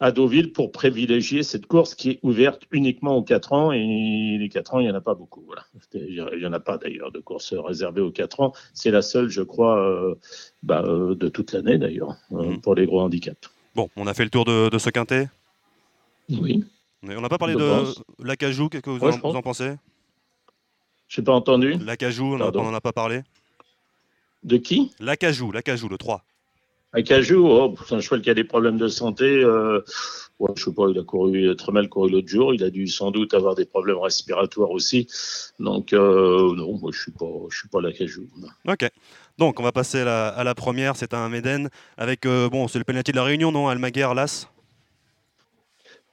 à 0.00 0.12
Deauville 0.12 0.52
pour 0.52 0.72
privilégier 0.72 1.42
cette 1.42 1.64
course 1.66 1.94
qui 1.94 2.10
est 2.10 2.18
ouverte 2.22 2.64
uniquement 2.70 3.16
aux 3.16 3.22
4 3.22 3.54
ans. 3.54 3.72
Et 3.72 4.36
les 4.38 4.48
4 4.50 4.74
ans, 4.74 4.80
il 4.80 4.84
n'y 4.84 4.90
en 4.92 4.94
a 4.94 5.00
pas 5.00 5.14
beaucoup. 5.14 5.42
Voilà. 5.46 5.64
Il 5.94 6.22
n'y 6.38 6.44
en 6.46 6.52
a 6.52 6.60
pas 6.60 6.76
d'ailleurs 6.76 7.10
de 7.10 7.20
course 7.20 7.54
réservée 7.54 8.02
aux 8.02 8.10
4 8.10 8.40
ans. 8.40 8.52
C'est 8.74 8.90
la 8.90 9.00
seule, 9.00 9.30
je 9.30 9.40
crois, 9.40 9.80
euh, 9.80 10.14
bah, 10.62 10.82
euh, 10.84 11.14
de 11.14 11.28
toute 11.30 11.52
l'année 11.52 11.78
d'ailleurs, 11.78 12.14
euh, 12.32 12.42
Mhm. 12.50 12.60
pour 12.60 12.74
les 12.74 12.84
gros 12.84 13.00
handicaps. 13.00 13.50
Bon, 13.74 13.88
on 13.96 14.06
a 14.06 14.12
fait 14.12 14.24
le 14.24 14.30
tour 14.30 14.44
de, 14.44 14.68
de 14.68 14.78
ce 14.78 14.90
quintet? 14.90 15.28
Oui. 16.28 16.62
Mais 17.02 17.16
on 17.16 17.20
n'a 17.22 17.28
pas 17.30 17.38
parlé 17.38 17.54
Je 17.54 17.58
de 17.58 18.26
l'Acajou. 18.26 18.68
Qu'est-ce 18.68 18.82
que 18.82 18.90
vous, 18.90 18.98
Ouais, 18.98 19.08
en, 19.08 19.12
je 19.12 19.20
pense. 19.20 19.32
vous 19.32 19.38
en 19.38 19.42
pensez? 19.42 19.72
Je 21.14 21.20
n'ai 21.20 21.24
pas 21.26 21.32
entendu. 21.32 21.76
L'Acajou, 21.84 22.34
on 22.34 22.38
n'en 22.38 22.74
a 22.74 22.80
pas 22.80 22.92
parlé. 22.92 23.22
De 24.42 24.56
qui? 24.56 24.90
L'Acajou, 24.98 25.52
l'Acajou, 25.52 25.88
le 25.88 25.96
3. 25.96 26.24
Acajou, 26.92 27.46
oh, 27.46 27.74
c'est 27.86 27.94
un 27.94 28.00
cheval 28.00 28.20
qui 28.20 28.30
a 28.30 28.34
des 28.34 28.42
problèmes 28.42 28.78
de 28.78 28.88
santé. 28.88 29.24
Euh, 29.24 29.80
ouais, 30.40 30.50
je 30.56 30.64
sais 30.64 30.72
pas, 30.72 30.88
il 30.88 30.98
a 30.98 31.04
couru 31.04 31.54
très 31.54 31.70
mal 31.70 31.88
couru 31.88 32.10
l'autre 32.10 32.26
jour. 32.26 32.52
Il 32.52 32.64
a 32.64 32.70
dû 32.70 32.88
sans 32.88 33.12
doute 33.12 33.32
avoir 33.32 33.54
des 33.54 33.64
problèmes 33.64 33.98
respiratoires 33.98 34.72
aussi. 34.72 35.06
Donc 35.60 35.92
euh, 35.92 36.52
non, 36.56 36.78
moi 36.78 36.90
je 36.92 37.00
suis 37.00 37.12
pas, 37.12 37.30
je 37.48 37.58
suis 37.58 37.68
pas 37.68 37.80
l'Acajou. 37.80 38.28
Ok. 38.66 38.88
Donc, 39.38 39.60
on 39.60 39.62
va 39.62 39.70
passer 39.70 40.00
à 40.00 40.04
la, 40.04 40.28
à 40.28 40.42
la 40.42 40.56
première. 40.56 40.96
C'est 40.96 41.14
un 41.14 41.28
Méden 41.28 41.68
avec, 41.96 42.26
euh, 42.26 42.48
bon, 42.48 42.66
c'est 42.66 42.78
le 42.78 42.84
penalty 42.84 43.12
de 43.12 43.16
la 43.16 43.24
Réunion, 43.24 43.52
non 43.52 43.68
Almaguer, 43.68 44.08
Las? 44.16 44.48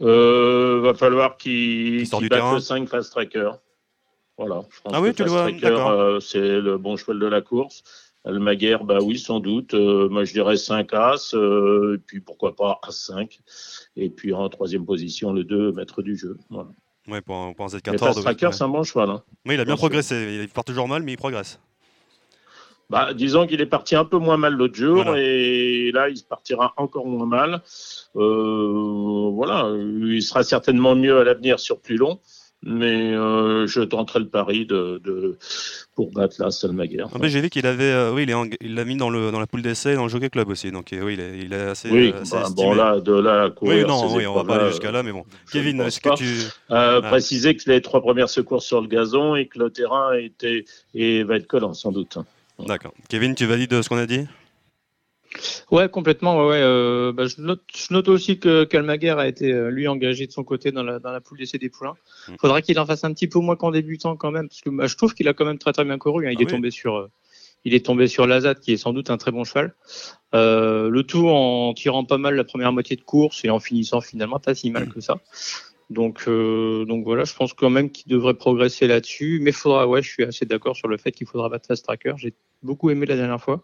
Euh, 0.02 0.80
va 0.82 0.93
falloir 0.93 1.38
qu'il 1.38 2.08
batte 2.30 2.54
le 2.54 2.60
5 2.60 2.88
Fast 2.88 3.12
Tracker. 3.12 3.52
Voilà. 4.38 4.62
Je 4.70 4.82
pense 4.82 4.94
Ah 4.96 5.02
oui, 5.02 5.14
que 5.14 5.24
tu 5.24 5.30
euh, 5.30 6.20
c'est 6.20 6.40
le 6.62 6.78
bon 6.78 6.96
cheval 6.98 7.20
de 7.20 7.28
la 7.28 7.42
course. 7.42 7.84
Almaguer, 8.24 8.78
bah 8.84 9.00
oui, 9.02 9.18
sans 9.18 9.40
doute. 9.40 9.74
Euh, 9.74 10.08
moi, 10.10 10.24
je 10.26 10.34
dirais 10.34 10.56
5 10.58 10.94
As, 10.94 11.34
euh, 11.34 11.96
et 11.96 11.98
puis 12.06 12.20
pourquoi 12.22 12.56
pas 12.56 12.80
As5. 12.88 13.40
Et 13.96 14.10
puis 14.10 14.34
en 14.34 14.48
troisième 14.50 14.86
position, 14.86 15.34
le 15.34 15.44
2, 15.44 15.72
maître 15.72 16.02
du 16.04 16.16
jeu. 16.16 16.38
Voilà. 16.50 16.70
Ouais, 17.08 17.22
pour, 17.22 17.56
pour 17.56 17.66
un 17.66 17.70
Mais 17.72 17.80
Z14. 17.80 17.98
Fast 17.98 18.18
de- 18.20 18.24
Tracker, 18.24 18.50
c'est 18.52 18.64
un 18.64 18.70
bon 18.70 18.84
cheval. 18.84 19.10
Hein. 19.10 19.24
Oui, 19.48 19.56
il 19.56 19.60
a 19.60 19.66
bien 19.66 19.76
progressé. 19.76 20.40
Il 20.44 20.50
part 20.50 20.64
toujours 20.64 20.88
mal, 20.88 21.02
mais 21.02 21.14
il 21.14 21.18
progresse. 21.18 21.60
Bah, 22.92 23.14
disons 23.14 23.48
qu'il 23.48 23.62
est 23.62 23.66
parti 23.66 23.96
un 23.96 24.04
peu 24.04 24.18
moins 24.18 24.36
mal 24.36 24.54
l'autre 24.54 24.76
jour 24.76 25.04
Voilà. 25.04 25.14
et 25.18 25.92
là 25.94 26.10
il 26.10 26.18
se 26.18 26.26
partira 26.26 26.74
encore 26.76 27.08
moins 27.08 27.26
mal. 27.26 27.62
Euh, 28.18 29.30
voilà, 29.32 29.72
il 29.78 30.22
sera 30.22 30.44
certainement 30.44 30.94
mieux 30.94 31.18
à 31.18 31.24
l'avenir 31.24 31.60
sur 31.62 31.80
plus 31.80 31.96
long, 31.96 32.20
mais 32.64 33.14
euh, 33.14 33.66
je 33.66 33.82
tenterai 33.82 34.20
le 34.20 34.28
pari 34.28 34.66
de, 34.66 35.01
de 35.03 35.38
pour 35.95 36.12
battre 36.12 36.36
la 36.39 36.51
Salmaguer. 36.51 37.03
Ah, 37.14 37.28
J'ai 37.28 37.41
vu 37.41 37.49
qu'il 37.49 37.66
avait, 37.66 37.84
euh, 37.84 38.14
oui, 38.14 38.28
il 38.62 38.76
l'a 38.76 38.86
mis 38.86 38.95
dans, 38.95 39.09
le, 39.09 39.32
dans 39.32 39.39
la 39.39 39.47
poule 39.47 39.62
d'essai 39.62 39.93
et 39.93 39.95
dans 39.95 40.03
le 40.03 40.09
Jockey 40.09 40.30
Club 40.30 40.49
aussi. 40.49 40.72
Donc, 40.72 40.93
euh, 40.93 41.01
oui, 41.03 41.14
il 41.14 41.20
est, 41.20 41.39
il 41.39 41.53
est 41.53 41.62
assez. 41.62 41.89
Oui, 41.89 42.14
assez 42.14 42.32
bah, 42.32 42.41
estimé. 42.41 42.55
bon 42.55 42.74
là, 42.74 42.99
de 42.99 43.14
là 43.14 43.43
à 43.43 43.49
courir 43.49 43.78
oui, 43.78 43.89
non, 43.89 44.16
oui, 44.16 44.28
on 44.28 44.36
va 44.36 44.43
pas 44.43 44.57
aller 44.57 44.70
jusqu'à 44.70 44.91
là, 44.91 45.01
mais 45.01 45.12
bon. 45.12 45.26
Kevin, 45.51 45.82
est-ce 45.82 45.99
que 45.99 46.16
tu. 46.16 46.26
Ah. 46.70 46.99
Préciser 47.03 47.55
que 47.55 47.70
les 47.70 47.82
trois 47.82 48.01
premières 48.01 48.30
secours 48.30 48.62
sur 48.62 48.82
le 48.82 48.88
gazon 48.88 49.36
et 49.36 49.47
que 49.47 49.59
le 49.59 49.70
terrain 49.70 50.14
était 50.14 50.66
et 50.93 51.24
va 51.24 51.38
être 51.38 51.47
collant 51.47 51.74
sans 51.74 51.91
doute. 51.91 52.18
D'accord. 52.68 52.93
Kevin, 53.09 53.34
tu 53.34 53.45
valides 53.45 53.82
ce 53.82 53.89
qu'on 53.89 53.97
a 53.97 54.05
dit? 54.05 54.28
Ouais, 55.72 55.89
complètement. 55.89 56.38
Ouais, 56.39 56.50
ouais, 56.50 56.62
euh, 56.62 57.12
bah, 57.14 57.26
je, 57.28 57.42
note, 57.42 57.62
je 57.76 57.94
note 57.94 58.08
aussi 58.08 58.39
que 58.39 58.64
Calmaguer 58.64 59.16
a 59.18 59.28
été 59.28 59.52
euh, 59.52 59.70
lui 59.70 59.88
engagé 59.88 60.28
de 60.28 60.32
son 60.32 60.44
côté 60.44 60.72
dans 60.72 60.84
la, 60.84 61.00
dans 61.00 61.12
la 61.12 61.22
poule 61.22 61.38
d'essai 61.38 61.58
des 61.58 61.70
poulains. 61.70 61.96
Mm. 62.28 62.34
Faudra 62.39 62.62
qu'il 62.62 62.80
en 62.80 62.86
fasse 62.86 63.04
un 63.04 63.14
petit 63.14 63.28
peu 63.28 63.39
moins 63.39 63.56
qu'en 63.56 63.72
débutant 63.72 64.16
quand 64.16 64.32
même, 64.32 64.48
parce 64.50 64.62
que 64.62 64.70
bah, 64.70 64.88
je 64.88 64.96
trouve 64.96 65.14
qu'il 65.14 65.28
a 65.28 65.34
quand 65.34 65.46
même 65.46 65.58
très 65.58 65.74
très 65.74 65.84
bien 65.86 65.98
couru. 65.98 66.28
hein. 66.28 66.32
Il 66.32 66.38
Ah 66.38 66.42
est 66.42 66.46
oui. 66.46 66.52
tombé 66.52 66.72
sur, 66.72 66.96
euh, 66.96 67.08
il 67.66 67.74
est 67.74 67.86
tombé 67.86 68.08
sur 68.08 68.26
Lazat, 68.28 68.56
qui 68.56 68.74
est 68.74 68.78
sans 68.78 68.94
doute 68.94 69.10
un 69.10 69.18
très 69.18 69.32
bon 69.32 69.44
cheval. 69.44 69.74
Euh, 70.34 70.89
le 70.89 71.04
tout 71.04 71.28
en 71.30 71.74
tirant 71.74 72.06
pas 72.06 72.18
mal 72.18 72.36
la 72.36 72.44
première 72.44 72.72
moitié 72.74 72.96
de 72.96 73.02
course 73.02 73.44
et 73.46 73.50
en 73.50 73.60
finissant 73.60 74.02
finalement 74.02 74.39
pas 74.39 74.56
si 74.56 74.72
mal 74.72 74.89
que 74.89 75.00
ça. 75.02 75.20
Donc, 75.89 76.24
euh, 76.30 76.86
donc 76.86 77.04
voilà, 77.04 77.26
je 77.26 77.34
pense 77.36 77.54
quand 77.54 77.70
même 77.70 77.92
qu'il 77.92 78.10
devrait 78.10 78.34
progresser 78.34 78.88
là-dessus. 78.88 79.39
Mais 79.42 79.52
faudra, 79.52 79.86
ouais, 79.88 80.02
je 80.02 80.10
suis 80.10 80.24
assez 80.24 80.46
d'accord 80.46 80.76
sur 80.76 80.88
le 80.88 80.98
fait 80.98 81.12
qu'il 81.12 81.28
faudra 81.28 81.50
battre 81.50 81.68
Fast 81.68 81.84
Tracker. 81.84 82.14
J'ai 82.16 82.34
beaucoup 82.64 82.89
aimé 82.89 83.06
la 83.06 83.18
dernière 83.18 83.42
fois. 83.42 83.64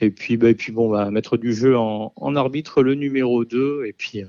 Et 0.00 0.10
puis, 0.10 0.36
bah, 0.36 0.48
et 0.50 0.54
puis 0.54 0.72
bon, 0.72 0.90
bah, 0.90 1.10
mettre 1.10 1.36
du 1.36 1.54
jeu 1.54 1.76
en, 1.78 2.12
en 2.16 2.36
arbitre 2.36 2.82
le 2.82 2.94
numéro 2.94 3.44
2. 3.44 3.84
Et 3.86 3.92
puis, 3.92 4.22
euh, 4.22 4.26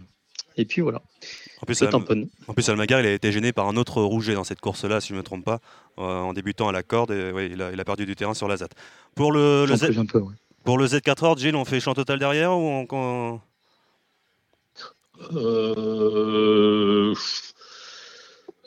et 0.57 0.65
puis 0.65 0.81
voilà. 0.81 1.01
En 1.61 1.65
plus, 1.65 1.79
tamponne. 1.79 2.27
en 2.47 2.53
plus, 2.53 2.67
Almagar, 2.69 2.99
il 2.99 3.05
a 3.07 3.13
été 3.13 3.31
gêné 3.31 3.53
par 3.53 3.67
un 3.67 3.77
autre 3.77 4.01
rouget 4.03 4.33
dans 4.35 4.43
cette 4.43 4.59
course-là, 4.59 4.99
si 5.01 5.07
je 5.09 5.13
ne 5.13 5.19
me 5.19 5.23
trompe 5.23 5.45
pas, 5.45 5.59
euh, 5.97 6.01
en 6.01 6.33
débutant 6.33 6.67
à 6.67 6.71
la 6.71 6.83
corde. 6.83 7.11
Et, 7.11 7.31
ouais, 7.31 7.47
il, 7.49 7.61
a, 7.61 7.71
il 7.71 7.79
a 7.79 7.85
perdu 7.85 8.05
du 8.05 8.15
terrain 8.15 8.33
sur 8.33 8.47
la 8.47 8.57
ZAT. 8.57 8.67
Pour 9.15 9.31
le, 9.31 9.61
le, 9.65 9.67
J'en 9.67 9.75
Z- 9.75 9.85
plus 9.87 9.99
un 9.99 10.05
peu, 10.05 10.19
ouais. 10.19 10.33
pour 10.65 10.77
le 10.77 10.85
Z4 10.85 11.23
Horde, 11.25 11.39
Gilles, 11.39 11.55
on 11.55 11.65
fait 11.65 11.79
champ 11.79 11.93
total 11.93 12.19
derrière 12.19 12.51
ou 12.51 12.61
on, 12.61 12.87
on- 12.91 13.39
Euh, 15.33 17.13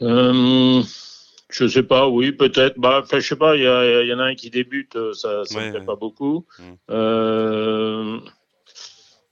euh, 0.03 0.83
je 1.57 1.67
sais 1.67 1.83
pas, 1.83 2.07
oui, 2.07 2.33
peut-être. 2.33 2.79
Bah, 2.79 3.03
je 3.11 3.21
sais 3.21 3.37
pas, 3.37 3.57
il 3.57 3.63
y, 3.63 4.15
en 4.15 4.19
a 4.19 4.25
un 4.25 4.35
qui 4.35 4.51
débute, 4.51 4.95
euh, 4.97 5.15
ça 5.15 5.45
ça 5.47 5.59
Ouais, 5.59 5.81
pas 5.81 5.97
beaucoup. 5.97 6.45
Mm. 6.59 6.63
Euh, 6.91 8.19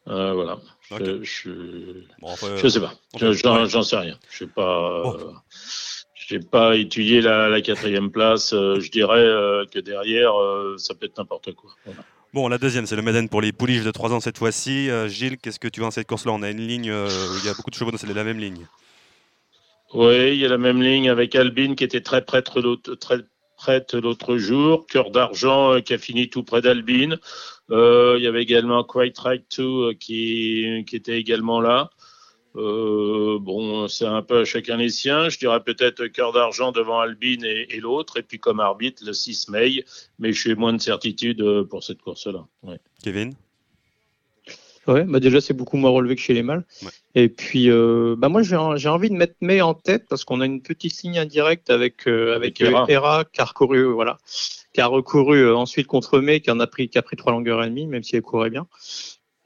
euh, 0.09 0.33
voilà. 0.33 0.59
Je, 0.91 1.22
je, 1.22 1.51
Bon, 2.20 2.29
enfin, 2.31 2.57
je 2.57 2.68
sais 2.68 2.81
pas. 2.81 2.95
J'en 3.18 3.83
sais 3.83 3.97
rien. 3.97 4.18
Je 4.31 4.39
sais 4.39 4.47
pas. 4.47 5.12
Euh, 5.14 5.33
j'ai 6.14 6.39
pas 6.39 6.77
étudié 6.77 7.20
la, 7.20 7.51
la 7.51 7.61
quatrième 7.61 8.11
place. 8.11 8.53
je 8.53 8.91
dirais 8.91 9.66
que 9.70 9.81
derrière, 9.81 10.33
ça 10.79 10.95
peut 10.95 11.05
être 11.05 11.18
n'importe 11.18 11.53
quoi. 11.53 11.72
Voilà. 11.85 12.01
Bon, 12.33 12.49
la 12.49 12.57
deuxième, 12.59 12.87
c'est 12.87 12.97
le 12.97 13.03
Méden 13.03 13.29
pour 13.29 13.43
les 13.43 13.53
pouliches 13.53 13.85
de 13.85 13.91
3 13.91 14.12
ans 14.14 14.20
cette 14.20 14.39
fois-ci. 14.39 14.89
Gilles, 15.09 15.37
qu'est-ce 15.37 15.61
que 15.61 15.68
tu 15.68 15.81
vois 15.81 15.89
dans 15.89 15.93
cette 15.93 16.07
course-là? 16.07 16.33
On 16.33 16.43
a 16.43 16.51
une 16.51 16.66
ligne 16.66 16.91
où 16.91 17.39
il 17.39 17.45
y 17.45 17.49
a 17.49 17.55
beaucoup 17.55 17.70
de 17.70 17.75
chevaux, 17.75 17.91
c'est 17.97 18.12
la 18.12 18.25
même 18.25 18.39
ligne. 18.39 18.66
Oui, 19.95 20.32
il 20.32 20.38
y 20.38 20.45
a 20.45 20.49
la 20.49 20.59
même 20.59 20.82
ligne 20.82 21.09
avec 21.09 21.36
Albine 21.36 21.76
qui 21.76 21.84
était 21.84 22.01
très 22.01 22.24
prête 22.24 22.53
l'autre, 22.57 22.97
très 22.97 23.18
prête 23.57 23.95
l'autre 23.95 24.36
jour. 24.38 24.86
Cœur 24.88 25.12
d'argent 25.12 25.74
euh, 25.74 25.80
qui 25.80 25.95
a 25.95 25.99
fini 25.99 26.28
tout 26.28 26.42
près 26.42 26.61
d'Albine. 26.61 27.18
Euh, 27.70 28.16
il 28.18 28.24
y 28.24 28.26
avait 28.26 28.42
également 28.42 28.82
Quite 28.82 29.16
Right 29.18 29.49
Too 29.49 29.82
euh, 29.82 29.95
qui, 29.95 30.84
qui 30.88 30.97
était 30.97 31.18
également 31.18 31.61
là. 31.61 31.90
Bon, 32.57 33.88
c'est 33.88 34.07
un 34.07 34.22
peu 34.22 34.40
à 34.40 34.45
chacun 34.45 34.76
les 34.76 34.88
siens. 34.88 35.28
Je 35.28 35.38
dirais 35.38 35.62
peut-être 35.62 36.07
Cœur 36.07 36.32
d'argent 36.32 36.72
devant 36.72 36.99
Albine 37.01 37.45
et, 37.45 37.80
l'autre. 37.80 38.16
Et 38.16 38.22
puis 38.22 38.38
comme 38.38 38.61
arbitre, 38.61 39.03
le 39.05 39.12
6 39.12 39.49
mai. 39.49 39.84
Mais 40.18 40.32
je 40.32 40.40
suis 40.40 40.55
moins 40.55 40.72
de 40.72 40.80
certitude 40.80 41.64
pour 41.64 41.82
cette 41.82 42.01
course-là. 42.03 42.47
Kevin? 43.03 43.34
Ouais, 44.87 45.05
bah 45.05 45.18
déjà 45.18 45.41
c'est 45.41 45.55
beaucoup 45.55 45.78
moins 45.78 45.91
relevé 45.91 46.14
que 46.14 46.20
chez 46.20 46.35
les 46.35 46.43
mâles. 46.43 46.64
Ouais. 46.82 46.89
Et 47.14 47.28
puis 47.28 47.70
euh, 47.70 48.16
bah 48.18 48.28
moi 48.28 48.43
j'ai 48.43 48.57
envie 48.57 49.09
de 49.09 49.14
mettre 49.14 49.35
May 49.41 49.61
en 49.62 49.72
tête 49.74 50.05
parce 50.09 50.24
qu'on 50.24 50.41
a 50.41 50.47
une 50.47 50.61
petite 50.61 51.03
ligne 51.03 51.18
indirecte 51.18 51.70
avec 51.70 52.07
euh, 52.07 52.35
avec 52.37 52.61
Avec 52.61 52.74
Hera. 52.74 52.82
euh, 52.82 52.87
Hera 52.93 53.24
qui 53.24 53.41
a 53.41 53.45
recouru 53.45 53.78
euh, 53.78 53.93
voilà 53.93 54.18
qui 54.74 54.80
a 54.80 54.87
recouru 54.87 55.39
euh, 55.39 55.57
ensuite 55.57 55.87
contre 55.87 56.18
May 56.20 56.41
qui 56.41 56.51
en 56.51 56.61
a 56.61 56.66
pris 56.66 56.89
qui 56.91 56.99
a 56.99 57.03
pris 57.03 57.16
trois 57.16 57.32
longueurs 57.32 57.64
et 57.64 57.68
demie 57.70 57.87
même 57.87 58.03
si 58.03 58.16
elle 58.16 58.22
courait 58.22 58.51
bien. 58.51 58.66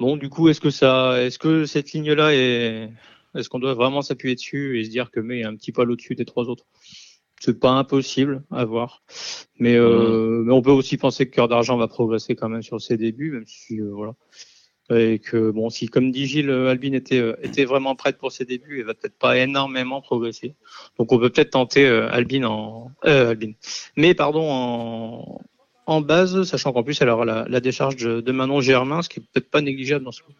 Bon 0.01 0.17
du 0.17 0.29
coup 0.29 0.49
est-ce 0.49 0.61
que 0.61 0.71
ça 0.71 1.23
est-ce 1.23 1.39
que 1.39 1.67
cette 1.67 1.93
ligne 1.93 2.13
là 2.13 2.35
est 2.35 2.91
est-ce 3.37 3.49
qu'on 3.49 3.61
doit 3.61 3.75
vraiment 3.75 4.03
s'appuyer 4.03 4.35
dessus 4.35 4.81
et 4.81 4.85
se 4.85 4.91
dire 4.91 5.11
que 5.13 5.21
May 5.21 5.41
est 5.41 5.45
un 5.45 5.55
petit 5.55 5.71
poil 5.71 5.91
au-dessus 5.91 6.15
des 6.17 6.25
trois 6.25 6.45
autres? 6.45 6.65
C'est 7.41 7.61
pas 7.61 7.71
impossible 7.71 8.43
à 8.51 8.65
voir, 8.65 9.05
mais, 9.61 9.77
euh, 9.77 10.43
mais 10.45 10.53
on 10.53 10.61
peut 10.61 10.73
aussi 10.73 10.97
penser 10.97 11.27
que 11.31 11.37
Cœur 11.37 11.47
d'Argent 11.47 11.77
va 11.77 11.87
progresser 11.87 12.35
quand 12.35 12.49
même 12.49 12.65
sur 12.65 12.81
ses 12.81 12.97
débuts, 12.97 13.31
même 13.31 13.47
si 13.47 13.81
euh, 13.81 13.91
voilà 13.93 14.15
et 14.91 15.19
que 15.19 15.51
bon 15.51 15.71
si 15.71 15.89
comme 15.89 16.11
dit 16.11 16.27
Gilles 16.27 16.51
euh, 16.51 16.71
Albine 16.71 16.95
était 16.95 17.19
euh, 17.19 17.37
était 17.43 17.65
vraiment 17.65 17.95
prête 17.95 18.19
pour 18.19 18.33
ses 18.33 18.45
débuts 18.45 18.81
elle 18.81 18.87
va 18.87 18.95
peut-être 18.95 19.19
pas 19.19 19.37
énormément 19.37 20.01
progresser. 20.01 20.55
Donc 20.99 21.13
on 21.13 21.19
peut 21.19 21.31
peut-être 21.31 21.51
tenter 21.51 21.87
euh, 21.87 22.11
Albine 22.11 22.47
en 22.47 22.91
euh, 23.05 23.35
mais 23.97 24.15
pardon 24.15 24.49
en 24.51 25.41
en 25.87 26.01
base 26.01 26.43
sachant 26.45 26.73
qu'en 26.73 26.83
plus 26.83 27.01
elle 27.01 27.09
aura 27.09 27.25
la, 27.25 27.61
décharge 27.61 27.97
de, 27.97 28.33
Manon 28.33 28.61
Germain 28.61 29.03
ce 29.03 29.09
qui 29.09 29.21
est 29.21 29.23
peut-être 29.23 29.51
pas 29.51 29.61
négligeable 29.61 30.05
dans 30.05 30.13
ce 30.13 30.23
coup. 30.23 30.33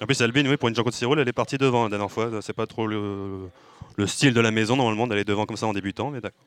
En 0.00 0.06
plus, 0.06 0.20
Albine, 0.22 0.48
oui, 0.48 0.56
pour 0.56 0.68
une 0.68 0.74
Jean 0.74 0.82
Côte 0.82 0.98
elle 1.00 1.28
est 1.28 1.32
partie 1.32 1.58
devant 1.58 1.84
la 1.84 1.90
dernière 1.90 2.10
fois. 2.10 2.30
C'est 2.40 2.54
pas 2.54 2.66
trop 2.66 2.86
le, 2.86 3.48
le 3.96 4.06
style 4.06 4.34
de 4.34 4.40
la 4.40 4.50
maison, 4.50 4.74
normalement, 4.74 5.06
d'aller 5.06 5.24
devant 5.24 5.46
comme 5.46 5.56
ça 5.56 5.66
en 5.66 5.74
débutant, 5.74 6.10
mais 6.10 6.20
d'accord. 6.20 6.46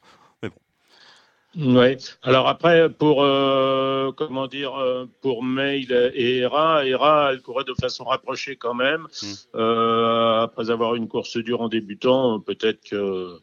Oui. 1.57 1.97
Alors 2.21 2.47
après, 2.47 2.89
pour 2.89 3.23
euh, 3.23 4.11
comment 4.11 4.47
dire, 4.47 4.75
euh, 4.75 5.05
pour 5.21 5.43
Mail 5.43 6.11
et 6.13 6.39
Hera, 6.39 6.85
Hera, 6.85 7.31
elle 7.31 7.41
courait 7.41 7.63
de 7.63 7.73
façon 7.79 8.03
rapprochée 8.03 8.55
quand 8.55 8.73
même. 8.73 9.03
Mm. 9.03 9.25
Euh, 9.55 10.41
après 10.41 10.69
avoir 10.69 10.95
une 10.95 11.07
course 11.07 11.37
dure 11.37 11.61
en 11.61 11.69
débutant, 11.69 12.39
peut-être 12.39 12.81
que 12.83 13.39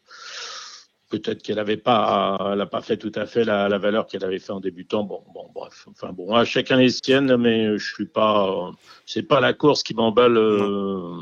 peut-être 1.08 1.42
qu'elle 1.42 1.58
avait 1.58 1.76
pas, 1.76 2.38
elle 2.52 2.58
n'a 2.58 2.66
pas 2.66 2.80
fait 2.80 2.96
tout 2.96 3.12
à 3.14 3.26
fait 3.26 3.44
la, 3.44 3.68
la 3.68 3.78
valeur 3.78 4.06
qu'elle 4.06 4.24
avait 4.24 4.38
fait 4.38 4.52
en 4.52 4.60
débutant. 4.60 5.04
Bon, 5.04 5.22
bon, 5.34 5.50
bref. 5.54 5.86
Enfin 5.90 6.12
bon, 6.12 6.34
à 6.34 6.44
chacun 6.44 6.76
les 6.76 6.90
siennes, 6.90 7.36
mais 7.36 7.78
je 7.78 7.94
suis 7.94 8.06
pas, 8.06 8.72
c'est 9.06 9.22
pas 9.22 9.40
la 9.40 9.52
course 9.52 9.82
qui 9.82 9.94
m'emballe 9.94 10.36
euh, 10.36 11.16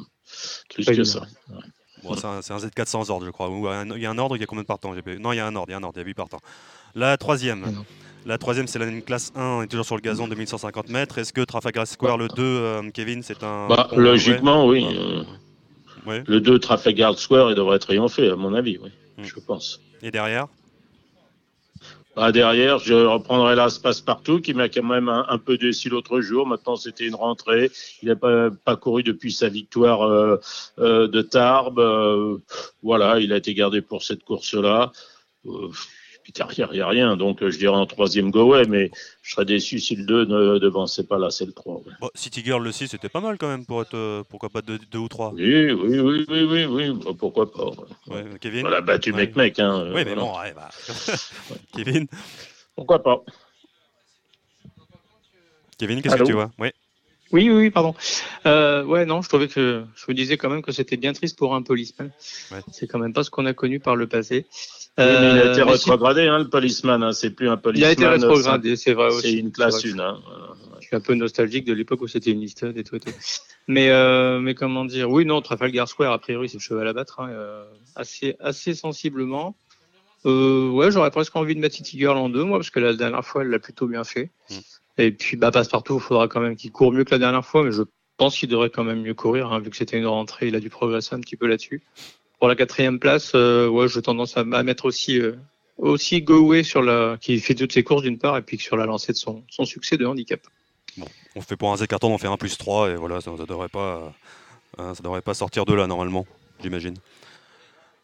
plus 0.69 0.87
que 0.87 1.05
ça. 1.05 1.23
Bon, 2.03 2.15
c'est 2.15 2.27
un, 2.27 2.43
c'est 2.43 2.53
un 2.53 2.59
Z4 2.59 2.87
sans 2.87 3.11
ordre, 3.11 3.27
je 3.27 3.31
crois. 3.31 3.49
Ou 3.49 3.69
un- 3.69 3.87
Il 3.97 4.03
y 4.03 4.07
a 4.07 4.11
un 4.11 4.19
ordre, 4.19 4.37
il 4.37 4.41
y 4.41 4.43
a 4.43 4.47
combien 4.47 4.63
de 4.63 4.67
partants 4.67 4.95
Non, 5.19 5.33
il 5.33 5.37
y 5.37 5.41
a 5.41 5.47
un 5.47 5.55
ordre, 5.57 5.69
il 5.69 5.73
y 5.73 5.75
a 5.75 5.79
un 5.79 5.83
ordre, 5.83 5.99
il 5.99 6.03
y 6.03 6.05
a 6.05 6.07
8 6.07 6.15
partants. 6.15 6.41
La 6.95 7.17
troisième. 7.17 7.65
Ah. 7.67 7.83
La 8.27 8.37
troisième, 8.39 8.67
c'est 8.67 8.79
la 8.79 9.01
classe 9.01 9.33
1, 9.35 9.43
on 9.43 9.63
est 9.63 9.67
toujours 9.67 9.87
sur 9.87 9.97
le 9.97 10.03
gazon 10.03 10.29
de 10.29 10.35
1150 10.35 10.91
mètres. 10.91 11.19
Est-ce 11.19 11.33
que 11.33 11.41
Trafalgar 11.43 11.87
Square, 11.87 12.19
le 12.19 12.29
2, 12.29 12.43
euh, 12.43 12.91
Kevin, 12.93 13.23
c'est 13.23 13.43
un. 13.43 13.67
Bah, 13.69 13.89
logiquement, 13.97 14.67
oui. 14.67 14.87
Euh. 14.91 15.25
Le 16.27 16.41
2 16.41 16.59
Trafalgar 16.59 17.19
Square, 17.19 17.51
il 17.51 17.55
devrait 17.55 17.79
triompher, 17.79 18.29
à 18.31 18.37
mon 18.37 18.55
avis, 18.55 18.79
oui. 18.83 18.91
Mm. 19.19 19.25
Je 19.25 19.41
pense. 19.41 19.81
Et 20.03 20.11
derrière? 20.11 20.47
Ah, 22.23 22.33
derrière, 22.33 22.79
je 22.79 22.93
reprendrai 22.93 23.55
là 23.55 23.71
ce 23.71 23.81
passe-partout 23.81 24.43
qui 24.43 24.53
m'a 24.53 24.69
quand 24.69 24.83
même 24.83 25.09
un, 25.09 25.39
peu 25.39 25.57
déçu 25.57 25.89
l'autre 25.89 26.21
jour. 26.21 26.47
Maintenant, 26.47 26.77
c'était 26.77 27.07
une 27.07 27.15
rentrée. 27.15 27.71
Il 28.03 28.09
n'a 28.09 28.17
pas, 28.17 28.51
pas 28.51 28.77
couru 28.77 29.03
depuis 29.03 29.33
sa 29.33 29.49
victoire 29.49 30.03
euh, 30.03 30.39
euh, 30.81 31.09
de 31.09 31.23
Tarbes. 31.23 31.79
Euh, 31.79 32.37
voilà, 32.83 33.21
il 33.21 33.33
a 33.33 33.39
été 33.39 33.55
gardé 33.55 33.81
pour 33.81 34.03
cette 34.03 34.23
course-là. 34.23 34.93
Derrière, 36.35 36.69
il 36.73 36.77
n'y 36.77 36.81
a 36.81 36.89
rien. 36.89 37.17
Donc, 37.17 37.43
euh, 37.43 37.51
je 37.51 37.59
dirais 37.59 37.77
en 37.77 37.87
troisième 37.87 38.31
go 38.31 38.41
away, 38.53 38.67
mais 38.69 38.91
je 39.23 39.33
serais 39.33 39.45
déçu 39.45 39.79
si 39.79 39.97
le 39.97 40.05
2 40.05 40.25
ne 40.27 40.59
devançait 40.59 41.05
pas 41.05 41.19
là, 41.19 41.31
c'est 41.31 41.45
le 41.47 41.53
3. 41.53 41.77
ouais. 41.77 41.93
Bon, 42.01 42.11
City 42.15 42.43
Girl, 42.45 42.63
le 42.63 42.73
6, 42.73 42.89
c'était 42.89 43.09
pas 43.09 43.21
mal 43.21 43.37
quand 43.39 43.49
même 43.49 43.67
pour 43.67 43.83
être. 43.83 43.95
euh, 43.95 44.23
pourquoi 44.29 44.49
pas 44.51 44.63
2 44.63 44.79
ou 44.99 45.09
3 45.09 45.33
Oui, 45.35 45.73
oui, 45.73 45.99
oui, 46.01 46.25
oui, 46.29 46.43
oui, 46.45 46.65
oui. 46.67 46.91
Bah, 47.05 47.11
pourquoi 47.19 47.51
pas. 47.51 47.65
ouais. 48.09 48.23
Ouais, 48.23 48.25
Kevin 48.41 48.61
Voilà, 48.63 48.81
battu 48.81 49.11
Ouais. 49.13 49.17
mec 49.27 49.37
mec. 49.37 49.59
Hein, 49.59 49.81
euh, 49.81 49.89
Oui, 49.95 50.05
mais 50.05 50.15
voilà. 50.15 50.23
bon, 50.23 50.39
ouais, 50.39 50.53
bah. 50.55 50.71
Kevin 51.75 52.07
Pourquoi 52.77 53.03
pas. 53.03 53.23
Kevin, 55.79 56.03
qu'est-ce 56.03 56.17
que 56.17 56.25
tu 56.25 56.33
vois? 56.33 56.51
Oui. 56.59 56.69
Oui, 57.33 57.49
oui, 57.49 57.57
oui, 57.57 57.71
pardon. 57.71 57.95
Euh, 58.45 58.83
ouais, 58.85 59.07
non, 59.07 59.23
je 59.23 59.29
trouvais 59.29 59.47
que 59.47 59.85
je 59.95 60.05
me 60.09 60.15
disais 60.15 60.37
quand 60.37 60.51
même 60.51 60.63
que 60.63 60.73
c'était 60.73 60.97
bien 60.97 61.13
triste 61.13 61.39
pour 61.39 61.55
un 61.55 61.63
policeman. 61.63 62.11
Ouais. 62.51 62.59
C'est 62.73 62.89
quand 62.89 62.99
même 62.99 63.13
pas 63.13 63.23
ce 63.23 63.31
qu'on 63.31 63.47
a 63.47 63.55
connu 63.55 63.79
par 63.79 63.95
le 63.95 64.09
passé. 64.09 64.47
Oui, 64.99 65.05
mais 65.07 65.13
il 65.13 65.39
a 65.39 65.47
Euh, 65.47 65.53
été 65.53 65.63
rétrogradé, 65.63 66.27
hein, 66.29 66.39
le 66.41 66.49
policeman. 66.49 67.03
Hein, 67.03 67.13
c'est 67.13 67.31
plus 67.31 67.49
un 67.49 67.55
Il 67.55 67.61
policeman. 67.61 67.89
a 67.89 67.93
été 67.93 68.07
rétrogradé, 68.07 68.77
c'est 68.77 68.93
vrai 68.93 69.07
aussi. 69.07 69.23
C'est 69.33 69.33
une 69.35 69.53
classe 69.53 69.85
une. 69.85 70.01
Hein. 70.01 70.19
Je 70.81 70.87
suis 70.87 70.97
un 70.97 71.01
peu 71.01 71.15
nostalgique 71.15 71.65
de 71.65 71.73
l'époque 71.73 72.01
où 72.03 72.09
c'était 72.09 72.31
une 72.33 72.41
liste 72.41 72.65
et 72.65 72.85
tout 72.85 72.97
et 72.97 73.01
tout. 73.01 73.11
Mais, 73.69 73.91
euh, 73.91 74.41
mais 74.41 74.55
comment 74.55 74.85
dire? 74.85 75.09
Oui, 75.11 75.25
non, 75.25 75.41
Trafalgar 75.43 75.89
Square, 75.89 76.13
a 76.13 76.19
priori, 76.19 76.49
c'est 76.49 76.57
le 76.57 76.63
cheval 76.63 76.89
à 76.89 76.93
battre, 76.93 77.21
hein, 77.21 77.29
euh, 77.31 77.65
assez, 77.95 78.37
assez 78.41 78.75
sensiblement. 78.75 79.55
Euh, 80.27 80.69
ouais, 80.71 80.91
j'aurais 80.91 81.11
presque 81.11 81.35
envie 81.37 81.55
de 81.55 81.61
mettre 81.61 81.77
City 81.77 81.97
Girl 81.99 82.17
en 82.19 82.29
deux, 82.29 82.45
moi, 82.45 82.59
parce 82.59 82.71
que 82.71 82.81
la 82.81 82.95
dernière 82.95 83.25
fois, 83.25 83.43
elle 83.43 83.49
l'a 83.51 83.59
plutôt 83.59 83.87
bien 83.87 84.05
fait. 84.05 84.31
Mm. 84.51 84.55
Et 84.99 85.13
puis, 85.13 85.37
bah, 85.37 85.51
passe-partout, 85.51 85.95
il 85.95 86.01
faudra 86.01 86.29
quand 86.29 86.41
même 86.41 86.57
qu'il 86.57 86.73
court 86.73 86.93
mieux 86.93 87.05
que 87.05 87.13
la 87.13 87.19
dernière 87.19 87.45
fois, 87.45 87.63
mais 87.63 87.73
je 87.73 87.83
pense 88.17 88.37
qu'il 88.37 88.49
devrait 88.49 88.71
quand 88.71 88.85
même 88.85 89.01
mieux 89.03 89.15
courir, 89.15 89.53
hein, 89.53 89.61
vu 89.61 89.71
que 89.71 89.77
c'était 89.77 89.97
une 89.99 90.07
rentrée, 90.07 90.49
il 90.49 90.57
a 90.57 90.61
dû 90.61 90.69
progresser 90.69 91.15
un 91.15 91.21
petit 91.21 91.37
peu 91.37 91.47
là-dessus. 91.47 91.81
Pour 92.41 92.49
la 92.49 92.57
quatrième 92.57 92.99
place, 92.99 93.33
euh, 93.35 93.69
ouais, 93.69 93.87
j'ai 93.87 94.01
tendance 94.01 94.39
à, 94.39 94.45
mettre 94.45 94.87
aussi, 94.87 95.21
euh, 95.21 95.37
aussi 95.77 96.23
Go 96.23 96.63
sur 96.63 96.81
la, 96.81 97.19
qui 97.21 97.39
fait 97.39 97.55
toutes 97.55 97.73
ses 97.73 97.85
courses 97.85 98.03
d'une 98.03 98.19
part, 98.19 98.39
et 98.39 98.43
puis 98.43 98.59
sur 98.59 98.79
la 98.79 98.87
lancée 98.87 99.13
de 99.13 99.19
son, 99.19 99.45
succès 99.65 99.99
de 99.99 100.07
handicap. 100.07 100.41
On 101.37 101.43
fait 101.43 101.57
pour 101.57 101.71
un 101.71 101.77
Z 101.77 101.87
carton, 101.87 102.13
on 102.13 102.17
fait 102.17 102.29
un 102.29 102.39
plus 102.39 102.57
3 102.57 102.91
et 102.91 102.95
voilà, 102.97 103.21
ça, 103.21 103.31
ça 103.37 103.45
devrait 103.45 103.69
pas, 103.69 104.15
euh, 104.79 104.95
ça 104.95 105.03
devrait 105.03 105.21
pas 105.21 105.35
sortir 105.35 105.67
de 105.67 105.75
là 105.75 105.87
normalement, 105.87 106.27
j'imagine. 106.63 106.95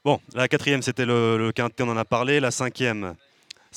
Bon, 0.05 0.20
la 0.34 0.49
quatrième 0.49 0.82
c'était 0.82 1.07
le, 1.07 1.39
le 1.39 1.51
quintet, 1.51 1.82
on 1.82 1.89
en 1.89 1.97
a 1.97 2.05
parlé. 2.05 2.39
La 2.39 2.51
cinquième, 2.51 3.16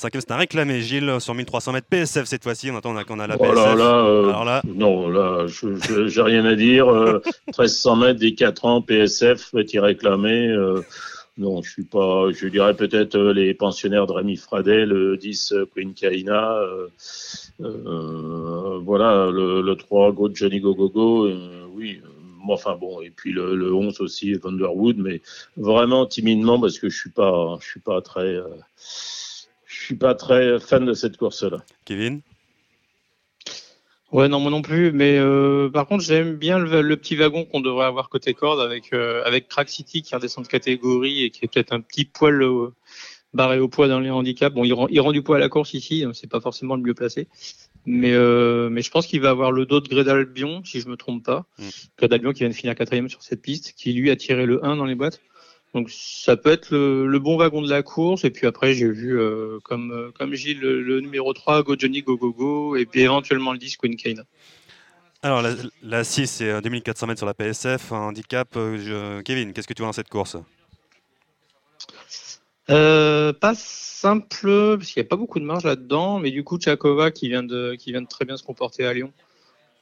Cinquième, 0.00 0.22
c'est 0.26 0.32
un 0.32 0.36
réclamé, 0.38 0.80
Gilles, 0.80 1.16
sur 1.20 1.34
1300 1.34 1.72
mètres 1.74 1.86
PSF 1.90 2.24
cette 2.24 2.42
fois-ci. 2.42 2.70
On 2.70 2.76
attend 2.78 2.94
qu'on 3.04 3.18
a 3.20 3.26
la 3.26 3.36
Oh 3.38 3.42
PSF. 3.42 3.54
là 3.54 3.74
là, 3.74 3.96
euh, 4.06 4.28
Alors 4.30 4.44
là, 4.46 4.62
non, 4.64 5.10
là, 5.10 5.44
j'ai 6.06 6.22
rien 6.22 6.46
à 6.46 6.54
dire. 6.54 6.88
Euh, 6.88 7.20
1300 7.48 7.96
mètres 7.96 8.18
des 8.18 8.34
4 8.34 8.64
ans, 8.64 8.80
PSF, 8.80 9.52
est-il 9.58 9.78
réclamé 9.80 10.48
euh, 10.48 10.80
Non, 11.36 11.60
je 11.62 11.68
suis 11.70 11.84
pas. 11.84 12.30
Je 12.32 12.46
dirais 12.48 12.72
peut-être 12.74 13.14
euh, 13.14 13.34
les 13.34 13.52
pensionnaires 13.52 14.06
de 14.06 14.12
Rémi 14.12 14.36
Fradet, 14.38 14.86
le 14.86 15.18
10 15.18 15.52
euh, 15.52 15.66
Queen 15.74 15.92
Kaina. 15.92 16.60
voilà, 17.58 19.30
le, 19.30 19.60
le 19.60 19.74
3 19.76 20.12
Go 20.12 20.30
Johnny 20.32 20.60
Go 20.60 20.74
Go 20.74 20.88
Go. 20.88 21.28
oui. 21.74 22.00
Enfin 22.48 22.74
bon, 22.74 23.00
et 23.02 23.10
puis 23.14 23.32
le, 23.32 23.54
le 23.54 23.72
11 23.72 24.00
aussi, 24.00 24.32
Vanderwood, 24.32 24.96
mais 24.96 25.20
vraiment 25.58 26.06
timidement 26.06 26.58
parce 26.58 26.78
que 26.78 26.88
je 26.88 26.98
suis 26.98 27.10
pas, 27.10 27.58
je 27.60 27.66
suis 27.68 27.80
pas 27.80 28.00
très, 28.00 28.22
euh, 28.34 28.44
suis 29.90 29.98
pas 29.98 30.14
très 30.14 30.60
fan 30.60 30.84
de 30.84 30.94
cette 30.94 31.16
course-là. 31.16 31.64
Kevin? 31.84 32.20
Ouais, 34.12 34.28
non, 34.28 34.38
moi 34.38 34.50
non 34.50 34.62
plus. 34.62 34.92
Mais 34.92 35.18
euh, 35.18 35.68
par 35.68 35.86
contre, 35.86 36.04
j'aime 36.04 36.36
bien 36.36 36.58
le, 36.58 36.80
le 36.80 36.96
petit 36.96 37.16
wagon 37.16 37.44
qu'on 37.44 37.60
devrait 37.60 37.86
avoir 37.86 38.08
côté 38.08 38.34
corde 38.34 38.60
avec, 38.60 38.92
euh, 38.92 39.22
avec 39.24 39.48
Crack 39.48 39.68
City 39.68 40.02
qui 40.02 40.14
redescend 40.14 40.44
de 40.44 40.48
catégorie 40.48 41.24
et 41.24 41.30
qui 41.30 41.44
est 41.44 41.48
peut-être 41.48 41.72
un 41.72 41.80
petit 41.80 42.04
poil 42.04 42.40
euh, 42.42 42.72
barré 43.34 43.58
au 43.58 43.68
poids 43.68 43.88
dans 43.88 43.98
les 43.98 44.10
handicaps. 44.10 44.54
Bon, 44.54 44.64
il 44.64 44.72
rend, 44.74 44.86
il 44.88 45.00
rend 45.00 45.10
du 45.10 45.22
poids 45.22 45.36
à 45.36 45.40
la 45.40 45.48
course 45.48 45.74
ici, 45.74 46.02
donc 46.02 46.14
c'est 46.14 46.30
pas 46.30 46.40
forcément 46.40 46.76
le 46.76 46.82
mieux 46.82 46.94
placé. 46.94 47.26
Mais, 47.86 48.12
euh, 48.12 48.68
mais 48.70 48.82
je 48.82 48.90
pense 48.90 49.06
qu'il 49.06 49.20
va 49.20 49.30
avoir 49.30 49.50
le 49.50 49.66
dos 49.66 49.80
de 49.80 49.88
Grédalbion, 49.88 50.62
si 50.64 50.80
je 50.80 50.88
me 50.88 50.96
trompe 50.96 51.24
pas. 51.24 51.46
Mm. 51.58 51.68
Grédalbion 51.98 52.32
qui 52.32 52.40
vient 52.40 52.48
de 52.48 52.54
finir 52.54 52.76
quatrième 52.76 53.08
sur 53.08 53.22
cette 53.22 53.42
piste, 53.42 53.74
qui 53.76 53.92
lui 53.92 54.10
a 54.10 54.16
tiré 54.16 54.46
le 54.46 54.64
1 54.64 54.76
dans 54.76 54.84
les 54.84 54.94
boîtes. 54.94 55.20
Donc 55.74 55.88
ça 55.90 56.36
peut 56.36 56.50
être 56.50 56.70
le, 56.70 57.06
le 57.06 57.18
bon 57.20 57.36
wagon 57.36 57.62
de 57.62 57.70
la 57.70 57.82
course. 57.82 58.24
Et 58.24 58.30
puis 58.30 58.46
après, 58.46 58.74
j'ai 58.74 58.90
vu, 58.90 59.18
euh, 59.20 59.58
comme, 59.62 59.92
euh, 59.92 60.10
comme 60.12 60.34
Gilles, 60.34 60.60
le, 60.60 60.82
le 60.82 61.00
numéro 61.00 61.32
3, 61.32 61.62
Go 61.62 61.76
Johnny 61.78 62.02
Go 62.02 62.16
Go 62.16 62.32
Go, 62.32 62.76
et 62.76 62.86
puis 62.86 63.02
éventuellement 63.02 63.52
le 63.52 63.58
10, 63.58 63.76
Queen 63.76 63.96
Kane. 63.96 64.24
Alors, 65.22 65.42
la, 65.42 65.50
la 65.82 66.02
6, 66.02 66.26
c'est 66.26 66.50
euh, 66.50 66.60
2400 66.60 67.06
mètres 67.06 67.18
sur 67.20 67.26
la 67.26 67.34
PSF, 67.34 67.92
un 67.92 67.98
handicap. 68.08 68.48
euh, 68.56 68.78
je- 68.78 69.20
Kevin, 69.22 69.52
qu'est-ce 69.52 69.68
que 69.68 69.74
tu 69.74 69.82
vois 69.82 69.88
dans 69.88 69.92
cette 69.92 70.08
course? 70.08 70.36
Euh, 72.70 73.32
pas 73.32 73.54
simple, 73.54 74.76
parce 74.76 74.90
qu'il 74.90 75.02
n'y 75.02 75.06
a 75.06 75.08
pas 75.08 75.16
beaucoup 75.16 75.40
de 75.40 75.44
marge 75.44 75.64
là-dedans, 75.64 76.18
mais 76.20 76.30
du 76.30 76.44
coup, 76.44 76.58
Tchakova 76.58 77.10
qui 77.10 77.28
vient, 77.28 77.42
de, 77.42 77.74
qui 77.74 77.92
vient 77.92 78.02
de 78.02 78.06
très 78.08 78.24
bien 78.24 78.36
se 78.36 78.42
comporter 78.42 78.86
à 78.86 78.92
Lyon 78.94 79.12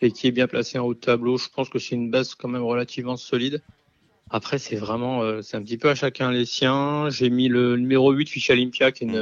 et 0.01 0.11
qui 0.13 0.27
est 0.27 0.33
bien 0.33 0.47
placé 0.47 0.79
en 0.79 0.85
haut 0.87 0.95
de 0.95 0.99
tableau, 1.01 1.39
je 1.39 1.49
pense 1.49 1.69
que 1.69 1.79
c'est 1.79 1.95
une 1.95 2.11
base 2.11 2.35
quand 2.35 2.49
même 2.49 2.63
relativement 2.63 3.17
solide. 3.17 3.63
Après, 4.31 4.59
c'est 4.59 4.77
vraiment, 4.77 5.23
euh, 5.23 5.41
c'est 5.43 5.57
un 5.57 5.63
petit 5.63 5.79
peu 5.79 5.89
à 5.89 5.95
chacun 5.95 6.31
les 6.31 6.45
siens. 6.45 7.09
J'ai 7.11 7.31
mis 7.31 7.49
le 7.49 7.77
numéro 7.77 8.13
8, 8.13 8.29
Ficha 8.29 8.53
Olympia, 8.53 8.93
qui, 8.93 9.05
une- 9.05 9.17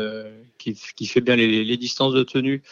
qui, 0.59 0.75
qui 0.97 1.07
fait 1.07 1.21
bien 1.21 1.37
les, 1.37 1.65
les 1.65 1.77
distances 1.77 2.13
de 2.15 2.23
tenue 2.25 2.63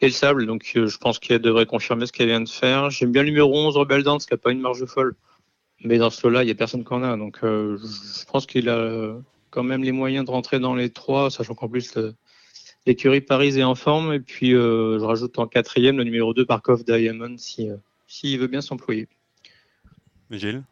et 0.00 0.06
le 0.06 0.12
sable, 0.12 0.46
donc 0.46 0.72
euh, 0.76 0.86
je 0.86 0.96
pense 0.98 1.18
qu'elle 1.18 1.40
devrait 1.40 1.66
confirmer 1.66 2.06
ce 2.06 2.12
qu'elle 2.12 2.28
vient 2.28 2.40
de 2.40 2.48
faire. 2.48 2.88
J'aime 2.90 3.10
bien 3.12 3.22
le 3.22 3.28
numéro 3.30 3.52
11, 3.56 3.76
Rebel 3.76 4.02
Dance, 4.04 4.26
qui 4.26 4.32
n'a 4.34 4.38
pas 4.38 4.52
une 4.52 4.60
marge 4.60 4.84
folle. 4.86 5.14
Mais 5.84 5.98
dans 5.98 6.10
ce 6.10 6.24
lot-là, 6.26 6.42
il 6.42 6.46
n'y 6.46 6.52
a 6.52 6.54
personne 6.56 6.84
qui 6.84 6.92
en 6.94 7.02
a. 7.02 7.16
Donc 7.16 7.40
euh, 7.42 7.78
je 7.78 8.24
pense 8.26 8.46
qu'il 8.46 8.68
a 8.68 8.76
euh, 8.76 9.18
quand 9.50 9.62
même 9.64 9.82
les 9.84 9.92
moyens 9.92 10.24
de 10.24 10.30
rentrer 10.30 10.58
dans 10.60 10.74
les 10.74 10.90
trois, 10.90 11.30
sachant 11.30 11.54
qu'en 11.54 11.68
plus 11.68 11.96
l'écurie 12.86 13.20
Paris 13.20 13.58
est 13.58 13.64
en 13.64 13.74
forme. 13.76 14.12
Et 14.12 14.20
puis 14.20 14.54
euh, 14.54 14.98
je 14.98 15.04
rajoute 15.04 15.38
en 15.38 15.46
quatrième 15.46 15.96
le 15.98 16.04
numéro 16.04 16.32
2 16.34 16.44
Parkov 16.46 16.84
Diamond 16.84 17.36
si, 17.36 17.68
euh, 17.70 17.76
s'il 18.06 18.38
veut 18.38 18.46
bien 18.48 18.60
s'employer. 18.60 19.08
Gilles? 20.30 20.62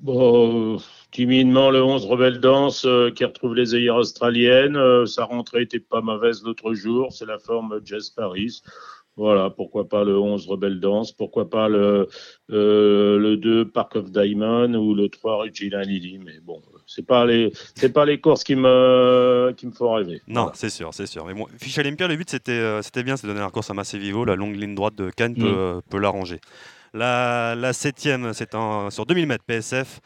Bon, 0.00 0.76
euh, 0.76 0.78
timidement, 1.10 1.70
le 1.70 1.82
11 1.82 2.06
Rebelle 2.06 2.38
Danse 2.40 2.84
euh, 2.84 3.10
qui 3.10 3.24
retrouve 3.24 3.54
les 3.56 3.74
œillères 3.74 3.96
australiennes. 3.96 4.76
Euh, 4.76 5.06
sa 5.06 5.24
rentrée 5.24 5.62
était 5.62 5.80
pas 5.80 6.00
mauvaise 6.00 6.42
l'autre 6.44 6.72
jour. 6.74 7.12
C'est 7.12 7.26
la 7.26 7.38
forme 7.38 7.80
Jazz 7.84 8.10
Paris. 8.10 8.62
Voilà, 9.16 9.50
pourquoi 9.50 9.88
pas 9.88 10.04
le 10.04 10.16
11 10.16 10.46
Rebelle 10.46 10.78
Danse, 10.78 11.10
pourquoi 11.10 11.50
pas 11.50 11.68
le, 11.68 12.06
euh, 12.52 13.18
le 13.18 13.36
2 13.36 13.64
Park 13.68 13.96
of 13.96 14.12
Diamond 14.12 14.72
ou 14.74 14.94
le 14.94 15.08
3 15.08 15.38
Regina 15.38 15.82
Lily. 15.82 16.20
Mais 16.24 16.38
bon, 16.44 16.62
c'est 16.86 17.04
pas 17.04 17.26
les, 17.26 17.50
c'est 17.74 17.92
pas 17.92 18.04
les 18.04 18.20
courses 18.20 18.44
qui 18.44 18.54
me, 18.54 19.52
qui 19.56 19.66
me 19.66 19.72
font 19.72 19.94
rêver. 19.94 20.22
Non, 20.28 20.42
Voilà. 20.42 20.52
c'est 20.54 20.70
sûr, 20.70 20.90
c'est 20.94 21.06
sûr. 21.06 21.26
Mais 21.26 21.34
bon, 21.34 21.46
Fiche 21.58 21.76
Olympia, 21.78 22.06
le 22.06 22.14
but 22.14 22.30
c'était 22.30 22.52
euh, 22.52 22.80
c'était 22.82 23.02
bien, 23.02 23.16
c'est 23.16 23.26
de 23.26 23.32
donner 23.32 23.44
la 23.44 23.50
course 23.50 23.68
à 23.70 23.74
Massé 23.74 23.98
Vivo. 23.98 24.24
La 24.24 24.36
longue 24.36 24.54
ligne 24.54 24.76
droite 24.76 24.94
de 24.94 25.10
Cannes 25.10 25.34
peut, 25.34 25.42
Mm. 25.42 25.58
euh, 25.58 25.80
peut 25.90 25.98
l'arranger. 25.98 26.38
La, 26.94 27.72
septième, 27.72 28.32
c'est 28.32 28.50
sur 28.90 29.06
2000 29.06 29.26
mètres 29.26 29.44
PSF. 29.44 30.00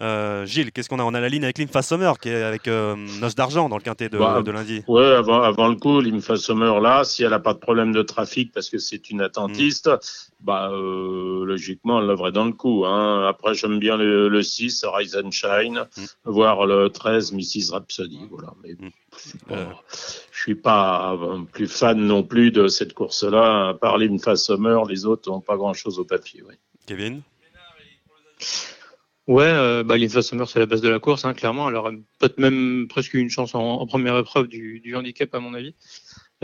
Euh, 0.00 0.44
Gilles, 0.44 0.72
qu'est-ce 0.72 0.88
qu'on 0.90 0.98
a? 0.98 1.04
On 1.04 1.14
a 1.14 1.20
la 1.20 1.28
ligne 1.30 1.44
avec 1.44 1.56
Limfa 1.56 1.80
Sommer 1.80 2.12
qui 2.20 2.28
est 2.28 2.42
avec 2.42 2.68
euh, 2.68 2.94
Noce 3.20 3.34
d'Argent 3.34 3.68
dans 3.70 3.78
le 3.78 3.82
quintet 3.82 4.10
de, 4.10 4.18
Bah, 4.18 4.42
de 4.42 4.50
lundi. 4.50 4.82
Ouais, 4.88 5.06
avant, 5.14 5.40
avant 5.42 5.68
le 5.68 5.76
coup, 5.76 6.00
l'Imfa 6.00 6.36
Sommer 6.36 6.78
là, 6.82 7.02
si 7.04 7.22
elle 7.22 7.30
n'a 7.30 7.38
pas 7.40 7.54
de 7.54 7.58
problème 7.58 7.92
de 7.92 8.02
trafic 8.02 8.52
parce 8.52 8.68
que 8.68 8.76
c'est 8.78 9.08
une 9.08 9.22
attentiste, 9.22 9.88
bah 10.40 10.68
euh, 10.70 11.44
logiquement 11.46 12.00
elle 12.00 12.08
l'aurait 12.08 12.32
dans 12.32 12.44
le 12.44 12.52
coup. 12.52 12.84
Hein. 12.84 13.26
Après, 13.26 13.54
j'aime 13.54 13.78
bien 13.78 13.96
le, 13.96 14.28
le 14.28 14.42
6, 14.42 14.84
Rise 14.86 15.16
and 15.16 15.30
Shine, 15.30 15.86
voire 16.24 16.66
le 16.66 16.90
13, 16.90 17.32
Mrs. 17.32 17.70
Rhapsody. 17.72 18.20
Voilà. 18.30 18.52
Mais 18.62 18.74
Mm. 18.78 18.90
je 19.16 19.28
suis 19.28 19.38
pas, 19.38 19.82
je 20.30 20.38
suis 20.38 20.54
pas 20.54 21.16
plus 21.52 21.68
fan 21.68 21.98
non 21.98 22.22
plus 22.22 22.50
de 22.50 22.68
cette 22.68 22.92
course-là. 22.92 23.68
À 23.68 23.74
part 23.74 23.96
l'Imfa 23.96 24.36
Sommer, 24.36 24.78
les 24.90 25.06
autres 25.06 25.30
n'ont 25.30 25.40
pas 25.40 25.56
grand-chose 25.56 25.98
au 25.98 26.04
papier. 26.04 26.42
Kevin? 26.86 27.22
Ouais, 29.26 29.42
euh, 29.44 29.82
bah, 29.82 29.98
Linfa 29.98 30.22
Summer, 30.22 30.48
c'est 30.48 30.60
la 30.60 30.66
base 30.66 30.80
de 30.80 30.88
la 30.88 31.00
course, 31.00 31.24
hein, 31.24 31.34
clairement. 31.34 31.64
Aurait 31.66 31.96
peut-être 32.18 32.38
même 32.38 32.86
presque 32.88 33.14
une 33.14 33.28
chance 33.28 33.54
en, 33.56 33.84
première 33.86 34.16
épreuve 34.18 34.46
du, 34.46 34.78
du 34.80 34.94
handicap, 34.94 35.34
à 35.34 35.40
mon 35.40 35.52
avis. 35.54 35.74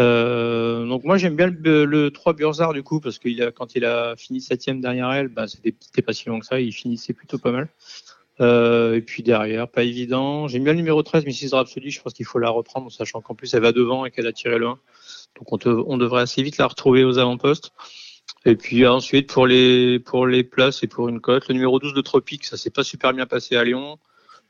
Euh, 0.01 0.85
donc 0.87 1.05
moi, 1.05 1.17
j'aime 1.17 1.37
bien 1.37 1.47
le, 1.47 1.85
le 1.85 2.11
3 2.11 2.33
Burzard, 2.33 2.73
du 2.73 2.83
coup, 2.83 2.99
parce 3.01 3.19
que 3.21 3.29
il 3.29 3.41
a, 3.43 3.53
quand 3.53 3.77
il 3.77 3.85
a 3.85 4.17
fini 4.17 4.41
septième 4.41 4.81
derrière 4.81 5.13
elle, 5.13 5.29
bah, 5.29 5.47
c'était 5.47 5.75
c'était 5.81 6.03
pas 6.03 6.13
si 6.13 6.29
long 6.29 6.41
que 6.41 6.47
ça, 6.47 6.61
il 6.61 6.73
finissait 6.73 7.13
plutôt 7.13 7.39
pas 7.39 7.53
mal. 7.53 7.69
Euh, 8.41 8.97
et 8.97 9.03
puis 9.03 9.23
derrière, 9.23 9.69
pas 9.69 9.85
évident. 9.85 10.49
J'aime 10.49 10.65
bien 10.65 10.73
le 10.73 10.79
numéro 10.79 11.03
13, 11.03 11.25
Mrs. 11.27 11.55
Rhapsody, 11.55 11.91
je 11.91 12.03
pense 12.03 12.15
qu'il 12.15 12.27
faut 12.27 12.39
la 12.41 12.51
reprendre, 12.51 12.91
sachant 12.91 13.21
qu'en 13.21 13.35
plus, 13.35 13.53
elle 13.55 13.63
va 13.63 13.73
devant 13.73 14.07
et 14.07 14.11
qu'elle 14.11 14.27
a 14.27 14.33
tiré 14.33 14.59
le 14.59 14.67
1. 14.67 14.79
Donc 15.39 15.53
on, 15.53 15.59
te- 15.59 15.69
on 15.69 15.99
devrait 15.99 16.23
assez 16.23 16.43
vite 16.43 16.59
la 16.59 16.67
retrouver 16.67 17.05
aux 17.05 17.19
avant-postes. 17.19 17.73
Et 18.45 18.57
puis 18.57 18.87
ensuite, 18.87 19.29
pour 19.33 19.47
les, 19.47 19.99
pour 20.01 20.27
les 20.27 20.43
places 20.43 20.83
et 20.83 20.89
pour 20.89 21.09
une 21.09 21.21
cote, 21.21 21.49
le 21.49 21.55
numéro 21.55 21.79
12 21.79 21.95
de 21.95 22.01
Tropique, 22.01 22.45
ça 22.45 22.57
s'est 22.57 22.71
pas 22.71 22.83
super 22.85 23.13
bien 23.13 23.27
passé 23.27 23.57
à 23.57 23.65
Lyon. 23.65 23.99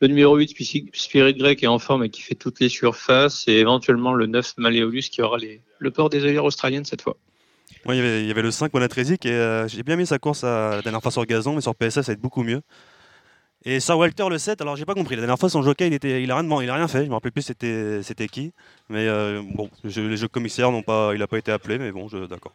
Le 0.01 0.07
numéro 0.07 0.35
8, 0.35 0.49
Spici- 0.49 0.89
Spirit 0.93 1.35
qui 1.55 1.65
est 1.65 1.67
en 1.67 1.79
forme 1.79 2.03
et 2.03 2.09
qui 2.09 2.21
fait 2.21 2.35
toutes 2.35 2.59
les 2.59 2.69
surfaces. 2.69 3.47
Et 3.47 3.53
éventuellement 3.53 4.13
le 4.13 4.25
9, 4.25 4.53
Maléolus, 4.57 5.03
qui 5.11 5.21
aura 5.21 5.37
le 5.77 5.91
port 5.91 6.09
des 6.09 6.23
œillères 6.23 6.43
australiennes 6.45 6.85
cette 6.85 7.01
fois. 7.03 7.15
Moi, 7.85 7.95
il 7.95 7.97
y 7.99 8.01
avait- 8.01 8.21
il 8.23 8.27
y 8.27 8.31
avait 8.31 8.41
le 8.41 8.51
5 8.51 8.73
Monatresi 8.73 9.17
qui 9.17 9.29
euh, 9.29 9.67
j'ai 9.67 9.83
bien 9.83 9.95
mis 9.95 10.07
sa 10.07 10.17
course 10.17 10.43
à- 10.43 10.77
la 10.77 10.81
dernière 10.81 11.01
fois 11.01 11.11
sur 11.11 11.25
gazon, 11.25 11.53
mais 11.53 11.61
sur 11.61 11.75
PSF, 11.75 12.05
ça 12.05 12.11
va 12.11 12.13
être 12.13 12.21
beaucoup 12.21 12.43
mieux. 12.43 12.61
Et 13.65 13.79
Sir 13.79 13.97
Walter 13.97 14.25
le 14.29 14.37
7, 14.37 14.59
alors 14.61 14.75
j'ai 14.75 14.85
pas 14.85 14.93
compris. 14.93 15.15
La 15.15 15.21
dernière 15.21 15.39
fois, 15.39 15.49
son 15.49 15.61
jockey, 15.61 15.87
il, 15.87 15.93
était, 15.93 16.21
il, 16.21 16.31
a, 16.31 16.37
rien, 16.37 16.61
il 16.61 16.69
a 16.69 16.75
rien 16.75 16.87
fait. 16.87 17.03
Je 17.05 17.09
me 17.09 17.13
rappelle 17.13 17.31
plus 17.31 17.43
c'était, 17.43 18.27
qui. 18.29 18.51
Mais 18.89 19.07
euh, 19.07 19.41
bon, 19.53 19.69
les 19.83 20.17
jeux 20.17 20.27
commissaires 20.27 20.71
n'ont 20.71 20.81
pas, 20.81 21.11
il 21.15 21.21
a 21.21 21.27
pas 21.27 21.37
été 21.37 21.51
appelé, 21.51 21.77
mais 21.77 21.91
bon, 21.91 22.07
d'accord. 22.29 22.53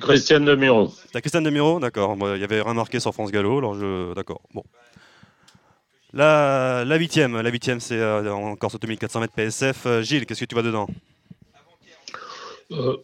Christiane 0.00 0.44
de 0.44 0.54
Miro. 0.54 0.92
T'as 1.12 1.20
Christian 1.20 1.42
Demiro 1.42 1.78
D'accord. 1.78 2.16
Il 2.34 2.40
y 2.40 2.44
avait 2.44 2.62
rien 2.62 2.74
marqué 2.74 3.00
sur 3.00 3.12
France 3.12 3.30
Gallo, 3.30 3.58
alors 3.58 3.74
je. 3.74 4.14
D'accord. 4.14 4.40
Bon. 4.52 4.64
La, 6.12 6.84
la 6.86 6.96
huitième, 6.96 7.40
la 7.40 7.50
huitième, 7.50 7.80
c'est 7.80 8.02
encore 8.28 8.70
sur 8.70 8.78
2400 8.78 9.20
mètres 9.20 9.34
PSF. 9.34 9.86
Euh, 9.86 10.02
Gilles, 10.02 10.26
qu'est-ce 10.26 10.40
que 10.40 10.44
tu 10.44 10.54
vois 10.54 10.62
dedans? 10.62 10.86
Euh, 12.70 12.96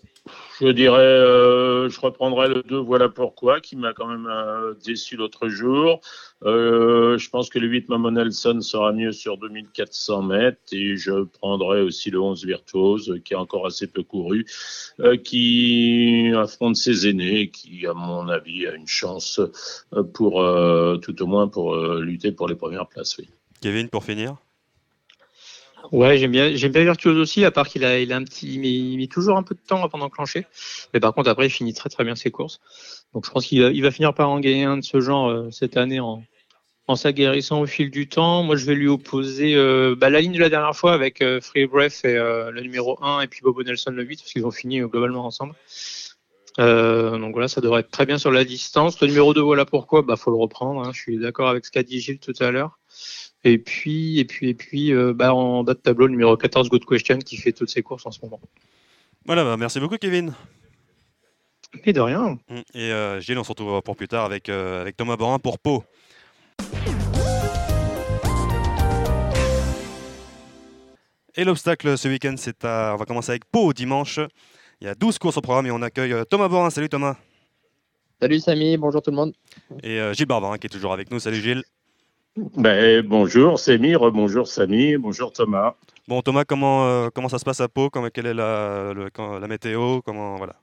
je 0.60 0.68
dirais, 0.68 0.98
euh, 0.98 1.88
je 1.88 2.00
reprendrai 2.00 2.48
le 2.48 2.62
2, 2.62 2.76
voilà 2.76 3.08
pourquoi, 3.08 3.60
qui 3.60 3.76
m'a 3.76 3.92
quand 3.92 4.06
même 4.06 4.28
euh, 4.30 4.74
déçu 4.84 5.16
l'autre 5.16 5.48
jour. 5.48 6.00
Euh, 6.44 7.18
je 7.18 7.30
pense 7.30 7.48
que 7.48 7.58
le 7.58 7.66
8, 7.66 7.88
Mamon 7.88 8.12
Nelson 8.12 8.60
sera 8.60 8.92
mieux 8.92 9.12
sur 9.12 9.38
2400 9.38 10.22
mètres 10.22 10.60
et 10.72 10.96
je 10.96 11.24
prendrai 11.24 11.80
aussi 11.80 12.10
le 12.10 12.20
11 12.20 12.44
Virtuose, 12.44 13.20
qui 13.24 13.34
est 13.34 13.36
encore 13.36 13.66
assez 13.66 13.86
peu 13.86 14.02
couru, 14.02 14.46
qui 15.24 16.30
affronte 16.36 16.76
ses 16.76 17.08
aînés, 17.08 17.50
qui, 17.50 17.86
à 17.86 17.94
mon 17.94 18.28
avis, 18.28 18.66
a 18.66 18.74
une 18.74 18.88
chance 18.88 19.40
pour, 20.14 20.44
tout 21.02 21.22
au 21.22 21.26
moins, 21.26 21.48
pour 21.48 21.76
lutter 21.76 22.32
pour 22.32 22.48
les 22.48 22.54
premières 22.54 22.86
places. 22.86 23.20
Kevin, 23.60 23.88
pour 23.88 24.04
finir? 24.04 24.36
Ouais, 25.92 26.18
j'aime 26.18 26.30
bien, 26.30 26.54
j'aime 26.54 26.72
Virtuose 26.72 27.18
aussi, 27.18 27.44
à 27.44 27.50
part 27.50 27.68
qu'il 27.68 27.84
a, 27.84 27.90
un 27.94 28.24
petit, 28.24 28.58
met 28.58 29.06
toujours 29.08 29.36
un 29.36 29.42
peu 29.42 29.54
de 29.54 29.60
temps 29.60 29.82
avant 29.82 29.98
d'enclencher. 29.98 30.46
Mais 30.94 31.00
par 31.00 31.14
contre, 31.14 31.28
après, 31.28 31.46
il 31.46 31.50
finit 31.50 31.74
très 31.74 31.88
très 31.88 32.04
bien 32.04 32.14
ses 32.14 32.30
courses. 32.30 32.60
Donc, 33.12 33.26
je 33.26 33.30
pense 33.30 33.46
qu'il 33.46 33.82
va, 33.82 33.90
finir 33.90 34.14
par 34.14 34.30
en 34.30 34.40
gagner 34.40 34.64
un 34.64 34.76
de 34.78 34.84
ce 34.84 35.00
genre 35.00 35.28
euh, 35.28 35.50
cette 35.50 35.76
année 35.76 35.98
en, 35.98 36.22
en 36.86 36.96
s'aguerrissant 36.96 37.60
au 37.60 37.66
fil 37.66 37.90
du 37.90 38.08
temps. 38.08 38.42
Moi, 38.44 38.56
je 38.56 38.66
vais 38.66 38.74
lui 38.74 38.88
opposer 38.88 39.54
euh, 39.56 39.96
bah, 39.98 40.10
la 40.10 40.20
ligne 40.20 40.32
de 40.32 40.38
la 40.38 40.48
dernière 40.48 40.76
fois 40.76 40.92
avec 40.92 41.22
euh, 41.22 41.40
Free 41.40 41.66
Breath 41.66 42.04
et 42.04 42.14
le 42.14 42.60
numéro 42.60 43.02
1 43.02 43.22
et 43.22 43.26
puis 43.26 43.40
Bobo 43.42 43.62
Nelson 43.62 43.90
le 43.90 44.04
8 44.04 44.20
parce 44.20 44.32
qu'ils 44.32 44.46
ont 44.46 44.50
fini 44.50 44.80
globalement 44.80 45.24
ensemble. 45.26 45.54
Donc 46.58 47.32
voilà, 47.32 47.48
ça 47.48 47.60
devrait 47.62 47.80
être 47.80 47.90
très 47.90 48.06
bien 48.06 48.18
sur 48.18 48.30
la 48.30 48.44
distance. 48.44 49.00
Le 49.00 49.08
numéro 49.08 49.34
2, 49.34 49.40
voilà 49.40 49.64
pourquoi. 49.64 50.02
Bah, 50.02 50.16
faut 50.16 50.30
le 50.30 50.36
reprendre. 50.36 50.86
hein. 50.86 50.92
Je 50.92 51.00
suis 51.00 51.18
d'accord 51.18 51.48
avec 51.48 51.64
ce 51.64 51.70
qu'a 51.70 51.82
dit 51.82 52.00
Gilles 52.00 52.20
tout 52.20 52.34
à 52.38 52.50
l'heure. 52.50 52.78
Et 53.42 53.58
puis, 53.58 54.18
et 54.18 54.24
puis, 54.24 54.50
et 54.50 54.54
puis, 54.54 54.92
euh, 54.92 55.14
bah, 55.14 55.34
en 55.34 55.64
bas 55.64 55.74
de 55.74 55.78
tableau, 55.78 56.06
le 56.06 56.12
numéro 56.12 56.36
14, 56.36 56.68
Good 56.68 56.84
Question, 56.84 57.18
qui 57.18 57.36
fait 57.38 57.52
toutes 57.52 57.70
ses 57.70 57.82
courses 57.82 58.04
en 58.04 58.10
ce 58.10 58.20
moment. 58.22 58.40
Voilà, 59.24 59.44
bah, 59.44 59.56
merci 59.56 59.80
beaucoup, 59.80 59.96
Kevin. 59.96 60.34
Et 61.84 61.92
de 61.92 62.00
rien. 62.00 62.38
Mm. 62.48 62.60
Et 62.74 62.92
euh, 62.92 63.20
Gilles, 63.20 63.38
on 63.38 63.44
se 63.44 63.48
retrouve 63.48 63.80
pour 63.82 63.96
plus 63.96 64.08
tard 64.08 64.24
avec, 64.24 64.48
euh, 64.48 64.82
avec 64.82 64.96
Thomas 64.96 65.16
Borin 65.16 65.38
pour 65.38 65.58
Pau. 65.58 65.84
Et 71.36 71.44
l'obstacle 71.44 71.96
ce 71.96 72.08
week-end, 72.08 72.34
c'est 72.36 72.64
à... 72.64 72.92
on 72.94 72.98
va 72.98 73.06
commencer 73.06 73.30
avec 73.30 73.46
Pau 73.46 73.72
dimanche. 73.72 74.20
Il 74.80 74.86
y 74.86 74.90
a 74.90 74.94
12 74.94 75.18
courses 75.18 75.36
au 75.36 75.40
programme 75.40 75.66
et 75.66 75.70
on 75.70 75.80
accueille 75.80 76.14
Thomas 76.28 76.48
Borin. 76.48 76.70
Salut 76.70 76.88
Thomas. 76.88 77.16
Salut 78.20 78.38
Samy, 78.38 78.76
bonjour 78.76 79.00
tout 79.00 79.10
le 79.10 79.16
monde. 79.16 79.32
Et 79.82 79.98
euh, 79.98 80.12
Gilles 80.12 80.26
Barbarin 80.26 80.58
qui 80.58 80.66
est 80.66 80.70
toujours 80.70 80.92
avec 80.92 81.10
nous. 81.10 81.20
Salut 81.20 81.40
Gilles. 81.40 81.62
Ben, 82.36 83.04
bonjour 83.06 83.58
Samy, 83.58 83.94
bonjour 83.94 84.46
Samy, 84.46 84.96
bonjour 84.96 85.32
Thomas. 85.32 85.74
Bon 86.06 86.22
Thomas, 86.22 86.44
comment, 86.44 86.86
euh, 86.86 87.08
comment 87.12 87.28
ça 87.28 87.38
se 87.38 87.44
passe 87.44 87.60
à 87.60 87.68
Pau? 87.68 87.90
Comment, 87.90 88.08
Quelle 88.08 88.26
est 88.26 88.34
la, 88.34 88.92
le- 88.94 89.10
quand- 89.10 89.38
la 89.38 89.48
météo? 89.48 90.00
Comment, 90.02 90.36
voilà. 90.36 90.54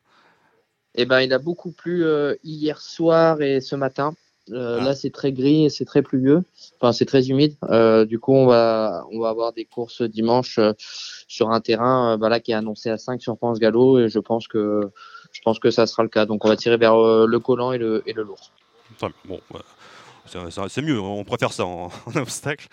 Eh 0.95 1.05
ben, 1.05 1.21
il 1.21 1.33
a 1.33 1.39
beaucoup 1.39 1.71
plu 1.71 2.03
euh, 2.05 2.35
hier 2.43 2.79
soir 2.81 3.41
et 3.41 3.61
ce 3.61 3.75
matin. 3.75 4.13
Euh, 4.49 4.77
Ah. 4.79 4.85
Là, 4.85 4.95
c'est 4.95 5.09
très 5.09 5.33
gris 5.33 5.65
et 5.65 5.69
c'est 5.69 5.83
très 5.83 6.01
pluvieux. 6.01 6.41
Enfin, 6.79 6.93
c'est 6.93 7.05
très 7.05 7.29
humide. 7.29 7.55
Euh, 7.69 8.05
du 8.05 8.17
coup, 8.17 8.33
on 8.33 8.45
va, 8.47 9.03
on 9.11 9.19
va 9.19 9.27
avoir 9.29 9.51
des 9.51 9.65
courses 9.65 10.01
dimanche 10.01 10.57
euh, 10.59 10.71
sur 11.27 11.49
un 11.51 11.59
terrain 11.59 12.13
euh, 12.13 12.17
bah, 12.17 12.29
là, 12.29 12.39
qui 12.39 12.51
est 12.51 12.55
annoncé 12.55 12.89
à 12.89 12.97
5 12.97 13.21
sur 13.21 13.37
Pense 13.37 13.59
Gallo 13.59 13.99
et 13.99 14.07
je 14.07 14.19
pense 14.19 14.47
que 14.47 14.89
je 15.33 15.41
pense 15.41 15.59
que 15.59 15.69
ça 15.69 15.85
sera 15.85 16.01
le 16.03 16.09
cas. 16.09 16.25
Donc, 16.25 16.45
on 16.45 16.47
va 16.47 16.55
tirer 16.55 16.77
vers 16.77 16.95
euh, 16.95 17.25
le 17.27 17.39
collant 17.39 17.73
et 17.73 17.77
le, 17.77 18.03
et 18.07 18.13
le 18.13 18.23
lourd. 18.23 18.51
Bon, 19.25 19.39
voilà. 19.49 19.65
C'est- 20.27 20.81
mieux, 20.81 20.99
on 20.99 21.23
préfère 21.23 21.51
ça 21.53 21.65
en, 21.65 21.89
en 22.05 22.15
obstacle. 22.15 22.67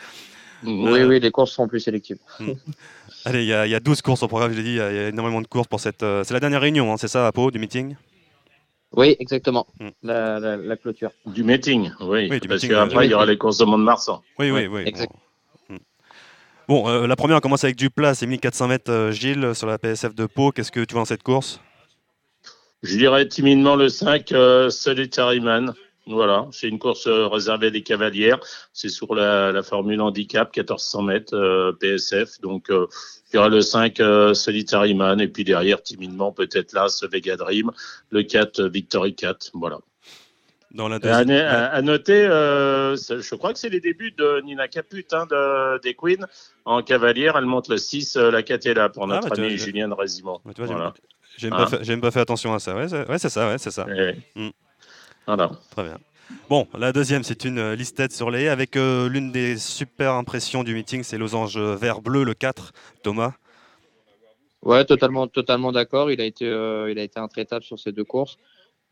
Oui, 0.62 1.00
Euh, 1.00 1.08
oui, 1.08 1.20
les 1.20 1.30
courses 1.30 1.52
seront 1.52 1.68
plus 1.68 1.80
sélectives. 1.80 2.18
Allez, 3.26 3.42
il 3.42 3.48
y, 3.48 3.52
a- 3.54 3.66
il 3.66 3.70
y 3.70 3.74
a 3.74 3.80
12 3.80 4.02
courses 4.02 4.22
au 4.22 4.28
programme, 4.28 4.52
je 4.52 4.56
l'ai 4.58 4.62
dit, 4.62 4.70
il 4.70 4.76
y, 4.76 4.80
a 4.80 4.90
il 4.90 4.96
y 4.96 4.98
a 4.98 5.08
énormément 5.08 5.40
de 5.42 5.46
courses 5.46 5.68
pour 5.68 5.80
cette. 5.80 6.02
euh, 6.02 6.24
c'est 6.24 6.34
la 6.34 6.40
dernière 6.40 6.60
réunion, 6.60 6.92
hein, 6.92 6.96
c'est 6.96 7.08
ça, 7.08 7.26
à 7.26 7.32
Pau, 7.32 7.50
du 7.50 7.58
meeting? 7.58 7.96
Oui, 8.92 9.16
exactement. 9.18 9.66
Hmm. 9.80 9.88
La, 10.02 10.38
la, 10.38 10.56
la 10.56 10.76
clôture. 10.76 11.10
Du 11.26 11.42
meeting, 11.42 11.90
oui. 12.00 12.28
Oui, 12.30 12.40
du 12.40 12.48
parce 12.48 12.62
meeting, 12.62 12.70
qu'après, 12.70 12.98
euh, 12.98 13.04
il 13.04 13.10
y 13.10 13.14
aura 13.14 13.26
les 13.26 13.36
courses 13.36 13.58
de 13.58 13.64
Mont-de-Marsan. 13.64 14.22
Oui, 14.38 14.50
oui, 14.50 14.66
oui. 14.66 14.82
exact. 14.86 15.10
Bon, 15.12 15.74
Hmm. 15.74 15.78
Bon, 16.68 16.88
euh, 16.88 17.06
la 17.06 17.16
première, 17.16 17.36
on 17.38 17.40
commence 17.40 17.64
avec 17.64 17.76
du 17.76 17.90
plat, 17.90 18.14
c'est 18.14 18.26
1400 18.26 18.68
mètres, 18.68 18.90
euh, 18.92 19.10
Gilles, 19.10 19.50
sur 19.54 19.66
la 19.66 19.78
PSF 19.78 20.14
de 20.14 20.26
Pau. 20.26 20.50
Qu'est-ce 20.52 20.70
que 20.72 20.80
tu 20.84 20.92
vois 20.92 21.00
dans 21.02 21.06
cette 21.06 21.22
course? 21.22 21.60
Je 22.82 22.96
dirais 22.98 23.26
timidement 23.26 23.76
le 23.76 23.88
5, 23.88 24.30
euh, 24.32 24.68
Solitary 24.70 25.40
Man. 25.40 25.74
Voilà, 26.06 26.46
c'est 26.52 26.68
une 26.68 26.78
course 26.78 27.06
euh, 27.06 27.26
réservée 27.28 27.70
des 27.70 27.82
cavalières. 27.82 28.38
C'est 28.74 28.90
sur 28.90 29.14
la, 29.14 29.52
la 29.52 29.62
formule 29.62 30.00
handicap, 30.02 30.54
1400 30.54 31.02
mètres 31.02 31.34
euh, 31.34 31.72
PSF. 31.72 32.40
Donc, 32.42 32.68
euh, 32.70 32.86
je 33.26 33.30
dirais 33.38 33.48
le 33.48 33.62
5, 33.62 34.00
euh, 34.00 34.34
Solitary 34.34 34.92
Man. 34.94 35.20
Et 35.20 35.28
puis 35.28 35.44
derrière, 35.44 35.82
timidement, 35.82 36.30
peut-être 36.30 36.74
là, 36.74 36.88
ce 36.88 37.06
Vega 37.06 37.36
Dream. 37.36 37.70
Le 38.10 38.22
4, 38.22 38.60
euh, 38.60 38.68
Victory 38.68 39.14
4. 39.14 39.50
Voilà. 39.54 39.78
Dans 40.72 40.88
la 40.88 40.98
deuxième. 40.98 41.30
à- 41.30 41.66
à 41.68 41.82
noter, 41.82 42.26
euh, 42.26 42.96
je 42.96 43.34
crois 43.36 43.52
que 43.52 43.58
c'est 43.60 43.68
les 43.68 43.80
débuts 43.80 44.10
de 44.10 44.40
Nina 44.44 44.66
Caput, 44.68 45.06
hein, 45.12 45.24
de, 45.30 45.80
des 45.80 45.94
Queens. 45.94 46.26
En 46.64 46.82
cavalière, 46.82 47.36
elle 47.38 47.46
monte 47.46 47.68
le 47.68 47.78
6, 47.78 48.16
euh, 48.16 48.30
la 48.30 48.42
4 48.42 48.66
est 48.66 48.74
là 48.74 48.88
pour 48.88 49.04
Ah, 49.04 49.06
notre 49.06 49.28
bah, 49.28 49.36
tu 49.36 49.40
vois, 49.40 49.50
ami 49.50 49.56
Julien 49.58 49.88
Résimont. 49.94 50.40
Vois, 50.44 50.52
j'ai 50.58 50.64
Voilà. 50.64 50.92
j'ai 51.38 51.48
même, 51.48 51.60
Hein 51.60 52.00
pas 52.00 52.10
fait- 52.10 52.20
attention 52.20 52.52
à 52.52 52.58
ça. 52.58 52.74
Ouais, 52.74 52.88
c'est 52.88 53.08
ouais, 53.08 53.18
ça, 53.18 53.48
ouais, 53.48 53.58
c'est 53.58 53.70
ça. 53.70 53.86
Et- 53.88 54.16
Hmm. 54.34 54.50
Voilà. 55.26 55.50
Très 55.70 55.84
bien. 55.84 55.98
Bon, 56.48 56.66
la 56.76 56.92
deuxième, 56.92 57.22
c'est 57.22 57.44
une 57.44 57.58
euh, 57.58 57.74
liste 57.74 57.96
tête 57.96 58.12
sur 58.12 58.30
les 58.30 58.44
haies 58.44 58.48
avec 58.48 58.76
euh, 58.76 59.08
l'une 59.08 59.32
des 59.32 59.56
super 59.56 60.12
impressions 60.12 60.64
du 60.64 60.74
meeting, 60.74 61.02
c'est 61.02 61.18
Losange 61.18 61.58
vert-bleu, 61.58 62.24
le 62.24 62.34
4, 62.34 62.72
Thomas? 63.02 63.32
Ouais, 64.62 64.84
totalement, 64.84 65.26
totalement 65.26 65.72
d'accord. 65.72 66.10
Il 66.10 66.20
a 66.20 66.24
été, 66.24 66.46
euh, 66.46 66.90
il 66.90 66.98
a 66.98 67.02
été 67.02 67.20
intraitable 67.20 67.64
sur 67.64 67.78
ces 67.78 67.92
deux 67.92 68.04
courses. 68.04 68.38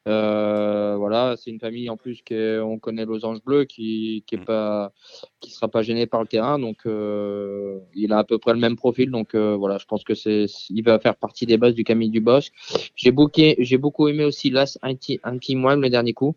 Euh, 0.08 0.96
voilà, 0.98 1.36
c'est 1.36 1.50
une 1.50 1.60
famille 1.60 1.88
en 1.88 1.96
plus 1.96 2.22
qu'on 2.26 2.78
connaît 2.80 3.04
Losange 3.04 3.42
Bleu 3.44 3.64
qui 3.64 4.24
qui 4.26 4.34
est 4.34 4.38
Mm. 4.38 4.44
pas 4.44 4.92
qui 5.40 5.50
sera 5.50 5.68
pas 5.68 5.82
gêné 5.82 6.06
par 6.06 6.20
le 6.20 6.26
terrain 6.26 6.58
donc 6.58 6.78
euh, 6.86 7.78
il 7.94 8.12
a 8.12 8.18
à 8.18 8.24
peu 8.24 8.38
près 8.38 8.52
le 8.52 8.58
même 8.58 8.76
profil 8.76 9.10
donc 9.10 9.34
euh, 9.34 9.54
voilà 9.56 9.78
je 9.78 9.86
pense 9.86 10.02
que 10.04 10.14
c'est 10.14 10.46
il 10.70 10.82
va 10.82 10.98
faire 10.98 11.16
partie 11.16 11.46
des 11.46 11.56
bases 11.56 11.74
du 11.74 11.84
Camille 11.84 12.10
Dubosc. 12.10 12.52
J'ai 12.96 13.12
beaucoup 13.12 13.40
j'ai 13.58 13.78
beaucoup 13.78 14.08
aimé 14.08 14.24
aussi 14.24 14.50
l'As 14.50 14.78
Anti 14.82 15.20
Anti 15.24 15.54
Moine 15.56 15.80
le 15.80 15.88
dernier 15.90 16.12
coup 16.14 16.34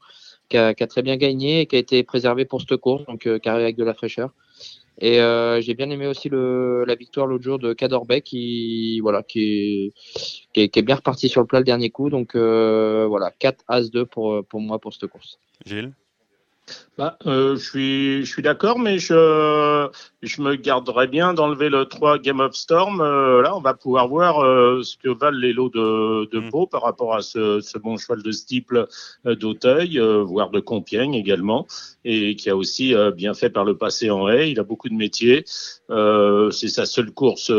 qui 0.49 0.57
a, 0.57 0.74
qui 0.76 0.84
a 0.84 0.88
très 0.88 1.01
bien 1.01 1.18
gagné 1.18 1.61
et 1.61 1.66
qui 1.66 1.76
a 1.76 1.80
été 1.80 2.03
préservé 2.03 2.45
pour 2.45 2.61
cette 2.61 2.78
course 2.78 3.03
donc 3.05 3.22
qui 3.22 3.49
arrive 3.49 3.63
avec 3.63 3.78
de 3.78 3.84
la 3.84 3.95
fraîcheur. 3.95 4.30
Et 4.99 5.19
euh, 5.19 5.59
j'ai 5.61 5.73
bien 5.73 5.89
aimé 5.89 6.07
aussi 6.07 6.29
le, 6.29 6.85
la 6.85 6.95
victoire 6.95 7.27
l'autre 7.27 7.43
jour 7.43 7.59
de 7.59 7.73
Cadorbeck 7.73 8.23
qui 8.23 8.99
voilà 9.01 9.23
qui 9.23 9.93
qui 10.53 10.61
est, 10.61 10.69
qui 10.69 10.79
est 10.79 10.83
bien 10.83 10.95
reparti 10.95 11.27
sur 11.27 11.41
le 11.41 11.47
plat 11.47 11.59
le 11.59 11.65
dernier 11.65 11.89
coup. 11.89 12.09
Donc 12.09 12.35
euh, 12.35 13.05
voilà, 13.07 13.31
4 13.39 13.63
As 13.67 13.89
2 13.89 14.05
pour, 14.05 14.45
pour 14.45 14.61
moi 14.61 14.79
pour 14.79 14.93
cette 14.93 15.07
course. 15.07 15.39
Gilles? 15.65 15.91
Bah, 16.97 17.18
euh, 17.26 17.57
je 17.57 17.63
suis, 17.70 18.26
je 18.26 18.32
suis 18.32 18.41
d'accord, 18.41 18.80
mais 18.80 18.99
je, 18.99 19.89
je 20.22 20.41
me 20.41 20.55
garderais 20.55 21.07
bien 21.07 21.34
d'enlever 21.34 21.70
le 21.70 21.86
3 21.86 22.20
Game 22.20 22.39
of 22.39 22.55
Storm. 22.55 23.01
Euh, 23.01 23.41
là, 23.41 23.55
on 23.55 23.59
va 23.59 23.74
pouvoir 23.74 24.07
voir 24.07 24.39
euh, 24.39 24.82
ce 24.82 24.95
que 24.97 25.09
valent 25.09 25.38
les 25.38 25.51
lots 25.51 25.70
de, 25.70 26.30
de 26.32 26.39
Mm. 26.39 26.51
Pau 26.51 26.68
par 26.68 26.84
rapport 26.84 27.13
à 27.13 27.22
ce, 27.22 27.59
ce 27.59 27.78
bon 27.78 27.97
cheval 27.97 28.24
de 28.24 28.32
Stiple 28.32 28.88
euh, 29.26 29.36
d'Auteuil, 29.36 29.99
euh, 29.99 30.24
voire 30.24 30.49
de 30.51 30.59
Compiègne 30.61 31.16
également, 31.16 31.68
et 32.05 32.36
qui 32.38 32.49
a 32.49 32.55
aussi 32.55 32.95
euh, 32.95 33.11
bien 33.11 33.34
fait 33.34 33.49
par 33.49 33.66
le 33.66 33.78
passé 33.78 34.09
en 34.09 34.30
haie. 34.30 34.49
Il 34.51 34.59
a 34.59 34.63
beaucoup 34.63 34.89
de 34.89 34.95
métiers. 34.95 35.43
Euh, 35.89 36.49
C'est 36.51 36.70
sa 36.70 36.86
seule 36.86 37.11
course. 37.11 37.51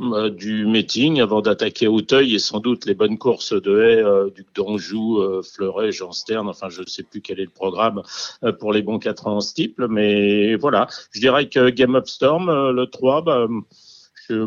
Euh, 0.00 0.30
du 0.30 0.64
meeting 0.64 1.20
avant 1.20 1.40
d'attaquer 1.40 1.88
Auteuil 1.88 2.34
et 2.34 2.38
sans 2.38 2.60
doute 2.60 2.86
les 2.86 2.94
bonnes 2.94 3.18
courses 3.18 3.52
de 3.52 3.80
haie 3.80 4.02
euh, 4.02 4.30
Duc 4.30 4.46
d'Anjou, 4.54 5.18
euh, 5.18 5.42
Fleuret, 5.42 5.90
Jean 5.90 6.12
Stern, 6.12 6.48
enfin 6.48 6.68
je 6.68 6.82
ne 6.82 6.86
sais 6.86 7.02
plus 7.02 7.20
quel 7.20 7.40
est 7.40 7.44
le 7.44 7.50
programme 7.50 8.02
euh, 8.44 8.52
pour 8.52 8.72
les 8.72 8.82
bons 8.82 9.00
4 9.00 9.26
ans 9.26 9.36
en 9.36 9.40
stiple, 9.40 9.88
mais 9.88 10.54
voilà, 10.54 10.86
je 11.10 11.20
dirais 11.20 11.48
que 11.48 11.70
Game 11.70 11.96
of 11.96 12.06
Storm, 12.06 12.48
le 12.48 12.86
3, 12.86 13.22
bah, 13.22 13.48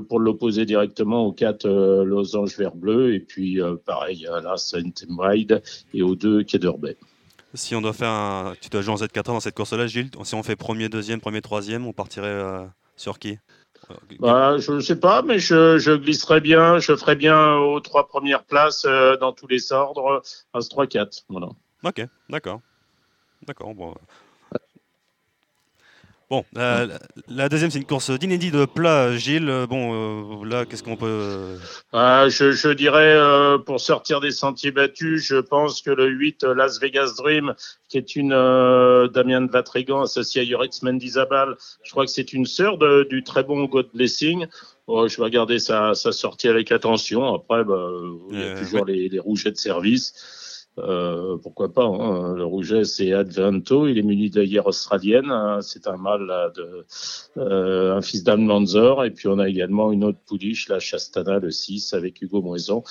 pour 0.08 0.20
l'opposer 0.20 0.66
directement 0.66 1.26
au 1.26 1.34
4 1.34 1.66
euh, 1.66 2.04
Losange 2.06 2.56
Vert 2.58 2.76
Bleu, 2.76 3.14
et 3.14 3.20
puis 3.20 3.60
pareil, 3.86 4.26
à 4.28 4.40
la 4.40 4.56
Saint 4.56 4.84
Ride 5.20 5.62
et 5.94 6.02
au 6.02 6.16
2 6.16 6.44
Quai. 6.44 6.60
Si 7.54 7.76
on 7.76 7.82
doit 7.82 7.92
faire 7.92 8.10
un. 8.10 8.54
Tu 8.62 8.70
dois 8.70 8.82
jouer 8.82 8.94
en 8.94 8.98
Z4 8.98 9.24
dans 9.26 9.42
cette 9.42 9.56
course-là, 9.56 9.86
Gilles? 9.88 10.12
Si 10.24 10.36
on 10.36 10.44
fait 10.44 10.56
premier, 10.56 10.88
deuxième, 10.88 11.20
premier, 11.20 11.42
troisième, 11.42 11.86
on 11.86 11.92
partirait 11.92 12.42
sur 12.96 13.20
qui? 13.20 13.38
Bah, 14.20 14.58
je 14.58 14.72
ne 14.74 14.80
sais 14.80 15.00
pas, 15.00 15.22
mais 15.22 15.40
je, 15.40 15.78
je 15.78 15.92
glisserais 15.92 16.42
bien, 16.42 16.80
je 16.80 16.96
ferais 16.96 17.16
bien 17.16 17.56
aux 17.56 17.80
trois 17.80 18.08
premières 18.08 18.44
places 18.44 18.86
euh, 18.86 19.18
dans 19.18 19.34
tous 19.34 19.48
les 19.48 19.72
ordres, 19.72 20.22
As 20.54 20.70
3-4. 20.70 21.24
Voilà. 21.30 21.50
Ok, 21.84 22.06
d'accord. 22.30 22.62
D'accord. 23.46 23.74
Bon. 23.74 23.96
Bon, 26.32 26.46
la, 26.56 27.50
deuxième, 27.50 27.72
c'est 27.72 27.78
une 27.80 27.86
course 27.86 28.10
d'inédit 28.10 28.52
de 28.52 28.64
plat, 28.64 29.18
Gilles. 29.18 29.66
Bon, 29.70 30.42
euh, 30.42 30.46
là, 30.46 30.66
qu'est-ce 30.66 30.82
qu'on 30.82 30.96
peut. 30.96 31.58
Ah, 31.92 32.30
je, 32.30 32.54
je 32.54 32.70
dirais, 32.70 33.14
euh, 33.18 33.58
pour 33.58 33.82
sortir 33.82 34.22
des 34.22 34.32
sentiers 34.32 34.72
battus, 34.72 35.22
je 35.26 35.36
pense 35.36 35.82
que 35.82 35.90
le 35.92 36.08
8 36.08 36.46
euh, 36.46 36.54
Las 36.56 36.80
Vegas 36.80 37.16
Dream, 37.18 37.54
qui 37.90 37.98
est 37.98 38.16
une 38.16 38.32
euh, 38.32 39.10
Damien 39.10 39.42
de 39.42 39.52
Vatrigan 39.52 40.04
associé 40.04 40.40
à 40.40 40.44
Yurex 40.46 40.84
Mendizabal, 40.84 41.58
je 41.84 41.92
crois 41.92 42.06
que 42.06 42.12
c'est 42.12 42.32
une 42.32 42.46
sœur 42.46 42.78
de- 42.78 43.06
du 43.10 43.24
très 43.26 43.44
bon 43.44 43.66
God 43.66 43.90
Blessing. 43.94 44.48
Oh, 44.88 45.10
je 45.10 45.18
vais 45.18 45.24
regarder 45.24 45.60
sa, 45.60 45.96
sa 45.96 46.14
sortie 46.14 46.48
avec 46.48 46.72
attention. 46.72 47.36
Après, 47.36 47.66
bah, 47.66 47.90
il 48.32 48.40
y 48.40 48.42
a 48.42 48.46
Euh, 48.46 48.58
toujours 48.58 48.86
les, 48.86 49.10
les 49.10 49.20
rougets 49.20 49.52
de 49.52 49.58
service. 49.58 50.14
Euh, 50.78 51.38
pourquoi 51.44 51.74
pas 51.74 51.84
hein. 51.84 52.34
Le 52.34 52.46
rouget, 52.46 52.86
c'est 52.86 53.12
Advento. 53.14 53.88
Il 53.88 53.98
est 53.98 54.04
muni 54.04 54.30
d'ailleurs 54.30 54.68
australienne. 54.68 55.30
hein. 55.30 55.60
C'est 55.62 55.88
un 55.88 55.98
mâle 55.98 56.26
là, 56.26 56.50
de 56.56 56.86
euh, 57.38 57.96
un 57.98 58.02
fils 58.02 58.24
d'Anne 58.24 58.48
Lanzor. 58.48 59.04
Et 59.04 59.12
puis 59.12 59.28
on 59.28 59.38
a 59.40 59.50
également 59.50 59.92
une 59.92 60.04
autre 60.04 60.20
pouliche, 60.26 60.70
la 60.70 60.80
Chastana, 60.80 61.40
le 61.40 61.52
6, 61.52 61.94
avec 61.94 62.22
Hugo 62.22 62.42
Moison. 62.42 62.84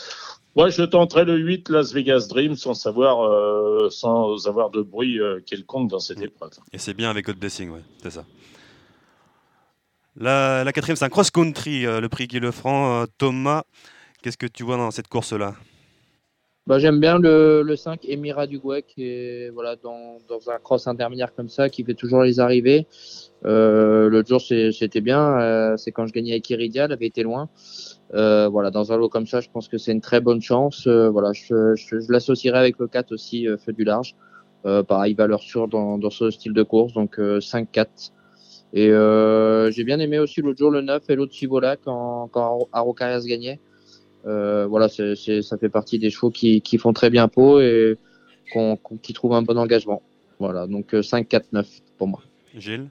Moi, 0.57 0.69
je 0.69 0.83
tenterai 0.83 1.25
le 1.25 1.37
8, 1.39 1.69
Las 1.71 1.93
Vegas 1.93 2.27
Dream, 2.29 2.57
sans 2.57 2.75
savoir, 2.75 3.23
euh, 3.23 3.89
sans 3.91 4.47
avoir 4.47 4.71
de 4.71 4.83
bruit 4.83 5.19
quelconque 5.47 5.89
dans 5.91 6.01
cette 6.01 6.21
épreuve. 6.21 6.51
Et 6.73 6.79
c'est 6.79 6.95
bien 6.95 7.09
avec 7.09 7.27
God 7.27 7.37
Blessing, 7.39 7.71
ouais, 7.71 7.83
c'est 8.03 8.11
ça. 8.11 8.25
La, 10.17 10.65
la 10.65 10.73
quatrième, 10.73 10.97
c'est 10.97 11.05
un 11.05 11.09
cross-country, 11.09 11.83
le 11.85 12.09
prix 12.09 12.27
Lefranc. 12.27 13.03
Euh, 13.03 13.07
Thomas, 13.17 13.63
qu'est-ce 14.23 14.37
que 14.37 14.47
tu 14.47 14.65
vois 14.65 14.77
dans 14.77 14.91
cette 14.91 15.09
course-là? 15.09 15.55
Bah, 16.67 16.79
J'aime 16.79 17.01
bien 17.01 17.19
le, 17.19 17.63
le 17.63 17.75
5 17.77 18.05
Emira 18.09 18.47
Dugouet 18.47 18.83
qui 18.83 19.49
voilà, 19.49 19.77
dans, 19.77 20.19
dans 20.29 20.51
un 20.51 20.59
cross 20.59 20.87
intermédiaire 20.87 21.35
comme 21.35 21.49
ça, 21.49 21.69
qui 21.69 21.83
fait 21.85 21.95
toujours 21.95 22.23
les 22.23 22.39
arrivées. 22.39 22.87
Euh, 23.45 24.09
L'autre 24.09 24.29
jour, 24.29 24.41
c'était 24.41 25.01
bien. 25.01 25.41
euh, 25.41 25.77
c'est 25.77 25.91
quand 25.91 26.07
je 26.07 26.13
gagnais 26.13 26.33
avec 26.33 26.49
Iridia, 26.51 26.85
elle 26.85 26.93
avait 26.93 27.07
été 27.07 27.23
loin. 27.23 27.49
Euh, 28.15 28.49
voilà, 28.49 28.71
dans 28.71 28.93
un 28.93 28.97
lot 28.99 29.09
comme 29.09 29.27
ça, 29.27 29.41
je 29.41 29.49
pense 29.51 29.69
que 29.69 29.79
c'est 29.79 29.93
une 29.93 30.01
très 30.03 30.21
bonne 30.21 30.43
chance. 30.43 30.87
Euh, 30.87 31.09
voilà, 31.11 31.33
je, 31.33 31.75
je, 31.77 32.01
je 32.01 32.13
l'associerai 32.13 32.59
avec 32.59 32.79
le 32.79 32.87
4 32.87 33.13
aussi, 33.13 33.49
euh, 33.49 33.57
Feu 33.57 33.73
du 33.73 33.85
Large. 33.85 34.15
Euh, 34.67 34.83
pareil, 34.83 35.15
valeur 35.15 35.41
sûre 35.41 35.69
dans, 35.69 35.97
dans 35.99 36.11
ce 36.11 36.31
style 36.31 36.53
de 36.53 36.63
course. 36.63 36.93
Donc 36.93 37.19
euh, 37.19 37.41
5-4 37.41 38.13
Et 38.75 38.89
j'ai 39.73 39.85
bien 39.85 39.99
aimé 39.99 40.19
aussi 40.19 40.43
l'autre 40.43 40.59
jour 40.59 40.71
le 40.71 40.83
9 40.83 41.03
et 41.09 41.17
l'autre 41.17 41.33
Sivola 41.35 41.77
quand, 41.77 42.29
quand 42.33 42.69
Araucarias 42.73 43.25
gagnait. 43.27 43.61
Euh, 44.27 44.67
voilà, 44.67 44.89
c'est, 44.89 45.15
c'est, 45.17 45.43
ça 45.43 45.57
fait 45.59 45.69
partie 45.69 45.99
des 45.99 46.11
chevaux 46.11 46.31
qui, 46.31 46.61
qui 46.61 46.79
font 46.79 46.93
très 46.93 47.11
bien 47.11 47.29
peau 47.29 47.61
et 47.61 47.97
qu'on, 48.53 48.77
qu'on- 48.77 48.97
qui 48.97 49.13
trouvent 49.13 49.35
un 49.35 49.43
bon 49.43 49.59
engagement. 49.59 50.03
Voilà, 50.39 50.67
donc 50.67 50.95
euh, 50.95 51.03
5, 51.03 51.29
4, 51.29 51.53
9 51.53 51.69
pour 51.99 52.09
moi. 52.09 52.21
Gilles? 52.57 52.89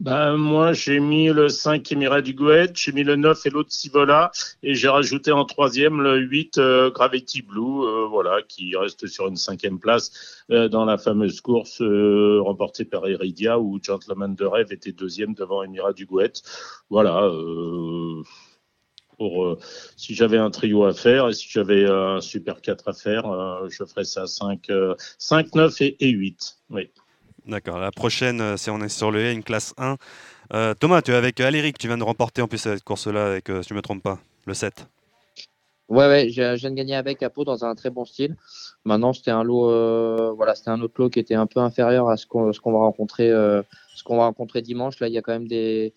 Ben, 0.00 0.36
moi, 0.36 0.74
j'ai 0.74 1.00
mis 1.00 1.26
le 1.26 1.48
5 1.48 1.90
Émirat 1.90 2.22
du 2.22 2.32
Gouet, 2.32 2.68
j'ai 2.72 2.92
mis 2.92 3.02
le 3.02 3.16
9 3.16 3.44
et 3.46 3.50
l'autre 3.50 3.72
Sivola, 3.72 4.30
et 4.62 4.74
j'ai 4.74 4.86
rajouté 4.86 5.32
en 5.32 5.44
troisième 5.44 6.00
le 6.00 6.18
8 6.18 6.58
euh, 6.58 6.90
Gravity 6.92 7.42
Blue, 7.42 7.82
euh, 7.82 8.06
voilà, 8.06 8.42
qui 8.46 8.76
reste 8.76 9.08
sur 9.08 9.26
une 9.26 9.36
cinquième 9.36 9.80
place 9.80 10.44
euh, 10.52 10.68
dans 10.68 10.84
la 10.84 10.98
fameuse 10.98 11.40
course 11.40 11.82
euh, 11.82 12.40
remportée 12.40 12.84
par 12.84 13.08
Iridia, 13.08 13.58
où 13.58 13.80
Gentleman 13.82 14.36
de 14.36 14.44
Rêve 14.44 14.72
était 14.72 14.92
deuxième 14.92 15.34
devant 15.34 15.64
Émirat 15.64 15.92
du 15.92 16.06
Gouet. 16.06 16.32
Voilà. 16.90 17.28
Euh, 19.18 19.28
pour, 19.28 19.44
euh, 19.44 19.58
si 19.96 20.14
j'avais 20.14 20.38
un 20.38 20.50
trio 20.50 20.84
à 20.84 20.94
faire 20.94 21.28
et 21.28 21.32
si 21.32 21.48
j'avais 21.50 21.86
un 21.88 22.20
Super 22.20 22.60
4 22.60 22.88
à 22.88 22.92
faire, 22.92 23.26
euh, 23.26 23.68
je 23.68 23.84
ferais 23.84 24.04
ça 24.04 24.26
5, 24.26 24.70
euh, 24.70 24.94
5 25.18 25.54
9 25.54 25.80
et, 25.80 25.96
et 26.00 26.08
8. 26.08 26.58
Oui. 26.70 26.90
D'accord. 27.48 27.78
La 27.78 27.90
prochaine, 27.90 28.40
euh, 28.42 28.56
c'est 28.58 28.70
on 28.70 28.80
est 28.80 28.90
sur 28.90 29.10
le 29.10 29.20
A, 29.20 29.30
une 29.32 29.42
classe 29.42 29.74
1. 29.78 29.96
Euh, 30.52 30.74
Thomas, 30.74 31.00
tu 31.00 31.12
es 31.12 31.14
avec 31.14 31.40
Aléric, 31.40 31.78
tu 31.78 31.88
viens 31.88 31.96
de 31.96 32.04
remporter 32.04 32.42
en 32.42 32.48
plus 32.48 32.58
cette 32.58 32.84
course-là, 32.84 33.26
avec, 33.26 33.48
euh, 33.48 33.62
si 33.62 33.70
je 33.70 33.74
ne 33.74 33.78
me 33.78 33.82
trompe 33.82 34.02
pas, 34.02 34.18
le 34.46 34.52
7. 34.52 34.86
Ouais, 35.88 36.06
ouais, 36.06 36.28
je, 36.28 36.56
viens 36.56 36.70
de 36.70 36.76
gagner 36.76 36.94
avec 36.94 37.26
Pau 37.34 37.44
dans 37.44 37.64
un 37.64 37.74
très 37.74 37.88
bon 37.88 38.04
style. 38.04 38.36
Maintenant, 38.84 39.14
c'était 39.14 39.30
un 39.30 39.42
lot, 39.42 39.70
euh, 39.70 40.30
voilà, 40.36 40.54
c'était 40.54 40.68
un 40.68 40.80
autre 40.82 40.94
lot 40.98 41.08
qui 41.08 41.18
était 41.18 41.34
un 41.34 41.46
peu 41.46 41.60
inférieur 41.60 42.10
à 42.10 42.18
ce 42.18 42.26
qu'on 42.26 42.52
ce 42.52 42.60
qu'on 42.60 42.72
va 42.72 42.80
rencontrer, 42.80 43.30
euh, 43.30 43.62
ce 43.94 44.04
qu'on 44.04 44.18
va 44.18 44.24
rencontrer 44.24 44.60
dimanche. 44.60 45.00
Là, 45.00 45.08
il 45.08 45.14
y 45.14 45.18
a 45.18 45.22
quand 45.22 45.32
même 45.32 45.48
des, 45.48 45.94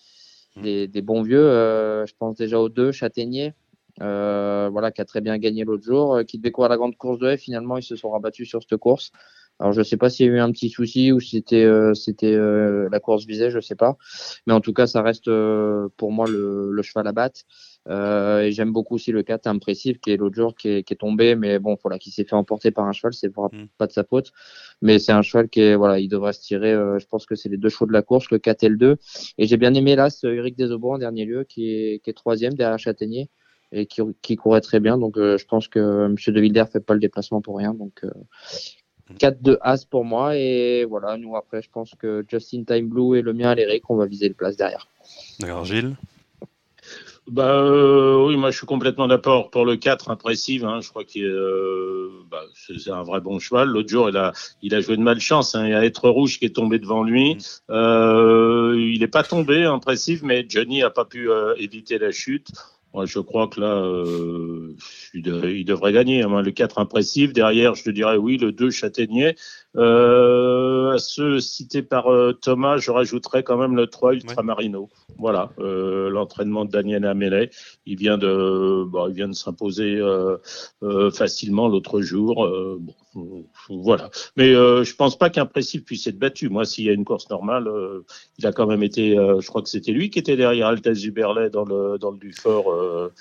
des, 0.57 1.01
bons 1.01 1.21
vieux. 1.21 1.45
euh, 1.45 2.05
je 2.05 2.13
pense 2.17 2.35
déjà 2.35 2.59
aux 2.59 2.69
deux, 2.69 2.91
Châtaignier, 2.91 3.53
euh, 4.01 4.69
voilà, 4.71 4.91
qui 4.91 5.01
a 5.01 5.05
très 5.05 5.21
bien 5.21 5.37
gagné 5.37 5.63
l'autre 5.63 5.83
jour, 5.83 6.15
euh, 6.15 6.23
qui 6.23 6.37
devait 6.37 6.51
courir 6.51 6.69
la 6.69 6.77
grande 6.77 6.95
course 6.97 7.19
de 7.19 7.35
F. 7.35 7.39
Finalement, 7.39 7.77
ils 7.77 7.83
se 7.83 7.95
sont 7.95 8.09
rabattus 8.09 8.47
sur 8.47 8.61
cette 8.61 8.77
course. 8.77 9.11
Alors, 9.59 9.73
je 9.73 9.81
sais 9.83 9.97
pas 9.97 10.09
s'il 10.09 10.25
y 10.25 10.29
a 10.29 10.31
eu 10.33 10.39
un 10.39 10.51
petit 10.51 10.69
souci 10.69 11.11
ou 11.11 11.19
si 11.19 11.37
c'était 11.37 11.63
euh, 11.63 11.93
c'était 11.93 12.35
la 12.35 12.99
course 12.99 13.25
visée, 13.25 13.51
je 13.51 13.59
sais 13.59 13.75
pas. 13.75 13.95
Mais 14.47 14.53
en 14.53 14.61
tout 14.61 14.73
cas, 14.73 14.87
ça 14.87 15.01
reste 15.03 15.29
pour 15.97 16.11
moi 16.11 16.27
le, 16.27 16.71
le 16.71 16.81
cheval 16.81 17.07
à 17.07 17.11
battre. 17.11 17.41
Euh, 17.89 18.41
et 18.41 18.51
j'aime 18.51 18.71
beaucoup 18.71 18.95
aussi 18.95 19.11
le 19.11 19.23
4 19.23 19.47
impressif 19.47 19.99
qui 19.99 20.11
est 20.11 20.17
l'autre 20.17 20.35
jour 20.35 20.53
qui 20.55 20.69
est, 20.69 20.83
qui 20.83 20.93
est 20.93 20.97
tombé, 20.97 21.35
mais 21.35 21.57
bon, 21.57 21.75
voilà, 21.81 21.97
qui 21.97 22.11
s'est 22.11 22.25
fait 22.25 22.35
emporter 22.35 22.69
par 22.69 22.85
un 22.85 22.91
cheval, 22.91 23.13
c'est 23.13 23.29
pas 23.33 23.47
Mm. 23.51 23.65
pas 23.77 23.87
de 23.87 23.91
sa 23.91 24.03
faute. 24.03 24.31
Mais 24.83 24.99
c'est 24.99 25.11
un 25.11 25.23
cheval 25.23 25.49
qui 25.49 25.61
est, 25.61 25.75
voilà, 25.75 25.99
il 25.99 26.07
devrait 26.07 26.33
se 26.33 26.41
tirer. 26.41 26.71
euh, 26.73 26.99
je 26.99 27.07
pense 27.07 27.25
que 27.25 27.33
c'est 27.35 27.49
les 27.49 27.57
deux 27.57 27.69
chevaux 27.69 27.87
de 27.87 27.93
la 27.93 28.03
course, 28.03 28.29
le 28.29 28.37
4 28.37 28.63
et 28.63 28.69
le 28.69 28.77
2. 28.77 28.97
Et 29.39 29.47
j'ai 29.47 29.57
bien 29.57 29.73
aimé 29.73 29.95
là, 29.95 30.09
ce 30.11 30.27
Eric 30.27 30.55
Desaubons 30.57 30.93
en 30.93 30.97
dernier 30.99 31.25
lieu, 31.25 31.43
qui 31.43 31.73
est, 31.73 31.99
qui 32.03 32.09
est 32.11 32.13
troisième 32.13 32.53
derrière 32.53 32.77
Châtaignier 32.77 33.29
et 33.71 33.85
qui, 33.87 34.01
qui 34.21 34.35
courait 34.35 34.61
très 34.61 34.79
bien. 34.79 34.97
Donc 34.99 35.17
euh, 35.17 35.37
je 35.39 35.45
pense 35.45 35.67
que 35.67 36.07
Monsieur 36.07 36.31
De 36.33 36.39
Wilder 36.39 36.65
fait 36.71 36.81
pas 36.81 36.93
le 36.93 36.99
déplacement 36.99 37.41
pour 37.41 37.57
rien. 37.57 37.73
Donc 37.73 38.03
euh, 38.03 38.11
4-2 39.19 39.57
As 39.61 39.85
pour 39.85 40.05
moi. 40.05 40.37
Et 40.37 40.85
voilà, 40.85 41.17
nous 41.17 41.35
après, 41.35 41.61
je 41.61 41.69
pense 41.71 41.95
que 41.95 42.23
Justin 42.29 42.63
Time 42.63 42.87
Blue 42.87 43.17
et 43.17 43.21
le 43.23 43.33
mien 43.33 43.49
à 43.49 43.55
l'Eric, 43.55 43.89
on 43.89 43.95
va 43.95 44.05
viser 44.05 44.27
le 44.27 44.35
place 44.35 44.55
derrière. 44.55 44.87
D'accord, 45.39 45.65
Gilles? 45.65 45.95
Bah 47.27 47.53
euh, 47.61 48.25
oui, 48.27 48.35
moi 48.35 48.49
je 48.51 48.57
suis 48.57 48.65
complètement 48.65 49.07
d'accord 49.07 49.51
pour 49.51 49.63
le 49.63 49.77
4 49.77 50.09
impressive. 50.09 50.65
Hein, 50.65 50.81
je 50.81 50.89
crois 50.89 51.03
est, 51.03 51.21
euh, 51.23 52.09
bah, 52.29 52.41
c'est 52.55 52.89
un 52.91 53.03
vrai 53.03 53.21
bon 53.21 53.39
cheval. 53.39 53.69
L'autre 53.69 53.89
jour, 53.89 54.09
il 54.09 54.17
a, 54.17 54.33
il 54.61 54.73
a 54.75 54.81
joué 54.81 54.97
de 54.97 55.01
malchance. 55.03 55.53
Hein. 55.55 55.65
Il 55.67 55.71
y 55.71 55.73
a 55.75 55.85
Être 55.85 56.09
Rouge 56.09 56.39
qui 56.39 56.45
est 56.45 56.55
tombé 56.55 56.79
devant 56.79 57.03
lui. 57.03 57.37
Euh, 57.69 58.75
il 58.77 58.99
n'est 58.99 59.07
pas 59.07 59.23
tombé 59.23 59.63
impressive, 59.65 60.25
mais 60.25 60.45
Johnny 60.49 60.81
a 60.83 60.89
pas 60.89 61.05
pu 61.05 61.29
euh, 61.29 61.53
éviter 61.57 61.99
la 61.99 62.11
chute. 62.11 62.49
Moi, 62.93 63.05
je 63.05 63.19
crois 63.19 63.47
que 63.47 63.61
là, 63.61 63.75
euh, 63.77 64.75
il, 65.13 65.21
de- 65.21 65.47
il 65.47 65.63
devrait 65.63 65.93
gagner. 65.93 66.23
hein. 66.23 66.41
Le 66.41 66.51
4 66.51 66.79
impressif. 66.79 67.31
Derrière, 67.31 67.75
je 67.75 67.83
te 67.85 67.89
dirais 67.89 68.17
oui, 68.17 68.37
le 68.37 68.51
2 68.51 68.69
Châtaignier. 68.71 69.35
Euh, 69.77 70.91
à 70.91 70.97
ceux 70.99 71.39
cités 71.39 71.81
par 71.81 72.11
euh, 72.11 72.33
Thomas, 72.33 72.77
je 72.77 72.91
rajouterais 72.91 73.43
quand 73.43 73.57
même 73.57 73.75
le 73.75 73.87
3 73.87 74.13
Ultramarino. 74.15 74.89
Voilà, 75.17 75.49
euh, 75.59 76.09
l'entraînement 76.09 76.65
de 76.65 76.71
Daniel 76.71 77.05
Amélet. 77.05 77.49
Il 77.85 77.97
vient 77.97 78.17
de, 78.17 78.83
bon, 78.85 79.07
il 79.07 79.13
vient 79.13 79.29
de 79.29 79.33
s'imposer 79.33 79.95
euh, 79.97 80.37
euh, 80.83 81.09
facilement 81.11 81.67
l'autre 81.69 82.01
jour. 82.01 82.49
Bon, 83.13 83.45
voilà. 83.69 84.09
Mais 84.35 84.53
euh, 84.53 84.83
je 84.83 84.93
pense 84.95 85.17
pas 85.17 85.29
qu'Impressif 85.29 85.85
puisse 85.85 86.05
être 86.07 86.19
battu. 86.19 86.49
Moi, 86.49 86.65
s'il 86.65 86.85
y 86.85 86.89
a 86.89 86.93
une 86.93 87.05
course 87.05 87.29
normale, 87.29 87.67
euh, 87.67 88.03
il 88.39 88.45
a 88.47 88.51
quand 88.51 88.67
même 88.67 88.83
été. 88.83 89.17
euh, 89.17 89.39
je 89.39 89.47
crois 89.47 89.61
que 89.61 89.69
c'était 89.69 89.91
lui 89.93 90.09
qui 90.09 90.19
était 90.19 90.35
derrière 90.35 90.67
Altaz 90.67 90.95
Zuberlet 90.95 91.49
dans 91.49 91.63
le 91.65 91.97
dans 91.97 92.11
le 92.11 92.17
Dufort 92.17 92.71
euh, 92.71 93.11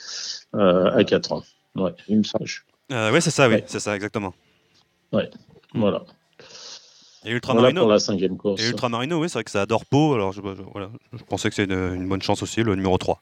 euh, 0.54 0.90
à 0.92 1.04
4 1.04 1.32
ans. 1.32 1.42
Ouais, 1.76 1.92
il 2.08 2.18
me 2.18 2.22
semble. 2.24 2.46
euh, 2.92 3.12
Ouais, 3.12 3.20
c'est 3.20 3.30
ça, 3.30 3.48
oui, 3.48 3.54
Ouais. 3.54 3.64
c'est 3.66 3.78
ça, 3.80 3.94
exactement. 3.94 4.34
Ouais, 5.12 5.30
voilà. 5.74 6.02
Et 7.24 7.28
Voilà 7.28 7.34
Ultramarino 7.36 7.82
pour 7.82 7.90
la 7.90 7.98
cinquième 7.98 8.36
course. 8.36 8.62
Et 8.62 8.68
Ultramarino, 8.68 9.20
oui, 9.20 9.28
c'est 9.28 9.34
vrai 9.34 9.44
que 9.44 9.50
ça 9.50 9.62
adore 9.62 9.84
Pau. 9.84 10.14
Alors, 10.14 10.32
je, 10.32 10.40
je- 10.40 10.62
voilà, 10.72 10.90
je 11.12 11.22
pensais 11.24 11.48
que 11.50 11.54
c'est 11.54 11.64
une, 11.64 11.72
une 11.72 12.08
bonne 12.08 12.22
chance 12.22 12.42
aussi, 12.42 12.62
le 12.62 12.74
numéro 12.74 12.96
3. 12.98 13.20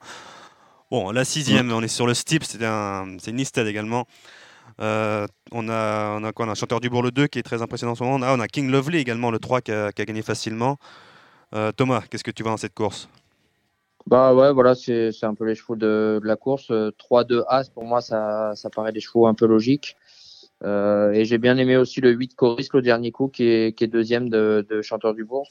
Bon, 0.91 1.11
la 1.11 1.25
sixième, 1.25 1.71
on 1.73 1.83
est 1.83 1.89
sur 1.89 2.07
le 2.07 2.15
Steep, 2.15 2.45
c'est 2.45 2.65
un, 2.65 3.17
c'est 3.19 3.31
une 3.31 3.37
listed 3.37 3.67
également. 3.67 4.07
Euh, 4.81 5.27
on, 5.53 5.69
a, 5.69 6.17
on 6.19 6.25
a 6.25 6.33
quoi 6.33 6.47
On 6.47 6.51
a 6.51 6.55
Chanteur 6.55 6.81
du 6.81 6.91
Bourg 6.91 7.03
le 7.03 7.11
2 7.11 7.27
qui 7.27 7.39
est 7.39 7.43
très 7.43 7.63
impressionnant 7.63 7.93
en 7.93 7.97
ce 7.97 8.05
moment. 8.05 8.19
Ah, 8.27 8.35
on 8.37 8.41
a 8.41 8.49
King 8.49 8.71
Lovely 8.71 8.99
également, 8.99 9.31
le 9.31 9.39
3 9.39 9.61
qui 9.61 9.73
a, 9.73 9.93
qui 9.93 10.03
a 10.03 10.05
gagné 10.05 10.23
facilement. 10.23 10.79
Euh, 11.55 11.73
Thomas, 11.73 12.03
qu'est-ce 12.11 12.25
que 12.25 12.31
tu 12.31 12.43
vois 12.43 12.53
dans 12.53 12.59
cette 12.59 12.75
course? 12.75 13.09
Bah 14.07 14.35
ouais, 14.35 14.53
voilà, 14.53 14.75
c'est 14.75 15.13
c'est 15.13 15.27
un 15.27 15.35
peu 15.35 15.45
les 15.45 15.55
chevaux 15.55 15.77
de, 15.77 16.19
de 16.23 16.27
la 16.27 16.37
course. 16.37 16.71
Euh, 16.71 16.91
3-2 16.99 17.45
As, 17.49 17.69
pour 17.69 17.85
moi, 17.85 18.01
ça, 18.01 18.53
ça 18.55 18.71
paraît 18.71 18.93
des 18.93 19.01
chevaux 19.01 19.27
un 19.27 19.35
peu 19.35 19.47
logiques. 19.47 19.97
Euh, 20.65 21.13
et 21.13 21.25
j'ai 21.25 21.39
bien 21.39 21.57
aimé 21.57 21.77
aussi 21.77 22.01
le 22.01 22.11
8 22.11 22.35
Coris, 22.35 22.69
le 22.73 22.83
dernier 22.83 23.13
coup, 23.13 23.29
qui 23.29 23.45
est, 23.45 23.77
qui 23.77 23.85
est 23.85 23.89
deuxième 23.89 24.29
de, 24.29 24.67
de 24.69 24.83
Chanteur 24.83 25.15
du 25.15 25.25
Bourg. 25.25 25.49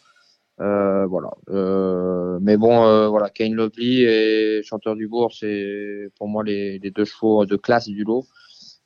Euh, 0.60 1.06
voilà. 1.06 1.30
Euh, 1.50 2.40
mais 2.42 2.58
bon, 2.58 2.86
euh, 2.86 3.08
voilà, 3.08 3.30
Kane 3.30 3.54
Lovely 3.54 4.04
et 4.04 4.62
Chanteur 4.64 4.96
du 4.96 5.08
Bourg, 5.08 5.34
c'est 5.34 6.10
pour 6.18 6.28
moi 6.28 6.44
les, 6.44 6.80
les 6.80 6.92
deux 6.92 7.06
chevaux 7.06 7.46
de 7.46 7.56
classe 7.56 7.88
du 7.88 8.04
lot 8.04 8.26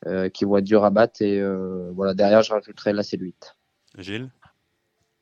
euh, 0.06 0.30
qui 0.30 0.46
vont 0.46 0.58
être 0.58 0.66
durs 0.66 0.84
à 0.84 0.90
battre. 0.90 1.22
Et 1.22 1.40
euh, 1.40 1.92
voilà, 1.94 2.14
derrière, 2.14 2.42
je 2.42 2.52
rajouterai 2.52 2.94
là, 2.94 3.04
c'est 3.04 3.18
le 3.18 3.26
8. 3.26 3.56
Gilles? 3.98 4.30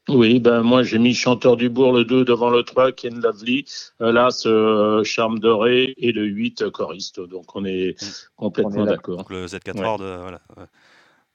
Oui, 0.08 0.40
ben 0.40 0.64
moi 0.64 0.82
j'ai 0.82 0.98
mis 0.98 1.14
Chanteur 1.14 1.56
du 1.56 1.70
Bourg 1.70 1.94
le 1.94 2.04
2 2.04 2.26
devant 2.26 2.50
le 2.50 2.64
3, 2.64 2.94
Ken 2.94 3.20
Lovely, 3.20 3.66
euh, 4.02 4.12
là 4.12 4.32
ce 4.32 4.50
euh, 4.50 5.04
Charme 5.04 5.40
Doré 5.40 5.94
et 5.98 6.12
le 6.12 6.26
8 6.26 6.64
euh, 6.64 6.72
Choriste. 6.72 7.20
Donc 7.20 7.56
on 7.56 7.64
est 7.66 7.96
complètement 8.36 8.82
On 8.82 8.86
est 8.86 8.90
d'accord. 8.90 9.18
Donc 9.18 9.30
le 9.30 9.46
Z4 9.46 9.78
Ouais. 9.78 9.86
Horde, 9.86 10.02
euh, 10.02 10.18
voilà. 10.22 10.42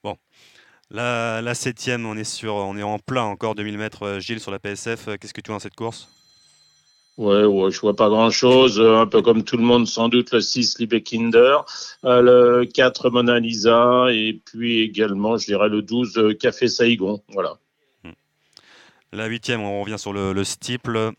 Bon. 0.03 0.17
La, 0.91 1.41
la 1.41 1.55
septième, 1.55 2.05
on 2.05 2.15
est, 2.15 2.25
sur, 2.25 2.55
on 2.55 2.77
est 2.77 2.83
en 2.83 2.99
plein 2.99 3.23
encore 3.23 3.55
2000 3.55 3.77
mètres. 3.77 4.19
Gilles, 4.19 4.39
sur 4.39 4.51
la 4.51 4.59
PSF, 4.59 5.09
qu'est-ce 5.19 5.33
que 5.33 5.41
tu 5.41 5.47
vois 5.47 5.55
dans 5.55 5.59
cette 5.59 5.75
course? 5.75 6.07
Ouais, 7.17 7.45
ouais, 7.45 7.71
je 7.71 7.79
vois 7.79 7.95
pas 7.95 8.09
grand 8.09 8.29
chose. 8.29 8.79
Un 8.81 9.07
peu 9.07 9.21
comme 9.21 9.43
tout 9.43 9.55
le 9.55 9.63
monde, 9.63 9.87
sans 9.87 10.09
doute, 10.09 10.31
le 10.33 10.41
6 10.41 10.79
Liebekinder, 10.79 11.59
euh, 12.03 12.21
le 12.21 12.65
4 12.65 13.09
Mona 13.09 13.39
Lisa, 13.39 14.07
et 14.11 14.33
puis 14.45 14.81
également, 14.81 15.37
je 15.37 15.45
dirais, 15.45 15.69
le 15.69 15.81
12 15.81 16.17
euh, 16.17 16.33
Café 16.33 16.67
Saigon. 16.67 17.23
Voilà. 17.29 17.57
La 19.13 19.27
huitième, 19.27 19.61
on 19.61 19.81
revient 19.81 19.99
sur 19.99 20.13
le, 20.13 20.33
le 20.33 20.43
steeple, 20.43 21.11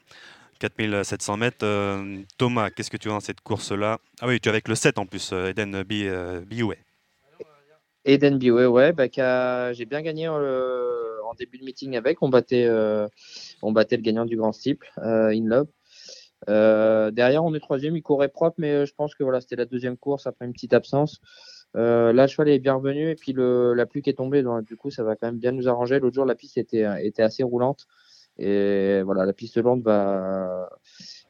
4700 0.59 1.37
mètres. 1.37 1.65
Euh, 1.65 2.23
Thomas, 2.39 2.71
qu'est-ce 2.71 2.91
que 2.91 2.97
tu 2.97 3.09
vois 3.09 3.17
dans 3.17 3.21
cette 3.21 3.41
course-là? 3.41 3.99
Ah 4.21 4.27
oui, 4.27 4.41
tu 4.41 4.49
es 4.49 4.51
avec 4.51 4.69
le 4.69 4.75
7 4.75 4.99
en 4.99 5.07
plus, 5.07 5.31
euh, 5.33 5.51
Eden 5.51 5.75
euh, 5.75 6.41
Bioué. 6.41 6.79
Eden 8.05 8.39
Biway, 8.39 8.67
ouais, 8.67 8.93
bah, 8.93 9.07
j'ai 9.73 9.85
bien 9.85 10.01
gagné 10.01 10.29
en 10.29 11.35
début 11.39 11.59
de 11.59 11.65
meeting 11.65 11.97
avec. 11.97 12.23
On 12.23 12.29
battait, 12.29 12.67
le 12.67 13.09
gagnant 13.97 14.25
du 14.25 14.37
grand 14.37 14.53
steeple, 14.53 14.89
euh, 14.99 15.31
In 15.31 15.47
Love. 15.47 15.67
Derrière, 17.13 17.45
on 17.45 17.53
est 17.55 17.61
troisième, 17.61 17.97
il 17.97 18.03
courait 18.03 18.29
propre, 18.29 18.57
mais 18.59 18.87
je 18.87 18.95
pense 18.95 19.15
que 19.15 19.25
voilà, 19.25 19.41
c'était 19.41 19.57
la 19.57 19.65
deuxième 19.65 19.97
course 19.97 20.29
après 20.29 20.47
une 20.47 20.53
petite 20.53 20.73
absence. 20.73 21.21
Euh, 21.77 22.13
là, 22.13 22.23
le 22.23 22.29
cheval 22.29 22.49
est 22.49 22.59
bien 22.59 22.75
revenu 22.75 23.11
et 23.11 23.15
puis 23.15 23.35
la 23.37 23.87
pluie 23.87 24.03
qui 24.03 24.11
est 24.11 24.15
tombée, 24.15 24.43
donc 24.43 24.65
du 24.65 24.77
coup, 24.77 24.91
ça 24.91 25.03
va 25.05 25.17
quand 25.17 25.27
même 25.27 25.39
bien 25.39 25.53
nous 25.53 25.69
arranger. 25.69 25.99
L'autre 26.01 26.15
jour, 26.15 26.25
la 26.25 26.35
piste 26.35 26.59
était, 26.59 26.85
assez 27.19 27.43
roulante 27.43 27.87
et 28.39 29.03
voilà, 29.03 29.25
la 29.25 29.33
piste 29.33 29.57
lente 29.59 29.83
va, 29.83 30.69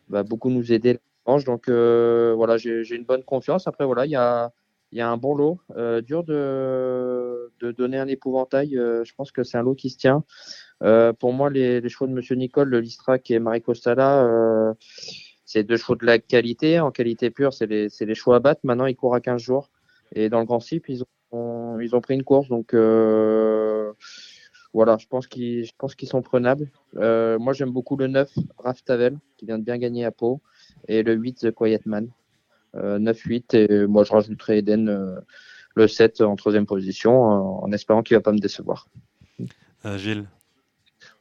va 0.09 0.23
beaucoup 0.23 0.51
nous 0.51 0.73
aider. 0.73 0.99
Donc 1.47 1.69
euh, 1.69 2.35
voilà, 2.37 2.57
j'ai 2.57 2.95
une 2.95 3.05
bonne 3.05 3.25
confiance. 3.25 3.67
Après, 3.67 3.85
voilà, 3.85 4.07
il 4.07 4.13
y 4.13 4.17
a, 4.17 4.53
un 5.09 5.17
bon 5.17 5.35
lot. 5.35 5.59
Euh, 5.77 6.01
dur 6.01 6.25
de, 6.25 7.53
donner 7.73 7.99
un 7.99 8.07
épouvantail. 8.07 8.79
Euh, 8.79 9.05
je 9.05 9.15
pense 9.15 9.33
que 9.33 9.43
c'est 9.43 9.59
un 9.59 9.63
lot 9.63 9.75
qui 9.75 9.91
se 9.91 9.99
tient. 9.99 10.25
Euh, 10.83 11.13
pour 11.13 11.33
moi, 11.33 11.51
les, 11.51 11.87
chevaux 11.89 12.07
de 12.07 12.13
Monsieur 12.13 12.37
Nicole, 12.37 12.69
le 12.69 12.81
Listrac 12.81 13.31
et 13.31 13.39
Marie 13.41 13.63
Costala, 13.63 14.75
c'est 15.45 15.65
deux 15.65 15.77
chevaux 15.77 15.97
de 15.97 16.07
la 16.07 16.19
qualité. 16.19 16.81
En 16.81 16.91
qualité 16.93 17.31
pure, 17.31 17.53
c'est 17.53 17.67
les, 17.67 17.89
les 18.01 18.15
chevaux 18.15 18.33
à 18.33 18.41
battre. 18.41 18.61
Maintenant, 18.65 18.87
ils 18.87 18.97
courent 18.97 19.15
à 19.15 19.21
15 19.21 19.43
jours. 19.43 19.71
Et 20.15 20.29
dans 20.29 20.41
le 20.41 20.47
Grand 20.47 20.61
Cycle, 20.61 20.91
ils 20.91 21.03
ont, 21.33 21.81
ils 21.81 21.95
ont 21.95 22.01
pris 22.01 22.15
une 22.15 22.23
course. 22.23 22.49
Donc, 22.49 22.75
euh, 22.75 23.93
voilà, 24.73 24.99
je 24.99 25.07
pense 25.07 25.27
qu'ils 25.27 25.65
je 25.65 25.73
pense 25.77 25.95
qu'ils 25.95 26.09
sont 26.09 26.23
prenables. 26.23 26.71
Euh, 26.97 27.39
moi, 27.39 27.53
j'aime 27.53 27.71
beaucoup 27.71 27.97
le 27.97 28.07
9, 28.09 28.31
Raftavel, 28.59 29.19
qui 29.37 29.47
vient 29.47 29.59
de 29.59 29.65
bien 29.65 29.79
gagner 29.79 30.05
à 30.05 30.11
Pau, 30.11 30.41
et 30.89 31.03
le 31.03 31.15
8, 31.15 31.35
The 31.41 31.51
Quiet 31.51 31.81
Man. 31.87 32.11
Euh, 32.75 32.99
9-8, 32.99 33.57
et 33.57 33.87
moi, 33.87 34.05
je 34.05 34.13
rajouterai 34.13 34.59
Eden 34.59 34.89
euh, 34.89 35.19
le 35.75 35.89
7 35.89 36.21
en 36.21 36.37
troisième 36.37 36.67
position, 36.67 37.23
en, 37.23 37.73
espérant 37.73 38.03
qu'il 38.03 38.17
va 38.17 38.21
pas 38.21 38.33
me 38.33 38.39
décevoir. 38.39 38.89
Euh, 39.85 39.97
Gilles. 39.97 40.27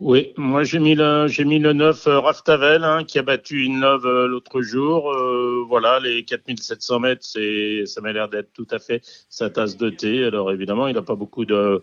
Oui, 0.01 0.34
moi 0.35 0.65
j'ai 0.65 0.80
mis 0.80 0.93
le 0.93 1.27
j'ai 1.27 1.45
mis 1.45 1.57
le 1.57 1.72
9 1.72 2.07
euh, 2.07 2.19
Raftavel 2.19 2.84
hein, 2.84 3.05
qui 3.05 3.17
a 3.17 3.22
battu 3.22 3.63
une 3.63 3.80
love 3.80 4.05
euh, 4.05 4.27
l'autre 4.27 4.61
jour. 4.61 5.09
Euh, 5.09 5.63
voilà, 5.69 6.01
les 6.01 6.26
4700 6.26 6.99
mètres, 6.99 7.26
c'est 7.26 7.85
ça 7.85 8.01
m'a 8.01 8.11
l'air 8.11 8.27
d'être 8.27 8.51
tout 8.51 8.67
à 8.72 8.80
fait 8.80 9.01
sa 9.30 9.49
tasse 9.49 9.77
de 9.77 9.89
thé. 9.89 10.26
Alors 10.26 10.51
évidemment, 10.51 10.88
il 10.88 10.95
n'a 10.95 11.01
pas 11.01 11.15
beaucoup 11.15 11.45
de 11.45 11.81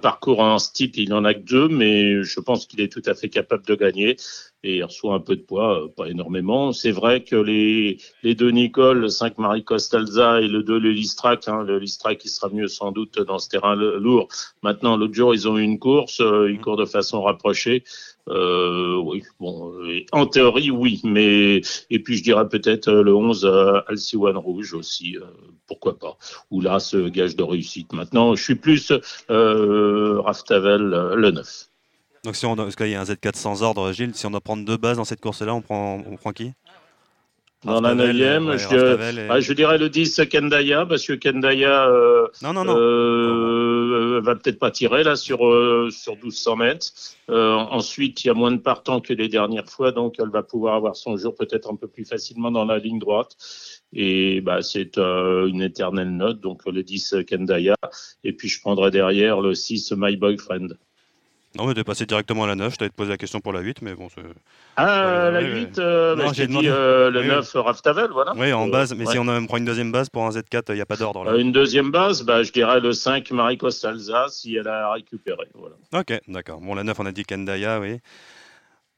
parcours 0.00 0.40
en 0.40 0.58
steep, 0.58 0.96
il 0.96 1.12
en 1.12 1.26
a 1.26 1.34
que 1.34 1.40
deux, 1.40 1.68
mais 1.68 2.22
je 2.22 2.40
pense 2.40 2.66
qu'il 2.66 2.80
est 2.80 2.90
tout 2.90 3.02
à 3.04 3.14
fait 3.14 3.28
capable 3.28 3.66
de 3.66 3.74
gagner. 3.74 4.16
Et 4.62 4.76
il 4.76 4.84
reçoit 4.84 5.14
un 5.14 5.20
peu 5.20 5.36
de 5.36 5.40
poids, 5.40 5.84
euh, 5.84 5.88
pas 5.88 6.08
énormément. 6.08 6.72
C'est 6.72 6.90
vrai 6.90 7.24
que 7.24 7.36
les, 7.36 7.98
deux 8.34 8.50
Nicole, 8.50 9.00
le 9.00 9.08
5 9.08 9.38
Marie 9.38 9.64
Costalza 9.64 10.40
et 10.42 10.48
le 10.48 10.62
2 10.62 10.78
le 10.78 10.90
Listrac, 10.90 11.48
hein, 11.48 11.62
le 11.62 11.78
Listrac 11.78 12.18
qui 12.18 12.28
sera 12.28 12.50
mieux 12.50 12.68
sans 12.68 12.92
doute 12.92 13.18
dans 13.20 13.38
ce 13.38 13.48
terrain 13.48 13.74
lourd. 13.74 14.28
Maintenant, 14.62 14.98
l'autre 14.98 15.14
jour, 15.14 15.34
ils 15.34 15.48
ont 15.48 15.56
eu 15.56 15.62
une 15.62 15.78
course, 15.78 16.20
euh, 16.20 16.50
ils 16.50 16.60
courent 16.60 16.76
de 16.76 16.84
façon 16.84 17.22
rapprochée. 17.22 17.84
Euh, 18.28 18.96
oui, 18.96 19.22
bon, 19.40 19.72
en 20.12 20.26
théorie, 20.26 20.70
oui, 20.70 21.00
mais 21.04 21.62
et 21.88 21.98
puis 21.98 22.18
je 22.18 22.22
dirais 22.22 22.48
peut-être 22.48 22.92
le 22.92 23.14
11 23.14 23.44
euh, 23.46 23.80
Alciwan 23.88 24.36
Rouge 24.36 24.74
aussi, 24.74 25.16
pourquoi 25.66 25.98
pas. 25.98 26.18
Ou 26.50 26.60
là, 26.60 26.80
ce 26.80 27.08
gage 27.08 27.34
de 27.34 27.42
réussite. 27.42 27.92
Maintenant, 27.94 28.34
je 28.34 28.42
suis 28.42 28.56
plus 28.56 28.92
Raftavel, 29.28 30.82
le 31.16 31.30
9. 31.30 31.69
Donc 32.24 32.36
si 32.36 32.44
on 32.46 32.54
parce 32.54 32.76
qu'il 32.76 32.88
y 32.88 32.94
a 32.94 33.00
un 33.00 33.04
Z4 33.04 33.36
sans 33.36 33.62
ordre, 33.62 33.92
Gilles, 33.92 34.14
si 34.14 34.26
on 34.26 34.30
doit 34.30 34.40
prendre 34.40 34.64
deux 34.64 34.76
bases 34.76 34.98
dans 34.98 35.04
cette 35.04 35.20
course-là, 35.20 35.54
on 35.54 35.62
prend, 35.62 36.02
on 36.06 36.16
prend 36.16 36.32
qui? 36.32 36.52
Dans 37.62 37.80
la 37.82 37.90
Raftavel, 37.90 38.06
neuvième, 38.06 38.46
ouais, 38.48 38.58
je, 38.58 39.20
et- 39.20 39.28
ah, 39.28 39.40
je 39.40 39.52
dirais 39.52 39.76
le 39.76 39.90
10 39.90 40.22
Kendaya, 40.30 40.86
parce 40.86 41.04
que 41.06 41.12
Kendaya 41.12 41.88
euh, 41.88 42.26
Non, 42.42 42.54
non, 42.54 42.64
non. 42.64 42.74
euh, 42.74 44.20
va 44.22 44.34
peut-être 44.34 44.58
pas 44.58 44.70
tirer 44.70 45.02
là 45.02 45.14
sur, 45.14 45.46
euh, 45.46 45.90
sur 45.90 46.14
1200 46.14 46.56
mètres. 46.56 46.86
Euh, 47.28 47.52
ensuite, 47.52 48.24
il 48.24 48.28
y 48.28 48.30
a 48.30 48.34
moins 48.34 48.52
de 48.52 48.58
partants 48.58 49.00
que 49.02 49.12
les 49.12 49.28
dernières 49.28 49.68
fois, 49.68 49.92
donc 49.92 50.14
elle 50.18 50.30
va 50.30 50.42
pouvoir 50.42 50.74
avoir 50.74 50.96
son 50.96 51.18
jour 51.18 51.34
peut-être 51.34 51.70
un 51.70 51.76
peu 51.76 51.86
plus 51.86 52.06
facilement 52.06 52.50
dans 52.50 52.64
la 52.64 52.78
ligne 52.78 52.98
droite. 52.98 53.36
Et 53.92 54.40
bah, 54.40 54.62
c'est 54.62 54.96
une 54.96 55.60
éternelle 55.60 56.16
note, 56.16 56.40
donc 56.40 56.62
le 56.66 56.82
10 56.82 57.16
Kendaya. 57.26 57.76
Et 58.24 58.32
puis 58.32 58.48
je 58.48 58.58
prendrai 58.60 58.90
derrière 58.90 59.40
le 59.42 59.54
6 59.54 59.92
My 59.96 60.16
Boyfriend. 60.16 60.68
Non, 61.58 61.66
mais 61.66 61.74
t'es 61.74 61.82
passé 61.82 62.06
directement 62.06 62.44
à 62.44 62.46
la 62.46 62.54
9, 62.54 62.72
je 62.74 62.78
t'avais 62.78 62.90
posé 62.90 63.10
la 63.10 63.16
question 63.16 63.40
pour 63.40 63.52
la 63.52 63.58
8, 63.60 63.82
mais 63.82 63.94
bon, 63.96 64.08
c'est... 64.08 64.22
Ah, 64.76 64.84
Ouais, 64.84 65.30
la 65.32 65.40
ouais, 65.40 65.48
8, 65.48 65.78
ouais. 65.78 65.84
euh, 65.84 66.14
Non, 66.14 66.26
bah, 66.26 66.32
j'ai 66.32 66.42
t'ai 66.42 66.46
dit 66.46 66.52
demandé. 66.52 66.68
euh, 66.68 67.10
le 67.10 67.20
Oui, 67.22 67.26
9 67.26 67.52
Raftavel, 67.56 68.10
voilà. 68.12 68.32
Oui, 68.36 68.52
en 68.52 68.68
Euh, 68.68 68.70
base, 68.70 68.94
mais 68.94 69.04
ouais. 69.04 69.12
si 69.12 69.18
on 69.18 69.26
a- 69.26 69.40
prend 69.46 69.56
une 69.56 69.64
deuxième 69.64 69.90
base 69.90 70.08
pour 70.10 70.24
un 70.24 70.30
Z4, 70.30 70.66
il 70.68 70.76
n'y 70.76 70.80
a 70.80 70.86
pas 70.86 70.96
d'ordre. 70.96 71.26
Euh, 71.26 71.38
une 71.38 71.50
deuxième 71.50 71.90
base, 71.90 72.22
bah, 72.22 72.44
je 72.44 72.52
dirais 72.52 72.78
le 72.78 72.92
5 72.92 73.32
Marie 73.32 73.58
Costalza 73.58 74.26
si 74.28 74.54
elle 74.54 74.68
a 74.68 74.92
récupéré. 74.92 75.48
Voilà. 75.54 75.74
Ok, 75.92 76.20
d'accord. 76.28 76.60
Bon, 76.60 76.74
la 76.76 76.84
9, 76.84 77.00
on 77.00 77.06
a 77.06 77.12
dit 77.12 77.24
Kendaya, 77.24 77.80
oui. 77.80 77.98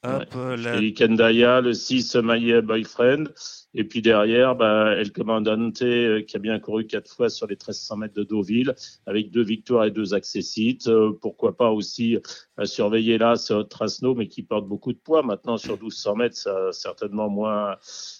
Hop, 0.04 0.24
euh, 0.36 0.56
la... 0.56 0.90
Kendaya, 0.92 1.60
le 1.62 1.72
6 1.72 2.16
My 2.16 2.60
Boyfriend. 2.60 3.28
Et 3.74 3.84
puis 3.84 4.02
derrière, 4.02 4.54
bah, 4.54 4.92
El 4.96 5.12
Comandante 5.12 5.80
euh, 5.82 6.22
qui 6.22 6.36
a 6.36 6.38
bien 6.38 6.58
couru 6.58 6.86
quatre 6.86 7.10
fois 7.10 7.30
sur 7.30 7.46
les 7.46 7.54
1300 7.54 7.96
mètres 7.96 8.14
de 8.14 8.22
Deauville 8.22 8.74
avec 9.06 9.30
deux 9.30 9.42
victoires 9.42 9.86
et 9.86 9.90
deux 9.90 10.12
accessites. 10.12 10.88
Euh, 10.88 11.12
pourquoi 11.18 11.56
pas 11.56 11.70
aussi 11.70 12.16
euh, 12.16 12.64
surveiller 12.66 13.16
là 13.16 13.36
ce 13.36 13.62
Trasno, 13.62 14.14
mais 14.14 14.28
qui 14.28 14.42
porte 14.42 14.66
beaucoup 14.66 14.92
de 14.92 14.98
poids. 14.98 15.22
Maintenant, 15.22 15.56
sur 15.56 15.74
1200 15.74 16.16
mètres, 16.16 16.36
ça 16.36 16.68
a 16.68 16.72
certainement 16.72 17.30
moins, 17.30 17.76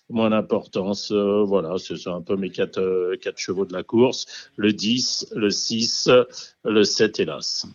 moins 0.08 0.30
d'importance. 0.30 1.12
Voilà, 1.12 1.76
ce 1.76 1.96
sont 1.96 2.14
un 2.14 2.22
peu 2.22 2.36
mes 2.36 2.50
quatre, 2.50 2.80
chevaux 3.36 3.66
de 3.66 3.74
la 3.74 3.82
course. 3.82 4.50
Le 4.56 4.72
10, 4.72 5.32
le 5.36 5.50
6, 5.50 6.08
le 6.64 6.84
7, 6.84 7.20
hélas. 7.20 7.66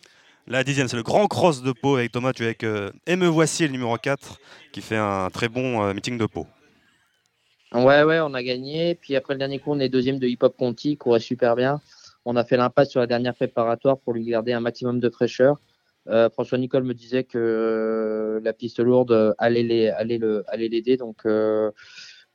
la 0.48 0.64
dixième, 0.64 0.88
c'est 0.88 0.98
le 0.98 1.04
grand 1.04 1.28
cross 1.28 1.62
de 1.62 1.72
Pau 1.74 1.98
avec 1.98 2.12
Thomas, 2.12 2.34
tu 2.34 2.42
es 2.42 2.48
avec 2.48 2.64
euh, 2.64 2.90
Et 3.06 3.16
me 3.16 3.28
voici, 3.28 3.64
le 3.64 3.72
numéro 3.72 3.96
4, 3.98 4.40
qui 4.72 4.82
fait 4.82 4.98
un 4.98 5.30
très 5.30 5.48
bon 5.48 5.94
meeting 5.94 6.18
de 6.18 6.26
Pau. 6.26 6.48
Ouais, 7.74 8.04
ouais, 8.04 8.20
on 8.22 8.34
a 8.34 8.44
gagné. 8.44 8.96
Puis 8.96 9.16
après 9.16 9.34
le 9.34 9.40
dernier 9.40 9.60
coup, 9.60 9.72
on 9.72 9.80
est 9.80 9.90
deuxième 9.90 10.20
de 10.20 10.28
Hip 10.28 10.40
Hop 10.42 10.56
Conti, 10.58 10.92
il 10.92 10.98
courait 10.98 11.20
super 11.20 11.56
bien. 11.56 11.82
On 12.26 12.36
a 12.36 12.44
fait 12.44 12.58
l'impasse 12.58 12.90
sur 12.90 13.00
la 13.00 13.08
dernière 13.08 13.36
préparatoire 13.36 14.00
pour 14.00 14.14
lui 14.14 14.26
garder 14.26 14.54
un 14.54 14.60
maximum 14.60 15.00
de 15.00 15.10
fraîcheur. 15.10 15.60
Euh, 16.08 16.30
François 16.30 16.58
Nicole 16.58 16.84
me 16.84 16.94
disait 16.94 17.26
que 17.26 18.40
la 18.44 18.54
piste 18.54 18.80
lourde 18.80 19.36
allait 19.38 19.64
les, 19.64 19.90
allait 19.90 20.70
l'aider. 20.70 20.98
Donc 20.98 21.26
euh, 21.26 21.72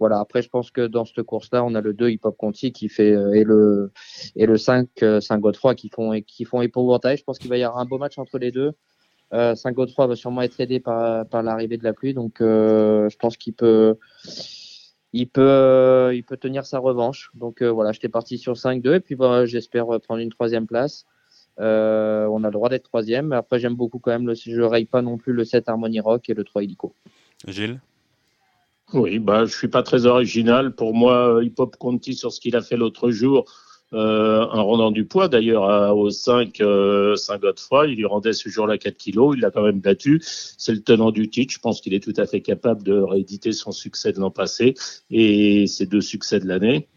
voilà. 0.03 0.19
Après, 0.19 0.43
je 0.43 0.49
pense 0.49 0.73
que 0.73 0.89
dans 0.89 1.05
cette 1.05 1.23
course-là, 1.23 1.65
on 1.65 1.77
a 1.77 1.81
le 1.81 1.93
2 1.95 2.11
Hip 2.11 2.21
Hop 2.25 2.37
Conti 2.37 2.73
qui 2.73 2.89
fait 2.89 3.13
euh, 3.13 3.35
et 3.35 3.45
le 3.45 3.93
et 4.35 4.47
le 4.47 4.57
5 4.57 4.89
euh, 5.03 5.21
Saint 5.21 5.39
Godefroy 5.39 5.77
qui 5.77 5.91
font 5.91 6.21
qui 6.27 6.45
font 6.45 6.61
épouvantail. 6.61 7.17
Je 7.17 7.23
pense 7.23 7.39
qu'il 7.39 7.49
va 7.49 7.57
y 7.57 7.63
avoir 7.63 7.81
un 7.81 7.85
beau 7.85 7.99
match 7.99 8.19
entre 8.19 8.39
les 8.39 8.51
deux. 8.51 8.73
Euh, 9.33 9.55
Saint 9.55 9.71
Godefroy 9.71 10.09
va 10.09 10.17
sûrement 10.17 10.43
être 10.43 10.59
aidé 10.59 10.81
par 10.81 11.25
par 11.29 11.45
l'arrivée 11.45 11.77
de 11.77 11.85
la 11.85 11.93
pluie. 11.93 12.15
Donc 12.15 12.39
je 12.41 13.17
pense 13.17 13.37
qu'il 13.37 13.55
peut 13.55 13.97
il 15.13 15.29
peut, 15.29 15.43
euh, 15.43 16.15
il 16.15 16.25
peut 16.25 16.37
tenir 16.37 16.67
sa 16.67 16.79
revanche. 16.79 17.31
Donc 17.35 17.63
euh, 17.63 17.71
voilà, 17.71 17.93
j'étais 17.93 18.09
parti 18.09 18.39
sur 18.39 18.55
5-2 18.55 18.95
et 18.95 19.01
puis 19.01 19.15
bah, 19.15 19.47
j'espère 19.47 19.95
euh, 19.95 19.99
prendre 19.99 20.21
une 20.21 20.31
troisième 20.31 20.67
place. 20.67 21.07
Euh, 21.61 22.27
on 22.31 22.45
a 22.45 22.49
le 22.49 22.53
droit 22.53 22.69
d'être 22.69 22.85
troisième. 22.85 23.29
Mais 23.29 23.37
après, 23.37 23.59
j'aime 23.59 23.75
beaucoup 23.75 23.99
quand 23.99 24.11
même. 24.11 24.27
Le, 24.27 24.35
je 24.35 24.63
raye 24.63 24.87
pas 24.87 25.03
non 25.03 25.19
plus 25.19 25.33
le 25.33 25.45
7 25.45 25.69
Harmony 25.69 26.01
Rock 26.01 26.29
et 26.29 26.35
le 26.35 26.45
3 26.45 26.63
Illico. 26.65 26.95
Gilles? 27.47 27.81
Oui, 28.95 29.19
bah, 29.19 29.47
je 29.47 29.55
suis 29.55 29.69
pas 29.69 29.83
très 29.83 30.07
original. 30.07 30.75
Pour 30.75 30.95
moi, 30.95 31.37
euh, 31.37 31.45
Hip 31.45 31.55
Hop 31.59 31.77
Conti 31.77 32.15
sur 32.15 32.33
ce 32.33 32.41
qu'il 32.41 32.57
a 32.57 32.63
fait 32.63 32.77
l'autre 32.77 33.11
jour, 33.11 33.45
euh, 33.95 34.47
en 34.47 34.65
rendant 34.65 34.91
du 34.91 35.05
poids 35.05 35.29
d'ailleurs 35.29 35.97
au 35.97 36.11
5 36.11 36.61
euh, 36.61 37.15
Saint-Godefroy, 37.17 37.89
il 37.89 37.97
lui 37.97 38.07
rendait 38.07 38.33
ce 38.33 38.49
jour-là 38.49 38.79
4 38.79 38.97
kilos, 38.97 39.35
il 39.37 39.41
l'a 39.41 39.51
quand 39.51 39.63
même 39.63 39.81
battu. 39.81 40.21
C'est 40.23 40.73
le 40.73 40.83
tenant 40.83 41.11
du 41.11 41.29
titre. 41.29 41.53
Je 41.53 41.59
pense 41.59 41.81
qu'il 41.81 41.93
est 41.95 42.03
tout 42.03 42.15
à 42.17 42.27
fait 42.27 42.41
capable 42.41 42.83
de 42.83 42.95
rééditer 42.95 43.53
son 43.53 43.71
succès 43.73 44.13
de 44.13 44.21
l'an 44.21 44.31
passé 44.31 44.75
et 45.11 45.67
ses 45.67 45.87
deux 45.87 46.01
succès 46.01 46.41
de 46.41 46.47
l'année. 46.47 46.89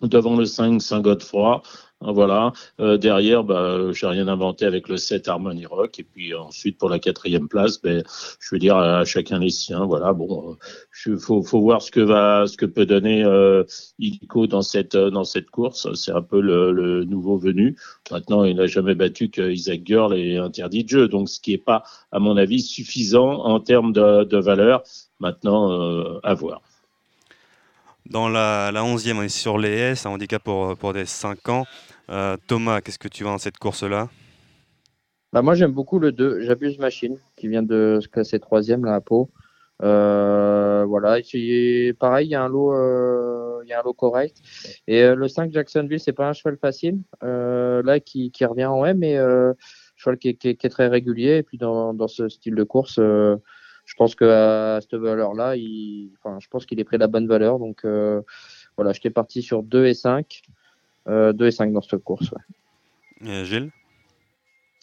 Devant 0.00 0.34
le 0.34 0.46
5 0.46 0.80
Saint-Godefroy, 0.80 1.62
voilà. 2.00 2.52
Euh, 2.80 2.96
derrière, 2.96 3.44
bah, 3.44 3.92
j'ai 3.92 4.06
rien 4.06 4.26
inventé 4.26 4.64
avec 4.64 4.88
le 4.88 4.96
7 4.96 5.28
Harmony 5.28 5.66
Rock. 5.66 5.98
Et 5.98 6.02
puis 6.02 6.34
ensuite, 6.34 6.78
pour 6.78 6.88
la 6.88 6.98
quatrième 6.98 7.46
place, 7.46 7.80
ben, 7.80 8.02
je 8.40 8.54
veux 8.54 8.58
dire 8.58 8.76
à 8.76 9.04
chacun 9.04 9.38
les 9.38 9.50
siens. 9.50 9.84
Voilà. 9.84 10.14
Bon, 10.14 10.56
il 11.06 11.18
faut, 11.18 11.42
faut 11.42 11.60
voir 11.60 11.82
ce 11.82 11.90
que 11.90 12.00
va, 12.00 12.46
ce 12.46 12.56
que 12.56 12.64
peut 12.64 12.86
donner 12.86 13.22
euh, 13.24 13.64
Illico 13.98 14.46
dans 14.46 14.62
cette 14.62 14.94
euh, 14.94 15.10
dans 15.10 15.24
cette 15.24 15.50
course. 15.50 15.92
C'est 15.94 16.12
un 16.12 16.22
peu 16.22 16.40
le, 16.40 17.04
nouveau 17.04 17.36
venu. 17.36 17.76
Maintenant, 18.10 18.44
il 18.44 18.56
n'a 18.56 18.66
jamais 18.66 18.94
battu 18.94 19.28
que 19.28 19.50
Isaac 19.50 19.82
Girl 19.84 20.14
et 20.14 20.38
interdit 20.38 20.84
de 20.84 20.88
jeu. 20.88 21.08
Donc, 21.08 21.28
ce 21.28 21.38
qui 21.40 21.52
est 21.52 21.58
pas, 21.58 21.82
à 22.12 22.18
mon 22.18 22.36
avis, 22.36 22.60
suffisant 22.60 23.44
en 23.44 23.60
termes 23.60 23.92
de, 23.92 24.38
valeur. 24.38 24.82
Maintenant, 25.18 25.70
euh, 25.70 26.18
à 26.22 26.32
voir. 26.32 26.62
Dans 28.06 28.28
la, 28.28 28.72
la 28.72 28.82
11e, 28.82 29.18
on 29.18 29.22
est 29.22 29.28
sur 29.28 29.58
les 29.58 29.70
S, 29.70 30.06
un 30.06 30.10
handicap 30.10 30.42
pour, 30.42 30.76
pour 30.78 30.94
des 30.94 31.04
5 31.04 31.48
ans. 31.50 31.66
Euh, 32.10 32.36
Thomas, 32.48 32.80
qu'est-ce 32.80 32.98
que 32.98 33.08
tu 33.08 33.22
vois 33.22 33.32
dans 33.32 33.38
cette 33.38 33.58
course-là 33.58 34.08
Bah, 35.32 35.42
moi, 35.42 35.54
j'aime 35.54 35.72
beaucoup 35.72 35.98
le 35.98 36.10
2, 36.10 36.40
J'abuse 36.42 36.78
Machine, 36.78 37.18
qui 37.36 37.48
vient 37.48 37.62
de 37.62 37.98
se 38.02 38.08
classer 38.08 38.40
troisième 38.40 38.84
là 38.84 38.94
à 38.94 39.00
Pau. 39.00 39.30
Euh, 39.82 40.84
voilà, 40.86 41.18
pareil, 41.98 42.26
il 42.26 42.30
y 42.30 42.34
a 42.34 42.42
un 42.42 42.48
lot, 42.48 42.74
euh, 42.74 43.60
il 43.64 43.68
y 43.68 43.72
a 43.72 43.80
un 43.80 43.82
lot 43.82 43.94
correct. 43.94 44.36
Et 44.88 45.06
le 45.14 45.28
5 45.28 45.52
Jacksonville, 45.52 46.00
c'est 46.00 46.12
pas 46.12 46.28
un 46.28 46.32
cheval 46.32 46.58
facile, 46.58 46.98
là 47.22 48.00
qui, 48.00 48.32
revient 48.42 48.66
en 48.66 48.84
M, 48.84 48.98
mais 48.98 49.16
euh, 49.16 49.54
cheval 49.96 50.18
qui 50.18 50.28
est, 50.28 50.68
très 50.68 50.88
régulier. 50.88 51.36
Et 51.38 51.42
puis 51.42 51.58
dans, 51.58 52.08
ce 52.08 52.28
style 52.28 52.56
de 52.56 52.64
course, 52.64 52.96
je 52.96 53.94
pense 53.96 54.14
que 54.16 54.24
à 54.24 54.80
cette 54.80 54.96
valeur-là, 54.96 55.56
je 55.56 56.48
pense 56.50 56.66
qu'il 56.66 56.80
est 56.80 56.84
pris 56.84 56.98
la 56.98 57.06
bonne 57.06 57.28
valeur. 57.28 57.58
Donc 57.60 57.86
voilà, 58.76 58.92
j'étais 58.92 59.10
parti 59.10 59.42
sur 59.42 59.62
2 59.62 59.86
et 59.86 59.94
5, 59.94 60.42
euh, 60.48 60.59
2 61.06 61.46
et 61.46 61.50
5 61.50 61.72
dans 61.72 61.82
cette 61.82 62.02
course. 62.02 62.30
Ouais. 62.30 63.28
Euh, 63.28 63.44
Gilles? 63.44 63.70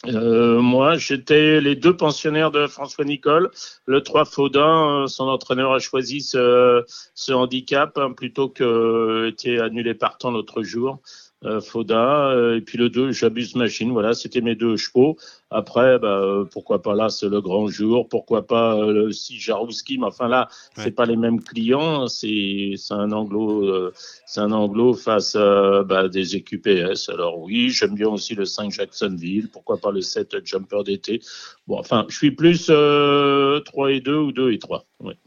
Euh, 0.06 0.62
moi, 0.62 0.96
j'étais 0.96 1.60
les 1.60 1.76
deux 1.76 1.96
pensionnaires 1.98 2.52
de 2.52 2.68
François 2.68 3.04
Nicole. 3.04 3.50
Le 3.86 4.02
3 4.02 4.26
Faudin, 4.26 5.04
euh, 5.04 5.08
son 5.08 5.28
entraîneur 5.28 5.74
a 5.74 5.80
choisi 5.80 6.22
ce, 6.22 6.84
ce 7.16 7.32
handicap 7.34 7.98
hein, 7.98 8.12
plutôt 8.12 8.48
que 8.48 9.28
était 9.28 9.60
annulé 9.60 9.96
partant 9.96 10.30
l'autre 10.30 10.62
jour. 10.62 11.00
Euh, 11.46 11.62
Foda, 11.62 12.30
euh, 12.32 12.58
et 12.58 12.62
puis 12.62 12.78
le 12.78 12.90
2, 12.90 13.12
J'abuse 13.12 13.56
Machine. 13.56 13.92
Voilà, 13.92 14.14
c'était 14.14 14.42
mes 14.42 14.56
deux 14.56 14.76
chevaux. 14.76 15.18
Après, 15.52 16.00
bah, 16.00 16.20
euh, 16.20 16.46
pourquoi 16.46 16.82
pas 16.82 16.96
là, 16.96 17.10
c'est 17.10 17.30
le 17.30 17.42
grand 17.42 17.68
jour. 17.68 18.10
Pourquoi 18.10 18.48
pas 18.48 18.84
le 18.86 19.12
6 19.12 19.38
Jarouski. 19.40 19.98
Mais 20.00 20.06
enfin 20.08 20.28
là, 20.28 20.48
c'est 20.76 20.86
Ouais. 20.86 20.92
pas 20.92 21.06
les 21.06 21.16
mêmes 21.16 21.42
clients. 21.42 22.08
C'est 22.08 22.74
c'est 22.76 22.94
un 22.96 23.12
anglo, 23.12 23.92
c'est 24.26 24.42
un 24.42 24.52
anglo 24.52 24.94
face 24.94 25.36
à 25.36 25.84
bah, 25.84 26.08
des 26.10 26.36
EQPS. 26.36 27.10
Alors 27.10 27.40
oui, 27.40 27.70
j'aime 27.70 27.94
bien 27.96 28.10
aussi 28.10 28.34
le 28.36 28.46
5 28.46 28.72
Jacksonville. 28.72 29.50
Pourquoi 29.52 29.78
pas 29.78 29.92
le 29.92 30.02
7 30.02 30.44
Jumper 30.44 30.84
d'été. 30.84 31.22
Bon, 31.68 31.78
enfin, 31.80 32.06
je 32.10 32.16
suis 32.18 32.32
plus 32.32 32.68
euh, 32.70 33.60
3 33.62 33.92
et 33.92 34.02
2 34.02 34.16
ou 34.18 34.32
2 34.32 34.52
et 34.52 34.60
3. 34.60 34.86
Ouais. 35.02 35.18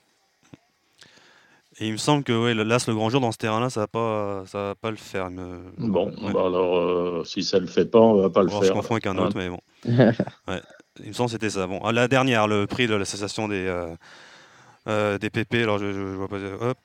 Et 1.82 1.86
il 1.86 1.93
me 1.93 1.97
semble 1.97 2.24
que 2.24 2.32
ouais, 2.32 2.52
le- 2.52 2.62
l'As, 2.62 2.86
le 2.89 2.94
grand 2.94 3.09
jour 3.09 3.20
dans 3.23 3.32
ce 3.32 3.39
terrain-là, 3.39 3.70
ça 3.70 3.81
va 3.81 3.86
pas, 3.86 4.43
ça 4.47 4.59
va 4.59 4.74
pas 4.74 4.90
le 4.90 4.97
faire. 4.98 5.31
me- 5.31 5.62
Bon, 5.78 6.09
Ouais. 6.23 6.32
bah 6.32 6.44
alors, 6.47 6.77
euh, 6.77 7.24
si 7.24 7.43
ça 7.43 7.59
le 7.59 7.66
fait 7.66 7.86
pas, 7.86 7.98
on 8.01 8.20
va 8.20 8.28
pas 8.28 8.43
le 8.43 8.48
Alors, 8.48 8.61
faire. 8.62 8.69
je 8.69 8.73
confonds 8.74 8.94
avec 8.94 9.07
un 9.07 9.16
Hein. 9.16 9.27
autre, 9.27 9.36
mais 9.36 9.48
bon. 9.48 9.61
Ouais. 10.48 10.61
Il 11.02 11.09
me 11.09 11.12
semble 11.12 11.28
que 11.28 11.32
c'était 11.32 11.48
ça. 11.51 11.66
Bon, 11.66 11.81
la 11.90 12.07
dernière, 12.09 12.47
le 12.48 12.66
prix 12.66 12.86
de 12.86 12.94
l'association 12.94 13.48
des, 13.48 13.65
euh, 13.66 13.94
euh, 14.89 15.16
des 15.16 15.31
PP. 15.31 15.62
Alors, 15.62 15.78
je, 15.78 15.86
je- 15.86 15.93
je 15.93 16.15
vois 16.16 16.28
pas. 16.28 16.36
Hop. 16.61 16.78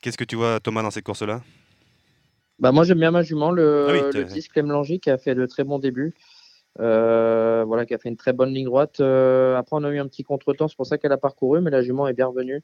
Qu'est-ce 0.00 0.18
que 0.18 0.24
tu 0.24 0.34
vois, 0.34 0.58
Thomas, 0.58 0.82
dans 0.82 0.90
ces 0.90 1.02
courses-là? 1.02 1.40
Bah 2.58 2.70
moi 2.70 2.84
j'aime 2.84 2.98
bien 3.00 3.10
ma 3.10 3.22
jument, 3.22 3.50
le, 3.50 3.86
Ah 3.88 3.92
oui, 3.92 4.00
le 4.02 4.10
t'es- 4.10 4.24
10 4.24 4.48
Clem 4.48 4.70
Langy 4.70 5.00
qui 5.00 5.10
a 5.10 5.18
fait 5.18 5.34
de 5.34 5.46
très 5.46 5.64
bons 5.64 5.78
débuts. 5.80 6.14
Euh, 6.80 7.64
voilà, 7.66 7.86
qui 7.86 7.94
a 7.94 7.98
fait 7.98 8.08
une 8.08 8.16
très 8.16 8.32
bonne 8.32 8.52
ligne 8.52 8.66
droite. 8.66 9.00
Euh, 9.00 9.56
après 9.56 9.76
on 9.76 9.82
a 9.84 9.90
eu 9.90 9.98
un 9.98 10.06
petit 10.06 10.22
contretemps, 10.22 10.68
c'est 10.68 10.76
pour 10.76 10.86
ça 10.86 10.96
qu'elle 10.96 11.10
a 11.12 11.16
parcouru, 11.18 11.60
mais 11.60 11.70
la 11.70 11.82
jument 11.82 12.06
est 12.06 12.12
bien 12.12 12.26
revenue. 12.26 12.62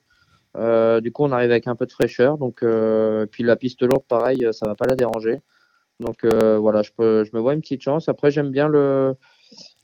Euh, 0.56 1.00
du 1.00 1.12
coup 1.12 1.24
on 1.24 1.32
arrive 1.32 1.50
avec 1.50 1.66
un 1.66 1.76
peu 1.76 1.86
de 1.86 1.92
fraîcheur. 1.92 2.38
Donc 2.38 2.62
euh, 2.62 3.26
puis 3.26 3.42
la 3.44 3.56
piste 3.56 3.82
lourde, 3.82 4.04
pareil, 4.08 4.46
ça 4.52 4.66
va 4.66 4.74
pas 4.74 4.86
la 4.86 4.96
déranger. 4.96 5.40
Donc 6.00 6.24
euh, 6.24 6.58
voilà, 6.58 6.82
je, 6.82 6.92
peux, 6.96 7.24
je 7.24 7.30
me 7.34 7.40
vois 7.40 7.54
une 7.54 7.60
petite 7.60 7.82
chance. 7.82 8.08
Après 8.08 8.30
j'aime 8.30 8.50
bien 8.50 8.68
le, 8.68 9.14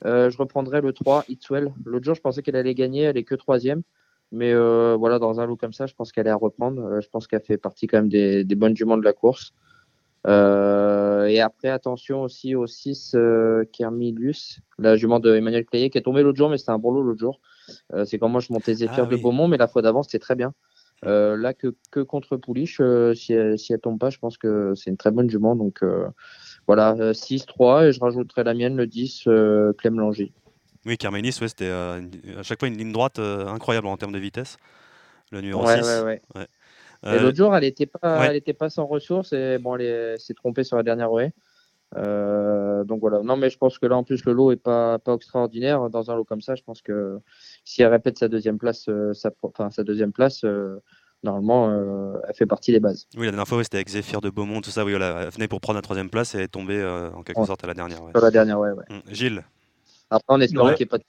je 0.05 0.37
reprendrai 0.37 0.81
le 0.81 0.93
3 0.93 1.25
Itswell. 1.29 1.73
L'autre 1.85 2.05
jour 2.05 2.15
je 2.15 2.21
pensais 2.21 2.43
qu'elle 2.43 2.57
allait 2.57 2.75
gagner, 2.75 3.03
elle 3.03 3.17
est 3.17 3.25
que 3.25 3.35
troisième. 3.35 3.83
Mais 4.33 4.53
voilà, 4.55 5.19
dans 5.19 5.41
un 5.41 5.47
lot 5.47 5.57
comme 5.57 5.73
ça, 5.73 5.87
je 5.87 5.95
pense 5.95 6.11
qu'elle 6.11 6.27
est 6.27 6.31
à 6.31 6.37
reprendre. 6.37 7.01
Je 7.01 7.09
pense 7.09 7.27
qu'elle 7.27 7.43
fait 7.43 7.57
partie 7.57 7.87
quand 7.87 7.99
même 7.99 8.09
des, 8.09 8.45
bonnes 8.57 8.77
juments 8.77 8.97
de 8.97 9.05
la 9.05 9.13
course. 9.13 9.55
Et 11.29 11.41
après, 11.41 11.69
attention 11.69 12.23
aussi 12.23 12.55
au 12.55 12.67
6 12.67 13.15
euh, 13.15 13.65
Kermilus, 13.73 14.61
la 14.79 14.97
jument 14.97 15.21
de 15.21 15.35
Emmanuel 15.35 15.65
Clayet, 15.65 15.91
qui 15.91 15.99
est 15.99 16.03
tombée 16.03 16.23
l'autre 16.23 16.39
jour, 16.39 16.49
mais 16.49 16.59
c'était 16.59 16.71
un 16.71 16.79
bon 16.79 16.93
lot 16.93 17.03
l'autre 17.03 17.21
jour. 17.21 17.41
Euh, 17.93 18.05
c'est 18.05 18.19
quand 18.19 18.29
moi 18.29 18.41
je 18.41 18.53
montais 18.53 18.75
Zéphyr 18.75 19.05
Ah 19.05 19.07
de 19.07 19.17
oui. 19.17 19.23
Beaumont, 19.23 19.49
mais 19.49 19.57
la 19.57 19.69
fois 19.69 19.83
d'avant, 19.83 20.03
c'était 20.03 20.19
très 20.19 20.35
bien. 20.35 20.53
Euh, 21.07 21.37
là, 21.37 21.53
que, 21.53 21.75
que 21.91 22.01
contre 22.01 22.37
Pouliche, 22.37 22.81
euh, 22.81 23.15
si, 23.15 23.33
elle, 23.35 23.59
si 23.59 23.73
elle 23.73 23.81
tombe 23.81 23.99
pas, 23.99 24.11
je 24.11 24.19
pense 24.19 24.39
que 24.39 24.75
c'est 24.75 24.91
une 24.91 24.97
très 24.97 25.11
bonne 25.11 25.29
jument. 25.29 25.55
Donc 25.57 25.85
voilà, 26.67 27.13
6-3, 27.13 27.87
et 27.87 27.93
je 27.93 28.01
rajouterai 28.01 28.45
la 28.45 28.55
mienne, 28.55 28.77
le 28.77 28.87
10, 28.87 29.25
euh, 29.27 29.73
Clem 29.75 29.99
Langy. 30.01 30.33
Oui, 30.87 30.97
Carmelis, 30.99 31.39
ouais, 31.41 31.49
c'était 31.49 31.71
à 31.71 32.43
chaque 32.43 32.59
fois 32.59 32.69
une 32.69 32.77
ligne 32.77 32.93
droite 32.93 33.19
incroyable 33.19 33.87
en 33.87 33.97
termes 33.97 34.13
de 34.13 34.19
vitesse. 34.19 34.57
Le 35.31 35.41
numéro 35.41 35.65
Ouais, 35.67 35.83
6. 35.83 35.87
ouais, 35.87 36.03
ouais. 36.03 36.23
Ouais. 36.35 36.47
Et 37.17 37.19
l'autre 37.19 37.37
jour, 37.37 37.55
elle 37.55 37.65
était 37.65 37.87
pas, 37.87 38.27
elle 38.27 38.37
était 38.37 38.55
pas 38.55 38.71
sans 38.71 38.87
ressources 38.87 39.33
et 39.35 39.59
bon, 39.59 39.77
elle 39.77 39.83
est- 39.83 40.19
s'est 40.19 40.33
trompée 40.33 40.65
sur 40.65 40.77
la 40.79 40.83
dernière 40.83 41.11
rouée. 41.11 41.33
Euh, 41.97 42.83
donc 42.85 43.01
voilà. 43.01 43.23
Non, 43.23 43.37
mais 43.37 43.51
je 43.51 43.59
pense 43.59 43.79
que 43.79 43.87
là, 43.87 43.97
en 43.97 44.05
plus, 44.05 44.25
le 44.25 44.33
lot 44.33 44.53
est 44.53 44.57
pas, 44.57 44.99
pas 44.99 45.15
extraordinaire. 45.15 45.91
Dans 45.91 46.11
un 46.11 46.17
lot 46.17 46.25
comme 46.25 46.41
ça, 46.41 46.55
je 46.55 46.63
pense 46.63 46.83
que 46.83 47.19
si 47.65 47.83
elle 47.83 47.89
répète 47.89 48.19
sa 48.19 48.29
deuxième 48.29 48.59
place, 48.59 48.89
euh, 48.89 49.13
sa, 49.15 49.31
enfin, 49.43 49.71
sa 49.71 49.83
deuxième 49.85 50.13
place, 50.13 50.45
euh, 50.45 50.81
normalement, 51.23 51.71
euh, 51.71 52.19
elle 52.29 52.35
fait 52.35 52.47
partie 52.47 52.73
des 52.73 52.81
bases. 52.81 53.07
Oui, 53.17 53.25
la 53.25 53.31
dernière 53.33 53.49
fois, 53.49 53.63
c'était 53.65 53.79
avec 53.79 53.89
Zéphyr 53.89 54.21
de 54.21 54.31
Beaumont, 54.31 54.61
tout 54.61 54.71
ça. 54.71 54.85
Oui, 54.85 54.93
voilà, 54.93 55.23
elle 55.23 55.31
venait 55.31 55.49
pour 55.49 55.61
prendre 55.61 55.79
la 55.79 55.83
troisième 55.83 56.11
place 56.11 56.35
et 56.35 56.39
elle 56.39 56.45
est 56.45 56.49
tombée 56.49 56.79
euh, 56.81 57.11
en 57.13 57.23
quelque 57.23 57.41
Ouais. 57.41 57.47
sorte 57.47 57.65
à 57.65 57.67
la 57.67 57.75
dernière. 57.75 58.03
ouais. 58.03 58.13
La 58.15 58.31
dernière, 58.31 58.61
ouais, 58.61 58.71
ouais. 58.73 58.85
Mm. 58.91 59.13
Gilles? 59.15 59.45
Après, 60.11 60.45
espérant 60.45 60.67
Ouais. 60.69 60.75
qu'il 60.75 60.85
n'y 60.85 60.89
ait 60.89 60.91
pas 60.91 60.99
de 60.99 61.05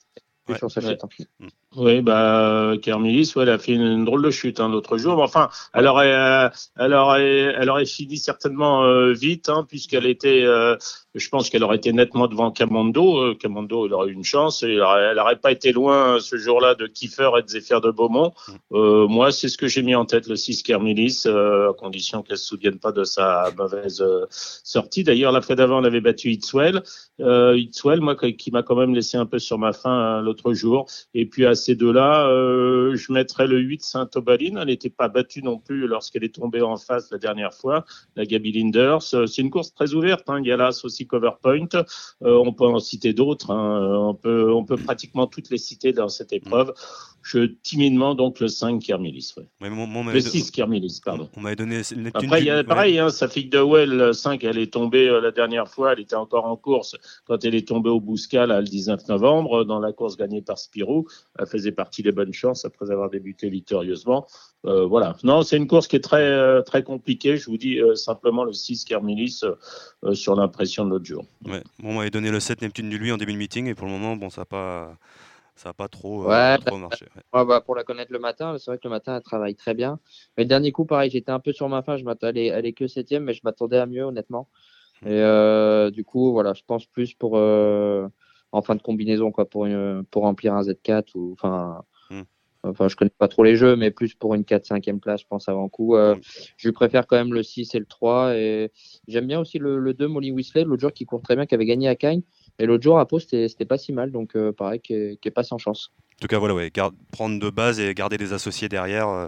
Ouais. 0.52 0.58
sur 0.58 0.70
sa 0.70 0.80
Ouais. 0.80 0.90
chute. 0.90 1.00
hein. 1.40 1.46
Oui, 1.76 2.00
bah, 2.00 2.72
Kermilis, 2.80 3.32
ouais, 3.36 3.42
elle 3.42 3.50
a 3.50 3.58
fait 3.58 3.72
une, 3.72 3.82
une 3.82 4.04
drôle 4.06 4.22
de 4.22 4.30
chute 4.30 4.60
hein, 4.60 4.68
l'autre 4.70 4.96
jour. 4.96 5.16
Mais 5.16 5.22
enfin, 5.22 5.50
elle 5.74 5.86
aurait, 5.86 6.14
euh, 6.14 6.48
elle 6.78 6.94
aurait, 6.94 7.54
elle 7.58 7.68
aurait 7.68 7.84
fini 7.84 8.16
certainement 8.16 8.84
euh, 8.84 9.12
vite, 9.12 9.50
hein, 9.50 9.66
puisqu'elle 9.68 10.06
était, 10.06 10.42
euh, 10.44 10.76
je 11.14 11.28
pense 11.28 11.50
qu'elle 11.50 11.62
aurait 11.64 11.76
été 11.76 11.92
nettement 11.92 12.28
devant 12.28 12.50
Camondo. 12.50 13.18
Euh, 13.18 13.34
Camondo, 13.34 13.86
elle 13.86 13.92
aurait 13.92 14.08
eu 14.08 14.12
une 14.14 14.24
chance. 14.24 14.62
Et 14.62 14.72
elle 14.72 14.80
aurait, 14.80 15.02
elle 15.12 15.18
aurait 15.18 15.36
pas 15.36 15.52
été 15.52 15.72
loin 15.72 16.14
euh, 16.14 16.20
ce 16.20 16.36
jour-là 16.36 16.74
de 16.74 16.86
Kiefer 16.86 17.30
et 17.38 17.42
de 17.42 17.48
Zéphyr 17.48 17.82
de 17.82 17.90
Beaumont. 17.90 18.32
Euh, 18.72 19.06
moi, 19.06 19.30
c'est 19.32 19.48
ce 19.48 19.58
que 19.58 19.66
j'ai 19.68 19.82
mis 19.82 19.94
en 19.94 20.06
tête, 20.06 20.28
le 20.28 20.36
6 20.36 20.62
Kermilis, 20.62 21.24
euh, 21.26 21.70
à 21.70 21.74
condition 21.74 22.22
qu'elle 22.22 22.38
se 22.38 22.46
souvienne 22.46 22.78
pas 22.78 22.92
de 22.92 23.04
sa 23.04 23.50
mauvaise 23.58 24.00
euh, 24.00 24.24
sortie. 24.30 25.04
D'ailleurs, 25.04 25.32
la 25.32 25.42
fois 25.42 25.56
d'avant, 25.56 25.80
on 25.80 25.84
avait 25.84 26.00
battu 26.00 26.30
Itzwell. 26.30 26.82
Euh, 27.20 27.58
Itzwell, 27.58 28.00
moi, 28.00 28.14
qui 28.16 28.50
m'a 28.50 28.62
quand 28.62 28.76
même 28.76 28.94
laissé 28.94 29.18
un 29.18 29.26
peu 29.26 29.38
sur 29.38 29.58
ma 29.58 29.72
faim 29.74 29.90
euh, 30.20 30.22
l'autre 30.44 30.54
jour. 30.54 30.86
Et 31.14 31.26
puis 31.26 31.46
à 31.46 31.54
ces 31.54 31.74
deux-là, 31.74 32.28
euh, 32.28 32.94
je 32.96 33.12
mettrais 33.12 33.46
le 33.46 33.58
8 33.58 33.82
Saint-Obaline. 33.82 34.58
Elle 34.60 34.68
n'était 34.68 34.90
pas 34.90 35.08
battue 35.08 35.42
non 35.42 35.58
plus 35.58 35.86
lorsqu'elle 35.86 36.24
est 36.24 36.34
tombée 36.34 36.62
en 36.62 36.76
face 36.76 37.10
la 37.10 37.18
dernière 37.18 37.54
fois, 37.54 37.84
la 38.16 38.24
Gaby 38.26 38.52
Linders. 38.52 38.98
Euh, 39.14 39.26
C'est 39.26 39.42
une 39.42 39.50
course 39.50 39.72
très 39.74 39.94
ouverte. 39.94 40.24
Hein. 40.28 40.40
Il 40.42 40.46
y 40.48 40.52
a 40.52 40.56
là 40.56 40.70
aussi 40.84 41.06
Cover 41.06 41.30
Point. 41.42 41.68
Euh, 41.74 41.82
on 42.22 42.52
peut 42.52 42.64
en 42.66 42.78
citer 42.78 43.12
d'autres. 43.12 43.50
Hein. 43.50 43.96
On, 44.08 44.14
peut, 44.14 44.52
on 44.52 44.64
peut 44.64 44.76
pratiquement 44.76 45.26
toutes 45.26 45.50
les 45.50 45.58
citer 45.58 45.92
dans 45.92 46.08
cette 46.08 46.32
épreuve. 46.32 46.72
Je 47.22 47.40
timidement 47.62 48.14
donc 48.14 48.38
le 48.38 48.46
5 48.46 48.80
Kermilis. 48.80 49.32
Ouais. 49.36 49.48
Ouais, 49.60 49.70
mon- 49.70 49.86
mon- 49.88 50.00
on 50.00 50.02
Le 50.04 50.06
m'avait- 50.08 50.20
6 50.20 50.50
Kermilis, 50.52 51.00
pardon. 51.04 51.28
On 51.36 51.40
m'avait 51.40 51.56
donné. 51.56 51.80
Après, 52.14 52.40
il 52.40 52.46
y 52.46 52.50
a, 52.50 52.62
pareil, 52.62 52.98
hein, 53.00 53.08
sa 53.10 53.26
fille 53.26 53.48
de 53.48 53.58
Well, 53.58 54.14
5, 54.14 54.44
elle 54.44 54.58
est 54.58 54.72
tombée 54.72 55.08
euh, 55.08 55.20
la 55.20 55.32
dernière 55.32 55.66
fois, 55.66 55.92
elle 55.92 56.00
était 56.00 56.14
encore 56.14 56.44
en 56.44 56.56
course 56.56 56.94
quand 57.26 57.44
elle 57.44 57.56
est 57.56 57.66
tombée 57.66 57.90
au 57.90 58.00
Bouscal 58.00 58.50
le 58.50 58.62
19 58.62 59.08
novembre, 59.08 59.64
dans 59.64 59.80
la 59.80 59.92
course 59.92 60.16
par 60.42 60.58
Spirou. 60.58 61.06
Elle 61.38 61.46
faisait 61.46 61.72
partie 61.72 62.02
des 62.02 62.12
bonnes 62.12 62.32
chances 62.32 62.64
après 62.64 62.90
avoir 62.90 63.10
débuté 63.10 63.48
victorieusement. 63.48 64.26
Euh, 64.64 64.86
voilà. 64.86 65.16
Non, 65.22 65.42
c'est 65.42 65.56
une 65.56 65.66
course 65.66 65.86
qui 65.86 65.96
est 65.96 66.00
très, 66.04 66.22
euh, 66.22 66.62
très 66.62 66.82
compliquée. 66.82 67.36
Je 67.36 67.48
vous 67.50 67.56
dis 67.56 67.80
euh, 67.80 67.94
simplement 67.94 68.44
le 68.44 68.52
6 68.52 68.84
Kermilis 68.84 69.42
euh, 69.44 70.14
sur 70.14 70.34
l'impression 70.34 70.84
de 70.84 70.90
l'autre 70.90 71.04
jour. 71.04 71.24
Ouais. 71.46 71.62
Bon, 71.78 71.90
on 71.90 71.94
m'avait 71.94 72.10
donné 72.10 72.30
le 72.30 72.40
7 72.40 72.62
Neptune 72.62 72.88
du 72.90 72.98
lui 72.98 73.12
en 73.12 73.16
début 73.16 73.32
de 73.32 73.38
meeting 73.38 73.66
et 73.66 73.74
pour 73.74 73.86
le 73.86 73.92
moment, 73.92 74.16
bon, 74.16 74.28
ça 74.30 74.42
n'a 74.42 74.46
pas, 74.46 74.96
ça 75.54 75.72
pas 75.72 75.88
trop, 75.88 76.24
euh, 76.24 76.28
Ouais, 76.28 76.58
trop 76.58 76.78
marché. 76.78 77.06
ouais. 77.16 77.22
Ouais, 77.40 77.46
bah, 77.46 77.60
pour 77.60 77.74
la 77.76 77.84
connaître 77.84 78.12
le 78.12 78.18
matin, 78.18 78.56
c'est 78.58 78.70
vrai 78.70 78.78
que 78.78 78.84
le 78.84 78.90
matin, 78.90 79.16
elle 79.16 79.22
travaille 79.22 79.54
très 79.54 79.74
bien. 79.74 79.98
Mais 80.36 80.44
le 80.44 80.48
dernier 80.48 80.72
coup, 80.72 80.84
pareil, 80.84 81.10
j'étais 81.10 81.32
un 81.32 81.40
peu 81.40 81.52
sur 81.52 81.68
ma 81.68 81.82
fin. 81.82 81.96
Je 81.96 82.04
m'attendais, 82.04 82.46
elle 82.46 82.66
est 82.66 82.72
que 82.72 82.86
septième, 82.86 83.24
mais 83.24 83.34
je 83.34 83.40
m'attendais 83.44 83.78
à 83.78 83.86
mieux, 83.86 84.02
honnêtement. 84.02 84.48
Et 85.04 85.08
euh, 85.10 85.90
du 85.90 86.04
coup, 86.04 86.32
voilà, 86.32 86.54
je 86.54 86.62
pense 86.66 86.86
plus 86.86 87.12
pour 87.12 87.36
euh, 87.36 88.08
en 88.52 88.62
fin 88.62 88.74
de 88.74 88.82
combinaison, 88.82 89.30
quoi, 89.32 89.48
pour 89.48 89.66
une, 89.66 90.04
pour 90.10 90.22
remplir 90.22 90.54
un 90.54 90.62
Z4 90.62 91.14
ou 91.14 91.32
enfin. 91.32 91.82
Hmm. 92.10 92.22
Enfin, 92.62 92.88
je 92.88 92.96
connais 92.96 93.12
pas 93.16 93.28
trop 93.28 93.44
les 93.44 93.54
jeux, 93.54 93.76
mais 93.76 93.92
plus 93.92 94.14
pour 94.14 94.34
une 94.34 94.42
4-5e 94.42 94.98
place, 94.98 95.20
je 95.20 95.26
pense 95.28 95.48
avant 95.48 95.68
coup. 95.68 95.94
Euh, 95.94 96.16
Hmm. 96.16 96.20
Je 96.56 96.68
lui 96.68 96.72
préfère 96.72 97.06
quand 97.06 97.16
même 97.16 97.32
le 97.32 97.42
6 97.42 97.74
et 97.74 97.78
le 97.78 97.86
3. 97.86 98.34
Et 98.34 98.72
j'aime 99.06 99.26
bien 99.26 99.38
aussi 99.40 99.58
le, 99.58 99.78
le 99.78 99.94
2, 99.94 100.08
Molly 100.08 100.32
Whistler, 100.32 100.64
l'autre 100.64 100.80
jour 100.80 100.92
qui 100.92 101.04
court 101.04 101.22
très 101.22 101.36
bien, 101.36 101.46
qui 101.46 101.54
avait 101.54 101.66
gagné 101.66 101.88
à 101.88 101.94
Cagnes. 101.94 102.22
Et 102.58 102.66
l'autre 102.66 102.82
jour, 102.82 102.98
à 102.98 103.06
Pau, 103.06 103.18
c'était 103.18 103.64
pas 103.64 103.78
si 103.78 103.92
mal. 103.92 104.10
Donc, 104.10 104.34
euh, 104.36 104.52
pareil, 104.52 104.80
qui 104.80 104.94
est, 104.94 105.30
pas 105.30 105.42
sans 105.42 105.58
chance. 105.58 105.90
En 106.18 106.20
tout 106.22 106.28
cas, 106.28 106.38
voilà, 106.38 106.54
ouais, 106.54 106.70
garde- 106.72 106.94
prendre 107.12 107.38
de 107.38 107.50
base 107.50 107.78
et 107.78 107.92
garder 107.92 108.16
des 108.16 108.32
associés 108.32 108.70
derrière 108.70 109.06
euh, 109.08 109.26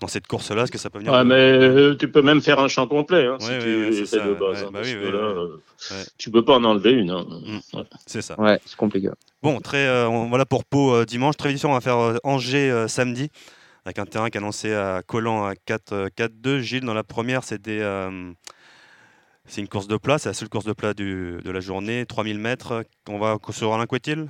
dans 0.00 0.06
cette 0.06 0.26
course-là, 0.26 0.56
parce 0.62 0.70
que 0.70 0.78
ça 0.78 0.88
peut 0.88 0.98
venir. 0.98 1.12
Ouais, 1.12 1.18
de- 1.18 1.24
mais 1.24 1.34
euh, 1.34 1.94
tu 1.96 2.10
peux 2.10 2.22
même 2.22 2.40
faire 2.40 2.58
un 2.60 2.68
champ 2.68 2.86
complet 2.86 3.26
hein, 3.26 3.36
si 3.38 3.50
Ouais, 3.50 3.58
tu 3.58 3.66
ouais, 3.66 3.84
ouais, 3.84 3.92
c'est 3.92 3.98
fais 4.06 4.18
ça, 4.18 4.26
de 4.26 4.32
base. 4.32 4.62
ouais, 4.62 4.66
hein, 4.66 4.70
bah 4.72 4.80
oui, 4.82 4.92
que 4.94 4.98
oui, 4.98 5.12
là, 5.12 5.18
oui. 5.18 5.38
euh, 5.38 5.56
Ouais. 5.90 6.04
tu 6.16 6.30
peux 6.30 6.42
pas 6.42 6.54
en 6.56 6.64
enlever 6.64 6.92
une. 6.92 7.10
hein. 7.10 7.26
Mm. 7.28 7.76
Ouais. 7.76 7.84
C'est 8.06 8.22
ça. 8.22 8.40
Ouais, 8.40 8.58
c'est 8.64 8.76
compliqué. 8.76 9.10
Bon, 9.42 9.60
très, 9.60 9.86
euh, 9.86 10.08
on- 10.08 10.28
voilà 10.30 10.46
pour 10.46 10.64
Pau 10.64 10.94
euh, 10.94 11.04
dimanche. 11.04 11.36
Très 11.36 11.52
vite, 11.52 11.62
on 11.66 11.72
va 11.74 11.82
faire 11.82 11.98
euh, 11.98 12.16
Angers 12.24 12.70
euh, 12.70 12.88
samedi, 12.88 13.28
avec 13.84 13.98
un 13.98 14.06
terrain 14.06 14.30
qui 14.30 14.38
est 14.38 14.40
annoncé 14.40 14.72
à 14.72 15.02
Collant 15.06 15.44
à 15.44 15.54
4, 15.56 15.92
euh, 15.92 16.08
4-2. 16.16 16.60
Gilles, 16.60 16.84
dans 16.86 16.94
la 16.94 17.04
première, 17.04 17.44
c'était. 17.44 17.80
C'est 19.50 19.60
une 19.60 19.68
course 19.68 19.88
de 19.88 19.96
plat, 19.96 20.18
c'est 20.18 20.28
la 20.28 20.34
seule 20.34 20.48
course 20.48 20.64
de 20.64 20.72
plat 20.72 20.94
de 20.94 21.40
la 21.44 21.60
journée, 21.60 22.06
3000 22.06 22.38
mètres. 22.38 22.84
On 23.08 23.18
va 23.18 23.36
sur 23.50 23.74
Alain 23.74 23.86
Couetil 23.86 24.28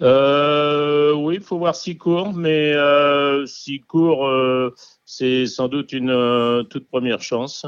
Euh, 0.00 1.12
oui, 1.12 1.36
il 1.36 1.40
faut 1.42 1.58
voir 1.58 1.76
s'il 1.76 1.96
court, 1.96 2.32
mais 2.32 2.72
euh, 2.72 3.46
s'il 3.46 3.84
court, 3.84 4.26
euh, 4.26 4.74
c'est 5.04 5.46
sans 5.46 5.68
doute 5.68 5.92
une 5.92 6.10
euh, 6.10 6.64
toute 6.64 6.88
première 6.88 7.22
chance. 7.22 7.64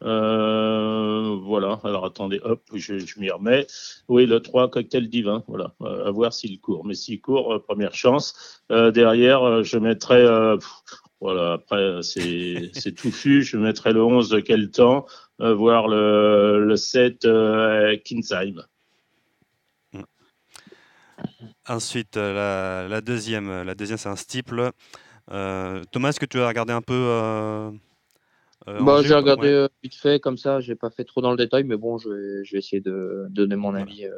Voilà, 0.00 1.80
alors 1.84 2.06
attendez, 2.06 2.40
hop, 2.42 2.62
je, 2.72 2.94
m'y 3.18 3.30
remets. 3.30 3.66
Oui, 4.08 4.24
le 4.24 4.40
3, 4.40 4.70
cocktail 4.70 5.08
divin, 5.08 5.42
voilà, 5.48 5.74
à 5.84 6.10
voir 6.10 6.32
s'il 6.32 6.58
court. 6.60 6.86
Mais 6.86 6.94
s'il 6.94 7.20
court, 7.20 7.62
première 7.62 7.94
chance. 7.94 8.62
Derrière, 8.70 9.64
je 9.64 9.78
mettrai, 9.78 10.24
voilà, 11.20 11.54
après, 11.54 12.02
c'est 12.02 12.70
c'est 12.74 12.92
touffu, 12.92 13.42
je 13.42 13.56
mettrai 13.56 13.92
le 13.92 14.04
11 14.04 14.28
de 14.28 14.40
quel 14.40 14.70
temps, 14.70 15.06
euh, 15.40 15.54
voir 15.54 15.86
le, 15.88 16.64
le 16.64 16.76
7 16.76 17.24
euh, 17.26 17.96
Kinsheim. 18.04 18.64
Ensuite, 21.68 22.16
euh, 22.16 22.88
la, 22.88 23.00
deuxième, 23.00 23.62
la 23.62 23.74
deuxième 23.74 23.98
c'est 23.98 24.08
un 24.08 24.16
steeple. 24.16 24.70
Thomas, 25.28 26.08
est-ce 26.10 26.20
que 26.20 26.26
tu 26.26 26.40
as 26.40 26.48
regardé 26.48 26.72
un 26.72 26.82
peu 26.82 27.72
Bah, 28.66 28.94
Angers, 28.98 29.08
j'ai 29.08 29.14
regardé 29.14 29.48
ouais. 29.48 29.54
euh, 29.54 29.68
vite 29.82 29.94
fait 29.94 30.20
comme 30.20 30.36
ça, 30.36 30.60
j'ai 30.60 30.74
pas 30.74 30.90
fait 30.90 31.04
trop 31.04 31.20
dans 31.20 31.30
le 31.30 31.36
détail, 31.36 31.64
mais 31.64 31.76
bon, 31.76 31.98
je 31.98 32.08
vais, 32.08 32.44
je 32.44 32.52
vais 32.52 32.58
essayer 32.58 32.80
de 32.80 33.26
donner 33.30 33.54
mon 33.56 33.74
avis. 33.74 34.04
euh, 34.06 34.10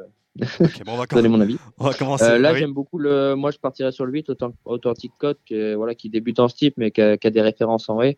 bon, 0.85 0.93
on, 0.93 0.97
va 0.97 1.05
donner 1.09 1.29
mon 1.29 1.39
avis. 1.39 1.57
on 1.77 1.85
va 1.85 1.93
commencer. 1.93 2.25
Euh, 2.25 2.39
là, 2.39 2.53
Oui. 2.53 2.59
j'aime 2.59 2.73
beaucoup 2.73 2.97
le. 2.97 3.35
Moi, 3.35 3.51
je 3.51 3.57
partirais 3.59 3.91
sur 3.91 4.05
le 4.05 4.11
8, 4.11 4.29
Authen- 4.29 4.53
Authentic 4.65 5.11
Code, 5.19 5.37
qui, 5.45 5.73
voilà, 5.75 5.93
qui 5.93 6.09
débute 6.09 6.39
en 6.39 6.47
steep, 6.47 6.75
mais 6.77 6.89
qui 6.91 7.01
a, 7.01 7.17
qui 7.17 7.27
a 7.27 7.29
des 7.29 7.41
références 7.41 7.89
en 7.89 7.95
vrai. 7.95 8.17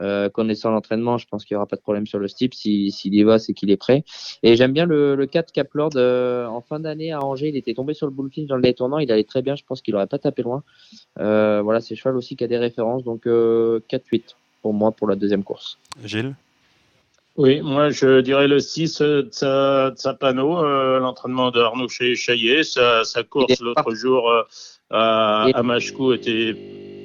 Euh, 0.00 0.28
connaissant 0.30 0.70
l'entraînement, 0.70 1.18
je 1.18 1.26
pense 1.28 1.44
qu'il 1.44 1.54
n'y 1.54 1.58
aura 1.58 1.66
pas 1.66 1.76
de 1.76 1.82
problème 1.82 2.06
sur 2.06 2.18
le 2.18 2.26
steep. 2.26 2.54
Si- 2.54 2.90
S'il 2.90 3.14
y 3.14 3.22
va, 3.22 3.38
c'est 3.38 3.52
qu'il 3.52 3.70
est 3.70 3.76
prêt. 3.76 4.02
Et 4.42 4.56
j'aime 4.56 4.72
bien 4.72 4.86
le, 4.86 5.14
le 5.14 5.26
4 5.26 5.52
Caplord. 5.52 5.90
euh, 5.96 6.46
en 6.46 6.62
fin 6.62 6.80
d'année 6.80 7.12
à 7.12 7.20
Angers, 7.22 7.48
il 7.50 7.56
était 7.56 7.74
tombé 7.74 7.94
sur 7.94 8.06
le 8.06 8.12
bullfin 8.12 8.44
dans 8.48 8.56
le 8.56 8.62
détournant. 8.62 8.98
Il 8.98 9.12
allait 9.12 9.24
très 9.24 9.42
bien. 9.42 9.54
Je 9.56 9.62
pense 9.64 9.82
qu'il 9.82 9.92
n'aurait 9.94 10.06
pas 10.08 10.18
tapé 10.18 10.42
loin. 10.42 10.64
Euh, 11.20 11.60
voilà, 11.62 11.80
c'est 11.80 11.94
cheval 11.94 12.16
aussi 12.16 12.34
qui 12.34 12.42
a 12.44 12.48
des 12.48 12.58
références. 12.58 13.04
Donc, 13.04 13.26
euh, 13.26 13.80
4-8 13.88 14.36
pour 14.62 14.74
moi 14.74 14.92
pour 14.92 15.08
la 15.08 15.16
deuxième 15.16 15.42
course. 15.44 15.78
Gilles? 16.04 16.34
Oui, 17.36 17.60
moi 17.62 17.90
je 17.90 18.20
dirais 18.20 18.48
le 18.48 18.58
6 18.58 19.00
euh, 19.00 19.22
Tsa- 19.22 19.94
Tsapano, 19.94 20.58
euh, 20.64 20.98
l'entraînement 20.98 21.50
de 21.50 21.60
Arnaud 21.60 21.88
Cha- 21.88 22.14
Chaillet. 22.14 22.64
Sa, 22.64 23.04
sa 23.04 23.22
course 23.22 23.60
l'autre 23.60 23.94
jour 23.94 24.30
euh, 24.30 24.42
à, 24.90 25.44
à 25.54 25.62
Machkou 25.62 26.12
était. 26.12 26.54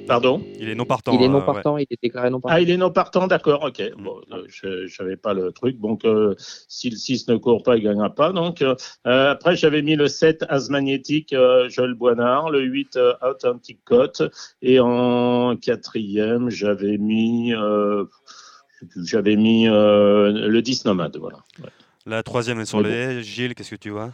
Pardon 0.06 0.40
Il 0.60 0.68
est 0.68 0.74
non 0.74 0.84
partant. 0.84 1.12
il 1.18 1.22
est 1.24 1.28
non 1.28 1.36
euh, 1.36 1.40
ouais. 1.40 1.46
partant. 1.46 1.76
Il 1.78 1.86
est 1.90 1.98
déclaré 2.02 2.30
non 2.30 2.40
partant. 2.40 2.56
Ah, 2.56 2.60
il 2.60 2.70
est 2.70 2.76
non 2.76 2.90
partant, 2.90 3.26
d'accord, 3.26 3.64
ok. 3.64 3.82
Bon, 3.98 4.20
euh, 4.32 4.44
je 4.46 4.86
savais 4.88 5.16
pas 5.16 5.34
le 5.34 5.50
truc. 5.52 5.80
Donc, 5.80 6.04
euh, 6.04 6.34
si 6.38 6.90
le 6.90 6.96
6 6.96 7.28
ne 7.28 7.36
court 7.36 7.62
pas, 7.62 7.76
il 7.76 7.82
gagnera 7.82 8.14
pas. 8.14 8.32
Donc, 8.32 8.62
euh, 8.62 8.74
après, 9.04 9.56
j'avais 9.56 9.82
mis 9.82 9.96
le 9.96 10.06
7 10.08 10.44
As 10.48 10.68
Magnétique, 10.70 11.32
euh, 11.32 11.68
Joël 11.68 11.94
Boinard, 11.94 12.50
le 12.50 12.60
8 12.62 12.96
euh, 12.96 13.14
Authentic 13.22 13.82
Cote, 13.84 14.22
et 14.62 14.78
en 14.80 15.56
quatrième, 15.56 16.50
j'avais 16.50 16.98
mis, 16.98 17.52
euh, 17.52 18.04
j'avais 19.02 19.36
mis 19.36 19.68
euh, 19.68 20.48
le 20.48 20.62
10 20.62 20.84
Nomade, 20.84 21.16
voilà. 21.18 21.38
Ouais. 21.62 21.70
La 22.06 22.22
troisième 22.22 22.60
est 22.60 22.66
sur 22.66 22.80
Mais 22.80 22.88
les 22.88 22.94
haies. 23.18 23.22
Gilles, 23.24 23.54
qu'est-ce 23.56 23.70
que 23.70 23.76
tu 23.76 23.90
vois? 23.90 24.12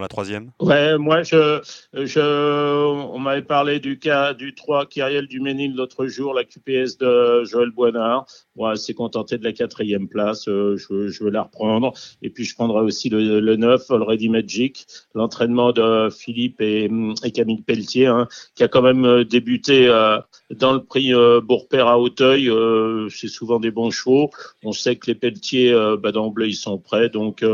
La 0.00 0.08
troisième? 0.08 0.50
Ouais, 0.60 0.98
moi, 0.98 1.22
je, 1.22 1.60
je, 1.92 2.20
on 2.20 3.18
m'avait 3.18 3.42
parlé 3.42 3.80
du 3.80 3.98
cas 3.98 4.34
du 4.34 4.54
3 4.54 4.86
Kyriel 4.86 5.26
Duménil 5.26 5.74
l'autre 5.74 6.06
jour, 6.06 6.34
la 6.34 6.44
QPS 6.44 6.98
de 6.98 7.44
Joël 7.44 7.70
Boinard. 7.70 8.26
Moi, 8.56 8.76
c'est 8.76 8.94
contenté 8.94 9.38
de 9.38 9.44
la 9.44 9.52
quatrième 9.52 10.08
place. 10.08 10.48
euh, 10.48 10.76
je, 10.76 11.08
je 11.08 11.24
veux 11.24 11.30
la 11.30 11.42
reprendre. 11.42 11.92
Et 12.22 12.30
puis, 12.30 12.44
je 12.44 12.54
prendrai 12.54 12.82
aussi 12.82 13.08
le, 13.08 13.40
le 13.40 13.56
9, 13.56 13.90
Already 13.90 14.28
Magic, 14.28 14.86
l'entraînement 15.14 15.72
de 15.72 16.08
Philippe 16.10 16.60
et, 16.60 16.90
Camille 17.34 17.62
Pelletier, 17.62 18.06
hein, 18.06 18.28
qui 18.54 18.62
a 18.62 18.68
quand 18.68 18.82
même 18.82 19.04
euh, 19.04 19.24
débuté 19.24 19.88
euh, 19.88 20.18
dans 20.50 20.72
le 20.72 20.82
prix 20.82 21.12
euh, 21.14 21.40
Bourpère 21.40 21.86
à 21.86 21.98
Hauteuil. 21.98 22.48
Euh, 22.48 23.08
c'est 23.10 23.28
souvent 23.28 23.60
des 23.60 23.70
bons 23.70 23.90
chevaux. 23.90 24.30
On 24.64 24.72
sait 24.72 24.96
que 24.96 25.06
les 25.08 25.14
Pelletiers, 25.14 25.74
bah, 26.00 26.12
d'emblée, 26.12 26.48
ils 26.48 26.54
sont 26.54 26.78
prêts. 26.78 27.08
Donc, 27.08 27.44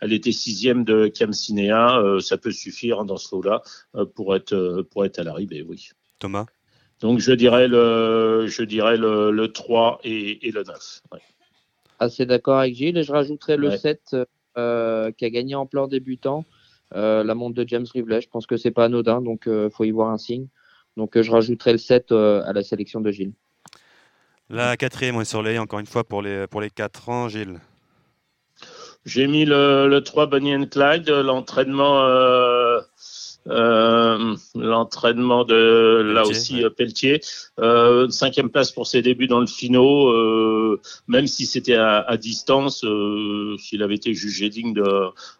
elle 0.00 0.12
était 0.12 0.32
sixième 0.32 0.84
de 0.84 1.06
Cam 1.08 1.32
Cinéa. 1.32 2.02
Ça 2.20 2.36
peut 2.36 2.52
suffire 2.52 3.00
hein, 3.00 3.04
dans 3.04 3.16
ce 3.16 3.34
lot-là 3.34 3.62
pour 4.14 4.34
être 4.34 4.52
à 5.18 5.22
l'arrivée, 5.22 5.62
oui. 5.62 5.88
Thomas? 6.18 6.46
Donc 7.00 7.18
je 7.18 7.32
dirais 7.32 7.66
le 7.68 8.46
je 8.48 8.62
dirais 8.62 8.96
le, 8.96 9.30
le 9.30 9.52
3 9.52 10.00
et, 10.04 10.46
et 10.46 10.50
le 10.52 10.62
9. 10.62 11.00
ouais. 11.12 11.20
assez 11.98 12.26
d'accord 12.26 12.58
avec 12.58 12.74
Gilles. 12.74 12.98
Et 12.98 13.02
je 13.02 13.12
rajouterais 13.12 13.56
le 13.56 13.68
Ouais. 13.68 13.78
7 13.78 14.16
euh, 14.58 15.10
qui 15.12 15.24
a 15.24 15.30
gagné 15.30 15.54
en 15.54 15.66
plan 15.66 15.86
débutant, 15.88 16.44
euh, 16.94 17.22
la 17.24 17.34
montre 17.34 17.54
de 17.54 17.66
James 17.66 17.86
Rivelet. 17.92 18.20
Je 18.20 18.28
pense 18.28 18.46
que 18.46 18.56
c'est 18.56 18.70
pas 18.72 18.84
anodin, 18.86 19.22
donc 19.22 19.42
il 19.46 19.68
faut 19.72 19.84
y 19.84 19.90
voir 19.90 20.10
un 20.10 20.18
signe. 20.18 20.48
Donc 20.96 21.16
euh, 21.16 21.22
je 21.22 21.30
rajouterai 21.30 21.72
le 21.72 21.78
7 21.78 22.12
euh, 22.12 22.42
à 22.44 22.52
la 22.52 22.62
sélection 22.62 23.00
de 23.00 23.10
Gilles. 23.10 23.32
La 24.50 24.76
quatrième 24.76 25.20
est 25.20 25.24
sur 25.24 25.42
les 25.42 25.58
encore 25.58 25.78
une 25.78 25.86
fois, 25.86 26.04
pour 26.04 26.20
les, 26.22 26.46
pour 26.48 26.60
les 26.60 26.70
4 26.70 27.08
ans. 27.08 27.28
Gilles 27.28 27.60
J'ai 29.06 29.26
mis 29.28 29.44
le, 29.44 29.86
le 29.88 30.02
3 30.02 30.26
Bonnie 30.26 30.54
and 30.54 30.66
Clyde, 30.66 31.08
l'entraînement 31.08 32.00
euh, 32.02 32.78
euh, 32.78 32.80
l'entraînement 33.46 35.44
de 35.44 36.02
là 36.14 36.22
Pelletier, 36.22 36.30
aussi 36.30 36.54
ouais. 36.56 36.64
euh, 36.64 36.70
Pelletier. 36.70 37.20
Euh, 37.58 38.08
cinquième 38.10 38.50
place 38.50 38.70
pour 38.70 38.86
ses 38.86 39.02
débuts 39.02 39.26
dans 39.26 39.40
le 39.40 39.46
finaux, 39.46 40.08
euh, 40.10 40.80
même 41.08 41.26
si 41.26 41.46
c'était 41.46 41.74
à, 41.74 42.00
à 42.00 42.16
distance, 42.16 42.84
euh, 42.84 43.56
s'il 43.58 43.82
avait 43.82 43.94
été 43.94 44.14
jugé 44.14 44.48
digne 44.48 44.74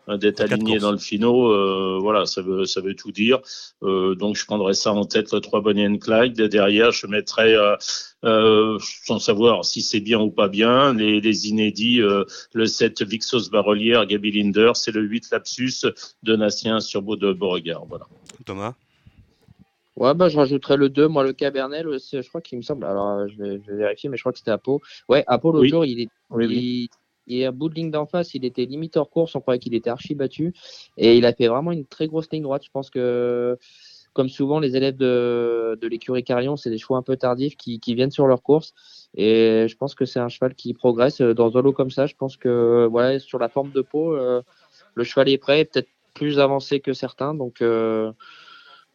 d'être 0.09 0.41
aligné 0.41 0.79
dans 0.79 0.93
le 0.93 0.99
finaux, 0.99 1.53
euh, 1.53 1.99
voilà, 2.01 2.27
ça 2.27 2.43
veut, 2.43 2.65
ça 2.65 2.81
veut 2.81 2.95
tout 2.95 3.13
dire. 3.13 3.41
Euh, 3.83 4.15
donc 4.15 4.37
je 4.37 4.45
prendrais 4.47 4.75
ça 4.75 4.93
en 4.93 5.05
tête, 5.05 5.33
le 5.33 5.41
3 5.41 5.61
Bonnie 5.61 5.87
and 5.87 5.99
Clyde. 5.99 6.41
Derrière, 6.41 6.93
je 6.93 7.07
mettrais, 7.07 7.55
euh, 8.25 8.75
euh, 8.75 8.79
sans 9.05 9.19
savoir 9.19 9.65
si 9.65 9.83
c'est 9.83 10.01
bien 10.01 10.21
ou 10.21 10.31
pas 10.31 10.49
bien, 10.49 10.93
les, 10.95 11.21
les 11.21 11.49
inédits, 11.49 12.03
euh, 12.03 12.25
le 12.53 12.67
7 12.67 13.03
Vixos 13.03 13.49
Barolière, 13.51 14.07
Gaby 14.07 14.31
Linder, 14.33 14.73
c'est 14.75 14.93
le 14.93 15.03
8 15.03 15.31
Lapsus 15.33 15.87
de 16.23 16.37
Natien 16.37 16.81
sur 16.81 17.03
Beau 17.03 17.17
de 17.17 17.33
Beauregard. 17.33 17.85
Voilà. 17.87 18.07
Thomas? 18.45 18.75
Ouais, 19.97 20.15
bah, 20.15 20.29
je 20.29 20.37
rajouterais 20.37 20.77
le 20.77 20.89
2, 20.89 21.09
moi 21.09 21.25
le 21.25 21.33
Cabernet, 21.33 21.83
le- 21.83 21.99
c'est- 21.99 22.23
je 22.23 22.29
crois 22.29 22.41
qu'il 22.41 22.57
me 22.59 22.63
semble. 22.63 22.85
Alors 22.85 23.09
euh, 23.09 23.27
je 23.29 23.43
vais, 23.43 23.61
je 23.67 23.73
vais 23.73 23.79
vérifier, 23.79 24.09
mais 24.09 24.17
je 24.17 24.23
crois 24.23 24.33
que 24.33 24.39
c'était 24.39 24.51
Apo. 24.51 24.81
Ouais, 25.09 25.25
Apo 25.27 25.51
l'autre 25.53 25.63
Oui. 25.63 25.69
jour, 25.69 25.85
il 25.85 26.01
est. 26.01 26.09
Oui, 26.31 26.47
oui. 26.47 26.89
Il, 27.27 27.35
il 27.35 27.41
est 27.43 27.45
à 27.47 27.53
bout 27.53 27.69
de 27.69 27.75
ligne 27.75 27.91
d'en 27.91 28.07
face, 28.07 28.35
il 28.35 28.45
était 28.45 28.65
limite 28.65 28.97
hors 28.97 29.11
course, 29.11 29.35
on 29.37 29.41
croyait 29.41 29.59
qu'il 29.61 29.75
était 29.75 29.91
archi 29.91 30.15
battu. 30.15 30.53
Et 30.97 31.17
il 31.17 31.25
a 31.27 31.33
fait 31.33 31.49
vraiment 31.49 31.71
une 31.71 31.85
très 31.85 32.07
grosse 32.09 32.31
ligne 32.33 32.43
droite. 32.43 32.63
Je 32.65 32.71
pense 32.73 32.89
que, 32.91 33.57
comme 34.13 34.29
souvent, 34.29 34.59
les 34.61 34.77
élèves 34.77 34.97
de, 34.97 35.79
de 35.81 35.89
l'écurie 35.89 36.25
Carillon, 36.25 36.57
c'est 36.57 36.71
des 36.71 36.79
chevaux 36.79 36.97
un 36.97 37.03
peu 37.03 37.17
tardifs 37.17 37.57
qui, 37.57 37.79
qui 37.81 37.95
viennent 37.95 38.11
sur 38.11 38.27
leur 38.27 38.43
course. 38.43 38.75
Et 39.17 39.67
je 39.69 39.77
pense 39.77 39.95
que 39.95 40.05
c'est 40.05 40.21
un 40.21 40.29
cheval 40.29 40.55
qui 40.55 40.75
progresse 40.75 41.21
euh, 41.21 41.35
dans 41.35 41.57
un 41.57 41.63
lot 41.63 41.73
comme 41.73 41.91
ça. 41.91 42.07
Je 42.07 42.15
pense 42.15 42.37
que, 42.37 42.87
voilà, 42.91 43.19
sur 43.19 43.39
la 43.39 43.49
forme 43.49 43.71
de 43.71 43.83
peau, 43.83 44.17
euh, 44.17 44.43
le 44.95 45.05
cheval 45.05 45.29
est 45.29 45.39
prêt, 45.39 45.65
peut-être 45.65 45.89
plus 46.15 46.39
avancé 46.41 46.81
que 46.81 46.93
certains. 46.93 47.35
Donc, 47.35 47.63
euh, 47.63 48.13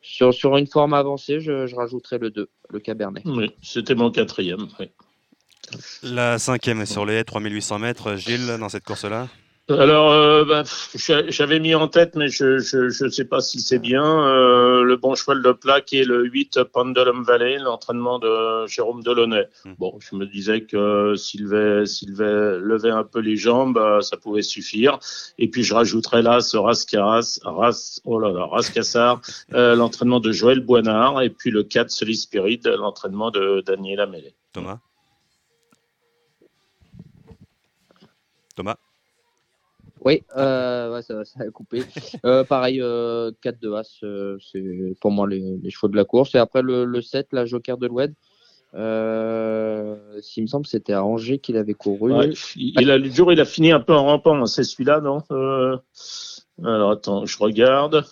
sur, 0.02 0.34
sur 0.34 0.58
une 0.58 0.68
forme 0.68 0.94
avancée, 0.94 1.40
je, 1.40 1.66
je 1.66 1.76
rajouterais 1.76 2.18
le 2.18 2.30
2, 2.30 2.50
le 2.70 2.80
Cabernet. 2.80 3.24
Oui, 3.26 3.52
c'était 3.62 3.96
mon 3.96 4.12
quatrième. 4.12 4.68
oui. 4.80 4.90
La 6.04 6.38
cinquième 6.38 6.82
est 6.82 6.86
sur 6.86 7.06
les 7.06 7.16
haies, 7.16 7.24
3800 7.24 7.80
mètres. 7.80 8.16
Gilles, 8.16 8.58
dans 8.60 8.70
cette 8.70 8.84
course-là? 8.84 9.28
Alors, 9.68 10.12
euh, 10.12 10.46
bah, 10.46 10.62
j'avais 10.94 11.60
mis 11.60 11.74
en 11.74 11.88
tête, 11.88 12.16
mais 12.16 12.28
je 12.28 12.60
je, 12.60 12.90
je 12.90 13.10
sais 13.10 13.26
pas 13.26 13.42
si 13.42 13.60
c'est 13.60 13.80
bien, 13.80 14.04
euh, 14.06 14.84
le 14.84 14.96
bon 14.96 15.16
cheval 15.16 15.42
de 15.42 15.52
plat 15.54 15.82
qui 15.82 15.98
est 15.98 16.04
le 16.04 16.24
8 16.24 16.66
Pendulum 16.72 17.24
Valley, 17.24 17.58
l'entraînement 17.58 18.20
de 18.20 18.68
Jérôme 18.68 19.02
Delaunay. 19.02 19.50
Hmm. 19.66 19.74
Bon, 19.80 19.98
je 20.00 20.16
me 20.16 20.28
disais 20.28 20.62
que 20.62 21.16
s'il 21.16 21.46
levait, 21.46 22.60
levait 22.60 22.92
un 22.92 23.04
peu 23.04 23.20
les 23.20 23.38
jambes, 23.38 23.80
euh, 23.80 24.02
ça 24.02 24.18
pouvait 24.18 24.44
suffire. 24.44 25.00
Et 25.40 25.50
puis 25.50 25.64
je 25.64 25.74
rajouterais 25.74 26.22
là 26.22 26.42
ce 26.42 26.58
Rascaras, 26.58 27.40
Ras, 27.44 28.02
oh 28.06 28.20
là 28.20 28.32
là, 28.32 28.46
Rascassar, 28.46 29.20
euh, 29.56 29.74
l'entraînement 29.76 30.20
de 30.20 30.32
Joël 30.32 30.60
Boinard, 30.60 31.24
et 31.24 31.32
puis 31.32 31.50
le 31.50 31.64
4 31.64 31.90
Solis 31.90 32.18
Spirit, 32.18 32.62
l'entraînement 32.66 33.32
de 33.32 33.64
Daniel 33.66 34.00
Amélé. 34.00 34.36
Thomas? 34.54 34.78
Thomas? 38.56 38.76
Oui, 40.06 40.24
euh, 40.38 41.02
ça, 41.02 41.26
ça 41.26 41.40
a 41.42 41.50
coupé. 41.50 41.82
Euh, 42.26 42.44
pareil, 42.44 42.80
euh, 42.82 43.32
4 43.42 43.60
de 43.60 43.72
As, 43.74 43.98
euh, 44.04 44.38
c'est 44.52 44.96
pour 45.02 45.12
moi 45.12 45.28
les, 45.28 45.60
chevaux 45.70 45.88
de 45.88 45.96
la 45.96 46.06
course. 46.06 46.36
Et 46.36 46.38
après 46.38 46.62
le, 46.62 46.86
le 46.86 47.02
7, 47.02 47.28
la 47.32 47.46
Joker 47.46 47.78
de 47.78 47.88
l'Oued. 47.88 48.14
Euh, 48.76 49.96
S'il 50.22 50.44
me 50.44 50.48
semble, 50.48 50.66
c'était 50.68 50.94
à 50.94 51.04
Angers 51.04 51.40
qu'il 51.40 51.58
avait 51.58 51.74
couru. 51.74 52.14
Ouais, 52.14 52.30
il, 52.56 52.80
il 52.80 52.92
a, 52.92 52.98
le 52.98 53.10
jour, 53.10 53.32
il 53.32 53.40
a 53.40 53.46
fini 53.46 53.72
un 53.72 53.80
peu 53.80 53.94
en 53.94 54.06
rampant. 54.06 54.36
hein. 54.36 54.46
C'est 54.46 54.64
celui-là, 54.64 55.02
non 55.02 55.24
Euh, 55.32 55.78
Alors, 56.64 56.92
attends, 56.92 57.26
je 57.26 57.38
regarde. 57.40 58.06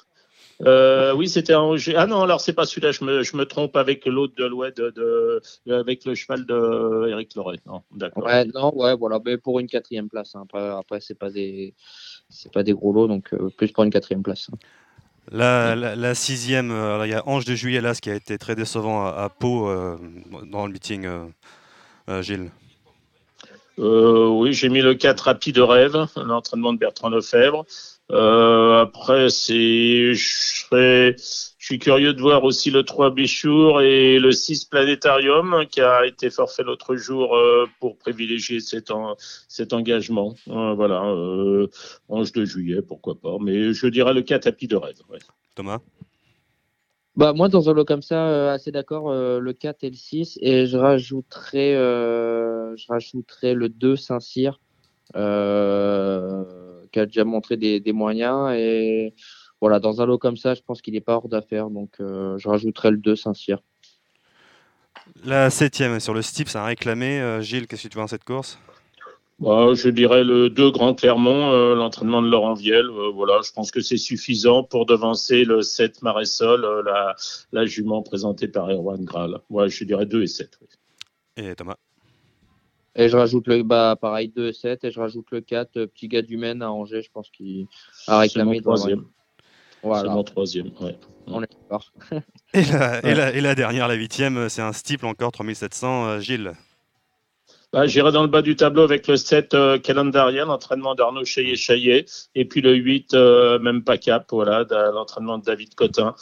Euh, 0.61 1.13
oui, 1.13 1.27
c'était 1.27 1.55
Angers. 1.55 1.95
Ah 1.97 2.05
non, 2.05 2.21
alors 2.21 2.39
c'est 2.39 2.53
pas 2.53 2.65
celui-là. 2.65 2.91
Je 2.91 3.03
me, 3.03 3.23
je 3.23 3.35
me 3.35 3.45
trompe 3.45 3.75
avec 3.75 4.05
l'autre 4.05 4.33
de 4.37 4.45
l'Oued, 4.45 4.73
de, 4.75 4.91
de- 4.91 5.41
avec 5.73 6.05
le 6.05 6.15
cheval 6.15 6.45
de 6.45 7.07
Eric 7.09 7.35
Loret. 7.35 7.59
Non, 7.65 7.81
d'accord. 7.91 8.23
Ouais, 8.23 8.45
non, 8.53 8.73
ouais, 8.77 8.95
voilà, 8.95 9.19
mais 9.25 9.37
pour 9.37 9.59
une 9.59 9.67
quatrième 9.67 10.09
place. 10.09 10.35
hein. 10.35 10.43
Après, 10.43 10.69
après 10.69 10.99
c'est 11.01 11.17
pas 11.17 11.29
des, 11.31 11.73
c'est 12.29 12.51
pas 12.51 12.63
des 12.63 12.73
gros 12.73 12.93
lots, 12.93 13.07
donc 13.07 13.33
euh, 13.33 13.49
plus 13.57 13.71
pour 13.71 13.83
une 13.83 13.89
quatrième 13.91 14.23
place. 14.23 14.49
hein. 14.53 14.57
La, 15.31 15.75
la- 15.75 15.95
la 15.95 16.15
sixième, 16.15 16.71
euh, 16.71 16.93
alors, 16.95 17.05
il 17.05 17.11
y 17.11 17.15
a 17.15 17.27
Ange 17.27 17.45
de 17.45 17.55
Juillet 17.55 17.81
là, 17.81 17.93
ce 17.93 18.01
qui 18.01 18.09
a 18.09 18.15
été 18.15 18.37
très 18.37 18.55
décevant 18.55 19.05
à, 19.05 19.09
à 19.11 19.29
Pau 19.29 19.69
euh, 19.69 19.97
dans 20.51 20.65
le 20.67 20.73
meeting, 20.73 21.05
euh, 21.05 21.25
euh, 22.09 22.21
Gilles. 22.21 22.51
Euh, 23.79 24.27
oui, 24.27 24.53
j'ai 24.53 24.69
mis 24.69 24.81
le 24.81 24.93
4 24.93 25.21
rapide 25.21 25.55
de 25.55 25.61
rêve, 25.61 26.05
l'entraînement 26.15 26.73
de 26.73 26.77
Bertrand 26.77 27.09
Lefebvre. 27.09 27.65
Euh, 28.11 28.81
après, 28.81 29.29
c'est, 29.29 30.13
je 30.13 30.29
serais, 30.65 31.15
je 31.17 31.65
suis 31.65 31.79
curieux 31.79 32.13
de 32.13 32.21
voir 32.21 32.43
aussi 32.43 32.69
le 32.69 32.83
3 32.83 33.11
Bichour 33.11 33.81
et 33.81 34.19
le 34.19 34.31
6 34.31 34.65
Planétarium 34.65 35.65
qui 35.71 35.81
a 35.81 36.05
été 36.05 36.29
forfait 36.29 36.63
l'autre 36.63 36.95
jour 36.95 37.35
euh, 37.35 37.65
pour 37.79 37.97
privilégier 37.97 38.59
cet, 38.59 38.91
en- 38.91 39.15
cet 39.47 39.73
engagement. 39.73 40.35
Euh, 40.49 40.73
voilà, 40.73 41.03
euh, 41.05 41.67
11 42.09 42.33
de 42.33 42.45
juillet, 42.45 42.81
pourquoi 42.81 43.15
pas. 43.15 43.37
Mais 43.41 43.73
je 43.73 43.87
dirais 43.87 44.13
le 44.13 44.21
4 44.21 44.43
tapis 44.43 44.67
de 44.67 44.75
rêve. 44.75 44.97
ouais. 45.09 45.19
Thomas? 45.55 45.79
Bah, 47.15 47.31
moi, 47.31 47.47
dans 47.47 47.69
un 47.69 47.73
lot 47.73 47.85
comme 47.85 48.01
ça, 48.01 48.27
euh, 48.27 48.51
assez 48.53 48.71
d'accord, 48.71 49.11
euh, 49.11 49.39
le 49.39 49.53
4 49.53 49.83
et 49.83 49.89
le 49.89 49.95
6. 49.95 50.39
Et 50.41 50.65
je 50.65 50.77
euh, 50.77 52.75
rajouterais 52.89 53.53
le 53.53 53.69
2 53.69 53.95
Saint-Cyr, 53.95 54.59
euh, 55.15 56.43
qui 56.93 56.99
a 56.99 57.05
déjà 57.05 57.25
montré 57.25 57.57
des, 57.57 57.81
des 57.81 57.91
moyens. 57.91 58.53
Et 58.55 59.13
voilà, 59.59 59.79
dans 59.79 60.01
un 60.01 60.05
lot 60.05 60.17
comme 60.17 60.37
ça, 60.37 60.53
je 60.53 60.61
pense 60.61 60.81
qu'il 60.81 60.93
n'est 60.93 61.01
pas 61.01 61.15
hors 61.15 61.27
d'affaire. 61.27 61.69
Donc, 61.69 61.91
euh, 61.99 62.37
je 62.37 62.47
rajouterais 62.47 62.91
le 62.91 62.97
2 62.97 63.15
Saint-Cyr. 63.17 63.59
La 65.25 65.49
septième 65.49 65.99
sur 65.99 66.13
le 66.13 66.21
Steep, 66.21 66.47
ça 66.47 66.63
a 66.63 66.65
réclamé. 66.65 67.19
Euh, 67.19 67.41
Gilles, 67.41 67.67
qu'est-ce 67.67 67.83
que 67.83 67.87
tu 67.89 67.95
vois 67.95 68.03
dans 68.03 68.07
cette 68.07 68.23
course? 68.23 68.57
Bah, 69.39 69.73
je 69.73 69.89
dirais 69.89 70.23
le 70.23 70.49
2 70.49 70.71
Grand 70.71 70.93
Clermont, 70.93 71.51
euh, 71.51 71.75
l'entraînement 71.75 72.21
de 72.21 72.29
Laurent 72.29 72.53
Viel. 72.53 72.85
euh, 72.85 73.11
voilà, 73.13 73.39
je 73.45 73.51
pense 73.51 73.71
que 73.71 73.81
c'est 73.81 73.97
suffisant 73.97 74.63
pour 74.63 74.85
devancer 74.85 75.43
le 75.43 75.61
7 75.61 76.01
Maresol, 76.03 76.63
euh, 76.63 76.83
la, 76.83 77.15
la 77.51 77.65
jument 77.65 78.03
présentée 78.03 78.47
par 78.47 78.69
Erwan 78.69 79.03
Graal. 79.03 79.39
Ouais, 79.49 79.69
je 79.69 79.83
dirais 79.83 80.05
2 80.05 80.21
et 80.23 80.27
7. 80.27 80.59
oui. 80.61 80.67
Et 81.37 81.55
Thomas? 81.55 81.77
Et 82.95 83.09
je 83.09 83.17
rajoute 83.17 83.47
le, 83.47 83.63
bah, 83.63 83.95
pareil, 83.99 84.29
2 84.29 84.49
et 84.49 84.53
7. 84.53 84.83
Et 84.83 84.91
je 84.91 84.99
rajoute 84.99 85.25
le 85.31 85.41
4, 85.41 85.77
euh, 85.77 85.87
petit 85.87 86.07
gars 86.07 86.21
du 86.21 86.37
Maine 86.37 86.61
à 86.61 86.71
Angers, 86.71 87.01
je 87.01 87.09
pense 87.11 87.29
qu'il 87.29 87.67
a 88.07 88.19
réclamé. 88.19 88.61
Troisième. 88.61 89.05
C'est 89.81 89.87
Voilà, 89.87 90.13
mon 90.13 90.23
troisième, 90.23 90.67
ouais. 90.81 90.97
on 91.27 91.41
est 91.43 91.49
d'accord. 91.61 91.91
et 92.53 92.63
la, 92.65 92.99
et, 93.05 93.15
la, 93.15 93.33
et 93.33 93.41
la 93.41 93.55
dernière, 93.55 93.87
la 93.87 93.95
huitième, 93.95 94.47
c'est 94.47 94.61
un 94.61 94.71
steeple 94.73 95.05
encore, 95.07 95.31
3700. 95.31 96.05
euh, 96.07 96.19
Gilles 96.19 96.53
Bah, 97.73 97.87
J'irai 97.87 98.11
dans 98.11 98.21
le 98.21 98.29
bas 98.29 98.41
du 98.43 98.55
tableau 98.55 98.83
avec 98.83 99.07
le 99.07 99.17
7 99.17 99.53
euh, 99.55 99.79
Calendarian, 99.79 100.45
l'entraînement 100.45 100.93
d'Arnaud 100.95 101.25
Chaillet-Chaillet, 101.25 102.05
et 102.35 102.45
puis 102.45 102.61
le 102.61 102.75
8, 102.75 103.13
euh, 103.15 103.59
même 103.59 103.83
pas 103.83 103.97
cap, 103.97 104.27
voilà, 104.31 104.63
l'entraînement 104.93 105.37
de 105.39 105.43
David 105.43 105.73
Cotin. 105.75 106.13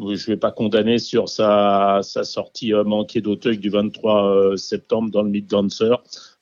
Je 0.00 0.04
ne 0.04 0.34
vais 0.34 0.36
pas 0.36 0.50
condamner 0.50 0.98
sur 0.98 1.28
sa, 1.28 2.00
sa 2.02 2.24
sortie 2.24 2.72
euh, 2.72 2.84
manquée 2.84 3.20
d'Auteuil 3.20 3.58
du 3.58 3.68
23 3.68 4.24
euh, 4.24 4.56
septembre 4.56 5.10
dans 5.10 5.22
le 5.22 5.28
Mid 5.28 5.46
Dancer. 5.46 5.94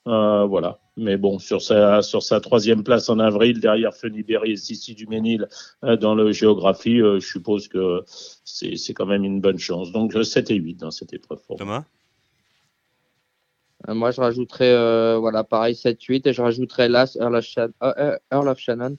Euh, 0.07 0.45
voilà. 0.47 0.79
Mais 0.97 1.17
bon, 1.17 1.39
sur 1.39 1.61
sa, 1.61 2.03
sur 2.03 2.23
sa 2.23 2.41
troisième 2.41 2.83
place 2.83 3.09
en 3.09 3.19
avril, 3.19 3.61
derrière 3.61 3.95
Feniberi 3.95 4.53
et 4.53 4.57
Sissi 4.57 4.95
Duménil 4.95 5.49
euh, 5.85 5.97
dans 5.97 6.15
le 6.15 6.33
géographie, 6.33 7.01
euh, 7.01 7.21
je 7.21 7.27
suppose 7.27 7.69
que 7.69 8.03
c'est 8.45 8.95
quand 8.95 9.07
même 9.07 9.25
une 9.25 9.41
bonne 9.41 9.59
chance. 9.59 9.93
Donc 9.93 10.17
euh, 10.17 10.23
7 10.23 10.51
et 10.51 10.57
8 10.57 10.75
dans 10.77 10.91
cette 10.91 11.13
épreuve. 11.13 11.41
Thomas? 11.57 11.85
Moi, 13.87 14.11
je 14.11 14.21
rajouterais, 14.21 14.73
euh, 14.73 15.19
voilà, 15.19 15.45
pareil, 15.45 15.75
7-8. 15.75 16.29
Et 16.29 16.33
je 16.33 16.43
rajouterais 16.43 16.89
l'As, 16.89 17.17
Earl 17.21 17.41
Earl 18.33 18.49
of 18.49 18.59
Shannon, 18.59 18.97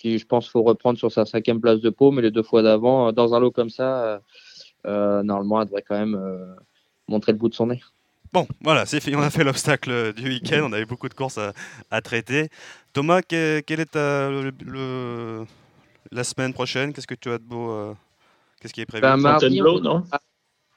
qui, 0.00 0.18
je 0.18 0.26
pense, 0.26 0.48
faut 0.48 0.62
reprendre 0.62 0.98
sur 0.98 1.12
sa 1.12 1.26
cinquième 1.26 1.60
place 1.60 1.80
de 1.80 1.90
peau. 1.90 2.10
Mais 2.10 2.22
les 2.22 2.30
deux 2.30 2.42
fois 2.42 2.62
d'avant, 2.62 3.08
euh, 3.08 3.12
dans 3.12 3.34
un 3.34 3.38
lot 3.40 3.50
comme 3.50 3.70
ça, 3.70 4.04
euh, 4.04 4.18
euh, 4.86 5.22
normalement, 5.22 5.60
elle 5.60 5.66
devrait 5.68 5.84
quand 5.86 5.98
même 5.98 6.14
euh, 6.14 6.54
montrer 7.06 7.32
le 7.32 7.38
bout 7.38 7.50
de 7.50 7.54
son 7.54 7.66
nez. 7.66 7.80
Bon, 8.32 8.46
voilà, 8.62 8.86
c'est 8.86 9.00
fini. 9.00 9.16
On 9.16 9.20
a 9.22 9.30
fait 9.30 9.44
l'obstacle 9.44 10.12
du 10.14 10.28
week-end. 10.28 10.62
On 10.64 10.72
avait 10.72 10.86
beaucoup 10.86 11.08
de 11.08 11.14
courses 11.14 11.38
à, 11.38 11.52
à 11.90 12.00
traiter. 12.00 12.48
Thomas, 12.92 13.22
que- 13.22 13.60
quelle 13.60 13.80
est 13.80 13.90
ta, 13.90 14.30
le- 14.30 14.52
le- 14.64 15.44
la 16.10 16.24
semaine 16.24 16.54
prochaine? 16.54 16.92
Qu'est-ce 16.92 17.06
que 17.06 17.14
tu 17.14 17.30
as 17.30 17.38
de 17.38 17.44
beau 17.44 17.70
euh, 17.70 17.94
Qu'est-ce 18.60 18.72
qui 18.72 18.80
est 18.80 18.86
prévu? 18.86 19.02
Ben, 19.02 19.16
mardi, 19.16 19.44
Fontainebleau, 19.46 19.80
non? 19.80 20.04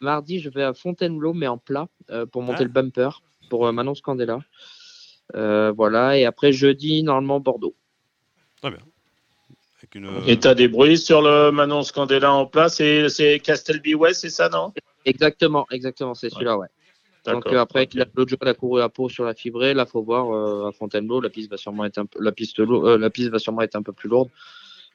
mardi, 0.01 0.39
je 0.39 0.49
vais 0.49 0.63
à 0.63 0.73
Fontainebleau, 0.73 1.33
mais 1.33 1.47
en 1.47 1.57
plat, 1.57 1.87
euh, 2.09 2.25
pour 2.25 2.41
monter 2.41 2.61
Ah. 2.61 2.63
le 2.63 2.69
bumper, 2.69 3.21
pour 3.49 3.67
euh, 3.67 3.71
Manon 3.71 3.95
Scandella. 3.95 4.39
Euh, 5.35 5.71
voilà. 5.71 6.17
Et 6.17 6.25
après, 6.25 6.51
jeudi, 6.51 7.03
normalement, 7.03 7.39
Bordeaux. 7.39 7.75
Très 8.61 8.71
bien. 8.71 8.79
Une, 9.95 10.09
Et 10.27 10.39
t'as 10.39 10.55
des 10.55 10.67
bruits 10.67 10.97
sur 10.97 11.21
le 11.21 11.51
Manon 11.51 11.83
Scandella 11.83 12.33
en 12.33 12.45
place 12.45 12.79
et 12.79 13.09
c'est 13.09 13.39
Castelby 13.39 13.93
West, 13.95 14.21
c'est 14.21 14.29
ça, 14.29 14.49
non? 14.49 14.73
Exactement, 15.05 15.65
exactement, 15.71 16.13
c'est 16.15 16.29
celui-là, 16.29 16.57
ouais. 16.57 16.67
Donc 17.25 17.45
euh, 17.47 17.59
après, 17.59 17.83
Ok. 17.83 17.93
la- 17.93 18.05
l'autre 18.15 18.29
jour, 18.31 18.39
elle 18.41 18.47
a 18.49 18.53
couru 18.53 18.81
à 18.81 18.89
Pau 18.89 19.07
sur 19.07 19.23
la 19.23 19.33
fibrée. 19.33 19.73
Là, 19.73 19.85
faut 19.85 20.03
voir 20.03 20.29
euh, 20.33 20.67
à 20.67 20.71
Fontainebleau, 20.73 21.21
la 21.21 21.29
piste 21.29 21.49
va 21.49 21.57
sûrement 21.57 21.85
être 21.85 21.97
un 21.97 22.05
peu, 22.05 22.19
la 22.21 22.31
piste, 22.33 22.59
euh, 22.59 22.97
la 22.97 23.09
piste 23.09 23.29
va 23.29 23.39
sûrement 23.39 23.61
être 23.61 23.75
un 23.75 23.81
peu 23.81 23.93
plus 23.93 24.09
lourde. 24.09 24.29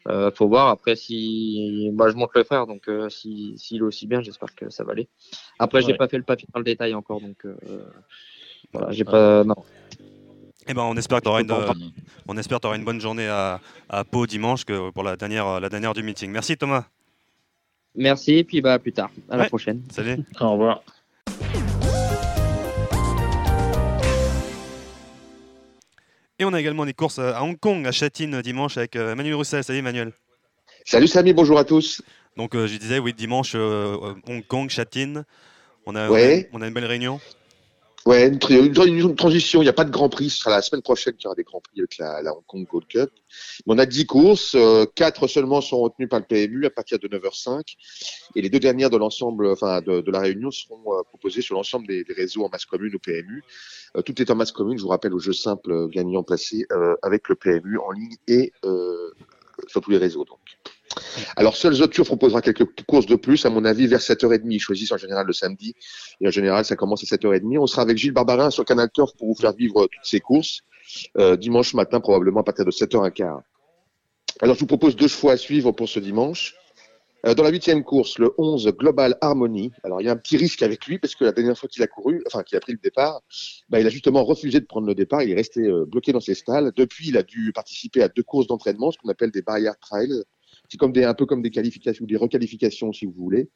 Euh, 0.08 0.30
faut 0.30 0.46
voir 0.48 0.68
après 0.68 0.94
si, 0.96 1.90
bah, 1.92 2.08
je 2.10 2.14
monte 2.16 2.30
le 2.34 2.44
frère, 2.44 2.66
donc 2.66 2.88
euh, 2.88 3.08
si 3.08 3.54
s'il 3.56 3.78
est 3.78 3.82
aussi 3.82 4.06
bien, 4.06 4.20
j'espère 4.22 4.54
que 4.54 4.68
ça 4.70 4.84
va 4.84 4.92
aller. 4.92 5.08
Après, 5.58 5.80
j'ai 5.80 5.92
Ouais. 5.92 5.96
pas 5.98 6.08
fait 6.08 6.16
le 6.18 6.22
papier 6.22 6.46
dans 6.52 6.60
le 6.60 6.64
détail 6.64 6.94
encore, 6.94 7.20
donc 7.20 7.44
euh, 7.44 7.54
voilà, 8.72 8.90
j'ai 8.92 9.04
pas, 9.04 9.42
non. 9.44 9.54
Eh 10.68 10.74
ben, 10.74 10.82
on 10.82 10.96
espère 10.96 11.18
que 11.18 11.24
tu 11.24 11.28
auras, 11.30 11.40
une, 11.40 11.92
on 12.26 12.36
espère 12.36 12.58
que 12.58 12.62
t'auras 12.62 12.76
une 12.76 12.84
bonne 12.84 13.00
journée 13.00 13.26
à, 13.26 13.60
à 13.88 14.04
Pau 14.04 14.26
dimanche 14.26 14.64
que 14.64 14.90
pour 14.90 15.02
la 15.02 15.16
dernière, 15.16 15.60
la 15.60 15.68
dernière 15.70 15.94
du 15.94 16.02
meeting. 16.02 16.30
Merci 16.30 16.56
Thomas. 16.58 16.84
Merci, 17.94 18.34
et 18.34 18.44
puis 18.44 18.60
bah 18.60 18.74
à 18.74 18.78
plus 18.78 18.92
tard, 18.92 19.10
à 19.30 19.36
la 19.38 19.46
prochaine. 19.46 19.82
Salut. 19.90 20.18
Au 20.40 20.52
revoir. 20.52 20.82
Et 26.38 26.44
on 26.44 26.52
a 26.52 26.60
également 26.60 26.86
des 26.86 26.92
courses 26.94 27.18
à 27.18 27.42
Hong 27.42 27.58
Kong, 27.58 27.84
à 27.86 27.92
Châtine, 27.92 28.40
dimanche, 28.42 28.76
avec 28.76 28.94
euh, 28.94 29.12
Emmanuel 29.12 29.34
Roussel. 29.34 29.64
Salut 29.64 29.80
Emmanuel. 29.80 30.12
Salut 30.84 31.08
Samy, 31.08 31.32
bonjour 31.32 31.58
à 31.58 31.64
tous. 31.64 32.02
Donc 32.36 32.54
euh, 32.54 32.66
je 32.68 32.76
disais, 32.76 32.98
oui, 33.00 33.12
dimanche, 33.12 33.54
euh, 33.56 33.96
euh, 34.00 34.14
Hong 34.28 34.46
Kong, 34.46 34.68
Châtine. 34.70 35.24
On 35.86 35.96
a, 35.96 36.08
Ouais. 36.08 36.48
on 36.52 36.58
a, 36.58 36.60
on 36.60 36.62
a 36.62 36.68
une 36.68 36.74
belle 36.74 36.84
réunion. 36.84 37.20
Ouais, 38.08 38.26
une, 38.26 38.38
transition, 39.16 39.60
il 39.60 39.66
n'y 39.66 39.68
a 39.68 39.74
pas 39.74 39.84
de 39.84 39.90
Grand 39.90 40.08
Prix, 40.08 40.30
ce 40.30 40.38
sera 40.38 40.50
la 40.52 40.62
semaine 40.62 40.80
prochaine 40.80 41.12
qu'il 41.12 41.24
y 41.24 41.26
aura 41.26 41.34
des 41.34 41.42
Grands 41.42 41.60
Prix 41.60 41.78
avec 41.78 41.98
la, 41.98 42.22
la 42.22 42.34
Hong 42.34 42.42
Kong 42.46 42.66
Gold 42.66 42.86
Cup. 42.88 43.10
Mais 43.66 43.74
on 43.74 43.76
a 43.76 43.84
10 43.84 44.06
courses, 44.06 44.54
euh, 44.54 44.86
4 44.94 45.26
seulement 45.26 45.60
sont 45.60 45.78
retenues 45.78 46.08
par 46.08 46.18
le 46.18 46.24
PMU 46.24 46.64
à 46.64 46.70
partir 46.70 46.98
de 46.98 47.06
9h05 47.06 47.76
et 48.34 48.40
les 48.40 48.48
deux 48.48 48.60
dernières 48.60 48.88
de 48.88 48.96
l'ensemble, 48.96 49.48
enfin 49.48 49.82
de, 49.82 50.00
de 50.00 50.10
la 50.10 50.20
réunion 50.20 50.50
seront 50.50 50.80
euh, 50.94 51.02
proposées 51.02 51.42
sur 51.42 51.54
l'ensemble 51.54 51.86
des, 51.86 52.02
des 52.02 52.14
réseaux 52.14 52.46
en 52.46 52.48
masse 52.48 52.64
commune 52.64 52.94
au 52.94 52.98
PMU. 52.98 53.44
Euh, 53.94 54.00
tout 54.00 54.22
est 54.22 54.30
en 54.30 54.36
masse 54.36 54.52
commune, 54.52 54.78
je 54.78 54.84
vous 54.84 54.88
rappelle, 54.88 55.12
au 55.12 55.18
jeu 55.18 55.34
simple 55.34 55.70
euh, 55.70 55.86
gagnant 55.88 56.22
placé 56.22 56.64
euh, 56.72 56.96
avec 57.02 57.28
le 57.28 57.34
PMU 57.34 57.76
en 57.76 57.90
ligne 57.90 58.16
et 58.26 58.54
euh, 58.64 59.10
sur 59.66 59.82
tous 59.82 59.90
les 59.90 59.98
réseaux 59.98 60.24
donc. 60.24 60.38
Alors, 61.36 61.56
seul 61.56 61.74
Zotur 61.74 62.06
proposera 62.06 62.40
quelques 62.42 62.64
courses 62.86 63.06
de 63.06 63.16
plus, 63.16 63.44
à 63.46 63.50
mon 63.50 63.64
avis, 63.64 63.86
vers 63.86 64.00
7h30. 64.00 64.42
Ils 64.50 64.60
choisissent 64.60 64.92
en 64.92 64.96
général 64.96 65.26
le 65.26 65.32
samedi. 65.32 65.74
Et 66.20 66.28
en 66.28 66.30
général, 66.30 66.64
ça 66.64 66.76
commence 66.76 67.02
à 67.02 67.16
7h30. 67.16 67.58
On 67.58 67.66
sera 67.66 67.82
avec 67.82 67.98
Gilles 67.98 68.12
Barbarin 68.12 68.50
sur 68.50 68.64
Canal 68.64 68.90
Turf 68.92 69.12
pour 69.16 69.28
vous 69.28 69.34
faire 69.34 69.52
vivre 69.52 69.86
toutes 69.86 70.04
ces 70.04 70.20
courses. 70.20 70.60
euh, 71.18 71.36
dimanche 71.36 71.74
matin, 71.74 72.00
probablement 72.00 72.40
à 72.40 72.44
partir 72.44 72.64
de 72.64 72.70
7h15. 72.70 73.40
Alors, 74.40 74.54
je 74.54 74.60
vous 74.60 74.66
propose 74.66 74.96
deux 74.96 75.08
choix 75.08 75.32
à 75.32 75.36
suivre 75.36 75.72
pour 75.72 75.88
ce 75.88 76.00
dimanche. 76.00 76.54
Euh, 77.26 77.34
dans 77.34 77.42
la 77.42 77.50
huitième 77.50 77.82
course, 77.82 78.18
le 78.18 78.32
11 78.38 78.68
Global 78.68 79.18
Harmony. 79.20 79.72
Alors, 79.82 80.00
il 80.00 80.04
y 80.04 80.08
a 80.08 80.12
un 80.12 80.16
petit 80.16 80.36
risque 80.36 80.62
avec 80.62 80.86
lui 80.86 80.98
parce 80.98 81.14
que 81.16 81.24
la 81.24 81.32
dernière 81.32 81.58
fois 81.58 81.68
qu'il 81.68 81.82
a 81.82 81.88
couru, 81.88 82.22
enfin, 82.26 82.44
qu'il 82.44 82.56
a 82.56 82.60
pris 82.60 82.72
le 82.72 82.78
départ, 82.78 83.20
bah, 83.68 83.80
il 83.80 83.86
a 83.86 83.90
justement 83.90 84.24
refusé 84.24 84.60
de 84.60 84.66
prendre 84.66 84.86
le 84.86 84.94
départ. 84.94 85.22
Il 85.22 85.30
est 85.30 85.34
resté 85.34 85.60
euh, 85.62 85.84
bloqué 85.84 86.12
dans 86.12 86.20
ses 86.20 86.34
stalles. 86.34 86.72
Depuis, 86.76 87.08
il 87.08 87.16
a 87.16 87.24
dû 87.24 87.52
participer 87.52 88.02
à 88.02 88.08
deux 88.08 88.22
courses 88.22 88.46
d'entraînement, 88.46 88.92
ce 88.92 88.98
qu'on 88.98 89.08
appelle 89.08 89.32
des 89.32 89.42
barrières 89.42 89.78
trials. 89.80 90.24
C'est 90.68 90.76
comme 90.76 90.92
un 90.96 91.14
peu 91.14 91.26
comme 91.26 91.42
des 91.42 91.50
qualifications 91.50 92.04
ou 92.04 92.06
des 92.06 92.16
requalifications, 92.16 92.92
si 92.92 93.06
vous 93.06 93.12
voulez, 93.12 93.48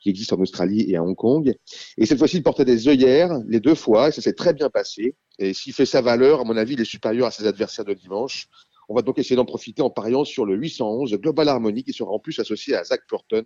qui 0.00 0.10
existent 0.10 0.36
en 0.36 0.40
Australie 0.40 0.84
et 0.88 0.96
à 0.96 1.04
Hong 1.04 1.16
Kong. 1.16 1.54
Et 1.96 2.06
cette 2.06 2.18
fois-ci, 2.18 2.38
il 2.38 2.42
portait 2.42 2.64
des 2.64 2.88
œillères 2.88 3.38
les 3.46 3.60
deux 3.60 3.74
fois, 3.74 4.08
et 4.08 4.12
ça 4.12 4.20
s'est 4.20 4.32
très 4.32 4.54
bien 4.54 4.68
passé. 4.68 5.14
Et 5.38 5.54
s'il 5.54 5.72
fait 5.72 5.86
sa 5.86 6.00
valeur, 6.00 6.40
à 6.40 6.44
mon 6.44 6.56
avis, 6.56 6.74
il 6.74 6.80
est 6.80 6.84
supérieur 6.84 7.26
à 7.26 7.30
ses 7.30 7.46
adversaires 7.46 7.84
de 7.84 7.94
dimanche. 7.94 8.48
On 8.88 8.94
va 8.94 9.02
donc 9.02 9.18
essayer 9.18 9.36
d'en 9.36 9.44
profiter 9.44 9.82
en 9.82 9.90
pariant 9.90 10.24
sur 10.24 10.46
le 10.46 10.56
811 10.56 11.14
Global 11.16 11.48
Harmony, 11.48 11.84
qui 11.84 11.92
sera 11.92 12.10
en 12.10 12.18
plus 12.18 12.38
associé 12.38 12.74
à 12.74 12.84
Zach 12.84 13.02
Purton, 13.06 13.44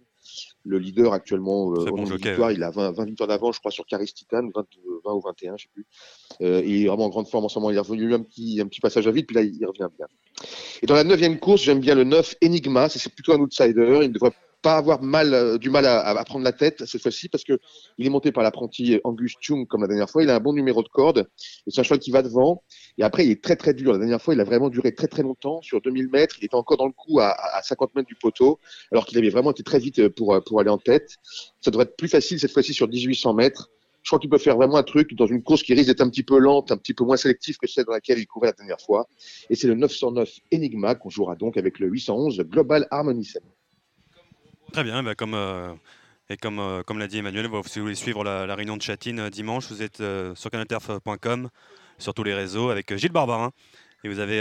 le 0.64 0.78
leader 0.78 1.12
actuellement 1.12 1.72
euh, 1.72 1.84
bon 1.86 2.04
ouais. 2.04 2.54
Il 2.54 2.62
a 2.62 2.70
20, 2.70 2.92
20 2.92 3.04
victoires 3.04 3.28
d'avance, 3.28 3.56
je 3.56 3.60
crois, 3.60 3.72
sur 3.72 3.84
Caris 3.84 4.12
Titan, 4.14 4.42
20, 4.54 4.66
20 5.04 5.12
ou 5.12 5.20
21, 5.20 5.56
je 5.56 5.64
sais 5.64 5.70
plus. 5.74 5.86
Euh, 6.42 6.62
il 6.64 6.84
est 6.84 6.86
vraiment 6.86 7.06
en 7.06 7.08
grande 7.08 7.26
forme 7.26 7.44
en 7.44 7.48
ce 7.48 7.58
moment. 7.58 7.70
Il 7.70 7.78
a 7.78 7.82
revenu 7.82 8.14
un 8.14 8.22
petit, 8.22 8.60
un 8.60 8.66
petit 8.66 8.80
passage 8.80 9.08
à 9.08 9.10
vide, 9.10 9.26
puis 9.26 9.34
là, 9.34 9.42
il 9.42 9.66
revient 9.66 9.88
bien. 9.96 10.06
Et 10.80 10.86
dans 10.86 10.94
la 10.94 11.04
neuvième 11.04 11.38
course, 11.40 11.62
j'aime 11.62 11.80
bien 11.80 11.96
le 11.96 12.04
9 12.04 12.36
Enigma. 12.44 12.88
C'est 12.88 13.00
c'est 13.00 13.12
plutôt 13.12 13.32
un 13.32 13.40
outsider. 13.40 14.00
Il 14.02 14.08
ne 14.08 14.14
devrait 14.14 14.32
pas 14.62 14.76
avoir 14.76 15.02
mal, 15.02 15.34
euh, 15.34 15.58
du 15.58 15.70
mal 15.70 15.84
à, 15.86 16.00
à 16.00 16.24
prendre 16.24 16.44
la 16.44 16.52
tête 16.52 16.84
cette 16.86 17.02
fois-ci 17.02 17.28
parce 17.28 17.44
que 17.44 17.58
il 17.98 18.06
est 18.06 18.10
monté 18.10 18.32
par 18.32 18.42
l'apprenti 18.42 19.00
Angus 19.04 19.34
Chung 19.40 19.66
comme 19.66 19.82
la 19.82 19.88
dernière 19.88 20.08
fois. 20.08 20.22
Il 20.22 20.30
a 20.30 20.36
un 20.36 20.40
bon 20.40 20.52
numéro 20.52 20.82
de 20.82 20.88
corde. 20.88 21.28
C'est 21.66 21.80
un 21.80 21.82
cheval 21.82 21.98
qui 21.98 22.10
va 22.10 22.22
devant. 22.22 22.62
Et 22.98 23.02
après, 23.02 23.26
il 23.26 23.30
est 23.30 23.42
très 23.42 23.56
très 23.56 23.74
dur. 23.74 23.92
La 23.92 23.98
dernière 23.98 24.22
fois, 24.22 24.34
il 24.34 24.40
a 24.40 24.44
vraiment 24.44 24.70
duré 24.70 24.94
très 24.94 25.08
très 25.08 25.22
longtemps. 25.22 25.60
Sur 25.62 25.80
2000 25.80 26.08
mètres, 26.08 26.36
il 26.40 26.44
était 26.44 26.54
encore 26.54 26.76
dans 26.76 26.86
le 26.86 26.92
coup 26.92 27.20
à, 27.20 27.34
à 27.56 27.62
50 27.62 27.94
mètres 27.94 28.08
du 28.08 28.14
poteau, 28.14 28.58
alors 28.92 29.06
qu'il 29.06 29.18
avait 29.18 29.30
vraiment 29.30 29.50
été 29.50 29.62
très 29.62 29.78
vite 29.78 30.08
pour, 30.08 30.38
pour 30.44 30.60
aller 30.60 30.70
en 30.70 30.78
tête. 30.78 31.16
Ça 31.60 31.70
devrait 31.70 31.84
être 31.84 31.96
plus 31.96 32.08
facile 32.08 32.38
cette 32.40 32.52
fois-ci 32.52 32.72
sur 32.72 32.88
1800 32.88 33.34
mètres. 33.34 33.70
Je 34.02 34.08
crois 34.08 34.18
qu'il 34.18 34.30
peut 34.30 34.38
faire 34.38 34.56
vraiment 34.56 34.76
un 34.76 34.82
truc 34.82 35.14
dans 35.14 35.26
une 35.26 35.42
course 35.42 35.62
qui 35.62 35.74
risque 35.74 35.86
d'être 35.86 36.00
un 36.00 36.10
petit 36.10 36.24
peu 36.24 36.38
lente, 36.38 36.72
un 36.72 36.76
petit 36.76 36.94
peu 36.94 37.04
moins 37.04 37.16
sélective 37.16 37.56
que 37.56 37.68
celle 37.68 37.84
dans 37.84 37.92
laquelle 37.92 38.18
il 38.18 38.26
courait 38.26 38.48
la 38.48 38.52
dernière 38.52 38.80
fois. 38.80 39.06
Et 39.48 39.54
c'est 39.54 39.68
le 39.68 39.74
909 39.74 40.28
Enigma 40.52 40.94
qu'on 40.96 41.10
jouera 41.10 41.36
donc 41.36 41.56
avec 41.56 41.78
le 41.78 41.88
811 41.88 42.40
Global 42.40 42.86
Harmony 42.90 43.24
7. 43.24 43.42
Très 44.72 44.84
bien, 44.84 45.02
bah 45.02 45.14
comme, 45.14 45.34
euh, 45.34 45.74
comme, 46.40 46.58
euh, 46.58 46.82
comme 46.82 46.98
l'a 46.98 47.06
dit 47.06 47.18
Emmanuel, 47.18 47.48
bah, 47.48 47.60
si 47.66 47.78
vous 47.78 47.84
voulez 47.84 47.94
suivre 47.94 48.24
la, 48.24 48.46
la 48.46 48.54
réunion 48.54 48.76
de 48.76 48.82
Chatine 48.82 49.20
euh, 49.20 49.30
dimanche, 49.30 49.68
vous 49.68 49.82
êtes 49.82 50.02
sur 50.34 50.50
canalterf.com, 50.50 51.48
sur 51.98 52.14
tous 52.14 52.22
les 52.22 52.34
réseaux, 52.34 52.70
avec 52.70 52.96
Gilles 52.96 53.12
Barbarin. 53.12 53.50
Et 54.04 54.08
vous 54.08 54.18
avez, 54.18 54.40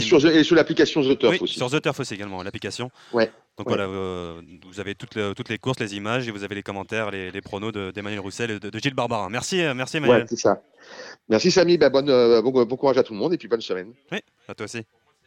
sur, 0.00 0.56
l'application 0.56 1.02
The 1.02 1.18
Turf 1.18 1.42
aussi. 1.42 1.58
Sur 1.58 1.70
The 1.70 1.82
Turf 1.82 2.00
aussi 2.00 2.14
également, 2.14 2.42
l'application. 2.42 2.90
Ouais, 3.12 3.30
Donc 3.58 3.68
voilà, 3.68 3.86
vous 3.86 4.80
avez 4.80 4.94
toutes 4.94 5.14
les, 5.14 5.34
toutes 5.34 5.50
les 5.50 5.58
courses, 5.58 5.78
les 5.78 5.94
images, 5.94 6.26
et 6.26 6.30
vous 6.30 6.42
avez 6.42 6.54
les 6.54 6.62
commentaires, 6.62 7.10
les, 7.10 7.40
pronos 7.42 7.70
d'Emmanuel 7.70 8.20
Roussel 8.20 8.50
et 8.52 8.60
de, 8.60 8.78
Gilles 8.78 8.94
Barbarin. 8.94 9.28
Merci, 9.28 9.62
merci 9.74 9.98
Emmanuel. 9.98 10.24
c'est 10.28 10.36
ça. 10.36 10.62
Merci 11.28 11.50
Samy, 11.50 11.76
bah, 11.76 11.90
bonne, 11.90 12.06
bon 12.40 12.76
courage 12.76 12.96
à 12.96 13.02
tout 13.02 13.12
le 13.12 13.18
monde 13.18 13.34
et 13.34 13.38
puis 13.38 13.48
bonne 13.48 13.60
semaine. 13.60 13.92
Oui, 14.10 14.20
à 14.48 14.54
toi 14.54 14.64
aussi. 14.64 14.86